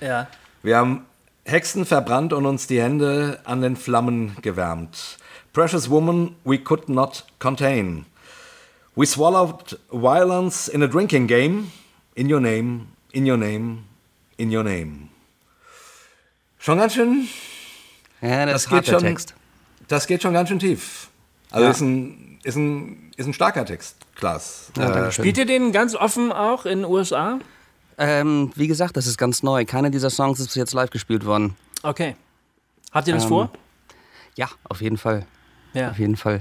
ja. 0.00 0.26
Wir 0.62 0.76
haben 0.76 1.06
Hexen 1.44 1.84
verbrannt 1.86 2.32
und 2.32 2.46
uns 2.46 2.66
die 2.66 2.80
Hände 2.80 3.40
an 3.44 3.62
den 3.62 3.76
Flammen 3.76 4.36
gewärmt. 4.42 5.18
Precious 5.52 5.88
woman 5.90 6.36
we 6.44 6.58
could 6.58 6.88
not 6.88 7.24
contain. 7.38 8.04
We 8.94 9.06
swallowed 9.06 9.78
violence 9.90 10.68
in 10.68 10.82
a 10.82 10.86
drinking 10.86 11.26
game. 11.26 11.70
In 12.14 12.30
your 12.30 12.40
name, 12.40 12.88
in 13.12 13.26
your 13.26 13.36
name, 13.38 13.84
in 14.36 14.50
your 14.52 14.64
name. 14.64 15.09
Schon 16.60 16.78
ganz 16.78 16.94
schön, 16.94 17.26
Ja, 18.20 18.44
das, 18.44 18.52
Das 18.52 18.62
ist 18.64 18.68
geht 18.70 18.86
schon- 18.86 18.98
Text. 19.00 19.34
das 19.88 20.06
geht 20.06 20.22
schon 20.22 20.34
ganz 20.34 20.50
schön 20.50 20.58
tief. 20.58 21.08
Also 21.50 21.64
Ja. 21.64 21.70
ist, 21.70 21.80
ein, 21.80 22.38
ist, 22.44 22.56
ein, 22.56 23.10
ist 23.16 23.26
ein 23.26 23.32
starker 23.32 23.64
Text, 23.64 23.96
Klaas. 24.14 24.70
Ja, 24.76 25.06
äh. 25.06 25.10
Spielt 25.12 25.38
ihr 25.38 25.46
den 25.46 25.72
ganz 25.72 25.94
offen 25.94 26.30
auch 26.30 26.66
in 26.66 26.80
den 26.82 26.84
USA? 26.84 27.38
Ähm, 27.96 28.52
wie 28.56 28.66
gesagt, 28.66 28.96
das 28.98 29.06
ist 29.06 29.16
ganz 29.16 29.42
neu. 29.42 29.64
Keine 29.64 29.90
dieser 29.90 30.10
Songs 30.10 30.38
ist 30.38 30.48
bis 30.48 30.54
jetzt 30.56 30.74
live 30.74 30.90
gespielt 30.90 31.24
worden. 31.24 31.56
Okay. 31.82 32.14
Habt 32.92 33.08
ihr 33.08 33.14
das 33.14 33.22
Ähm, 33.24 33.28
vor? 33.30 33.50
Ja, 34.36 34.48
auf 34.64 34.80
jeden 34.82 34.98
Fall. 34.98 35.24
Ja. 35.72 35.90
Auf 35.90 35.98
jeden 35.98 36.16
Fall. 36.16 36.40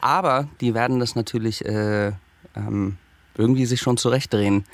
Aber 0.00 0.48
die 0.60 0.72
werden 0.74 1.00
das 1.00 1.14
natürlich 1.16 1.64
äh, 1.64 2.12
ähm, 2.56 2.96
irgendwie 3.36 3.66
sich 3.66 3.80
schon 3.80 3.96
zurechtdrehen. 3.96 4.64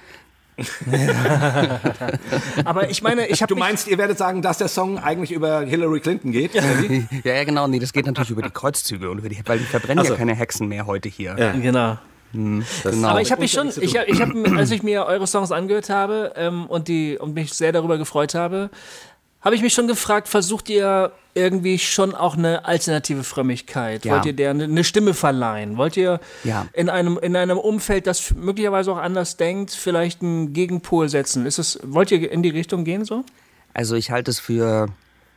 Aber 2.65 2.91
ich 2.91 3.03
meine, 3.03 3.27
ich 3.29 3.43
habe 3.43 3.53
du 3.53 3.59
meinst, 3.59 3.87
ihr 3.89 3.99
werdet 3.99 4.19
sagen, 4.19 4.43
dass 4.43 4.59
der 4.59 4.69
Song 4.69 4.99
eigentlich 4.99 5.33
über 5.33 5.61
Hillary 5.63 6.01
Clinton 6.01 6.33
geht? 6.33 6.53
Ja, 7.25 7.35
ja, 7.35 7.45
genau. 7.45 7.67
Nee, 7.67 7.79
das 7.79 7.93
geht 7.93 8.07
natürlich 8.07 8.31
über 8.31 8.43
die 8.43 8.51
Kreuzzüge 8.51 9.11
und 9.11 9.19
über 9.19 9.29
die, 9.29 9.39
weil 9.47 9.59
die 9.59 9.65
verbrennen 9.65 10.01
Ach 10.01 10.05
so. 10.07 10.13
ja 10.13 10.19
keine 10.19 10.35
Hexen 10.35 10.69
mehr 10.69 10.87
heute 10.87 11.09
hier. 11.09 11.37
Ja. 11.39 11.53
Genau. 11.53 11.99
Genau. 12.33 13.09
Aber 13.09 13.21
ich 13.21 13.33
habe 13.33 13.41
mich 13.43 13.51
schon, 13.53 13.69
ich, 13.81 13.97
hab- 13.97 14.07
ich 14.09 14.21
hab, 14.21 14.31
als 14.57 14.71
ich 14.71 14.83
mir 14.83 15.05
eure 15.07 15.27
Songs 15.27 15.51
angehört 15.51 15.91
habe 15.91 16.33
ähm, 16.37 16.67
und, 16.67 16.87
die, 16.89 17.19
und 17.19 17.35
mich 17.35 17.53
sehr 17.53 17.73
darüber 17.73 17.99
gefreut 17.99 18.35
habe, 18.35 18.71
habe 19.41 19.55
ich 19.57 19.63
mich 19.63 19.73
schon 19.75 19.89
gefragt, 19.89 20.29
versucht 20.29 20.69
ihr 20.71 21.11
irgendwie 21.35 21.79
schon 21.79 22.15
auch 22.15 22.37
eine 22.37 22.65
alternative 22.65 23.25
Frömmigkeit? 23.25 24.05
Ja. 24.05 24.15
Wollt 24.15 24.27
ihr 24.27 24.33
der 24.33 24.51
eine, 24.51 24.85
Stimme 24.85 25.15
verleihen? 25.15 25.77
Wollt 25.77 25.97
ihr 25.97 26.21
Ja. 26.45 26.67
in, 26.73 26.89
einem, 26.89 27.19
in 27.19 27.37
einem 27.37 27.59
Umfeld, 27.59 28.07
das 28.07 28.33
möglicherweise 28.35 28.93
auch 28.93 28.99
anders 28.99 29.37
denkt, 29.37 29.71
vielleicht 29.71 30.23
einen 30.23 30.53
Gegenpol 30.53 31.09
setzen? 31.09 31.47
Ist 31.47 31.59
es, 31.59 31.79
wollt 31.85 32.11
ihr 32.11 32.31
in 32.31 32.43
die 32.43 32.51
Richtung 32.51 32.85
gehen 32.85 33.05
so? 33.05 33.25
Also 33.75 33.95
ich 33.95 34.11
halte 34.11 34.31
es 34.31 34.41
für 34.41 34.89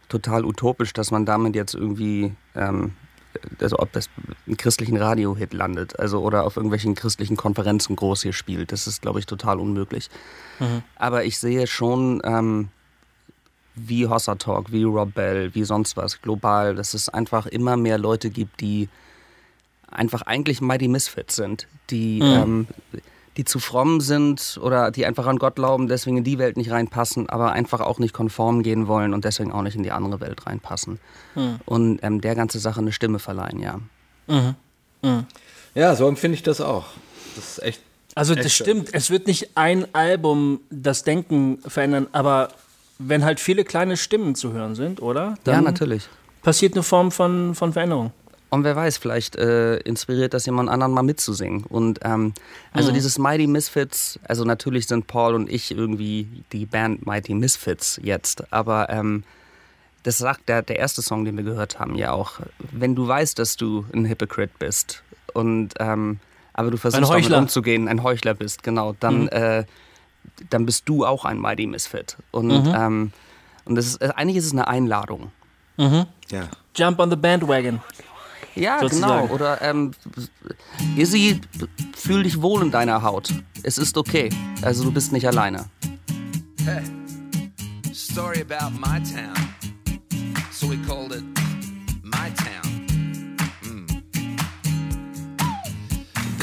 total 0.10 0.46
utopisch, 0.46 0.94
dass 0.94 1.12
man 1.12 1.26
damit 1.26 1.56
jetzt 1.56 1.74
irgendwie, 1.76 2.34
ähm, 2.56 2.94
also 3.60 3.80
ob 3.80 3.92
das 3.94 4.10
einen 4.48 4.58
christlichen 4.58 4.98
Radiohit 4.98 5.54
landet, 5.54 6.00
also 6.00 6.22
oder 6.22 6.44
auf 6.46 6.56
irgendwelchen 6.56 6.96
christlichen 6.96 7.38
Konferenzen 7.38 7.96
groß 7.96 8.22
hier 8.24 8.34
spielt. 8.34 8.72
Das 8.72 8.88
ist, 8.88 9.02
glaube 9.02 9.20
ich, 9.20 9.26
total 9.26 9.60
unmöglich. 9.60 10.10
Aber 10.96 11.26
ich 11.26 11.40
sehe 11.40 11.66
schon, 11.68 12.22
ähm, 12.24 12.70
wie 13.76 14.08
Hossa 14.08 14.36
Talk, 14.36 14.72
wie 14.72 14.84
Rob 14.84 15.14
Bell, 15.14 15.54
wie 15.54 15.64
sonst 15.64 15.98
was, 15.98 16.22
global, 16.22 16.76
dass 16.76 16.94
es 16.94 17.10
einfach 17.10 17.46
immer 17.46 17.78
mehr 17.78 17.98
Leute 17.98 18.30
gibt, 18.30 18.62
die 18.62 18.90
einfach 19.90 20.24
eigentlich 20.24 20.62
Mighty 20.62 20.88
Misfits 20.88 21.36
sind, 21.36 21.68
die, 21.90 22.20
ähm, 22.20 22.68
die 23.38 23.46
zu 23.46 23.60
fromm 23.60 24.02
sind 24.02 24.60
oder 24.62 24.92
die 24.92 25.06
einfach 25.06 25.28
an 25.28 25.38
Gott 25.38 25.56
glauben, 25.56 25.88
deswegen 25.88 26.18
in 26.18 26.24
die 26.24 26.38
Welt 26.40 26.58
nicht 26.58 26.72
reinpassen, 26.72 27.30
aber 27.30 27.52
einfach 27.52 27.82
auch 27.82 28.00
nicht 28.00 28.14
konform 28.14 28.64
gehen 28.64 28.88
wollen 28.88 29.14
und 29.14 29.26
deswegen 29.26 29.52
auch 29.52 29.62
nicht 29.62 29.76
in 29.76 29.84
die 29.84 29.92
andere 29.92 30.20
Welt 30.20 30.46
reinpassen. 30.46 31.00
Und 31.66 32.00
ähm, 32.04 32.22
der 32.22 32.36
ganze 32.36 32.60
Sache 32.60 32.80
eine 32.80 32.92
Stimme 32.92 33.20
verleihen, 33.20 33.60
ja. 33.60 33.80
Ja, 35.76 35.96
so 35.96 36.08
empfinde 36.08 36.36
ich 36.36 36.44
das 36.44 36.62
auch. 36.62 36.86
Das 37.36 37.58
ist 37.58 37.64
echt. 37.64 37.82
Also 38.16 38.36
das 38.36 38.54
stimmt, 38.54 38.94
es 38.94 39.10
wird 39.10 39.26
nicht 39.26 39.58
ein 39.58 39.88
Album 39.96 40.60
das 40.70 41.04
Denken 41.04 41.58
verändern, 41.66 42.08
aber 42.12 42.50
wenn 43.00 43.26
halt 43.26 43.40
viele 43.40 43.64
kleine 43.64 43.98
Stimmen 43.98 44.36
zu 44.36 44.54
hören 44.54 44.76
sind, 44.76 45.02
oder? 45.02 45.36
ja, 45.46 45.62
natürlich. 45.62 46.08
passiert 46.42 46.74
eine 46.74 46.84
Form 46.84 47.12
von, 47.12 47.56
von 47.56 47.74
Veränderung. 47.74 48.12
Und 48.50 48.64
wer 48.64 48.76
weiß, 48.76 48.98
vielleicht 48.98 49.36
äh, 49.36 49.78
inspiriert 49.78 50.36
das 50.36 50.46
jemand 50.46 50.70
anderen 50.70 50.94
mal 50.94 51.02
mitzusingen. 51.02 51.64
Und 51.64 52.02
ähm, 52.04 52.34
also 52.72 52.92
dieses 52.92 53.18
Mighty 53.18 53.48
Misfits, 53.48 54.20
also 54.28 54.46
natürlich 54.46 54.86
sind 54.86 55.08
Paul 55.08 55.34
und 55.34 55.52
ich 55.52 55.72
irgendwie 55.72 56.28
die 56.52 56.68
Band 56.68 57.04
Mighty 57.08 57.34
Misfits 57.34 58.00
jetzt, 58.04 58.54
aber 58.54 58.92
ähm, 58.92 59.24
das 60.04 60.20
sagt 60.20 60.50
der, 60.50 60.62
der 60.62 60.78
erste 60.78 61.02
Song, 61.02 61.26
den 61.26 61.36
wir 61.36 61.44
gehört 61.44 61.80
haben, 61.80 61.96
ja 61.96 62.12
auch. 62.12 62.42
Wenn 62.72 62.94
du 62.94 63.08
weißt, 63.08 63.40
dass 63.40 63.56
du 63.56 63.86
ein 63.92 64.06
Hypocrite 64.06 64.54
bist 64.60 65.02
und 65.34 65.74
ähm, 65.80 66.20
aber 66.54 66.70
du 66.70 66.78
versuchst 66.78 67.10
damit 67.10 67.32
umzugehen, 67.32 67.88
ein 67.88 68.04
Heuchler 68.04 68.36
bist, 68.36 68.62
genau, 68.62 68.96
dann, 69.00 69.30
äh, 69.30 69.66
dann 70.50 70.66
bist 70.66 70.88
du 70.90 71.06
auch 71.06 71.26
ein 71.26 71.40
Mighty 71.40 71.68
Misfit. 71.68 72.18
Und, 72.32 72.52
ähm, 72.52 73.12
und 73.66 73.76
das 73.76 73.88
ist, 73.88 74.02
äh, 74.02 74.12
eigentlich 74.16 74.38
ist 74.38 74.46
es 74.46 74.52
eine 74.52 74.68
Einladung. 74.68 75.32
Ja. 75.78 76.50
Jump 76.76 77.00
on 77.00 77.10
the 77.10 77.16
bandwagon. 77.16 77.82
Ja, 78.56 78.80
sozusagen. 78.80 79.24
genau. 79.24 79.34
Oder 79.34 79.62
ähm, 79.62 79.92
Izzy, 80.96 81.42
fühl 81.96 82.24
dich 82.24 82.42
wohl 82.42 82.62
in 82.62 82.72
deiner 82.72 83.02
Haut. 83.02 83.34
Es 83.64 83.78
ist 83.78 83.98
okay. 83.98 84.30
Also 84.62 84.84
du 84.84 84.92
bist 84.92 85.12
nicht 85.12 85.28
alleine. 85.28 85.66
Hey, 86.64 86.84
story 87.94 88.42
about 88.42 88.72
my 88.80 89.02
town. 89.02 89.34
So 90.52 90.70
we 90.70 90.78
called 90.88 91.14
it 91.14 91.33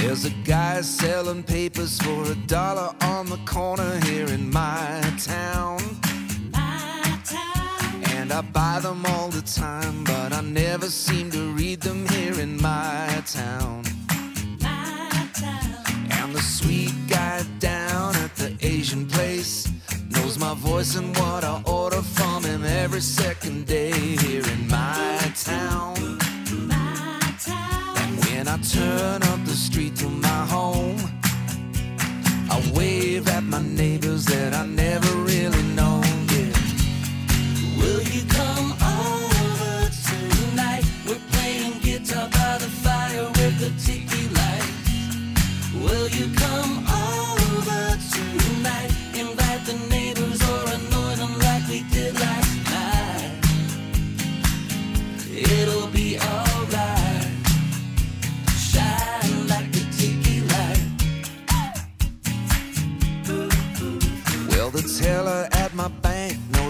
There's 0.01 0.24
a 0.24 0.31
guy 0.44 0.81
selling 0.81 1.43
papers 1.43 2.01
for 2.01 2.24
a 2.24 2.35
dollar 2.47 2.94
on 3.02 3.27
the 3.27 3.36
corner 3.44 4.01
here 4.06 4.27
in 4.28 4.51
my 4.51 5.02
town. 5.22 5.78
And 8.14 8.32
I 8.32 8.40
buy 8.40 8.81
them 8.81 9.05
all 9.05 9.28
the 9.28 9.43
time, 9.43 10.05
but 10.05 10.32
I 10.32 10.40
never 10.40 10.86
seem 10.86 11.31
to 11.32 11.52
read 11.52 11.82
them 11.82 12.09
here 12.09 12.40
in 12.40 12.56
my 12.62 13.22
town. 13.27 13.85
And 14.62 16.35
the 16.35 16.43
sweet 16.43 16.94
guy 17.06 17.43
down 17.59 18.16
at 18.16 18.35
the 18.36 18.56
Asian 18.62 19.06
place 19.06 19.68
knows 20.09 20.39
my 20.39 20.55
voice 20.55 20.97
and 20.97 21.14
what 21.18 21.44
I 21.44 21.62
order 21.66 22.01
from 22.01 22.43
him 22.43 22.64
every 22.64 23.02
second 23.02 23.66
day 23.66 23.93
here 23.93 24.48
in 24.48 24.66
my 24.66 25.32
town 25.36 26.20
turn 28.62 29.23
up 29.23 29.45
the 29.45 29.55
street 29.55 29.97
to 29.97 30.09
my 30.09 30.47
home. 30.47 30.99
I 32.51 32.73
wave 32.74 33.28
at 33.28 33.43
my 33.43 33.62
neighbors 33.62 34.24
that 34.27 34.53
I 34.55 34.66
never 34.66 35.11
really 35.16 35.70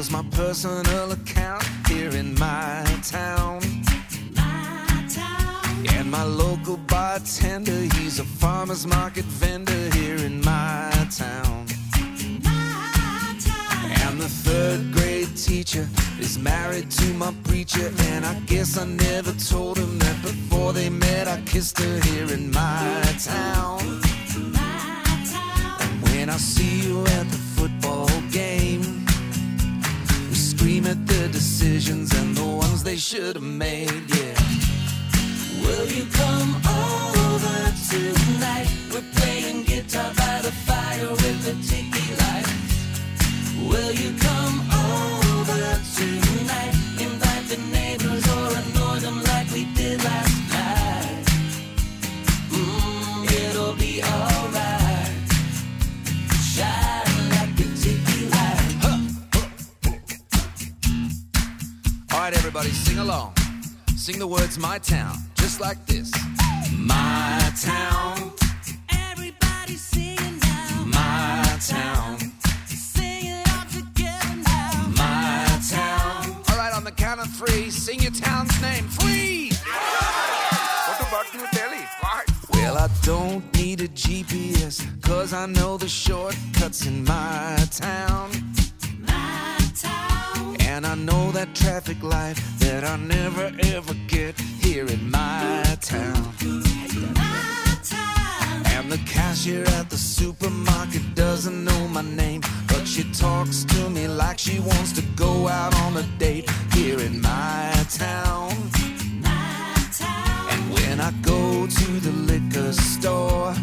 knows 0.00 0.10
my 0.10 0.22
personal 0.30 1.12
account 1.12 1.62
here 1.86 2.10
in 2.10 2.34
my 2.38 2.82
town. 3.02 3.60
And 5.94 6.10
my 6.10 6.22
local 6.24 6.78
bartender, 6.78 7.80
he's 7.96 8.18
a 8.18 8.24
farmer's 8.24 8.86
market 8.86 9.26
vendor 9.26 9.90
here 9.98 10.16
in 10.16 10.40
my 10.40 10.90
town. 11.14 11.66
And 14.02 14.18
the 14.18 14.30
third 14.44 14.90
grade 14.92 15.36
teacher 15.36 15.86
is 16.18 16.38
married 16.38 16.90
to 16.92 17.12
my 17.14 17.34
preacher. 17.44 17.92
And 18.12 18.24
I 18.24 18.34
guess 18.46 18.78
I 18.78 18.86
never 18.86 19.32
told 19.32 19.76
him 19.76 19.98
that 19.98 20.22
before 20.22 20.72
they 20.72 20.88
met, 20.88 21.28
I 21.28 21.42
kissed 21.42 21.78
her 21.78 22.00
here 22.08 22.32
in 22.32 22.50
my 22.50 23.02
town. 23.22 23.80
And 25.80 26.02
when 26.04 26.30
I 26.30 26.38
see 26.38 26.88
you 26.88 27.02
at 27.18 27.26
the 27.30 27.40
football 27.56 28.08
game, 28.30 28.99
scream 30.60 30.86
at 30.86 31.06
the 31.06 31.26
decisions 31.28 32.14
and 32.20 32.36
the 32.36 32.44
ones 32.44 32.82
they 32.82 32.96
should 32.96 33.34
have 33.34 33.42
made, 33.42 34.04
yeah. 34.18 34.36
Will 35.62 35.86
you 35.86 36.04
come 36.22 36.50
over 36.84 37.60
tonight? 37.88 38.68
We're 38.92 39.10
playing 39.16 39.64
guitar 39.64 40.12
by 40.18 40.40
the 40.42 40.52
fire 40.68 41.08
with 41.22 41.38
the 41.46 41.54
tiki 41.66 42.06
lights. 42.22 42.74
Will 43.70 43.92
you 44.02 44.10
come 44.18 44.69
along. 63.00 63.34
Sing 63.96 64.18
the 64.18 64.26
words 64.26 64.58
My 64.58 64.78
Town, 64.78 65.16
just 65.36 65.60
like 65.60 65.84
this. 65.86 66.10
My 66.72 67.52
town, 67.60 68.32
Everybody 68.90 69.74
singing 69.74 70.38
now. 70.38 70.84
my 70.86 71.58
town, 71.66 72.18
Sing 72.66 73.26
it 73.26 73.46
all 73.52 73.64
together 73.66 74.36
now. 74.44 74.92
my 74.96 75.60
town. 75.68 76.36
All 76.50 76.56
right, 76.56 76.72
on 76.74 76.84
the 76.84 76.92
count 76.92 77.20
of 77.20 77.28
three, 77.34 77.70
sing 77.70 78.00
your 78.00 78.12
town's 78.12 78.60
name. 78.62 78.84
Three! 78.88 79.50
What 80.88 81.00
about 81.08 81.26
New 81.34 81.46
Delhi? 81.52 81.84
Well, 82.52 82.78
I 82.78 82.88
don't 83.02 83.42
need 83.56 83.80
a 83.80 83.88
GPS, 83.88 84.84
cause 85.02 85.32
I 85.32 85.46
know 85.46 85.76
the 85.76 85.88
shortcuts 85.88 86.86
in 86.86 87.04
my 87.04 87.56
town. 87.70 88.30
And 89.84 90.86
I 90.86 90.94
know 90.94 91.30
that 91.32 91.54
traffic 91.54 92.02
light 92.02 92.36
that 92.58 92.84
I 92.84 92.96
never 92.96 93.52
ever 93.74 93.94
get 94.06 94.38
here 94.60 94.86
in 94.86 95.10
my 95.10 95.62
town. 95.80 96.34
And 98.66 98.90
the 98.90 99.00
cashier 99.06 99.64
at 99.78 99.90
the 99.90 99.98
supermarket 99.98 101.14
doesn't 101.14 101.64
know 101.64 101.88
my 101.88 102.02
name, 102.02 102.42
but 102.68 102.86
she 102.86 103.04
talks 103.12 103.64
to 103.64 103.90
me 103.90 104.08
like 104.08 104.38
she 104.38 104.58
wants 104.60 104.92
to 104.92 105.02
go 105.16 105.48
out 105.48 105.74
on 105.82 105.96
a 105.96 106.02
date 106.18 106.48
here 106.72 106.98
in. 107.00 107.20
My 107.20 107.86
town. 107.90 108.52
And 110.50 110.72
when 110.72 111.00
I 111.00 111.10
go 111.22 111.66
to 111.66 112.00
the 112.00 112.12
liquor 112.12 112.72
store, 112.72 113.54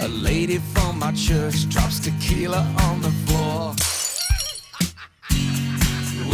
a 0.00 0.08
lady 0.08 0.58
from 0.58 0.98
my 0.98 1.12
church 1.12 1.68
drops 1.68 2.00
tequila 2.00 2.62
on 2.86 3.02
the 3.02 3.10
floor. 3.26 3.74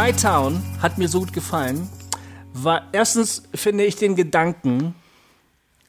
My 0.00 0.12
Town 0.12 0.62
hat 0.80 0.96
mir 0.96 1.08
so 1.08 1.18
gut 1.18 1.32
gefallen. 1.32 1.88
War 2.52 2.82
erstens 2.92 3.42
finde 3.52 3.84
ich 3.84 3.96
den 3.96 4.14
Gedanken 4.14 4.94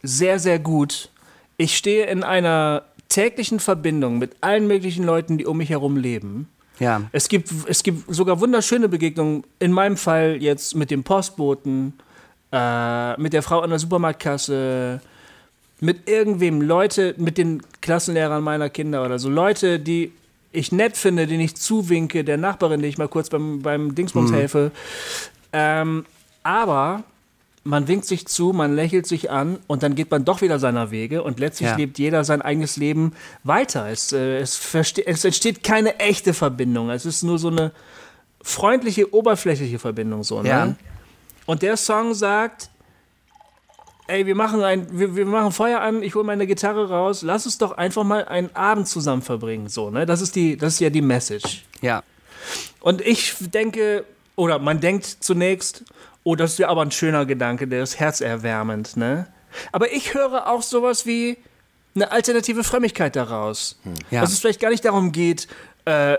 sehr, 0.01 0.39
sehr 0.39 0.57
gut. 0.57 1.11
Ich 1.57 1.77
stehe 1.77 2.07
in 2.07 2.23
einer 2.23 2.85
täglichen 3.07 3.59
Verbindung 3.59 4.17
mit 4.17 4.31
allen 4.41 4.65
möglichen 4.65 5.03
Leuten, 5.05 5.37
die 5.37 5.45
um 5.45 5.57
mich 5.57 5.69
herum 5.69 5.95
leben. 5.95 6.49
Ja. 6.79 7.03
Es 7.11 7.29
gibt, 7.29 7.51
es 7.67 7.83
gibt 7.83 8.11
sogar 8.11 8.39
wunderschöne 8.39 8.89
Begegnungen. 8.89 9.43
In 9.59 9.71
meinem 9.71 9.95
Fall 9.95 10.37
jetzt 10.41 10.73
mit 10.75 10.89
dem 10.89 11.03
Postboten, 11.03 11.93
äh, 12.51 13.15
mit 13.21 13.33
der 13.33 13.43
Frau 13.43 13.59
an 13.59 13.69
der 13.69 13.77
Supermarktkasse, 13.77 15.01
mit 15.81 16.09
irgendwem, 16.09 16.63
Leute, 16.63 17.13
mit 17.17 17.37
den 17.37 17.61
Klassenlehrern 17.81 18.43
meiner 18.43 18.71
Kinder 18.71 19.05
oder 19.05 19.19
so. 19.19 19.29
Leute, 19.29 19.79
die 19.79 20.13
ich 20.51 20.71
nett 20.71 20.97
finde, 20.97 21.27
denen 21.27 21.41
ich 21.41 21.55
zuwinke, 21.55 22.23
der 22.23 22.37
Nachbarin, 22.37 22.81
die 22.81 22.87
ich 22.87 22.97
mal 22.97 23.07
kurz 23.07 23.29
beim, 23.29 23.61
beim 23.61 23.95
Dingsbums 23.95 24.31
helfe. 24.31 24.71
Ähm, 25.53 26.05
aber 26.43 27.03
man 27.63 27.87
winkt 27.87 28.05
sich 28.05 28.25
zu, 28.27 28.51
man 28.53 28.73
lächelt 28.75 29.05
sich 29.05 29.29
an 29.29 29.59
und 29.67 29.83
dann 29.83 29.93
geht 29.93 30.09
man 30.09 30.25
doch 30.25 30.41
wieder 30.41 30.57
seiner 30.59 30.91
Wege 30.91 31.21
und 31.23 31.39
letztlich 31.39 31.69
Ja. 31.69 31.75
lebt 31.75 31.99
jeder 31.99 32.23
sein 32.23 32.41
eigenes 32.41 32.77
Leben 32.77 33.13
weiter. 33.43 33.89
Es, 33.89 34.11
äh, 34.13 34.37
es, 34.39 34.59
es 34.73 35.25
entsteht 35.25 35.63
keine 35.63 35.99
echte 35.99 36.33
Verbindung. 36.33 36.89
Es 36.89 37.05
ist 37.05 37.21
nur 37.23 37.37
so 37.37 37.49
eine 37.49 37.71
freundliche, 38.41 39.13
oberflächliche 39.13 39.77
Verbindung. 39.77 40.23
So, 40.23 40.41
ne? 40.41 40.49
Ja. 40.49 40.75
Und 41.45 41.61
der 41.61 41.77
Song 41.77 42.13
sagt, 42.13 42.69
ey, 44.09 44.25
wir 44.25 44.35
machen, 44.35 44.63
ein, 44.63 44.87
wir, 44.91 45.15
wir 45.15 45.25
machen 45.25 45.51
Feuer 45.51 45.81
an, 45.81 46.01
ich 46.03 46.15
hole 46.15 46.25
meine 46.25 46.47
Gitarre 46.47 46.89
raus, 46.89 47.21
lass 47.21 47.45
uns 47.45 47.57
doch 47.57 47.77
einfach 47.77 48.03
mal 48.03 48.25
einen 48.25 48.53
Abend 48.55 48.87
zusammen 48.87 49.21
verbringen. 49.21 49.69
So, 49.69 49.89
ne? 49.89 50.05
das, 50.05 50.21
ist 50.21 50.35
die, 50.35 50.57
das 50.57 50.73
ist 50.73 50.79
ja 50.79 50.89
die 50.89 51.01
Message. 51.01 51.63
Ja. 51.81 52.03
Und 52.81 53.01
ich 53.01 53.35
denke, 53.39 54.05
oder 54.35 54.59
man 54.59 54.79
denkt 54.79 55.05
zunächst, 55.05 55.83
oh, 56.23 56.35
das 56.35 56.53
ist 56.53 56.59
ja 56.59 56.69
aber 56.69 56.81
ein 56.81 56.91
schöner 56.91 57.25
Gedanke, 57.25 57.67
der 57.67 57.83
ist 57.83 57.99
herzerwärmend, 57.99 58.97
ne? 58.97 59.27
Aber 59.71 59.91
ich 59.91 60.13
höre 60.13 60.47
auch 60.47 60.61
sowas 60.61 61.05
wie 61.05 61.37
eine 61.95 62.11
alternative 62.11 62.63
Frömmigkeit 62.63 63.15
daraus. 63.15 63.79
Ja. 64.11 64.21
Dass 64.21 64.31
es 64.31 64.39
vielleicht 64.39 64.59
gar 64.59 64.69
nicht 64.69 64.85
darum 64.85 65.11
geht, 65.11 65.47
äh, 65.85 66.17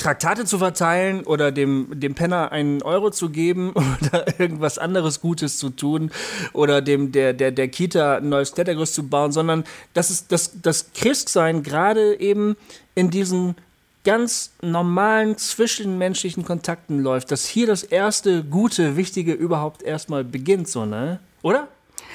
Traktate 0.00 0.46
zu 0.46 0.58
verteilen 0.58 1.24
oder 1.24 1.52
dem, 1.52 1.88
dem 2.00 2.14
Penner 2.14 2.50
einen 2.52 2.82
Euro 2.82 3.10
zu 3.10 3.28
geben 3.30 3.72
oder 4.00 4.40
irgendwas 4.40 4.78
anderes 4.78 5.20
Gutes 5.20 5.58
zu 5.58 5.70
tun 5.70 6.10
oder 6.54 6.80
dem 6.82 7.12
der, 7.12 7.34
der, 7.34 7.52
der 7.52 7.68
Kita 7.68 8.16
ein 8.16 8.28
neues 8.30 8.52
Klettergerüst 8.52 8.94
zu 8.94 9.06
bauen, 9.06 9.30
sondern 9.30 9.64
dass 9.94 10.10
es 10.10 10.26
das, 10.26 10.60
das 10.62 10.86
Christsein 10.94 11.62
gerade 11.62 12.18
eben 12.18 12.56
in 12.94 13.10
diesen 13.10 13.54
ganz 14.02 14.50
normalen 14.62 15.36
zwischenmenschlichen 15.36 16.44
Kontakten 16.46 17.00
läuft, 17.00 17.30
dass 17.30 17.44
hier 17.46 17.66
das 17.66 17.82
erste 17.82 18.42
gute, 18.42 18.96
wichtige 18.96 19.32
überhaupt 19.34 19.82
erstmal 19.82 20.24
beginnt, 20.24 20.68
so, 20.68 20.86
ne? 20.86 21.20
Oder? 21.42 21.68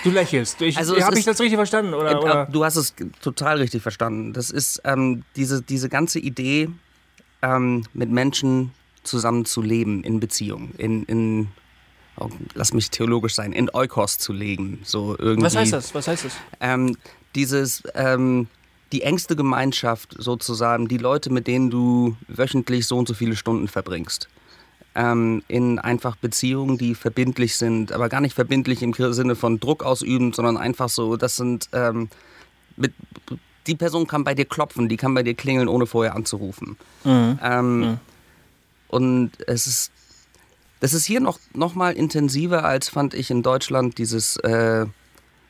Du 0.03 0.09
lächelst. 0.09 0.59
Ich, 0.61 0.77
Also 0.77 0.99
Habe 0.99 1.13
ich 1.13 1.19
ist- 1.19 1.27
das 1.27 1.39
richtig 1.39 1.55
verstanden? 1.57 1.93
Oder, 1.93 2.19
oder? 2.21 2.47
Du 2.51 2.65
hast 2.65 2.75
es 2.75 2.95
total 3.21 3.57
richtig 3.57 3.83
verstanden. 3.83 4.33
Das 4.33 4.49
ist 4.49 4.81
ähm, 4.83 5.23
diese, 5.35 5.61
diese 5.61 5.87
ganze 5.89 6.17
Idee, 6.19 6.69
ähm, 7.45 7.83
mit 7.93 8.09
Menschen 8.09 8.71
zusammen 9.03 9.45
zu 9.45 9.61
leben 9.61 10.03
in 10.03 10.19
Beziehung, 10.19 10.71
in, 10.77 11.03
in 11.05 11.47
oh, 12.17 12.29
lass 12.53 12.73
mich 12.73 12.89
theologisch 12.89 13.35
sein, 13.35 13.51
in 13.53 13.69
Eukos 13.73 14.17
zu 14.17 14.33
legen. 14.33 14.79
So 14.83 15.15
irgendwie. 15.17 15.45
Was 15.45 15.55
heißt 15.55 15.73
das? 15.73 15.93
Was 15.93 16.07
heißt 16.07 16.25
das? 16.25 16.33
Ähm, 16.59 16.97
dieses, 17.35 17.83
ähm, 17.93 18.47
die 18.91 19.03
engste 19.03 19.35
Gemeinschaft 19.35 20.15
sozusagen, 20.17 20.87
die 20.87 20.97
Leute, 20.97 21.29
mit 21.29 21.47
denen 21.47 21.69
du 21.69 22.15
wöchentlich 22.27 22.87
so 22.87 22.97
und 22.97 23.07
so 23.07 23.13
viele 23.13 23.35
Stunden 23.35 23.67
verbringst. 23.67 24.27
Ähm, 24.97 25.43
in 25.49 25.77
einfach 25.77 26.15
Beziehungen, 26.15 26.77
die 26.77 26.95
verbindlich 26.95 27.57
sind, 27.57 27.91
aber 27.91 28.07
gar 28.07 28.21
nicht 28.21 28.33
verbindlich 28.33 28.81
im 28.81 28.93
Sinne 28.93 29.35
von 29.35 29.59
Druck 29.59 29.83
ausüben, 29.83 30.31
sondern 30.31 30.55
einfach 30.55 30.87
so, 30.87 31.17
das 31.17 31.35
sind, 31.35 31.69
ähm, 31.73 32.07
mit, 32.77 32.93
die 33.67 33.75
Person 33.75 34.07
kann 34.07 34.23
bei 34.23 34.33
dir 34.35 34.45
klopfen, 34.45 34.89
die 34.89 34.97
kann 34.97 35.13
bei 35.13 35.23
dir 35.23 35.33
klingeln, 35.33 35.67
ohne 35.67 35.85
vorher 35.85 36.15
anzurufen. 36.15 36.77
Ähm, 37.41 37.81
Und 38.87 39.31
es 39.47 39.67
ist, 39.67 39.91
das 40.79 40.93
ist 40.93 41.05
hier 41.05 41.19
noch, 41.19 41.39
noch 41.53 41.75
mal 41.75 41.93
intensiver 41.93 42.63
als 42.63 42.87
fand 42.87 43.13
ich 43.13 43.31
in 43.31 43.41
Deutschland 43.41 43.97
dieses, 43.97 44.37
äh, 44.37 44.85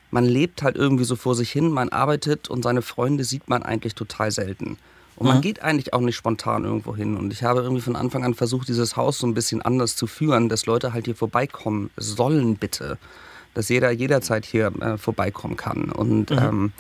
man 0.09 0.25
lebt 0.25 0.63
halt 0.63 0.77
irgendwie 0.77 1.03
so 1.03 1.15
vor 1.15 1.35
sich 1.35 1.51
hin, 1.51 1.69
man 1.69 1.89
arbeitet 1.89 2.49
und 2.49 2.63
seine 2.63 2.81
Freunde 2.81 3.23
sieht 3.23 3.49
man 3.49 3.61
eigentlich 3.61 3.93
total 3.93 4.31
selten. 4.31 4.77
Und 5.17 5.27
man 5.27 5.41
geht 5.41 5.61
eigentlich 5.61 5.93
auch 5.93 6.01
nicht 6.01 6.17
spontan 6.17 6.65
irgendwo 6.65 6.95
hin. 6.95 7.15
Und 7.15 7.31
ich 7.31 7.43
habe 7.43 7.61
irgendwie 7.61 7.81
von 7.81 7.95
Anfang 7.95 8.25
an 8.25 8.33
versucht, 8.33 8.67
dieses 8.67 8.97
Haus 8.97 9.19
so 9.19 9.27
ein 9.27 9.33
bisschen 9.33 9.61
anders 9.61 9.95
zu 9.95 10.07
führen, 10.07 10.49
dass 10.49 10.65
Leute 10.65 10.91
halt 10.91 11.05
hier 11.05 11.15
vorbeikommen 11.15 11.89
sollen, 11.95 12.57
bitte. 12.57 12.97
Dass 13.53 13.69
jeder 13.69 13.91
jederzeit 13.91 14.43
hier 14.43 14.73
äh, 14.81 14.97
vorbeikommen 14.97 15.55
kann. 15.55 15.89
Und 15.91 16.31
ähm, 16.31 16.73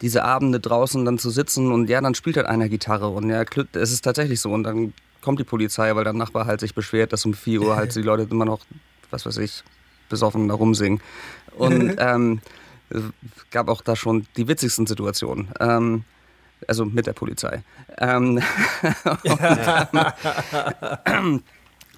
diese 0.00 0.24
Abende 0.24 0.60
draußen 0.60 1.04
dann 1.04 1.18
zu 1.18 1.30
sitzen 1.30 1.72
und 1.72 1.88
ja, 1.88 2.00
dann 2.00 2.14
spielt 2.14 2.36
halt 2.36 2.46
einer 2.46 2.68
Gitarre. 2.68 3.08
Und 3.08 3.30
ja, 3.30 3.42
es 3.72 3.92
ist 3.92 4.02
tatsächlich 4.02 4.40
so. 4.40 4.50
Und 4.50 4.64
dann 4.64 4.92
kommt 5.20 5.40
die 5.40 5.44
Polizei, 5.44 5.94
weil 5.94 6.04
der 6.04 6.12
Nachbar 6.12 6.46
halt 6.46 6.60
sich 6.60 6.74
beschwert, 6.74 7.12
dass 7.12 7.24
um 7.24 7.34
4 7.34 7.62
Uhr 7.62 7.76
halt 7.76 7.94
die 7.96 8.02
Leute 8.02 8.26
immer 8.30 8.44
noch, 8.44 8.60
was 9.10 9.26
weiß 9.26 9.38
ich, 9.38 9.64
besoffen 10.08 10.48
da 10.48 10.54
rumsingen. 10.54 11.00
Und 11.56 11.96
ähm, 11.98 12.40
es 12.90 13.02
gab 13.50 13.68
auch 13.68 13.82
da 13.82 13.96
schon 13.96 14.26
die 14.36 14.48
witzigsten 14.48 14.86
Situationen. 14.86 15.48
Ähm, 15.60 16.04
also 16.66 16.84
mit 16.84 17.06
der 17.06 17.12
Polizei. 17.12 17.62
Ähm, 17.98 18.42
und, 21.22 21.42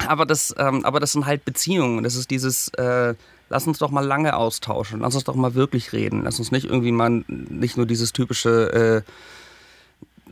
aber, 0.07 0.25
das, 0.25 0.53
ähm, 0.57 0.85
aber 0.85 0.99
das 0.99 1.13
sind 1.13 1.25
halt 1.25 1.45
Beziehungen. 1.45 2.03
Das 2.03 2.15
ist 2.15 2.29
dieses, 2.29 2.67
äh, 2.69 3.15
lass 3.51 3.67
uns 3.67 3.79
doch 3.79 3.91
mal 3.91 4.05
lange 4.05 4.35
austauschen, 4.35 5.01
lass 5.01 5.13
uns 5.13 5.25
doch 5.25 5.35
mal 5.35 5.53
wirklich 5.55 5.91
reden. 5.91 6.23
Lass 6.23 6.39
uns 6.39 6.51
nicht 6.51 6.65
irgendwie 6.65 6.93
mal 6.93 7.23
nicht 7.27 7.75
nur 7.75 7.85
dieses 7.85 8.13
typische 8.13 9.03
äh, 9.05 9.11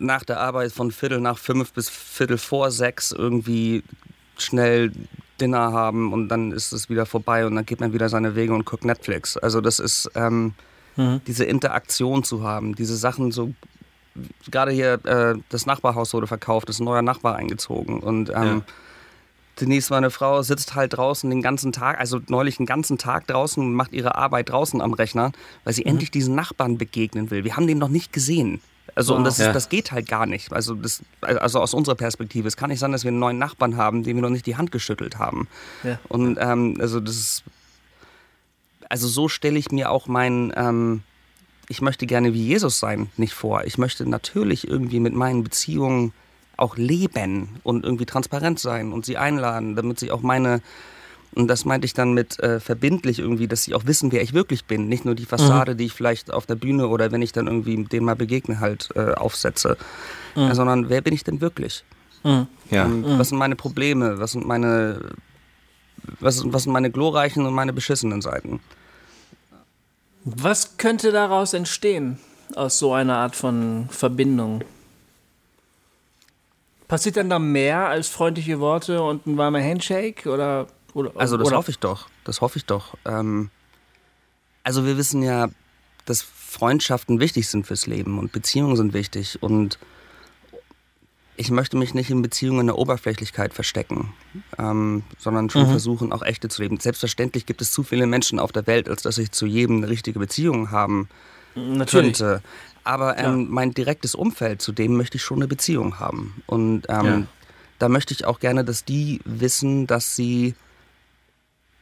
nach 0.01 0.23
der 0.23 0.39
Arbeit 0.39 0.71
von 0.71 0.91
Viertel 0.91 1.19
nach 1.19 1.37
fünf 1.37 1.73
bis 1.73 1.89
Viertel 1.89 2.37
vor 2.37 2.71
sechs 2.71 3.11
irgendwie 3.11 3.83
schnell 4.37 4.93
Dinner 5.41 5.73
haben 5.73 6.13
und 6.13 6.29
dann 6.29 6.53
ist 6.53 6.71
es 6.71 6.89
wieder 6.89 7.05
vorbei 7.05 7.45
und 7.45 7.55
dann 7.55 7.65
geht 7.65 7.81
man 7.81 7.91
wieder 7.91 8.07
seine 8.07 8.35
Wege 8.35 8.53
und 8.53 8.65
guckt 8.65 8.85
Netflix. 8.85 9.35
Also 9.35 9.59
das 9.59 9.79
ist 9.79 10.09
ähm, 10.15 10.53
diese 11.27 11.43
Interaktion 11.43 12.23
zu 12.23 12.43
haben, 12.43 12.75
diese 12.75 12.95
Sachen 12.95 13.31
so 13.31 13.53
gerade 14.49 14.71
hier 14.71 14.93
äh, 15.05 15.35
das 15.49 15.65
Nachbarhaus 15.65 16.13
wurde 16.13 16.27
verkauft, 16.27 16.69
ist 16.69 16.79
ein 16.79 16.85
neuer 16.85 17.01
Nachbar 17.01 17.35
eingezogen 17.35 17.99
und 17.99 18.31
ähm, 18.33 18.63
Denise, 19.61 19.89
meine 19.91 20.09
Frau, 20.09 20.41
sitzt 20.41 20.75
halt 20.75 20.93
draußen 20.93 21.29
den 21.29 21.41
ganzen 21.41 21.71
Tag, 21.71 21.99
also 21.99 22.19
neulich 22.27 22.57
den 22.57 22.65
ganzen 22.65 22.97
Tag 22.97 23.27
draußen 23.27 23.63
und 23.63 23.73
macht 23.73 23.93
ihre 23.93 24.15
Arbeit 24.15 24.49
draußen 24.49 24.81
am 24.81 24.93
Rechner, 24.93 25.31
weil 25.63 25.73
sie 25.73 25.85
endlich 25.85 26.11
diesen 26.11 26.35
Nachbarn 26.35 26.77
begegnen 26.77 27.31
will. 27.31 27.43
Wir 27.43 27.55
haben 27.55 27.67
den 27.67 27.77
noch 27.77 27.89
nicht 27.89 28.13
gesehen. 28.13 28.61
Also 28.95 29.15
und 29.15 29.23
das, 29.23 29.39
ist, 29.39 29.45
Ja. 29.45 29.53
das 29.53 29.69
geht 29.69 29.91
halt 29.91 30.07
gar 30.07 30.25
nicht. 30.25 30.51
Also, 30.51 30.73
das, 30.73 31.01
also 31.21 31.59
aus 31.59 31.73
unserer 31.73 31.95
Perspektive. 31.95 32.47
Es 32.47 32.57
kann 32.57 32.69
nicht 32.69 32.79
sein, 32.79 32.91
dass 32.91 33.03
wir 33.03 33.09
einen 33.09 33.19
neuen 33.19 33.37
Nachbarn 33.37 33.77
haben, 33.77 34.03
dem 34.03 34.17
wir 34.17 34.21
noch 34.21 34.29
nicht 34.29 34.45
die 34.45 34.57
Hand 34.57 34.71
geschüttelt 34.71 35.19
haben. 35.19 35.47
Ja. 35.83 35.99
Und 36.09 36.37
ähm, 36.41 36.75
also 36.79 36.99
das 36.99 37.15
ist, 37.15 37.43
also 38.89 39.07
so 39.07 39.27
stelle 39.29 39.59
ich 39.59 39.71
mir 39.71 39.91
auch 39.91 40.07
mein, 40.07 40.51
ähm, 40.55 41.03
ich 41.67 41.81
möchte 41.81 42.07
gerne 42.07 42.33
wie 42.33 42.43
Jesus 42.43 42.79
sein, 42.79 43.09
nicht 43.15 43.33
vor. 43.33 43.63
Ich 43.65 43.77
möchte 43.77 44.09
natürlich 44.09 44.67
irgendwie 44.67 44.99
mit 44.99 45.13
meinen 45.13 45.43
Beziehungen 45.43 46.13
auch 46.59 46.77
leben 46.77 47.59
und 47.63 47.83
irgendwie 47.83 48.05
transparent 48.05 48.59
sein 48.59 48.91
und 48.91 49.05
sie 49.05 49.17
einladen, 49.17 49.75
damit 49.75 49.99
sie 49.99 50.11
auch 50.11 50.21
meine, 50.21 50.61
und 51.35 51.47
das 51.47 51.65
meinte 51.65 51.85
ich 51.85 51.93
dann 51.93 52.13
mit 52.13 52.39
äh, 52.39 52.59
verbindlich 52.59 53.19
irgendwie, 53.19 53.47
dass 53.47 53.63
sie 53.63 53.75
auch 53.75 53.85
wissen, 53.85 54.11
wer 54.11 54.21
ich 54.21 54.33
wirklich 54.33 54.65
bin. 54.65 54.87
Nicht 54.89 55.05
nur 55.05 55.15
die 55.15 55.25
Fassade, 55.25 55.75
die 55.75 55.85
ich 55.85 55.93
vielleicht 55.93 56.33
auf 56.33 56.45
der 56.45 56.55
Bühne 56.55 56.87
oder 56.87 57.11
wenn 57.11 57.21
ich 57.21 57.31
dann 57.31 57.47
irgendwie 57.47 57.83
denen 57.83 58.05
mal 58.05 58.15
begegne, 58.15 58.59
halt 58.59 58.89
äh, 58.95 59.13
aufsetze, 59.13 59.77
äh, 60.35 60.53
sondern 60.53 60.89
wer 60.89 61.01
bin 61.01 61.13
ich 61.13 61.23
denn 61.23 61.41
wirklich? 61.41 61.83
Ja. 62.69 62.85
Und 62.85 63.17
was 63.17 63.29
sind 63.29 63.37
meine 63.37 63.55
Probleme? 63.55 64.19
Was 64.19 64.33
sind 64.33 64.45
meine, 64.45 64.99
was, 66.19 66.43
was 66.51 66.63
sind 66.63 66.73
meine 66.73 66.91
glorreichen 66.91 67.45
und 67.45 67.53
meine 67.53 67.71
beschissenen 67.71 68.21
Seiten? 68.21 68.59
Was 70.25 70.77
könnte 70.77 71.11
daraus 71.11 71.53
entstehen 71.53 72.19
aus 72.55 72.77
so 72.77 72.93
einer 72.93 73.15
Art 73.17 73.35
von 73.35 73.87
Verbindung? 73.89 74.63
Passiert 76.89 77.15
dann 77.15 77.29
da 77.29 77.39
mehr 77.39 77.87
als 77.87 78.09
freundliche 78.09 78.59
Worte 78.59 79.01
und 79.01 79.25
ein 79.25 79.37
warmer 79.37 79.61
Handshake 79.63 80.29
oder 80.29 80.67
oder 80.93 81.11
Also 81.15 81.37
das 81.37 81.47
oder, 81.47 81.57
hoffe 81.57 81.71
ich 81.71 81.79
doch. 81.79 82.09
Das 82.23 82.41
hoffe 82.41 82.57
ich 82.57 82.65
doch. 82.65 82.95
Ähm, 83.05 83.49
also 84.63 84.85
wir 84.85 84.97
wissen 84.97 85.23
ja, 85.23 85.49
dass 86.05 86.21
Freundschaften 86.21 87.19
wichtig 87.19 87.47
sind 87.47 87.67
fürs 87.67 87.87
Leben 87.87 88.19
und 88.19 88.31
Beziehungen 88.31 88.75
sind 88.75 88.93
wichtig 88.93 89.41
und 89.41 89.77
ich 91.35 91.51
möchte 91.51 91.77
mich 91.77 91.93
nicht 91.93 92.09
in 92.09 92.21
Beziehungen 92.21 92.61
in 92.61 92.67
der 92.67 92.77
Oberflächlichkeit 92.77 93.53
verstecken, 93.53 94.11
ähm, 94.57 95.03
sondern 95.17 95.49
schon 95.49 95.67
versuchen, 95.67 96.11
auch 96.11 96.21
echte 96.21 96.49
zu 96.49 96.61
leben. 96.61 96.79
Selbstverständlich 96.81 97.45
gibt 97.45 97.61
es 97.61 97.71
zu 97.71 97.83
viele 97.83 98.07
Menschen 98.07 98.39
auf 98.39 98.51
der 98.51 98.67
Welt, 98.67 98.89
als 98.89 99.03
dass 99.03 99.17
ich 99.17 99.31
zu 99.31 99.45
jedem 99.45 99.77
eine 99.77 99.89
richtige 99.89 100.19
Beziehung 100.19 100.71
haben 100.71 101.07
Natürlich. 101.55 102.17
könnte. 102.17 102.41
Aber 102.89 103.17
ähm, 103.19 103.47
mein 103.49 103.71
direktes 103.71 104.15
Umfeld, 104.15 104.63
zu 104.63 104.71
dem 104.71 104.97
möchte 104.97 105.17
ich 105.17 105.23
schon 105.23 105.37
eine 105.37 105.47
Beziehung 105.47 105.99
haben. 105.99 106.41
Und 106.47 106.87
ähm, 106.89 107.05
Ja. 107.05 107.21
da 107.77 107.87
möchte 107.89 108.15
ich 108.15 108.25
auch 108.25 108.39
gerne, 108.39 108.63
dass 108.65 108.83
die 108.83 109.21
wissen, 109.25 109.85
dass 109.85 110.15
sie 110.15 110.55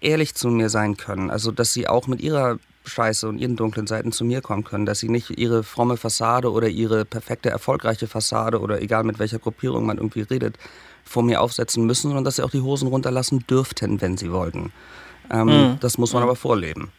ehrlich 0.02 0.36
zu 0.36 0.50
mir 0.50 0.70
sein 0.70 0.98
können. 0.98 1.30
Also, 1.30 1.52
dass 1.52 1.72
sie 1.72 1.88
auch 1.88 2.08
mit 2.08 2.20
ihrer 2.20 2.60
Scheiße 2.86 3.28
und 3.30 3.38
ihren 3.40 3.56
dunklen 3.56 3.88
Seiten 3.88 4.12
zu 4.12 4.26
mir 4.26 4.42
kommen 4.42 4.66
können. 4.66 4.86
Dass 4.86 5.00
sie 5.00 5.08
nicht 5.10 5.30
ihre 5.40 5.64
fromme 5.64 5.96
Fassade 5.96 6.52
oder 6.52 6.68
ihre 6.68 7.06
perfekte, 7.06 7.50
erfolgreiche 7.50 8.08
Fassade 8.08 8.60
oder 8.60 8.82
egal 8.82 9.04
mit 9.06 9.18
welcher 9.18 9.40
Gruppierung 9.40 9.86
man 9.86 9.98
irgendwie 9.98 10.22
redet, 10.22 10.58
vor 11.06 11.24
mir 11.24 11.40
aufsetzen 11.42 11.86
müssen, 11.86 12.08
sondern 12.10 12.26
dass 12.26 12.36
sie 12.36 12.44
auch 12.44 12.52
die 12.52 12.62
Hosen 12.62 12.90
runterlassen 12.90 13.46
dürften, 13.50 14.02
wenn 14.02 14.18
sie 14.18 14.32
wollten. 14.32 14.74
Ähm, 15.32 15.78
Das 15.80 15.98
muss 15.98 16.12
man 16.14 16.24
aber 16.24 16.36
vorleben. 16.36 16.92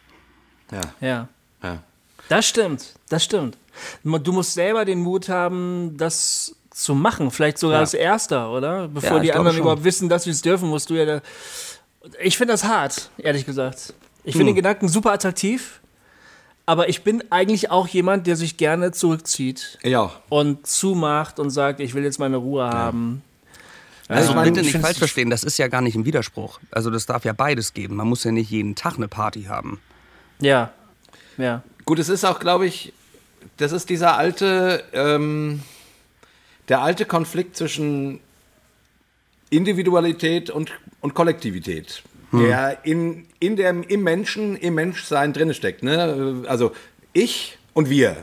Ja. 0.71 0.81
Ja. 0.99 1.27
ja. 1.61 1.83
Das 2.27 2.47
stimmt, 2.47 2.93
das 3.09 3.23
stimmt. 3.23 3.57
Du 4.03 4.31
musst 4.31 4.53
selber 4.53 4.85
den 4.85 4.99
Mut 4.99 5.29
haben, 5.29 5.95
das 5.97 6.55
zu 6.71 6.95
machen. 6.95 7.31
Vielleicht 7.31 7.57
sogar 7.57 7.77
Ja. 7.77 7.81
als 7.81 7.93
Erster, 7.93 8.51
oder? 8.51 8.87
Bevor 8.87 9.17
Ja, 9.17 9.23
die 9.23 9.33
anderen 9.33 9.57
überhaupt 9.57 9.83
wissen, 9.83 10.07
dass 10.09 10.23
sie 10.23 10.29
es 10.31 10.41
dürfen, 10.41 10.69
musst 10.69 10.89
du 10.89 10.95
ja 10.95 11.05
da. 11.05 11.21
Ich 12.21 12.37
finde 12.37 12.53
das 12.53 12.63
hart, 12.63 13.09
ehrlich 13.17 13.45
gesagt. 13.45 13.93
Ich 14.23 14.33
finde 14.33 14.47
den 14.51 14.55
Gedanken 14.55 14.87
super 14.87 15.11
attraktiv, 15.11 15.79
aber 16.65 16.87
ich 16.89 17.03
bin 17.03 17.23
eigentlich 17.31 17.71
auch 17.71 17.87
jemand, 17.87 18.27
der 18.27 18.35
sich 18.35 18.57
gerne 18.57 18.91
zurückzieht 18.91 19.77
Ja. 19.83 20.11
und 20.29 20.67
zumacht 20.67 21.39
und 21.39 21.49
sagt, 21.49 21.79
ich 21.79 21.93
will 21.93 22.03
jetzt 22.03 22.19
meine 22.19 22.37
Ruhe 22.37 22.63
haben. 22.69 23.23
Also 24.07 24.29
ich 24.29 24.35
meine, 24.35 24.51
bitte 24.51 24.65
ich 24.65 24.73
nicht 24.73 24.81
falsch 24.83 24.97
verstehen, 24.97 25.29
das 25.29 25.43
ist 25.43 25.57
ja 25.59 25.67
gar 25.67 25.81
nicht 25.81 25.95
im 25.95 26.05
Widerspruch. 26.05 26.59
Also 26.71 26.89
das 26.89 27.05
darf 27.05 27.25
ja 27.25 27.33
beides 27.33 27.73
geben. 27.73 27.95
Man 27.95 28.07
muss 28.07 28.23
ja 28.23 28.31
nicht 28.31 28.49
jeden 28.49 28.75
Tag 28.75 28.95
eine 28.97 29.07
Party 29.07 29.43
haben. 29.43 29.79
Ja. 30.39 30.71
Ja. 31.37 31.63
Gut, 31.85 31.99
es 31.99 32.09
ist 32.09 32.25
auch, 32.25 32.39
glaube 32.39 32.65
ich, 32.65 32.91
das 33.57 33.71
ist 33.71 33.89
dieser 33.89 34.17
alte, 34.17 34.83
ähm, 34.93 35.61
der 36.67 36.81
alte 36.81 37.05
Konflikt 37.05 37.55
zwischen 37.55 38.19
Individualität 39.49 40.49
und, 40.49 40.71
und 41.01 41.13
Kollektivität, 41.13 42.03
der 42.31 42.79
in, 42.83 43.25
in 43.39 43.55
dem, 43.55 43.83
im 43.83 44.03
Menschen, 44.03 44.55
im 44.55 44.75
Menschsein 44.75 45.33
drin 45.33 45.53
steckt. 45.53 45.83
Ne? 45.83 46.43
Also 46.47 46.71
ich 47.13 47.57
und 47.73 47.89
wir. 47.89 48.15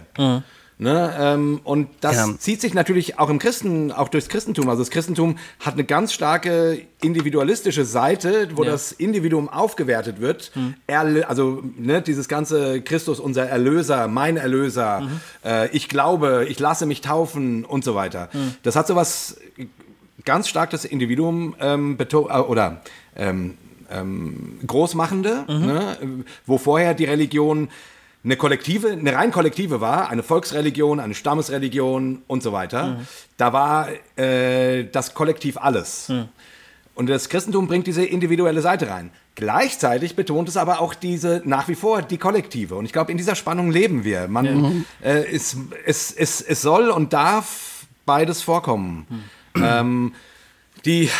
Ne? 0.78 1.14
Ähm, 1.18 1.60
und 1.64 1.88
das 2.02 2.16
Ja. 2.16 2.28
zieht 2.38 2.60
sich 2.60 2.74
natürlich 2.74 3.18
auch 3.18 3.30
im 3.30 3.38
Christen, 3.38 3.92
auch 3.92 4.08
durchs 4.10 4.28
Christentum. 4.28 4.68
Also 4.68 4.82
das 4.82 4.90
Christentum 4.90 5.38
hat 5.60 5.72
eine 5.72 5.84
ganz 5.84 6.12
starke 6.12 6.82
individualistische 7.00 7.86
Seite, 7.86 8.50
wo 8.54 8.62
Ja. 8.62 8.72
das 8.72 8.92
Individuum 8.92 9.48
aufgewertet 9.48 10.20
wird. 10.20 10.52
Erlö- 10.86 11.22
also 11.22 11.62
ne, 11.78 12.02
dieses 12.02 12.28
ganze 12.28 12.82
Christus, 12.82 13.20
unser 13.20 13.48
Erlöser, 13.48 14.06
mein 14.06 14.36
Erlöser, 14.36 15.08
äh, 15.42 15.70
ich 15.74 15.88
glaube, 15.88 16.44
ich 16.48 16.58
lasse 16.58 16.84
mich 16.84 17.00
taufen 17.00 17.64
und 17.64 17.82
so 17.82 17.94
weiter. 17.94 18.28
Das 18.62 18.76
hat 18.76 18.86
sowas 18.86 19.38
ganz 20.26 20.46
stark 20.46 20.68
das 20.70 20.84
Individuum 20.84 21.54
ähm, 21.58 21.96
beto- 21.96 22.28
äh, 22.28 22.38
oder 22.42 22.82
ähm, 23.16 23.56
ähm, 23.90 24.58
Großmachende, 24.66 25.44
ne, 25.48 25.96
wo 26.44 26.58
vorher 26.58 26.92
die 26.92 27.04
Religion 27.06 27.68
eine 28.26 28.36
kollektive, 28.36 28.90
eine 28.90 29.14
rein 29.14 29.30
kollektive 29.30 29.80
war, 29.80 30.10
eine 30.10 30.24
Volksreligion, 30.24 30.98
eine 30.98 31.14
Stammesreligion 31.14 32.22
und 32.26 32.42
so 32.42 32.52
weiter. 32.52 33.00
Da 33.36 33.52
war 33.52 33.88
äh, 34.18 34.84
das 34.90 35.14
Kollektiv 35.14 35.56
alles. 35.56 36.08
Und 36.96 37.08
das 37.08 37.28
Christentum 37.28 37.68
bringt 37.68 37.86
diese 37.86 38.04
individuelle 38.04 38.62
Seite 38.62 38.90
rein. 38.90 39.10
Gleichzeitig 39.36 40.16
betont 40.16 40.48
es 40.48 40.56
aber 40.56 40.80
auch 40.80 40.94
diese 40.94 41.42
nach 41.44 41.68
wie 41.68 41.76
vor 41.76 42.02
die 42.02 42.18
Kollektive. 42.18 42.74
Und 42.74 42.84
ich 42.86 42.92
glaube, 42.92 43.12
in 43.12 43.18
dieser 43.18 43.36
Spannung 43.36 43.70
leben 43.70 44.02
wir. 44.02 44.26
Man, 44.26 44.84
äh, 45.02 45.24
es, 45.32 45.56
es, 45.84 46.10
es, 46.10 46.40
es 46.40 46.62
soll 46.62 46.88
und 46.88 47.12
darf 47.12 47.86
beides 48.06 48.42
vorkommen. 48.42 49.06
Ähm, 49.54 50.14
die, 50.84 51.10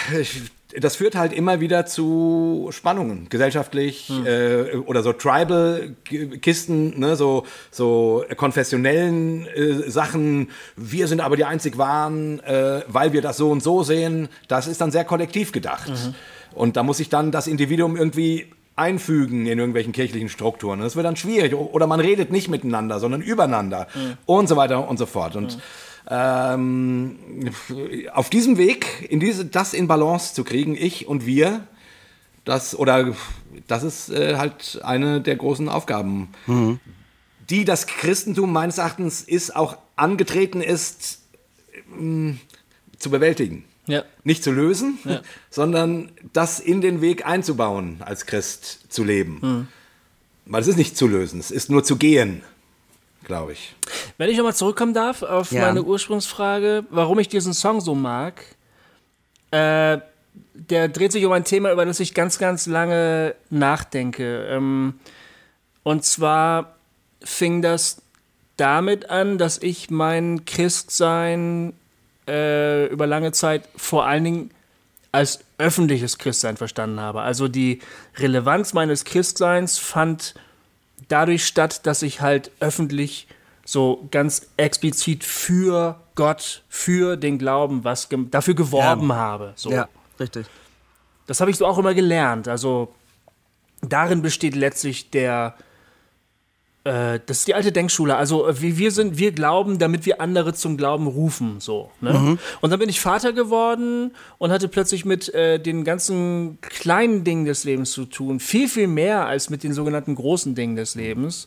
das 0.80 0.96
führt 0.96 1.14
halt 1.14 1.32
immer 1.32 1.60
wieder 1.60 1.86
zu 1.86 2.68
Spannungen, 2.70 3.28
gesellschaftlich 3.28 4.12
äh, 4.24 4.76
oder 4.76 5.02
so 5.02 5.12
Tribal-Kisten, 5.12 6.98
ne, 6.98 7.16
so, 7.16 7.44
so 7.70 8.24
konfessionellen 8.36 9.46
äh, 9.46 9.90
Sachen. 9.90 10.50
Wir 10.76 11.08
sind 11.08 11.20
aber 11.20 11.36
die 11.36 11.44
einzig 11.44 11.78
wahren, 11.78 12.40
äh, 12.40 12.82
weil 12.88 13.12
wir 13.12 13.22
das 13.22 13.36
so 13.36 13.50
und 13.50 13.62
so 13.62 13.82
sehen. 13.82 14.28
Das 14.48 14.66
ist 14.66 14.80
dann 14.80 14.90
sehr 14.90 15.04
kollektiv 15.04 15.52
gedacht. 15.52 15.90
Und 16.54 16.76
da 16.76 16.82
muss 16.82 16.98
sich 16.98 17.08
dann 17.08 17.32
das 17.32 17.46
Individuum 17.46 17.96
irgendwie 17.96 18.46
einfügen 18.76 19.46
in 19.46 19.58
irgendwelchen 19.58 19.92
kirchlichen 19.92 20.28
Strukturen. 20.28 20.80
Das 20.80 20.96
wird 20.96 21.06
dann 21.06 21.16
schwierig. 21.16 21.54
Oder 21.54 21.86
man 21.86 22.00
redet 22.00 22.30
nicht 22.30 22.48
miteinander, 22.48 23.00
sondern 23.00 23.22
übereinander 23.22 23.86
und 24.26 24.48
so 24.48 24.56
weiter 24.56 24.88
und 24.88 24.98
so 24.98 25.06
fort. 25.06 25.36
Und 25.36 25.58
ähm, 26.08 27.18
auf 28.12 28.30
diesem 28.30 28.58
Weg, 28.58 29.06
in 29.08 29.20
diese, 29.20 29.44
das 29.44 29.74
in 29.74 29.88
Balance 29.88 30.34
zu 30.34 30.44
kriegen, 30.44 30.76
ich 30.76 31.08
und 31.08 31.26
wir, 31.26 31.66
das 32.44 32.78
oder 32.78 33.14
das 33.66 33.82
ist 33.82 34.10
äh, 34.10 34.36
halt 34.36 34.80
eine 34.84 35.20
der 35.20 35.36
großen 35.36 35.68
Aufgaben, 35.68 36.28
die 37.50 37.64
das 37.64 37.86
Christentum 37.86 38.52
meines 38.52 38.78
Erachtens 38.78 39.22
ist 39.22 39.54
auch 39.54 39.78
angetreten 39.96 40.60
ist 40.60 41.22
ähm, 41.98 42.38
zu 42.98 43.10
bewältigen. 43.10 43.64
Ja. 43.86 44.04
Nicht 44.24 44.42
zu 44.42 44.50
lösen, 44.50 44.98
sondern 45.50 46.10
das 46.32 46.60
in 46.60 46.80
den 46.80 47.00
Weg 47.00 47.26
einzubauen, 47.26 47.98
als 48.00 48.26
Christ 48.26 48.92
zu 48.92 49.04
leben. 49.04 49.68
Weil 50.44 50.62
es 50.62 50.68
ist 50.68 50.76
nicht 50.76 50.96
zu 50.96 51.08
lösen, 51.08 51.40
es 51.40 51.50
ist 51.50 51.70
nur 51.70 51.82
zu 51.82 51.96
gehen, 51.96 52.42
glaube 53.26 53.52
ich. 53.52 53.74
Wenn 54.16 54.30
ich 54.30 54.36
nochmal 54.38 54.54
zurückkommen 54.54 54.94
darf 54.94 55.22
auf 55.22 55.52
Ja. 55.52 55.62
meine 55.66 55.82
Ursprungsfrage, 55.82 56.84
warum 56.90 57.18
ich 57.18 57.28
diesen 57.28 57.52
Song 57.52 57.80
so 57.82 57.94
mag, 57.94 58.42
äh, 59.50 59.98
der 60.54 60.88
dreht 60.88 61.12
sich 61.12 61.24
um 61.24 61.32
ein 61.32 61.44
Thema, 61.44 61.70
über 61.72 61.84
das 61.84 62.00
ich 62.00 62.14
ganz, 62.14 62.38
ganz 62.38 62.66
lange 62.66 63.34
nachdenke. 63.50 64.46
Ähm, 64.46 64.94
und 65.82 66.04
zwar 66.04 66.76
fing 67.22 67.62
das 67.62 68.02
damit 68.56 69.10
an, 69.10 69.36
dass 69.38 69.58
ich 69.58 69.90
mein 69.90 70.44
Christsein 70.46 71.74
äh, 72.28 72.86
über 72.86 73.06
lange 73.06 73.32
Zeit 73.32 73.68
vor 73.76 74.06
allen 74.06 74.24
Dingen 74.24 74.50
als 75.12 75.40
öffentliches 75.58 76.18
Christsein 76.18 76.56
verstanden 76.56 77.00
habe. 77.00 77.22
Also 77.22 77.48
die 77.48 77.80
Relevanz 78.18 78.72
meines 78.74 79.04
Christseins 79.04 79.78
fand 79.78 80.34
dadurch 81.08 81.46
statt, 81.46 81.86
dass 81.86 82.02
ich 82.02 82.20
halt 82.20 82.50
öffentlich 82.60 83.26
so 83.64 84.06
ganz 84.10 84.46
explizit 84.56 85.24
für 85.24 86.00
Gott, 86.14 86.62
für 86.68 87.16
den 87.16 87.38
Glauben, 87.38 87.84
was 87.84 88.08
gem- 88.08 88.30
dafür 88.30 88.54
geworben 88.54 89.12
habe. 89.12 89.52
So. 89.56 89.70
Ja, 89.70 89.88
richtig. 90.20 90.46
Das 91.26 91.40
habe 91.40 91.50
ich 91.50 91.56
so 91.56 91.66
auch 91.66 91.76
immer 91.78 91.92
gelernt. 91.94 92.46
Also 92.48 92.94
darin 93.82 94.22
besteht 94.22 94.54
letztlich 94.54 95.10
der, 95.10 95.54
äh, 96.86 97.18
das 97.26 97.38
ist 97.38 97.48
die 97.48 97.54
alte 97.54 97.72
Denkschule. 97.72 98.16
Also 98.16 98.46
äh, 98.46 98.62
wie 98.62 98.78
wir 98.78 98.92
sind, 98.92 99.18
wir 99.18 99.32
glauben, 99.32 99.78
damit 99.78 100.06
wir 100.06 100.20
andere 100.20 100.54
zum 100.54 100.76
Glauben 100.76 101.08
rufen. 101.08 101.56
So. 101.58 101.90
Ne? 102.00 102.38
Und 102.60 102.70
dann 102.70 102.78
bin 102.78 102.88
ich 102.88 103.00
Vater 103.00 103.32
geworden 103.32 104.12
und 104.38 104.52
hatte 104.52 104.68
plötzlich 104.68 105.04
mit 105.04 105.34
äh, 105.34 105.58
den 105.58 105.82
ganzen 105.82 106.58
kleinen 106.60 107.24
Dingen 107.24 107.44
des 107.44 107.64
Lebens 107.64 107.90
zu 107.90 108.04
tun. 108.04 108.38
Viel, 108.38 108.68
viel 108.68 108.86
mehr 108.86 109.26
als 109.26 109.50
mit 109.50 109.64
den 109.64 109.72
sogenannten 109.72 110.14
großen 110.14 110.54
Dingen 110.54 110.76
des 110.76 110.94
Lebens. 110.94 111.46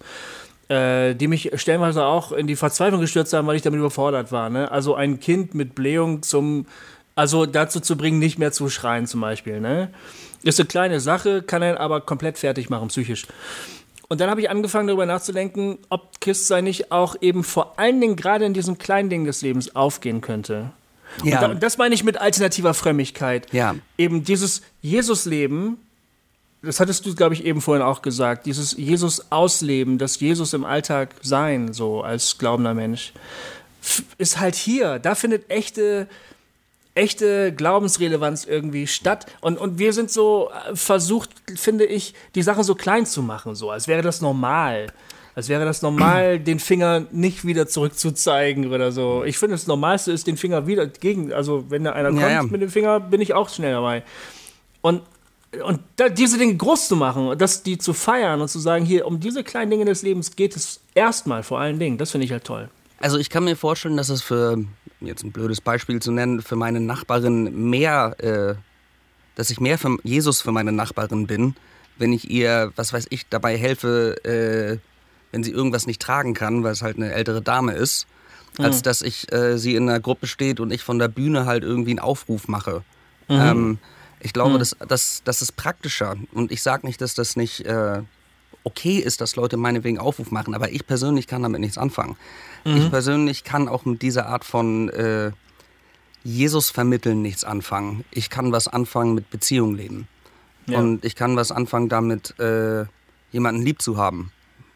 Äh, 0.67 1.15
die 1.15 1.27
mich 1.27 1.51
stellenweise 1.55 2.05
auch 2.05 2.31
in 2.31 2.45
die 2.45 2.55
Verzweiflung 2.55 3.01
gestürzt 3.01 3.33
haben, 3.33 3.47
weil 3.47 3.55
ich 3.55 3.63
damit 3.63 3.79
überfordert 3.79 4.31
war. 4.31 4.49
Ne? 4.49 4.69
Also 4.69 4.93
ein 4.93 5.19
Kind 5.19 5.55
mit 5.55 5.73
Blähung 5.73 6.21
zum, 6.21 6.67
also 7.15 7.47
dazu 7.47 7.79
zu 7.79 7.97
bringen, 7.97 8.19
nicht 8.19 8.37
mehr 8.37 8.51
zu 8.51 8.69
schreien 8.69 9.07
zum 9.07 9.21
Beispiel. 9.21 9.61
Ne? 9.61 9.89
Ist 10.43 10.59
eine 10.59 10.67
kleine 10.67 10.99
Sache, 10.99 11.41
kann 11.41 11.63
einen 11.63 11.77
aber 11.77 12.01
komplett 12.01 12.37
fertig 12.37 12.69
machen, 12.69 12.89
psychisch. 12.89 13.25
Und 14.09 14.19
dann 14.19 14.29
habe 14.29 14.41
ich 14.41 14.49
angefangen 14.49 14.87
darüber 14.87 15.05
nachzudenken, 15.05 15.77
ob 15.89 16.19
Christsein 16.19 16.63
nicht 16.63 16.91
auch 16.91 17.15
eben 17.21 17.43
vor 17.43 17.79
allen 17.79 18.01
Dingen 18.01 18.15
gerade 18.15 18.43
in 18.43 18.53
diesem 18.53 18.79
kleinen 18.79 19.09
Ding 19.09 19.23
des 19.23 19.41
Lebens 19.43 19.75
aufgehen 19.75 20.19
könnte. 20.19 20.71
Ja. 21.23 21.35
Und, 21.35 21.41
da, 21.41 21.51
und 21.51 21.63
das 21.63 21.77
meine 21.77 21.93
ich 21.93 22.03
mit 22.03 22.17
alternativer 22.17 22.73
Frömmigkeit. 22.73 23.51
Ja. 23.53 23.75
Eben 23.97 24.23
dieses 24.23 24.63
Jesus-Leben, 24.81 25.77
das 26.61 26.79
hattest 26.79 27.05
du, 27.05 27.15
glaube 27.15 27.35
ich, 27.35 27.45
eben 27.45 27.61
vorhin 27.61 27.83
auch 27.83 28.01
gesagt, 28.01 28.47
dieses 28.47 28.75
Jesus-Ausleben, 28.75 29.97
das 29.99 30.19
Jesus 30.19 30.53
im 30.53 30.65
Alltag 30.65 31.15
sein, 31.21 31.71
so 31.71 32.01
als 32.01 32.37
glaubender 32.37 32.73
Mensch, 32.73 33.13
ist 34.17 34.39
halt 34.39 34.55
hier. 34.55 34.99
Da 34.99 35.15
findet 35.15 35.49
echte, 35.49 36.07
echte 36.95 37.53
Glaubensrelevanz 37.53 38.45
irgendwie 38.45 38.87
statt. 38.87 39.25
Und, 39.41 39.57
und 39.57 39.79
wir 39.79 39.93
sind 39.93 40.11
so 40.11 40.49
äh, 40.49 40.75
versucht, 40.75 41.29
finde 41.55 41.85
ich, 41.85 42.13
die 42.35 42.41
Sachen 42.41 42.63
so 42.63 42.75
klein 42.75 43.05
zu 43.05 43.21
machen, 43.21 43.55
so 43.55 43.71
als 43.71 43.87
wäre 43.87 44.01
das 44.01 44.21
normal. 44.21 44.87
Als 45.35 45.47
wäre 45.47 45.63
das 45.63 45.81
normal, 45.81 46.39
den 46.51 46.59
Finger 46.59 47.05
nicht 47.11 47.45
wieder 47.45 47.67
zurückzuzeigen 47.67 48.73
oder 48.73 48.91
so. 48.91 49.23
Ich 49.23 49.37
finde, 49.37 49.55
das 49.55 49.67
Normalste 49.67 50.11
ist, 50.11 50.27
den 50.27 50.37
Finger 50.37 50.67
wieder 50.67 50.87
gegen. 50.87 51.31
Also, 51.31 51.65
wenn 51.69 51.83
da 51.83 51.93
einer 51.93 52.09
kommt 52.09 52.21
Ja, 52.21 52.29
ja. 52.29 52.43
mit 52.43 52.61
dem 52.61 52.69
Finger, 52.69 52.99
bin 52.99 53.21
ich 53.21 53.33
auch 53.33 53.49
schnell 53.49 53.73
dabei. 53.73 54.03
Und, 54.81 55.01
und 55.63 55.79
da, 55.95 56.09
diese 56.09 56.37
Dinge 56.37 56.55
groß 56.55 56.87
zu 56.87 56.95
machen, 56.95 57.29
und 57.29 57.41
das, 57.41 57.63
die 57.63 57.77
zu 57.77 57.93
feiern 57.93 58.41
und 58.41 58.49
zu 58.49 58.59
sagen, 58.59 58.85
hier, 58.85 59.07
um 59.07 59.19
diese 59.19 59.43
kleinen 59.43 59.71
Dinge 59.71 59.85
des 59.85 60.01
Lebens 60.01 60.35
geht 60.35 60.55
es 60.55 60.81
erstmal 60.93 61.43
vor 61.43 61.59
allen 61.59 61.79
Dingen. 61.79 61.97
Das 61.97 62.11
finde 62.11 62.25
ich 62.25 62.31
halt 62.31 62.43
toll. 62.43 62.69
Also 62.99 63.17
ich 63.17 63.29
kann 63.29 63.45
mir 63.45 63.55
vorstellen, 63.55 63.97
dass 63.97 64.09
es 64.09 64.21
für, 64.21 64.57
jetzt 64.99 65.23
ein 65.23 65.31
blödes 65.31 65.61
Beispiel 65.61 66.01
zu 66.01 66.11
nennen, 66.11 66.41
für 66.41 66.55
meine 66.55 66.79
Nachbarin 66.79 67.69
mehr, 67.69 68.15
äh, 68.19 68.55
dass 69.35 69.49
ich 69.49 69.59
mehr 69.59 69.77
für 69.77 69.97
Jesus 70.03 70.41
für 70.41 70.51
meine 70.51 70.71
Nachbarin 70.71 71.27
bin, 71.27 71.55
wenn 71.97 72.13
ich 72.13 72.29
ihr, 72.29 72.71
was 72.75 72.91
weiß 72.91 73.07
ich, 73.09 73.27
dabei 73.29 73.57
helfe, 73.57 74.15
äh, 74.23 74.79
wenn 75.31 75.43
sie 75.43 75.51
irgendwas 75.51 75.87
nicht 75.87 76.01
tragen 76.01 76.33
kann, 76.33 76.63
weil 76.63 76.73
es 76.73 76.81
halt 76.81 76.97
eine 76.97 77.13
ältere 77.13 77.41
Dame 77.41 77.73
ist, 77.73 78.07
als 78.57 78.81
dass 78.81 79.01
ich 79.01 79.31
äh, 79.31 79.57
sie 79.57 79.75
in 79.75 79.87
einer 79.87 79.99
Gruppe 79.99 80.27
steht 80.27 80.59
und 80.59 80.71
ich 80.71 80.83
von 80.83 80.99
der 80.99 81.07
Bühne 81.07 81.45
halt 81.45 81.63
irgendwie 81.63 81.91
einen 81.91 81.99
Aufruf 81.99 82.47
mache. 82.47 82.83
Ähm, 83.29 83.77
ich 84.19 84.33
glaube, 84.33 84.57
das, 84.57 84.75
das, 84.85 85.21
das 85.23 85.41
ist 85.41 85.55
praktischer. 85.55 86.17
Und 86.33 86.51
ich 86.51 86.61
sage 86.61 86.85
nicht, 86.85 86.99
dass 86.99 87.13
das 87.13 87.37
nicht 87.37 87.65
äh, 87.65 88.01
okay 88.69 88.97
ist, 88.97 89.21
dass 89.21 89.35
Leute 89.35 89.57
meinetwegen 89.57 89.97
Aufruf 89.97 90.31
machen, 90.31 90.53
aber 90.53 90.71
ich 90.71 90.85
persönlich 90.85 91.27
kann 91.27 91.43
damit 91.43 91.59
nichts 91.59 91.77
anfangen. 91.77 92.15
Ich 92.65 92.89
persönlich 92.89 93.43
kann 93.43 93.67
auch 93.67 93.85
mit 93.85 94.01
dieser 94.01 94.27
Art 94.27 94.43
von 94.43 94.89
äh, 94.89 95.31
Jesus 96.23 96.69
vermitteln 96.69 97.21
nichts 97.21 97.43
anfangen. 97.43 98.03
Ich 98.11 98.29
kann 98.29 98.51
was 98.51 98.67
anfangen 98.67 99.15
mit 99.15 99.29
Beziehung 99.29 99.75
leben. 99.75 100.07
Ja. 100.67 100.79
Und 100.79 101.05
ich 101.05 101.15
kann 101.15 101.35
was 101.35 101.51
anfangen 101.51 101.89
damit, 101.89 102.37
äh, 102.39 102.85
jemanden 103.31 103.61
lieb 103.61 103.81
zu 103.81 103.97
haben. 103.97 104.31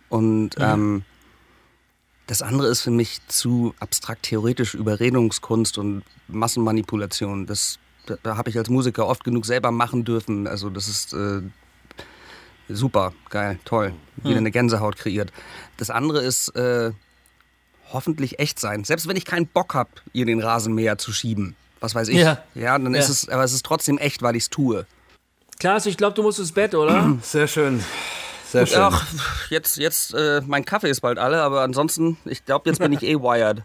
Und 0.10 0.56
ähm, 0.60 1.03
das 2.28 2.41
andere 2.41 2.68
ist 2.68 2.82
für 2.82 2.91
mich 2.91 3.20
zu 3.28 3.74
abstrakt 3.80 4.24
theoretisch 4.24 4.74
Überredungskunst 4.74 5.78
und 5.78 6.03
Massenmanipulation. 6.28 7.45
Das, 7.45 7.80
da, 8.06 8.15
da 8.24 8.38
habe 8.38 8.49
ich 8.49 8.57
als 8.57 8.70
Musiker 8.70 9.07
oft 9.07 9.24
genug 9.24 9.45
selber 9.45 9.72
machen 9.72 10.06
dürfen. 10.06 10.48
Also 10.48 10.70
das 10.70 10.88
ist 10.88 11.14
äh, 11.14 11.41
super, 12.69 13.14
geil, 13.30 13.60
toll. 13.65 13.94
Wieder 14.18 14.38
eine 14.38 14.52
Gänsehaut 14.52 14.95
kreiert. 14.98 15.31
Das 15.77 15.90
andere 15.90 16.22
ist 16.23 16.49
äh, 16.56 16.91
hoffentlich 17.91 18.40
echt 18.40 18.60
sein. 18.60 18.84
Selbst 18.84 19.07
wenn 19.07 19.15
ich 19.15 19.26
keinen 19.26 19.48
Bock 19.48 19.73
habe, 19.73 19.90
ihr 20.14 20.26
den 20.26 20.41
Rasenmäher 20.41 20.98
zu 20.98 21.11
schieben. 21.11 21.56
Was 21.80 21.95
weiß 21.95 22.07
ich. 22.10 22.18
Ja. 22.18 22.41
ja 22.56 22.77
dann 22.77 22.94
ist 22.95 23.07
Ja. 23.07 23.11
es, 23.11 23.30
aber 23.30 23.44
es 23.44 23.53
ist 23.53 23.65
trotzdem 23.65 23.98
echt, 23.98 24.22
weil 24.22 24.35
ich 24.35 24.44
es 24.44 24.49
tue. 24.49 24.85
Klaas, 25.60 25.85
ich 25.85 25.98
glaube, 25.98 26.15
du 26.15 26.23
musst 26.23 26.40
ins 26.40 26.52
Bett, 26.52 26.73
oder? 26.76 27.18
Sehr 27.22 27.48
schön. 27.48 27.84
Sehr 28.49 28.65
schön. 28.65 28.80
Ach, 28.81 29.06
jetzt, 29.49 29.77
jetzt, 29.77 30.14
äh, 30.14 30.41
mein 30.45 30.64
Kaffee 30.64 30.90
ist 30.90 31.02
bald 31.02 31.18
alle, 31.18 31.41
aber 31.41 31.61
ansonsten, 31.61 32.18
ich 32.26 32.45
glaube, 32.45 32.69
jetzt 32.69 32.80
bin 32.80 32.94
ich 32.94 33.03
eh 33.03 33.15
wired. 33.15 33.64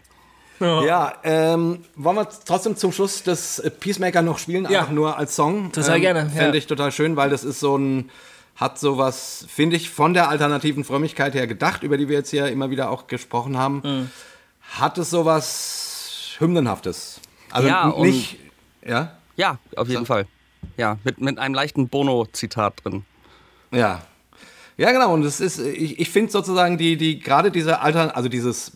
Ja, 0.61 1.13
ähm, 1.23 1.85
wollen 1.95 2.17
wir 2.17 2.27
trotzdem 2.45 2.75
zum 2.75 2.91
Schluss 2.91 3.23
das 3.23 3.63
Peacemaker 3.79 4.21
noch 4.21 4.39
spielen, 4.39 4.67
Ja. 4.69 4.81
einfach 4.81 4.91
nur 4.91 5.17
als 5.17 5.33
Song? 5.33 5.71
Total 5.71 5.95
ähm, 5.95 6.01
gerne, 6.01 6.19
ja. 6.23 6.27
Fände 6.27 6.57
ich 6.57 6.67
total 6.67 6.91
schön, 6.91 7.15
weil 7.15 7.29
das 7.29 7.45
ist 7.45 7.61
so 7.61 7.77
ein, 7.77 8.09
hat 8.59 8.77
sowas, 8.77 9.45
finde 9.47 9.75
ich, 9.77 9.89
von 9.89 10.13
der 10.13 10.29
alternativen 10.29 10.83
Frömmigkeit 10.83 11.33
her 11.33 11.47
gedacht, 11.47 11.81
über 11.83 11.97
die 11.97 12.09
wir 12.09 12.17
jetzt 12.17 12.29
hier 12.29 12.47
immer 12.47 12.69
wieder 12.69 12.89
auch 12.89 13.07
gesprochen 13.07 13.57
haben, 13.57 13.81
Mhm. 13.83 14.09
hat 14.77 14.97
es 14.97 15.09
sowas 15.09 16.35
Hymnenhaftes. 16.39 17.21
Also 17.51 17.67
Ja, 17.67 17.93
nicht, 17.97 18.37
ja, 18.85 19.13
Ja, 19.37 19.57
auf 19.77 19.87
jeden 19.87 20.05
Fall. 20.05 20.25
Ja, 20.75 20.97
mit, 21.05 21.21
mit 21.21 21.39
einem 21.39 21.53
leichten 21.55 21.87
Bono-Zitat 21.87 22.73
drin. 22.83 23.05
Ja. 23.71 24.01
Ja, 24.75 24.91
genau. 24.91 25.13
Und 25.13 25.23
es 25.23 25.39
ist, 25.39 25.59
ich, 25.59 25.99
ich 25.99 26.09
finde 26.09 26.31
sozusagen, 26.31 26.77
die, 26.77 26.97
die, 26.97 27.19
gerade 27.19 27.51
diese 27.51 27.79
Alter, 27.79 28.15
also 28.15 28.27
dieses, 28.29 28.73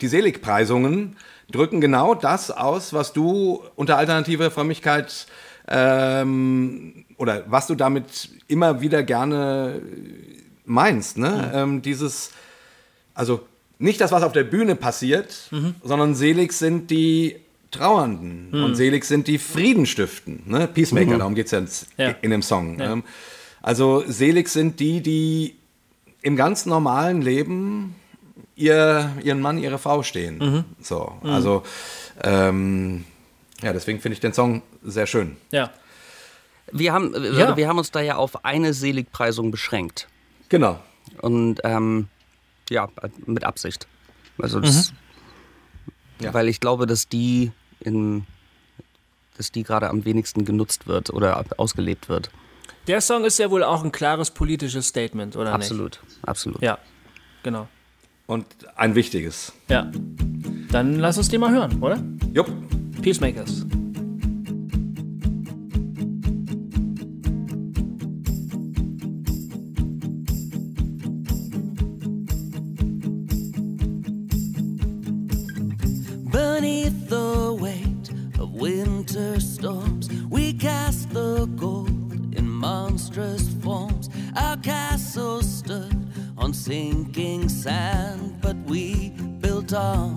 die 0.00 0.08
Seligpreisungen 0.08 1.16
drücken 1.50 1.80
genau 1.82 2.14
das 2.14 2.50
aus, 2.50 2.92
was 2.94 3.12
du 3.12 3.62
unter 3.76 3.98
alternative 3.98 4.50
Frömmigkeit 4.50 5.26
Ähm, 5.72 7.04
oder 7.16 7.44
was 7.46 7.66
du 7.68 7.74
damit 7.76 8.28
immer 8.50 8.80
wieder 8.80 9.02
gerne 9.02 9.80
meinst, 10.64 11.18
ne? 11.18 11.50
Ähm, 11.54 11.82
dieses, 11.82 12.30
also 13.14 13.40
nicht 13.78 14.00
das, 14.00 14.12
was 14.12 14.22
auf 14.22 14.32
der 14.32 14.44
Bühne 14.44 14.76
passiert, 14.76 15.50
sondern 15.82 16.14
selig 16.14 16.52
sind 16.52 16.90
die 16.90 17.36
Trauernden 17.70 18.52
und 18.64 18.74
selig 18.74 19.04
sind 19.04 19.26
die 19.28 19.38
Friedenstiften, 19.38 20.42
ne? 20.46 20.66
Peacemaker, 20.68 21.18
darum 21.18 21.34
geht 21.34 21.52
es 21.52 21.86
ja, 21.96 22.08
Ja. 22.08 22.14
in 22.20 22.30
dem 22.30 22.42
Song. 22.42 22.78
Ähm, 22.80 23.04
also 23.62 24.04
selig 24.06 24.48
sind 24.48 24.80
die, 24.80 25.00
die 25.00 25.56
im 26.22 26.36
ganz 26.36 26.66
normalen 26.66 27.22
Leben 27.22 27.94
ihr, 28.56 29.12
ihren 29.22 29.40
Mann, 29.40 29.58
ihre 29.58 29.78
Frau 29.78 30.02
stehen. 30.02 30.64
So, 30.82 31.12
also 31.22 31.62
ähm, 32.22 33.04
ja, 33.62 33.72
deswegen 33.72 34.00
finde 34.00 34.14
ich 34.14 34.20
den 34.20 34.32
Song 34.32 34.62
sehr 34.82 35.06
schön. 35.06 35.36
Ja. 35.50 35.70
Wir 36.72 36.92
haben, 36.92 37.14
äh, 37.14 37.32
Ja. 37.38 37.56
wir 37.56 37.68
haben 37.68 37.78
uns 37.78 37.90
da 37.90 38.00
ja 38.00 38.16
auf 38.16 38.44
eine 38.44 38.72
Seligpreisung 38.74 39.50
beschränkt. 39.50 40.08
Genau. 40.48 40.78
Und 41.20 41.60
ähm, 41.64 42.08
ja, 42.68 42.88
mit 43.26 43.44
Absicht. 43.44 43.86
Also 44.38 44.60
das, 44.60 44.92
Ja. 46.20 46.32
weil 46.34 46.48
ich 46.48 46.60
glaube, 46.60 46.86
dass 46.86 47.08
die 47.08 47.52
in 47.80 48.26
dass 49.36 49.50
die 49.52 49.62
gerade 49.62 49.88
am 49.88 50.04
wenigsten 50.04 50.44
genutzt 50.44 50.86
wird 50.86 51.08
oder 51.08 51.42
ausgelebt 51.56 52.10
wird. 52.10 52.30
Der 52.86 53.00
Song 53.00 53.24
ist 53.24 53.38
ja 53.38 53.50
wohl 53.50 53.62
auch 53.64 53.82
ein 53.82 53.90
klares 53.90 54.30
politisches 54.30 54.88
Statement, 54.88 55.34
oder 55.34 55.54
Absolut, 55.54 56.00
absolut. 56.22 56.60
nicht? 56.60 56.66
Ja, 56.68 56.78
genau. 57.42 57.66
Und 58.26 58.44
ein 58.76 58.94
wichtiges. 58.94 59.54
Ja. 59.68 59.90
Dann 60.70 60.96
lass 60.96 61.16
uns 61.16 61.30
den 61.30 61.40
mal 61.40 61.52
hören, 61.52 61.82
oder? 61.82 62.02
Jupp. 62.34 62.52
Peacemakers. 63.00 63.64
Sand, 87.60 88.40
but 88.40 88.56
we 88.64 89.10
built 89.40 89.74
on. 89.74 90.16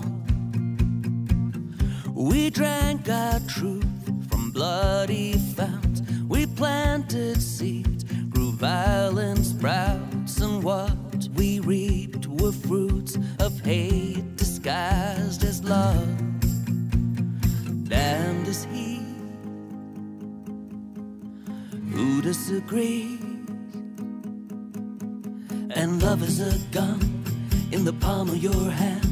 We 2.14 2.48
drank 2.48 3.10
our 3.10 3.38
truth 3.40 3.84
from 4.30 4.50
bloody 4.50 5.34
founts. 5.34 6.00
We 6.26 6.46
planted 6.46 7.42
seeds, 7.42 8.04
grew 8.30 8.52
violent 8.52 9.44
sprouts, 9.44 10.40
and 10.40 10.62
what 10.62 11.28
we 11.34 11.60
reaped 11.60 12.26
were 12.28 12.52
fruits 12.52 13.18
of 13.40 13.60
hate 13.60 14.36
disguised 14.36 15.44
as 15.44 15.62
love. 15.62 16.08
Damned 17.86 18.48
is 18.48 18.64
he 18.72 19.02
who 21.92 22.22
disagrees. 22.22 23.20
And 25.76 26.00
love 26.02 26.22
is 26.22 26.40
a 26.40 26.56
gun 26.72 27.03
the 27.84 27.92
palm 27.92 28.30
of 28.30 28.38
your 28.38 28.70
hand. 28.70 29.06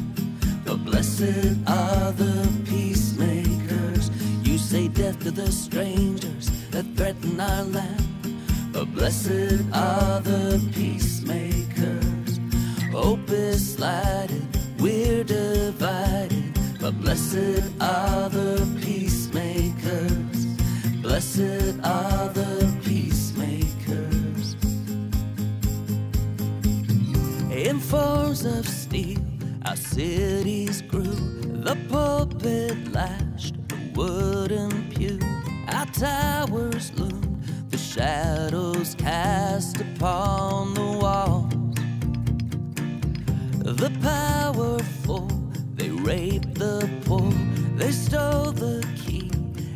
But 0.65 0.83
blessed 0.83 1.57
are 1.67 2.11
the 2.13 2.63
peacemakers. 2.65 4.09
You 4.41 4.57
say 4.57 4.87
death 4.87 5.19
to 5.19 5.31
the 5.31 5.51
strangers 5.51 6.49
that 6.71 6.85
threaten 6.95 7.39
our 7.39 7.63
land. 7.65 8.07
But 8.71 8.91
blessed 8.95 9.61
are 9.73 10.19
the 10.21 10.59
peacemakers. 10.73 12.39
Hope 12.91 13.29
is 13.29 13.75
slighted, 13.75 14.47
we're 14.79 15.23
divided. 15.23 16.57
But 16.81 16.99
blessed 16.99 17.69
are 17.79 18.29
the 18.29 18.67
peacemakers. 18.81 20.45
Blessed 21.03 21.77
are 21.83 22.29
the 22.29 22.62
Forms 27.93 28.43
of 28.43 28.67
steel, 28.67 29.19
our 29.67 29.75
cities 29.75 30.81
grew. 30.81 31.03
The 31.03 31.77
pulpit 31.91 32.91
lashed 32.91 33.53
the 33.67 33.77
wooden 33.93 34.89
pew. 34.89 35.19
Our 35.67 35.85
towers 35.85 36.91
loomed, 36.97 37.43
the 37.69 37.77
shadows 37.77 38.95
cast 38.95 39.79
upon 39.79 40.73
the 40.73 40.81
walls. 40.81 41.53
The 43.59 43.91
powerful, 44.01 45.27
they 45.75 45.89
raped 45.91 46.55
the 46.55 46.89
poor. 47.05 47.31
They 47.77 47.91
stole 47.91 48.53
the 48.53 48.83
key 48.95 49.29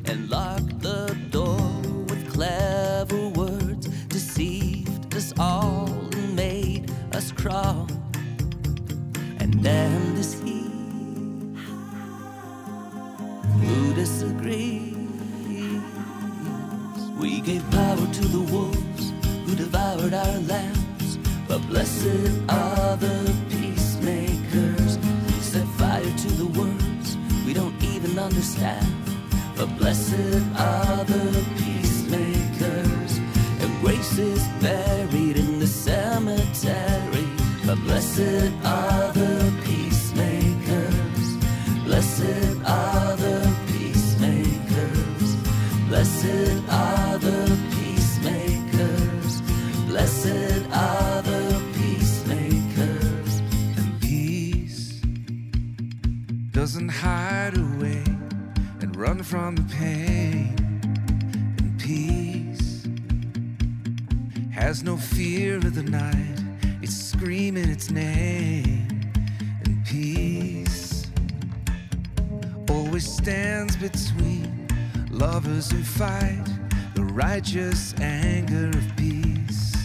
and 0.06 0.28
locked 0.28 0.80
the 0.80 1.16
door 1.30 1.62
with 2.10 2.34
clever 2.34 3.28
words, 3.30 3.86
deceived 4.08 5.14
us 5.14 5.36
all 5.38 5.88
and 6.14 6.36
made 6.36 6.92
us 7.14 7.32
crawl. 7.32 7.88
And 9.58 9.64
damned 9.64 10.20
is 10.20 10.40
he 10.42 10.62
who 13.60 13.94
disagrees. 13.96 14.94
We 17.20 17.42
gave 17.42 17.64
power 17.72 17.96
to 17.96 18.28
the 18.28 18.42
wolves 18.52 19.14
who 19.46 19.56
devoured 19.56 20.14
our 20.14 20.40
lambs. 20.42 21.18
But 21.48 21.66
blessed 21.70 22.30
are 22.50 22.98
the 22.98 23.36
peacemakers. 23.50 25.00
Set 25.42 25.66
fire 25.80 26.04
to 26.04 26.32
the 26.34 26.46
words 26.60 27.18
we 27.44 27.54
don't 27.56 27.82
even 27.84 28.20
understand. 28.20 28.86
But 29.56 29.76
blessed 29.80 30.44
are 30.56 31.04
the 31.04 31.44
peacemakers. 31.58 33.18
And 33.62 33.82
grace 33.82 34.20
is 34.20 34.48
buried 34.62 35.38
in 35.38 35.58
the 35.58 35.66
cemetery. 35.66 37.26
But 37.66 37.80
blessed 37.80 38.54
are 38.64 39.12
doesn't 56.58 56.90
hide 56.90 57.56
away 57.56 58.04
and 58.82 58.96
run 58.96 59.22
from 59.22 59.56
the 59.56 59.76
pain. 59.76 60.56
And 61.60 61.80
peace 61.80 62.88
has 64.52 64.82
no 64.82 64.98
fear 64.98 65.58
of 65.58 65.76
the 65.76 65.84
night, 65.84 66.40
it's 66.82 66.96
screaming 66.96 67.70
its 67.70 67.92
name. 67.92 68.88
And 69.66 69.86
peace 69.86 71.06
always 72.72 73.08
stands 73.08 73.78
between 73.78 74.68
lovers 75.12 75.70
who 75.70 75.84
fight 75.84 76.44
the 76.96 77.04
righteous 77.04 77.94
anger 78.02 78.70
of 78.70 78.98
peace. 78.98 79.76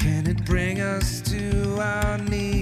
Can 0.00 0.26
it 0.26 0.44
bring 0.44 0.80
us 0.80 1.20
to 1.30 1.80
our 1.80 2.18
knees? 2.18 2.61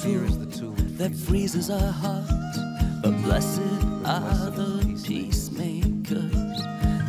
Tool, 0.00 0.74
that 0.96 1.14
freezes 1.14 1.70
our 1.70 1.92
hearts. 1.92 2.58
But 3.02 3.20
blessed 3.22 3.60
are 4.04 4.50
the 4.50 5.00
peacemakers, 5.04 6.58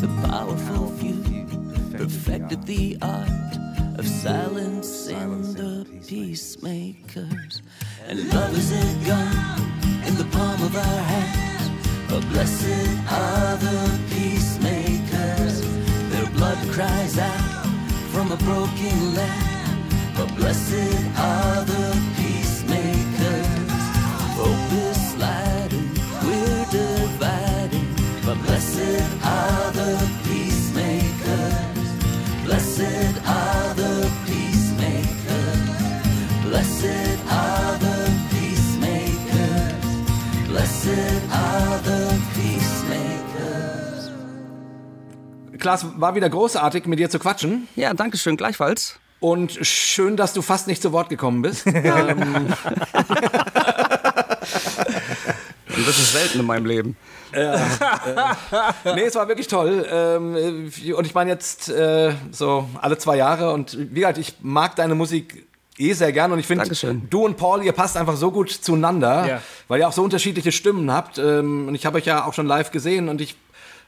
the 0.02 0.10
powerful 0.28 0.90
few 0.98 1.46
perfected 1.92 2.64
the 2.64 2.98
art 3.02 3.56
of 3.98 4.08
silence 4.08 4.88
silencing 4.88 5.54
the 5.54 5.86
peacemakers. 6.08 7.62
And 8.08 8.34
love 8.34 8.58
is 8.58 8.72
a 8.72 9.06
gun 9.06 9.36
in 10.08 10.16
the 10.16 10.28
palm 10.32 10.62
of 10.64 10.76
our 10.76 11.02
hands. 11.14 11.70
But 12.10 12.22
blessed 12.30 12.90
are 13.12 13.58
the 13.58 14.00
peacemakers, 14.10 15.62
their 16.12 16.28
blood 16.38 16.58
cries 16.72 17.18
out 17.20 17.66
from 18.12 18.32
a 18.32 18.38
broken 18.38 19.16
land. 19.16 19.50
But 20.18 20.36
blessed 20.36 20.96
are 21.18 21.64
the 21.66 21.89
Klaas, 45.60 45.86
war 45.98 46.16
wieder 46.16 46.30
großartig, 46.30 46.86
mit 46.86 47.00
dir 47.00 47.10
zu 47.10 47.20
quatschen. 47.20 47.68
Ja, 47.76 47.94
danke 47.94 48.18
schön, 48.18 48.38
gleichfalls. 48.38 48.96
Und 49.20 49.52
schön, 49.66 50.16
dass 50.16 50.32
du 50.34 50.42
fast 50.42 50.68
nicht 50.68 50.82
zu 50.82 50.92
Wort 50.94 51.10
gekommen 51.10 51.42
bist. 51.42 51.66
ähm, 51.68 52.54
Und 55.76 55.88
das 55.88 55.98
ist 56.00 56.12
selten 56.14 56.40
in 56.40 56.46
meinem 56.46 56.66
Leben. 56.66 56.98
nee, 57.34 59.04
es 59.04 59.16
war 59.16 59.28
wirklich 59.28 59.48
toll. 59.48 59.86
Ähm, 59.90 60.72
und 60.96 61.06
ich 61.06 61.14
meine 61.14 61.30
jetzt 61.30 61.70
äh, 61.70 62.14
so 62.32 62.68
alle 62.82 62.98
zwei 62.98 63.18
Jahre. 63.18 63.52
Und 63.54 63.78
wie 63.78 64.00
gesagt, 64.00 64.18
ich 64.18 64.36
mag 64.42 64.76
deine 64.76 64.96
Musik 64.96 65.46
eh 65.78 65.94
sehr 65.94 66.12
gern. 66.12 66.32
Und 66.32 66.40
ich 66.40 66.48
finde, 66.48 66.64
Dankeschön. 66.64 67.08
du 67.10 67.26
und 67.26 67.38
Paul, 67.38 67.64
ihr 67.64 67.72
passt 67.72 67.98
einfach 67.98 68.16
so 68.18 68.32
gut 68.32 68.50
zueinander, 68.52 69.28
Ja. 69.28 69.42
weil 69.68 69.80
ihr 69.82 69.88
auch 69.88 69.94
so 69.94 70.04
unterschiedliche 70.04 70.52
Stimmen 70.52 70.92
habt. 70.92 71.18
Ähm, 71.18 71.68
und 71.68 71.76
ich 71.76 71.86
habe 71.86 71.98
euch 71.98 72.06
ja 72.06 72.26
auch 72.26 72.34
schon 72.34 72.48
live 72.48 72.72
gesehen. 72.72 73.08
Und 73.10 73.22
ich 73.22 73.36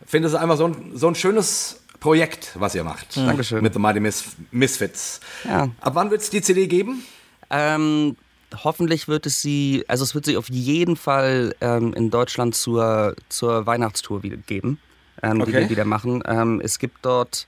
finde, 0.06 0.28
es 0.28 0.36
einfach 0.36 0.58
so 0.58 0.66
ein, 0.68 0.92
so 0.96 1.08
ein 1.08 1.16
schönes 1.16 1.82
Projekt, 2.00 2.52
was 2.56 2.74
ihr 2.76 2.84
macht. 2.84 3.16
Dankeschön. 3.18 3.62
Mit 3.62 3.74
The 3.74 3.80
Mighty 3.80 4.00
Mis 4.00 4.24
Misfits. 4.52 5.20
Ja. 5.44 5.70
Ab 5.82 5.96
wann 5.96 6.10
wird 6.12 6.22
es 6.22 6.30
die 6.30 6.42
CD 6.42 6.68
geben? 6.68 7.04
Ähm, 7.50 8.16
hoffentlich 8.64 9.08
wird 9.08 9.26
es 9.26 9.42
sie, 9.42 9.84
also 9.88 10.04
es 10.04 10.16
wird 10.16 10.26
sie 10.26 10.38
auf 10.38 10.50
jeden 10.50 10.96
Fall 10.96 11.56
ähm, 11.62 11.94
in 11.94 12.10
Deutschland 12.10 12.56
zur, 12.56 13.16
zur 13.30 13.66
Weihnachtstour 13.66 14.24
wieder 14.24 14.38
geben, 14.38 14.80
ähm, 15.22 15.36
die 15.36 15.42
Okay. 15.44 15.54
wir 15.54 15.70
wieder 15.70 15.86
machen. 15.86 16.24
Ähm, 16.26 16.60
es 16.64 16.80
gibt 16.80 16.98
dort, 17.04 17.46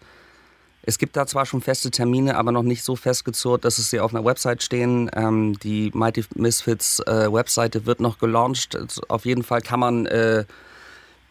es 0.83 0.97
gibt 0.99 1.15
da 1.15 1.25
zwar 1.25 1.45
schon 1.45 1.61
feste 1.61 1.89
Termine, 1.89 2.35
aber 2.37 2.51
noch 2.51 2.63
nicht 2.63 2.83
so 2.83 2.95
festgezurrt, 2.95 3.65
dass 3.65 3.77
es 3.79 3.89
sie 3.89 3.99
auf 4.01 4.13
einer 4.13 4.23
Website 4.25 4.61
stehen. 4.61 5.09
Ähm, 5.15 5.57
die 5.63 5.89
Mighty 5.95 6.25
Misfits 6.35 6.99
äh, 7.07 7.31
Webseite 7.31 7.85
wird 7.85 8.01
noch 8.01 8.19
gelauncht. 8.19 8.75
Also 8.75 9.01
auf 9.07 9.25
jeden 9.25 9.43
Fall 9.43 9.61
kann 9.61 9.79
man, 9.79 10.05
äh, 10.05 10.45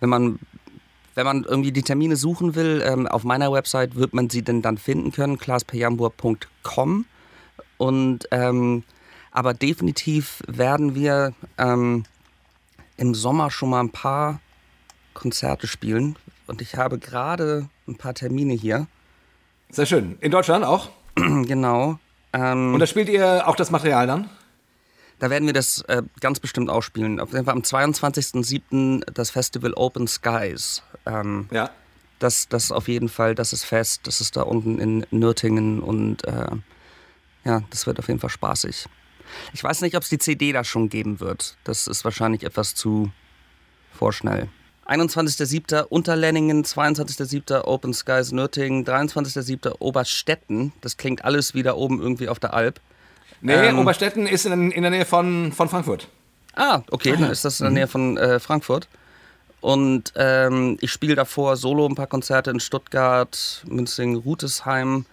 wenn 0.01 0.09
man 0.09 0.39
wenn 1.15 1.27
man 1.27 1.45
irgendwie 1.45 1.73
die 1.73 1.83
Termine 1.83 2.17
suchen 2.17 2.55
will, 2.55 2.83
ähm, 2.85 3.07
auf 3.07 3.25
meiner 3.25 3.53
Website 3.53 3.97
wird 3.97 4.15
man 4.15 4.31
sie 4.31 4.43
denn 4.43 4.63
dann 4.63 4.79
finden 4.79 5.13
können, 5.13 5.39
klaaspejambur.com. 5.39 7.05
Und 7.79 8.29
ähm, 8.31 8.85
aber 9.31 9.55
definitiv 9.55 10.43
werden 10.47 10.95
wir 10.95 11.33
ähm, 11.59 12.05
im 12.97 13.15
Sommer 13.15 13.51
schon 13.51 13.71
mal 13.71 13.81
ein 13.81 13.91
paar 13.91 14.41
Konzerte 15.15 15.67
spielen. 15.67 16.17
Und 16.47 16.61
ich 16.61 16.77
habe 16.77 16.99
gerade 16.99 17.69
ein 17.89 17.97
paar 17.97 18.15
Termine 18.15 18.53
hier. 18.55 18.87
Sehr 19.71 19.87
schön. 19.87 20.19
In 20.21 20.31
Deutschland 20.31 20.65
auch? 20.65 20.91
genau. 21.15 21.99
Ähm, 22.33 22.75
Und 22.75 22.81
da 22.81 22.87
spielt 22.87 23.09
ihr 23.09 23.49
auch 23.49 23.57
das 23.57 23.71
Material 23.71 24.07
dann? 24.07 24.29
Da 25.23 25.31
werden 25.31 25.47
wir 25.47 25.53
das 25.53 25.83
äh, 25.83 26.03
ganz 26.19 26.41
bestimmt 26.41 26.69
ausspielen. 26.69 27.21
Auf 27.21 27.33
jeden 27.33 27.45
Fall 27.45 27.55
am 27.55 27.61
22.07. 27.61 29.09
das 29.13 29.31
Festival 29.31 29.73
Open 29.75 30.09
Skies. 30.09 30.83
Ähm, 31.07 31.47
Ja. 31.53 31.71
das, 32.19 32.49
das 32.49 32.73
auf 32.73 32.89
jeden 32.89 33.09
Fall, 33.09 33.37
das 33.37 33.53
ist 33.53 33.63
fest. 33.63 34.01
Das 34.09 34.21
ist 34.21 34.37
da 34.37 34.43
unten 34.43 34.81
in 34.81 35.07
Nürtingen 35.13 35.81
und 35.81 36.25
äh, 36.25 36.47
ja, 37.45 37.63
das 37.71 37.87
wird 37.87 38.01
auf 38.01 38.09
jeden 38.09 38.19
Fall 38.19 38.31
spaßig. 38.31 38.87
Ich 39.53 39.63
weiß 39.63 39.83
nicht, 39.83 39.97
ob 39.97 40.03
es 40.03 40.09
die 40.09 40.19
CD 40.19 40.51
da 40.51 40.65
schon 40.65 40.89
geben 40.89 41.21
wird. 41.21 41.57
Das 41.63 41.87
ist 41.87 42.05
wahrscheinlich 42.05 42.43
etwas 42.43 42.75
zu 42.75 43.13
vorschnell. 43.93 44.49
21.07. 44.89 45.83
Unterlenningen, 45.85 46.65
22.07. 46.65 47.63
Open 47.63 47.95
Skies 47.95 48.33
Nürtingen, 48.33 48.85
23.07. 48.85 49.77
Oberstetten. 49.79 50.73
Das 50.81 50.97
klingt 50.97 51.25
alles 51.25 51.55
wieder 51.55 51.77
oben 51.77 52.03
irgendwie 52.03 52.29
auf 52.29 52.41
der 52.41 52.55
Alp. 52.55 52.81
Nee, 53.43 53.53
Ähm, 53.55 53.79
Oberstetten 53.79 54.27
ist 54.27 54.47
in, 54.47 54.71
in 54.71 54.83
der 54.83 54.91
Nähe 54.91 55.05
von, 55.05 55.53
von 55.53 55.69
Frankfurt. 55.69 56.09
Ah, 56.55 56.83
okay, 56.91 57.15
dann 57.19 57.31
ist 57.31 57.45
das 57.45 57.61
in 57.61 57.65
der 57.67 57.73
Nähe 57.73 57.89
von 57.89 58.17
äh, 58.17 58.39
Frankfurt. 58.41 58.89
Und 59.61 60.13
ähm, 60.17 60.77
ich 60.81 60.91
spiele 60.91 61.15
davor 61.15 61.57
solo 61.57 61.87
ein 61.87 61.95
paar 61.95 62.07
Konzerte 62.09 62.51
in 62.51 62.59
Stuttgart, 62.61 63.63
Münzing, 63.69 64.17
Rutesheim. 64.17 65.07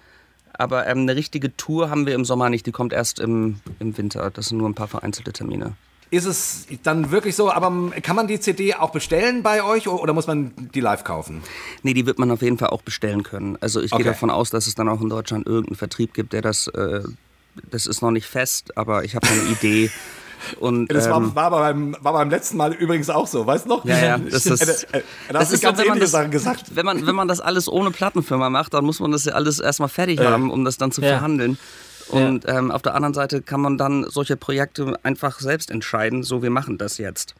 Aber 0.53 0.87
ähm, 0.87 0.99
eine 0.99 1.15
richtige 1.15 1.55
Tour 1.55 1.89
haben 1.89 2.05
wir 2.05 2.15
im 2.15 2.25
Sommer 2.25 2.49
nicht, 2.49 2.65
die 2.65 2.71
kommt 2.71 2.91
erst 2.93 3.19
im, 3.19 3.59
im 3.79 3.97
Winter. 3.97 4.29
Das 4.31 4.47
sind 4.47 4.57
nur 4.57 4.67
ein 4.67 4.73
paar 4.75 4.87
vereinzelte 4.87 5.31
Termine. 5.33 5.73
Ist 6.11 6.25
es 6.25 6.65
dann 6.83 7.11
wirklich 7.11 7.35
so, 7.35 7.51
aber 7.51 7.91
kann 8.01 8.15
man 8.15 8.27
die 8.27 8.39
CD 8.39 8.73
auch 8.73 8.89
bestellen 8.89 9.43
bei 9.43 9.63
euch 9.63 9.87
oder 9.87 10.11
muss 10.13 10.25
man 10.25 10.51
die 10.73 10.79
live 10.81 11.03
kaufen? 11.03 11.43
Nee, 11.83 11.93
die 11.93 12.07
wird 12.07 12.17
man 12.17 12.31
auf 12.31 12.41
jeden 12.41 12.57
Fall 12.57 12.69
auch 12.69 12.81
bestellen 12.81 13.21
können. 13.21 13.57
Also 13.61 13.79
ich 13.79 13.93
Okay. 13.93 14.01
gehe 14.03 14.11
davon 14.11 14.31
aus, 14.31 14.49
dass 14.49 14.65
es 14.65 14.73
dann 14.73 14.89
auch 14.89 15.01
in 15.01 15.09
Deutschland 15.09 15.45
irgendeinen 15.45 15.75
Vertrieb 15.77 16.15
gibt, 16.15 16.33
der 16.33 16.41
das, 16.41 16.65
äh, 16.67 17.03
das 17.71 17.85
ist 17.87 18.01
noch 18.01 18.11
nicht 18.11 18.27
fest, 18.27 18.77
aber 18.77 19.03
ich 19.03 19.15
habe 19.15 19.27
eine 19.27 19.41
Idee. 19.51 19.91
Und, 20.59 20.87
Das 20.93 21.05
ähm, 21.07 21.11
war, 21.11 21.35
war, 21.35 21.49
beim, 21.51 21.95
war 21.99 22.13
beim 22.13 22.29
letzten 22.29 22.55
Mal 22.57 22.73
übrigens 22.73 23.09
auch 23.09 23.27
so, 23.27 23.45
weißt 23.45 23.65
du 23.65 23.69
noch? 23.69 23.85
Ja, 23.85 23.97
ja, 23.99 24.17
das 24.31 24.45
ist- 24.45 24.85
Äh, 24.93 24.99
äh, 24.99 25.03
Da 25.31 25.39
hast 25.39 25.51
du 25.53 25.59
ganz 25.59 25.77
wenn 25.77 25.87
man 25.87 25.97
ähnliche 25.97 25.99
das, 25.99 26.11
Sachen 26.11 26.31
gesagt. 26.31 26.75
Wenn 26.75 26.85
man, 26.85 27.05
wenn 27.05 27.15
man 27.15 27.27
das 27.27 27.41
alles 27.41 27.67
ohne 27.67 27.91
Plattenfirma 27.91 28.49
macht, 28.49 28.73
dann 28.73 28.85
muss 28.85 28.99
man 28.99 29.11
das 29.11 29.25
ja 29.25 29.33
alles 29.33 29.59
erstmal 29.59 29.89
fertig 29.89 30.19
Ja. 30.19 30.31
haben, 30.31 30.49
um 30.49 30.63
das 30.63 30.77
dann 30.77 30.91
zu 30.91 31.01
Ja. 31.01 31.09
verhandeln. 31.09 31.57
Und 32.07 32.45
ähm, 32.47 32.71
auf 32.71 32.81
der 32.81 32.95
anderen 32.95 33.13
Seite 33.13 33.41
kann 33.43 33.61
man 33.61 33.77
dann 33.77 34.03
solche 34.09 34.35
Projekte 34.35 34.97
einfach 35.03 35.39
selbst 35.39 35.69
entscheiden, 35.69 36.23
so 36.23 36.41
wir 36.41 36.49
machen 36.49 36.77
das 36.79 36.97
jetzt. 36.97 37.35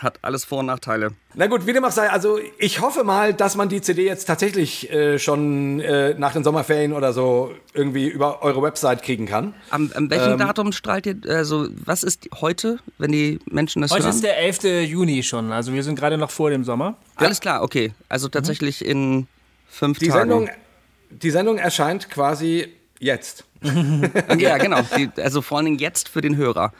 Hat 0.00 0.18
alles 0.22 0.44
Vor- 0.44 0.58
und 0.58 0.66
Nachteile. 0.66 1.12
Na 1.34 1.46
gut, 1.46 1.66
wie 1.68 1.72
dem 1.72 1.84
auch 1.84 1.92
sei, 1.92 2.10
also 2.10 2.38
ich 2.58 2.80
hoffe 2.80 3.04
mal, 3.04 3.32
dass 3.32 3.54
man 3.54 3.68
die 3.68 3.80
CD 3.80 4.04
jetzt 4.04 4.24
tatsächlich 4.24 4.90
äh, 4.90 5.20
schon 5.20 5.78
äh, 5.80 6.14
nach 6.18 6.32
den 6.32 6.42
Sommerferien 6.42 6.92
oder 6.92 7.12
so 7.12 7.52
irgendwie 7.74 8.08
über 8.08 8.42
eure 8.42 8.60
Website 8.60 9.02
kriegen 9.04 9.26
kann. 9.26 9.54
Am, 9.70 9.92
an 9.94 10.10
welchem 10.10 10.32
Ähm, 10.32 10.38
Datum 10.38 10.72
strahlt 10.72 11.06
ihr, 11.06 11.16
also 11.28 11.68
was 11.84 12.02
ist 12.02 12.28
heute, 12.40 12.78
wenn 12.98 13.12
die 13.12 13.38
Menschen 13.48 13.82
das 13.82 13.92
Heute 13.92 14.02
hören? 14.04 14.14
ist 14.14 14.24
der 14.24 14.36
11. 14.38 14.64
Juni 14.90 15.22
schon, 15.22 15.52
also 15.52 15.72
wir 15.72 15.84
sind 15.84 15.96
gerade 15.96 16.18
noch 16.18 16.32
vor 16.32 16.50
dem 16.50 16.64
Sommer. 16.64 16.96
Alles 17.14 17.40
klar, 17.40 17.62
okay. 17.62 17.92
Also 18.08 18.28
tatsächlich 18.28 18.84
in 18.84 19.28
fünf 19.68 20.00
Die 20.00 20.08
Tagen. 20.08 20.20
Sendung, 20.30 20.48
die 21.10 21.30
Sendung 21.30 21.58
erscheint 21.58 22.10
quasi 22.10 22.66
jetzt. 22.98 23.44
Ja, 24.38 24.58
genau. 24.58 24.80
Die, 24.96 25.08
also 25.22 25.40
vor 25.40 25.58
allen 25.58 25.64
Dingen 25.66 25.78
jetzt 25.78 26.08
für 26.08 26.20
den 26.20 26.36
Hörer. 26.36 26.72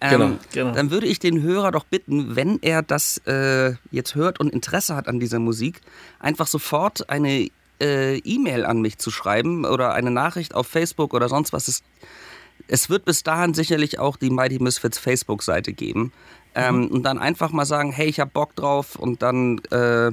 Ähm, 0.00 0.10
Genau, 0.10 0.38
genau. 0.52 0.72
Dann 0.74 0.90
würde 0.90 1.06
ich 1.06 1.18
den 1.18 1.42
Hörer 1.42 1.72
doch 1.72 1.84
bitten, 1.84 2.36
wenn 2.36 2.58
er 2.62 2.82
das 2.82 3.18
äh, 3.26 3.74
jetzt 3.90 4.14
hört 4.14 4.38
und 4.40 4.52
Interesse 4.52 4.94
hat 4.94 5.08
an 5.08 5.18
dieser 5.18 5.38
Musik, 5.38 5.80
einfach 6.20 6.46
sofort 6.46 7.10
eine 7.10 7.48
äh, 7.80 8.18
E-Mail 8.18 8.64
an 8.64 8.80
mich 8.80 8.98
zu 8.98 9.10
schreiben 9.10 9.64
oder 9.64 9.94
eine 9.94 10.10
Nachricht 10.10 10.54
auf 10.54 10.66
Facebook 10.66 11.14
oder 11.14 11.28
sonst 11.28 11.52
was. 11.52 11.68
Es, 11.68 11.82
es 12.68 12.90
wird 12.90 13.04
bis 13.04 13.22
dahin 13.22 13.54
sicherlich 13.54 13.98
auch 13.98 14.16
die 14.16 14.30
Mighty 14.30 14.58
Misfits 14.60 14.98
Facebook-Seite 14.98 15.72
geben. 15.72 16.12
Ähm, 16.54 16.88
Und 16.88 17.02
dann 17.02 17.18
einfach 17.18 17.50
mal 17.50 17.64
sagen, 17.66 17.92
hey, 17.92 18.08
ich 18.08 18.20
hab 18.20 18.32
Bock 18.32 18.54
drauf 18.56 18.96
und 18.96 19.22
dann, 19.22 19.60
äh, 19.70 20.10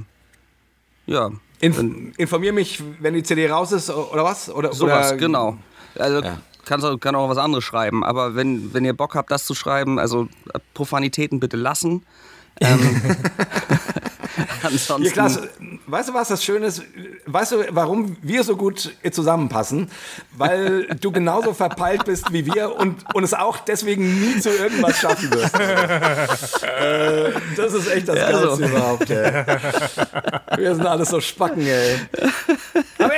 ja, 1.08 1.32
Inf 1.62 1.82
informier 2.18 2.54
mich, 2.54 2.84
wenn 3.00 3.14
die 3.14 3.24
CD 3.24 3.50
raus 3.50 3.72
ist 3.72 3.90
oder 3.90 4.24
was? 4.24 4.50
Oder, 4.50 4.74
Sowas, 4.74 5.10
oder, 5.12 5.18
genau. 5.18 5.58
Also 5.98 6.22
Ja. 6.22 6.38
Kannst 6.66 6.86
du 6.86 6.98
kann 6.98 7.16
auch 7.16 7.30
was 7.30 7.38
anderes 7.38 7.64
schreiben, 7.64 8.04
aber 8.04 8.36
wenn, 8.36 8.74
wenn 8.74 8.86
ihr 8.86 8.94
Bock 8.94 9.16
habt, 9.16 9.32
das 9.32 9.46
zu 9.46 9.56
schreiben, 9.56 10.00
also 10.00 10.28
äh, 10.54 10.60
Profanitäten 10.74 11.40
bitte 11.40 11.58
lassen. 11.58 12.04
Ähm, 12.62 12.80
ansonsten. 14.64 15.04
Hier, 15.04 15.12
Klaas, 15.12 15.40
weißt 15.88 16.10
du, 16.10 16.14
was 16.14 16.28
das 16.30 16.44
Schöne 16.44 16.68
ist? 16.68 16.84
Weißt 17.26 17.54
du, 17.54 17.66
warum 17.72 18.18
wir 18.22 18.44
so 18.44 18.56
gut 18.56 18.96
zusammenpassen? 19.12 19.90
Weil 20.38 20.86
du 21.02 21.12
genauso 21.12 21.54
verpeilt 21.54 22.06
bist 22.06 22.32
wie 22.32 22.46
wir 22.46 22.76
und, 22.76 23.04
und 23.14 23.24
es 23.24 23.34
auch 23.34 23.58
deswegen 23.58 24.20
nie 24.20 24.40
zu 24.40 24.50
irgendwas 24.50 24.98
schaffen 24.98 25.32
wirst. 25.32 25.56
äh, 26.64 27.32
das 27.56 27.74
ist 27.74 27.88
echt 27.88 28.08
das 28.08 28.16
Geilste 28.16 28.56
so. 28.56 28.64
überhaupt, 28.64 29.10
ey. 29.10 29.46
Wir 30.58 30.76
sind 30.76 30.86
alles 30.86 31.10
so 31.10 31.20
Spacken, 31.20 31.66
ey. 31.66 32.00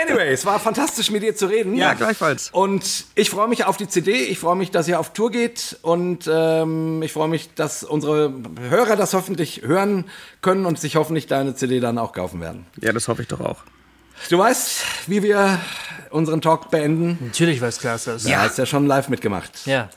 Anyway, 0.05 0.29
es 0.33 0.45
war 0.45 0.59
fantastisch, 0.59 1.09
mit 1.11 1.23
dir 1.23 1.35
zu 1.35 1.45
reden. 1.47 1.75
Ja, 1.75 1.93
gleichfalls. 1.93 2.49
Und 2.51 3.05
ich 3.15 3.29
freue 3.29 3.47
mich 3.47 3.65
auf 3.65 3.77
die 3.77 3.87
CD, 3.87 4.13
ich 4.25 4.39
freue 4.39 4.55
mich, 4.55 4.71
dass 4.71 4.87
ihr 4.87 4.99
auf 4.99 5.13
Tour 5.13 5.31
geht 5.31 5.77
und 5.81 6.29
ähm, 6.31 7.01
ich 7.01 7.13
freue 7.13 7.27
mich, 7.27 7.53
dass 7.55 7.83
unsere 7.83 8.33
Hörer 8.69 8.95
das 8.95 9.13
hoffentlich 9.13 9.61
hören 9.63 10.05
können 10.41 10.65
und 10.65 10.79
sich 10.79 10.95
hoffentlich 10.95 11.27
deine 11.27 11.55
CD 11.55 11.79
dann 11.79 11.97
auch 11.97 12.13
kaufen 12.13 12.41
werden. 12.41 12.65
Ja, 12.81 12.91
das 12.93 13.07
hoffe 13.07 13.21
ich 13.21 13.27
doch 13.27 13.39
auch. 13.41 13.57
Du 14.29 14.37
weißt, 14.37 14.83
wie 15.07 15.21
wir 15.23 15.59
unseren 16.09 16.41
Talk 16.41 16.71
beenden? 16.71 17.17
Natürlich 17.21 17.61
weiß 17.61 17.79
Klaas 17.79 18.05
das. 18.05 18.27
Ja, 18.27 18.39
hast 18.41 18.57
ja 18.57 18.65
schon 18.65 18.87
live 18.87 19.09
mitgemacht. 19.09 19.65
Ja. 19.65 19.89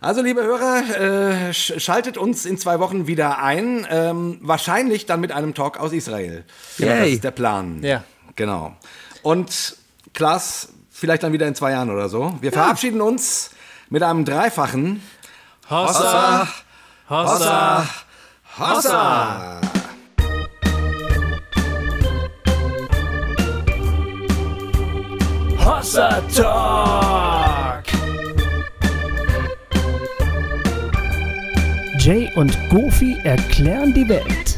Also, 0.00 0.22
liebe 0.22 0.44
Hörer, 0.44 0.82
äh, 0.96 1.50
sch- 1.50 1.80
schaltet 1.80 2.16
uns 2.18 2.46
in 2.46 2.56
zwei 2.56 2.78
Wochen 2.78 3.08
wieder 3.08 3.42
ein. 3.42 3.84
Ähm, 3.90 4.38
wahrscheinlich 4.42 5.06
dann 5.06 5.20
mit 5.20 5.32
einem 5.32 5.54
Talk 5.54 5.80
aus 5.80 5.92
Israel. 5.92 6.44
Genau, 6.76 6.90
das 6.92 7.00
Yay. 7.00 7.12
ist 7.14 7.24
der 7.24 7.32
Plan. 7.32 7.82
Ja. 7.82 8.04
Genau. 8.36 8.76
Und 9.22 9.76
Klaas, 10.14 10.68
vielleicht 10.90 11.22
dann 11.22 11.32
wieder 11.32 11.46
in 11.46 11.54
zwei 11.54 11.72
Jahren 11.72 11.90
oder 11.90 12.08
so. 12.08 12.36
Wir 12.40 12.52
verabschieden 12.52 13.00
uns 13.00 13.50
mit 13.88 14.02
einem 14.02 14.24
dreifachen 14.24 15.02
Hossa, 15.70 16.48
Hossa, 17.08 17.86
Hossa. 18.58 19.60
Hossa 25.58 26.22
Talk. 26.34 27.84
Jay 31.98 32.30
und 32.36 32.56
Goofy 32.70 33.18
erklären 33.24 33.92
die 33.92 34.08
Welt. 34.08 34.57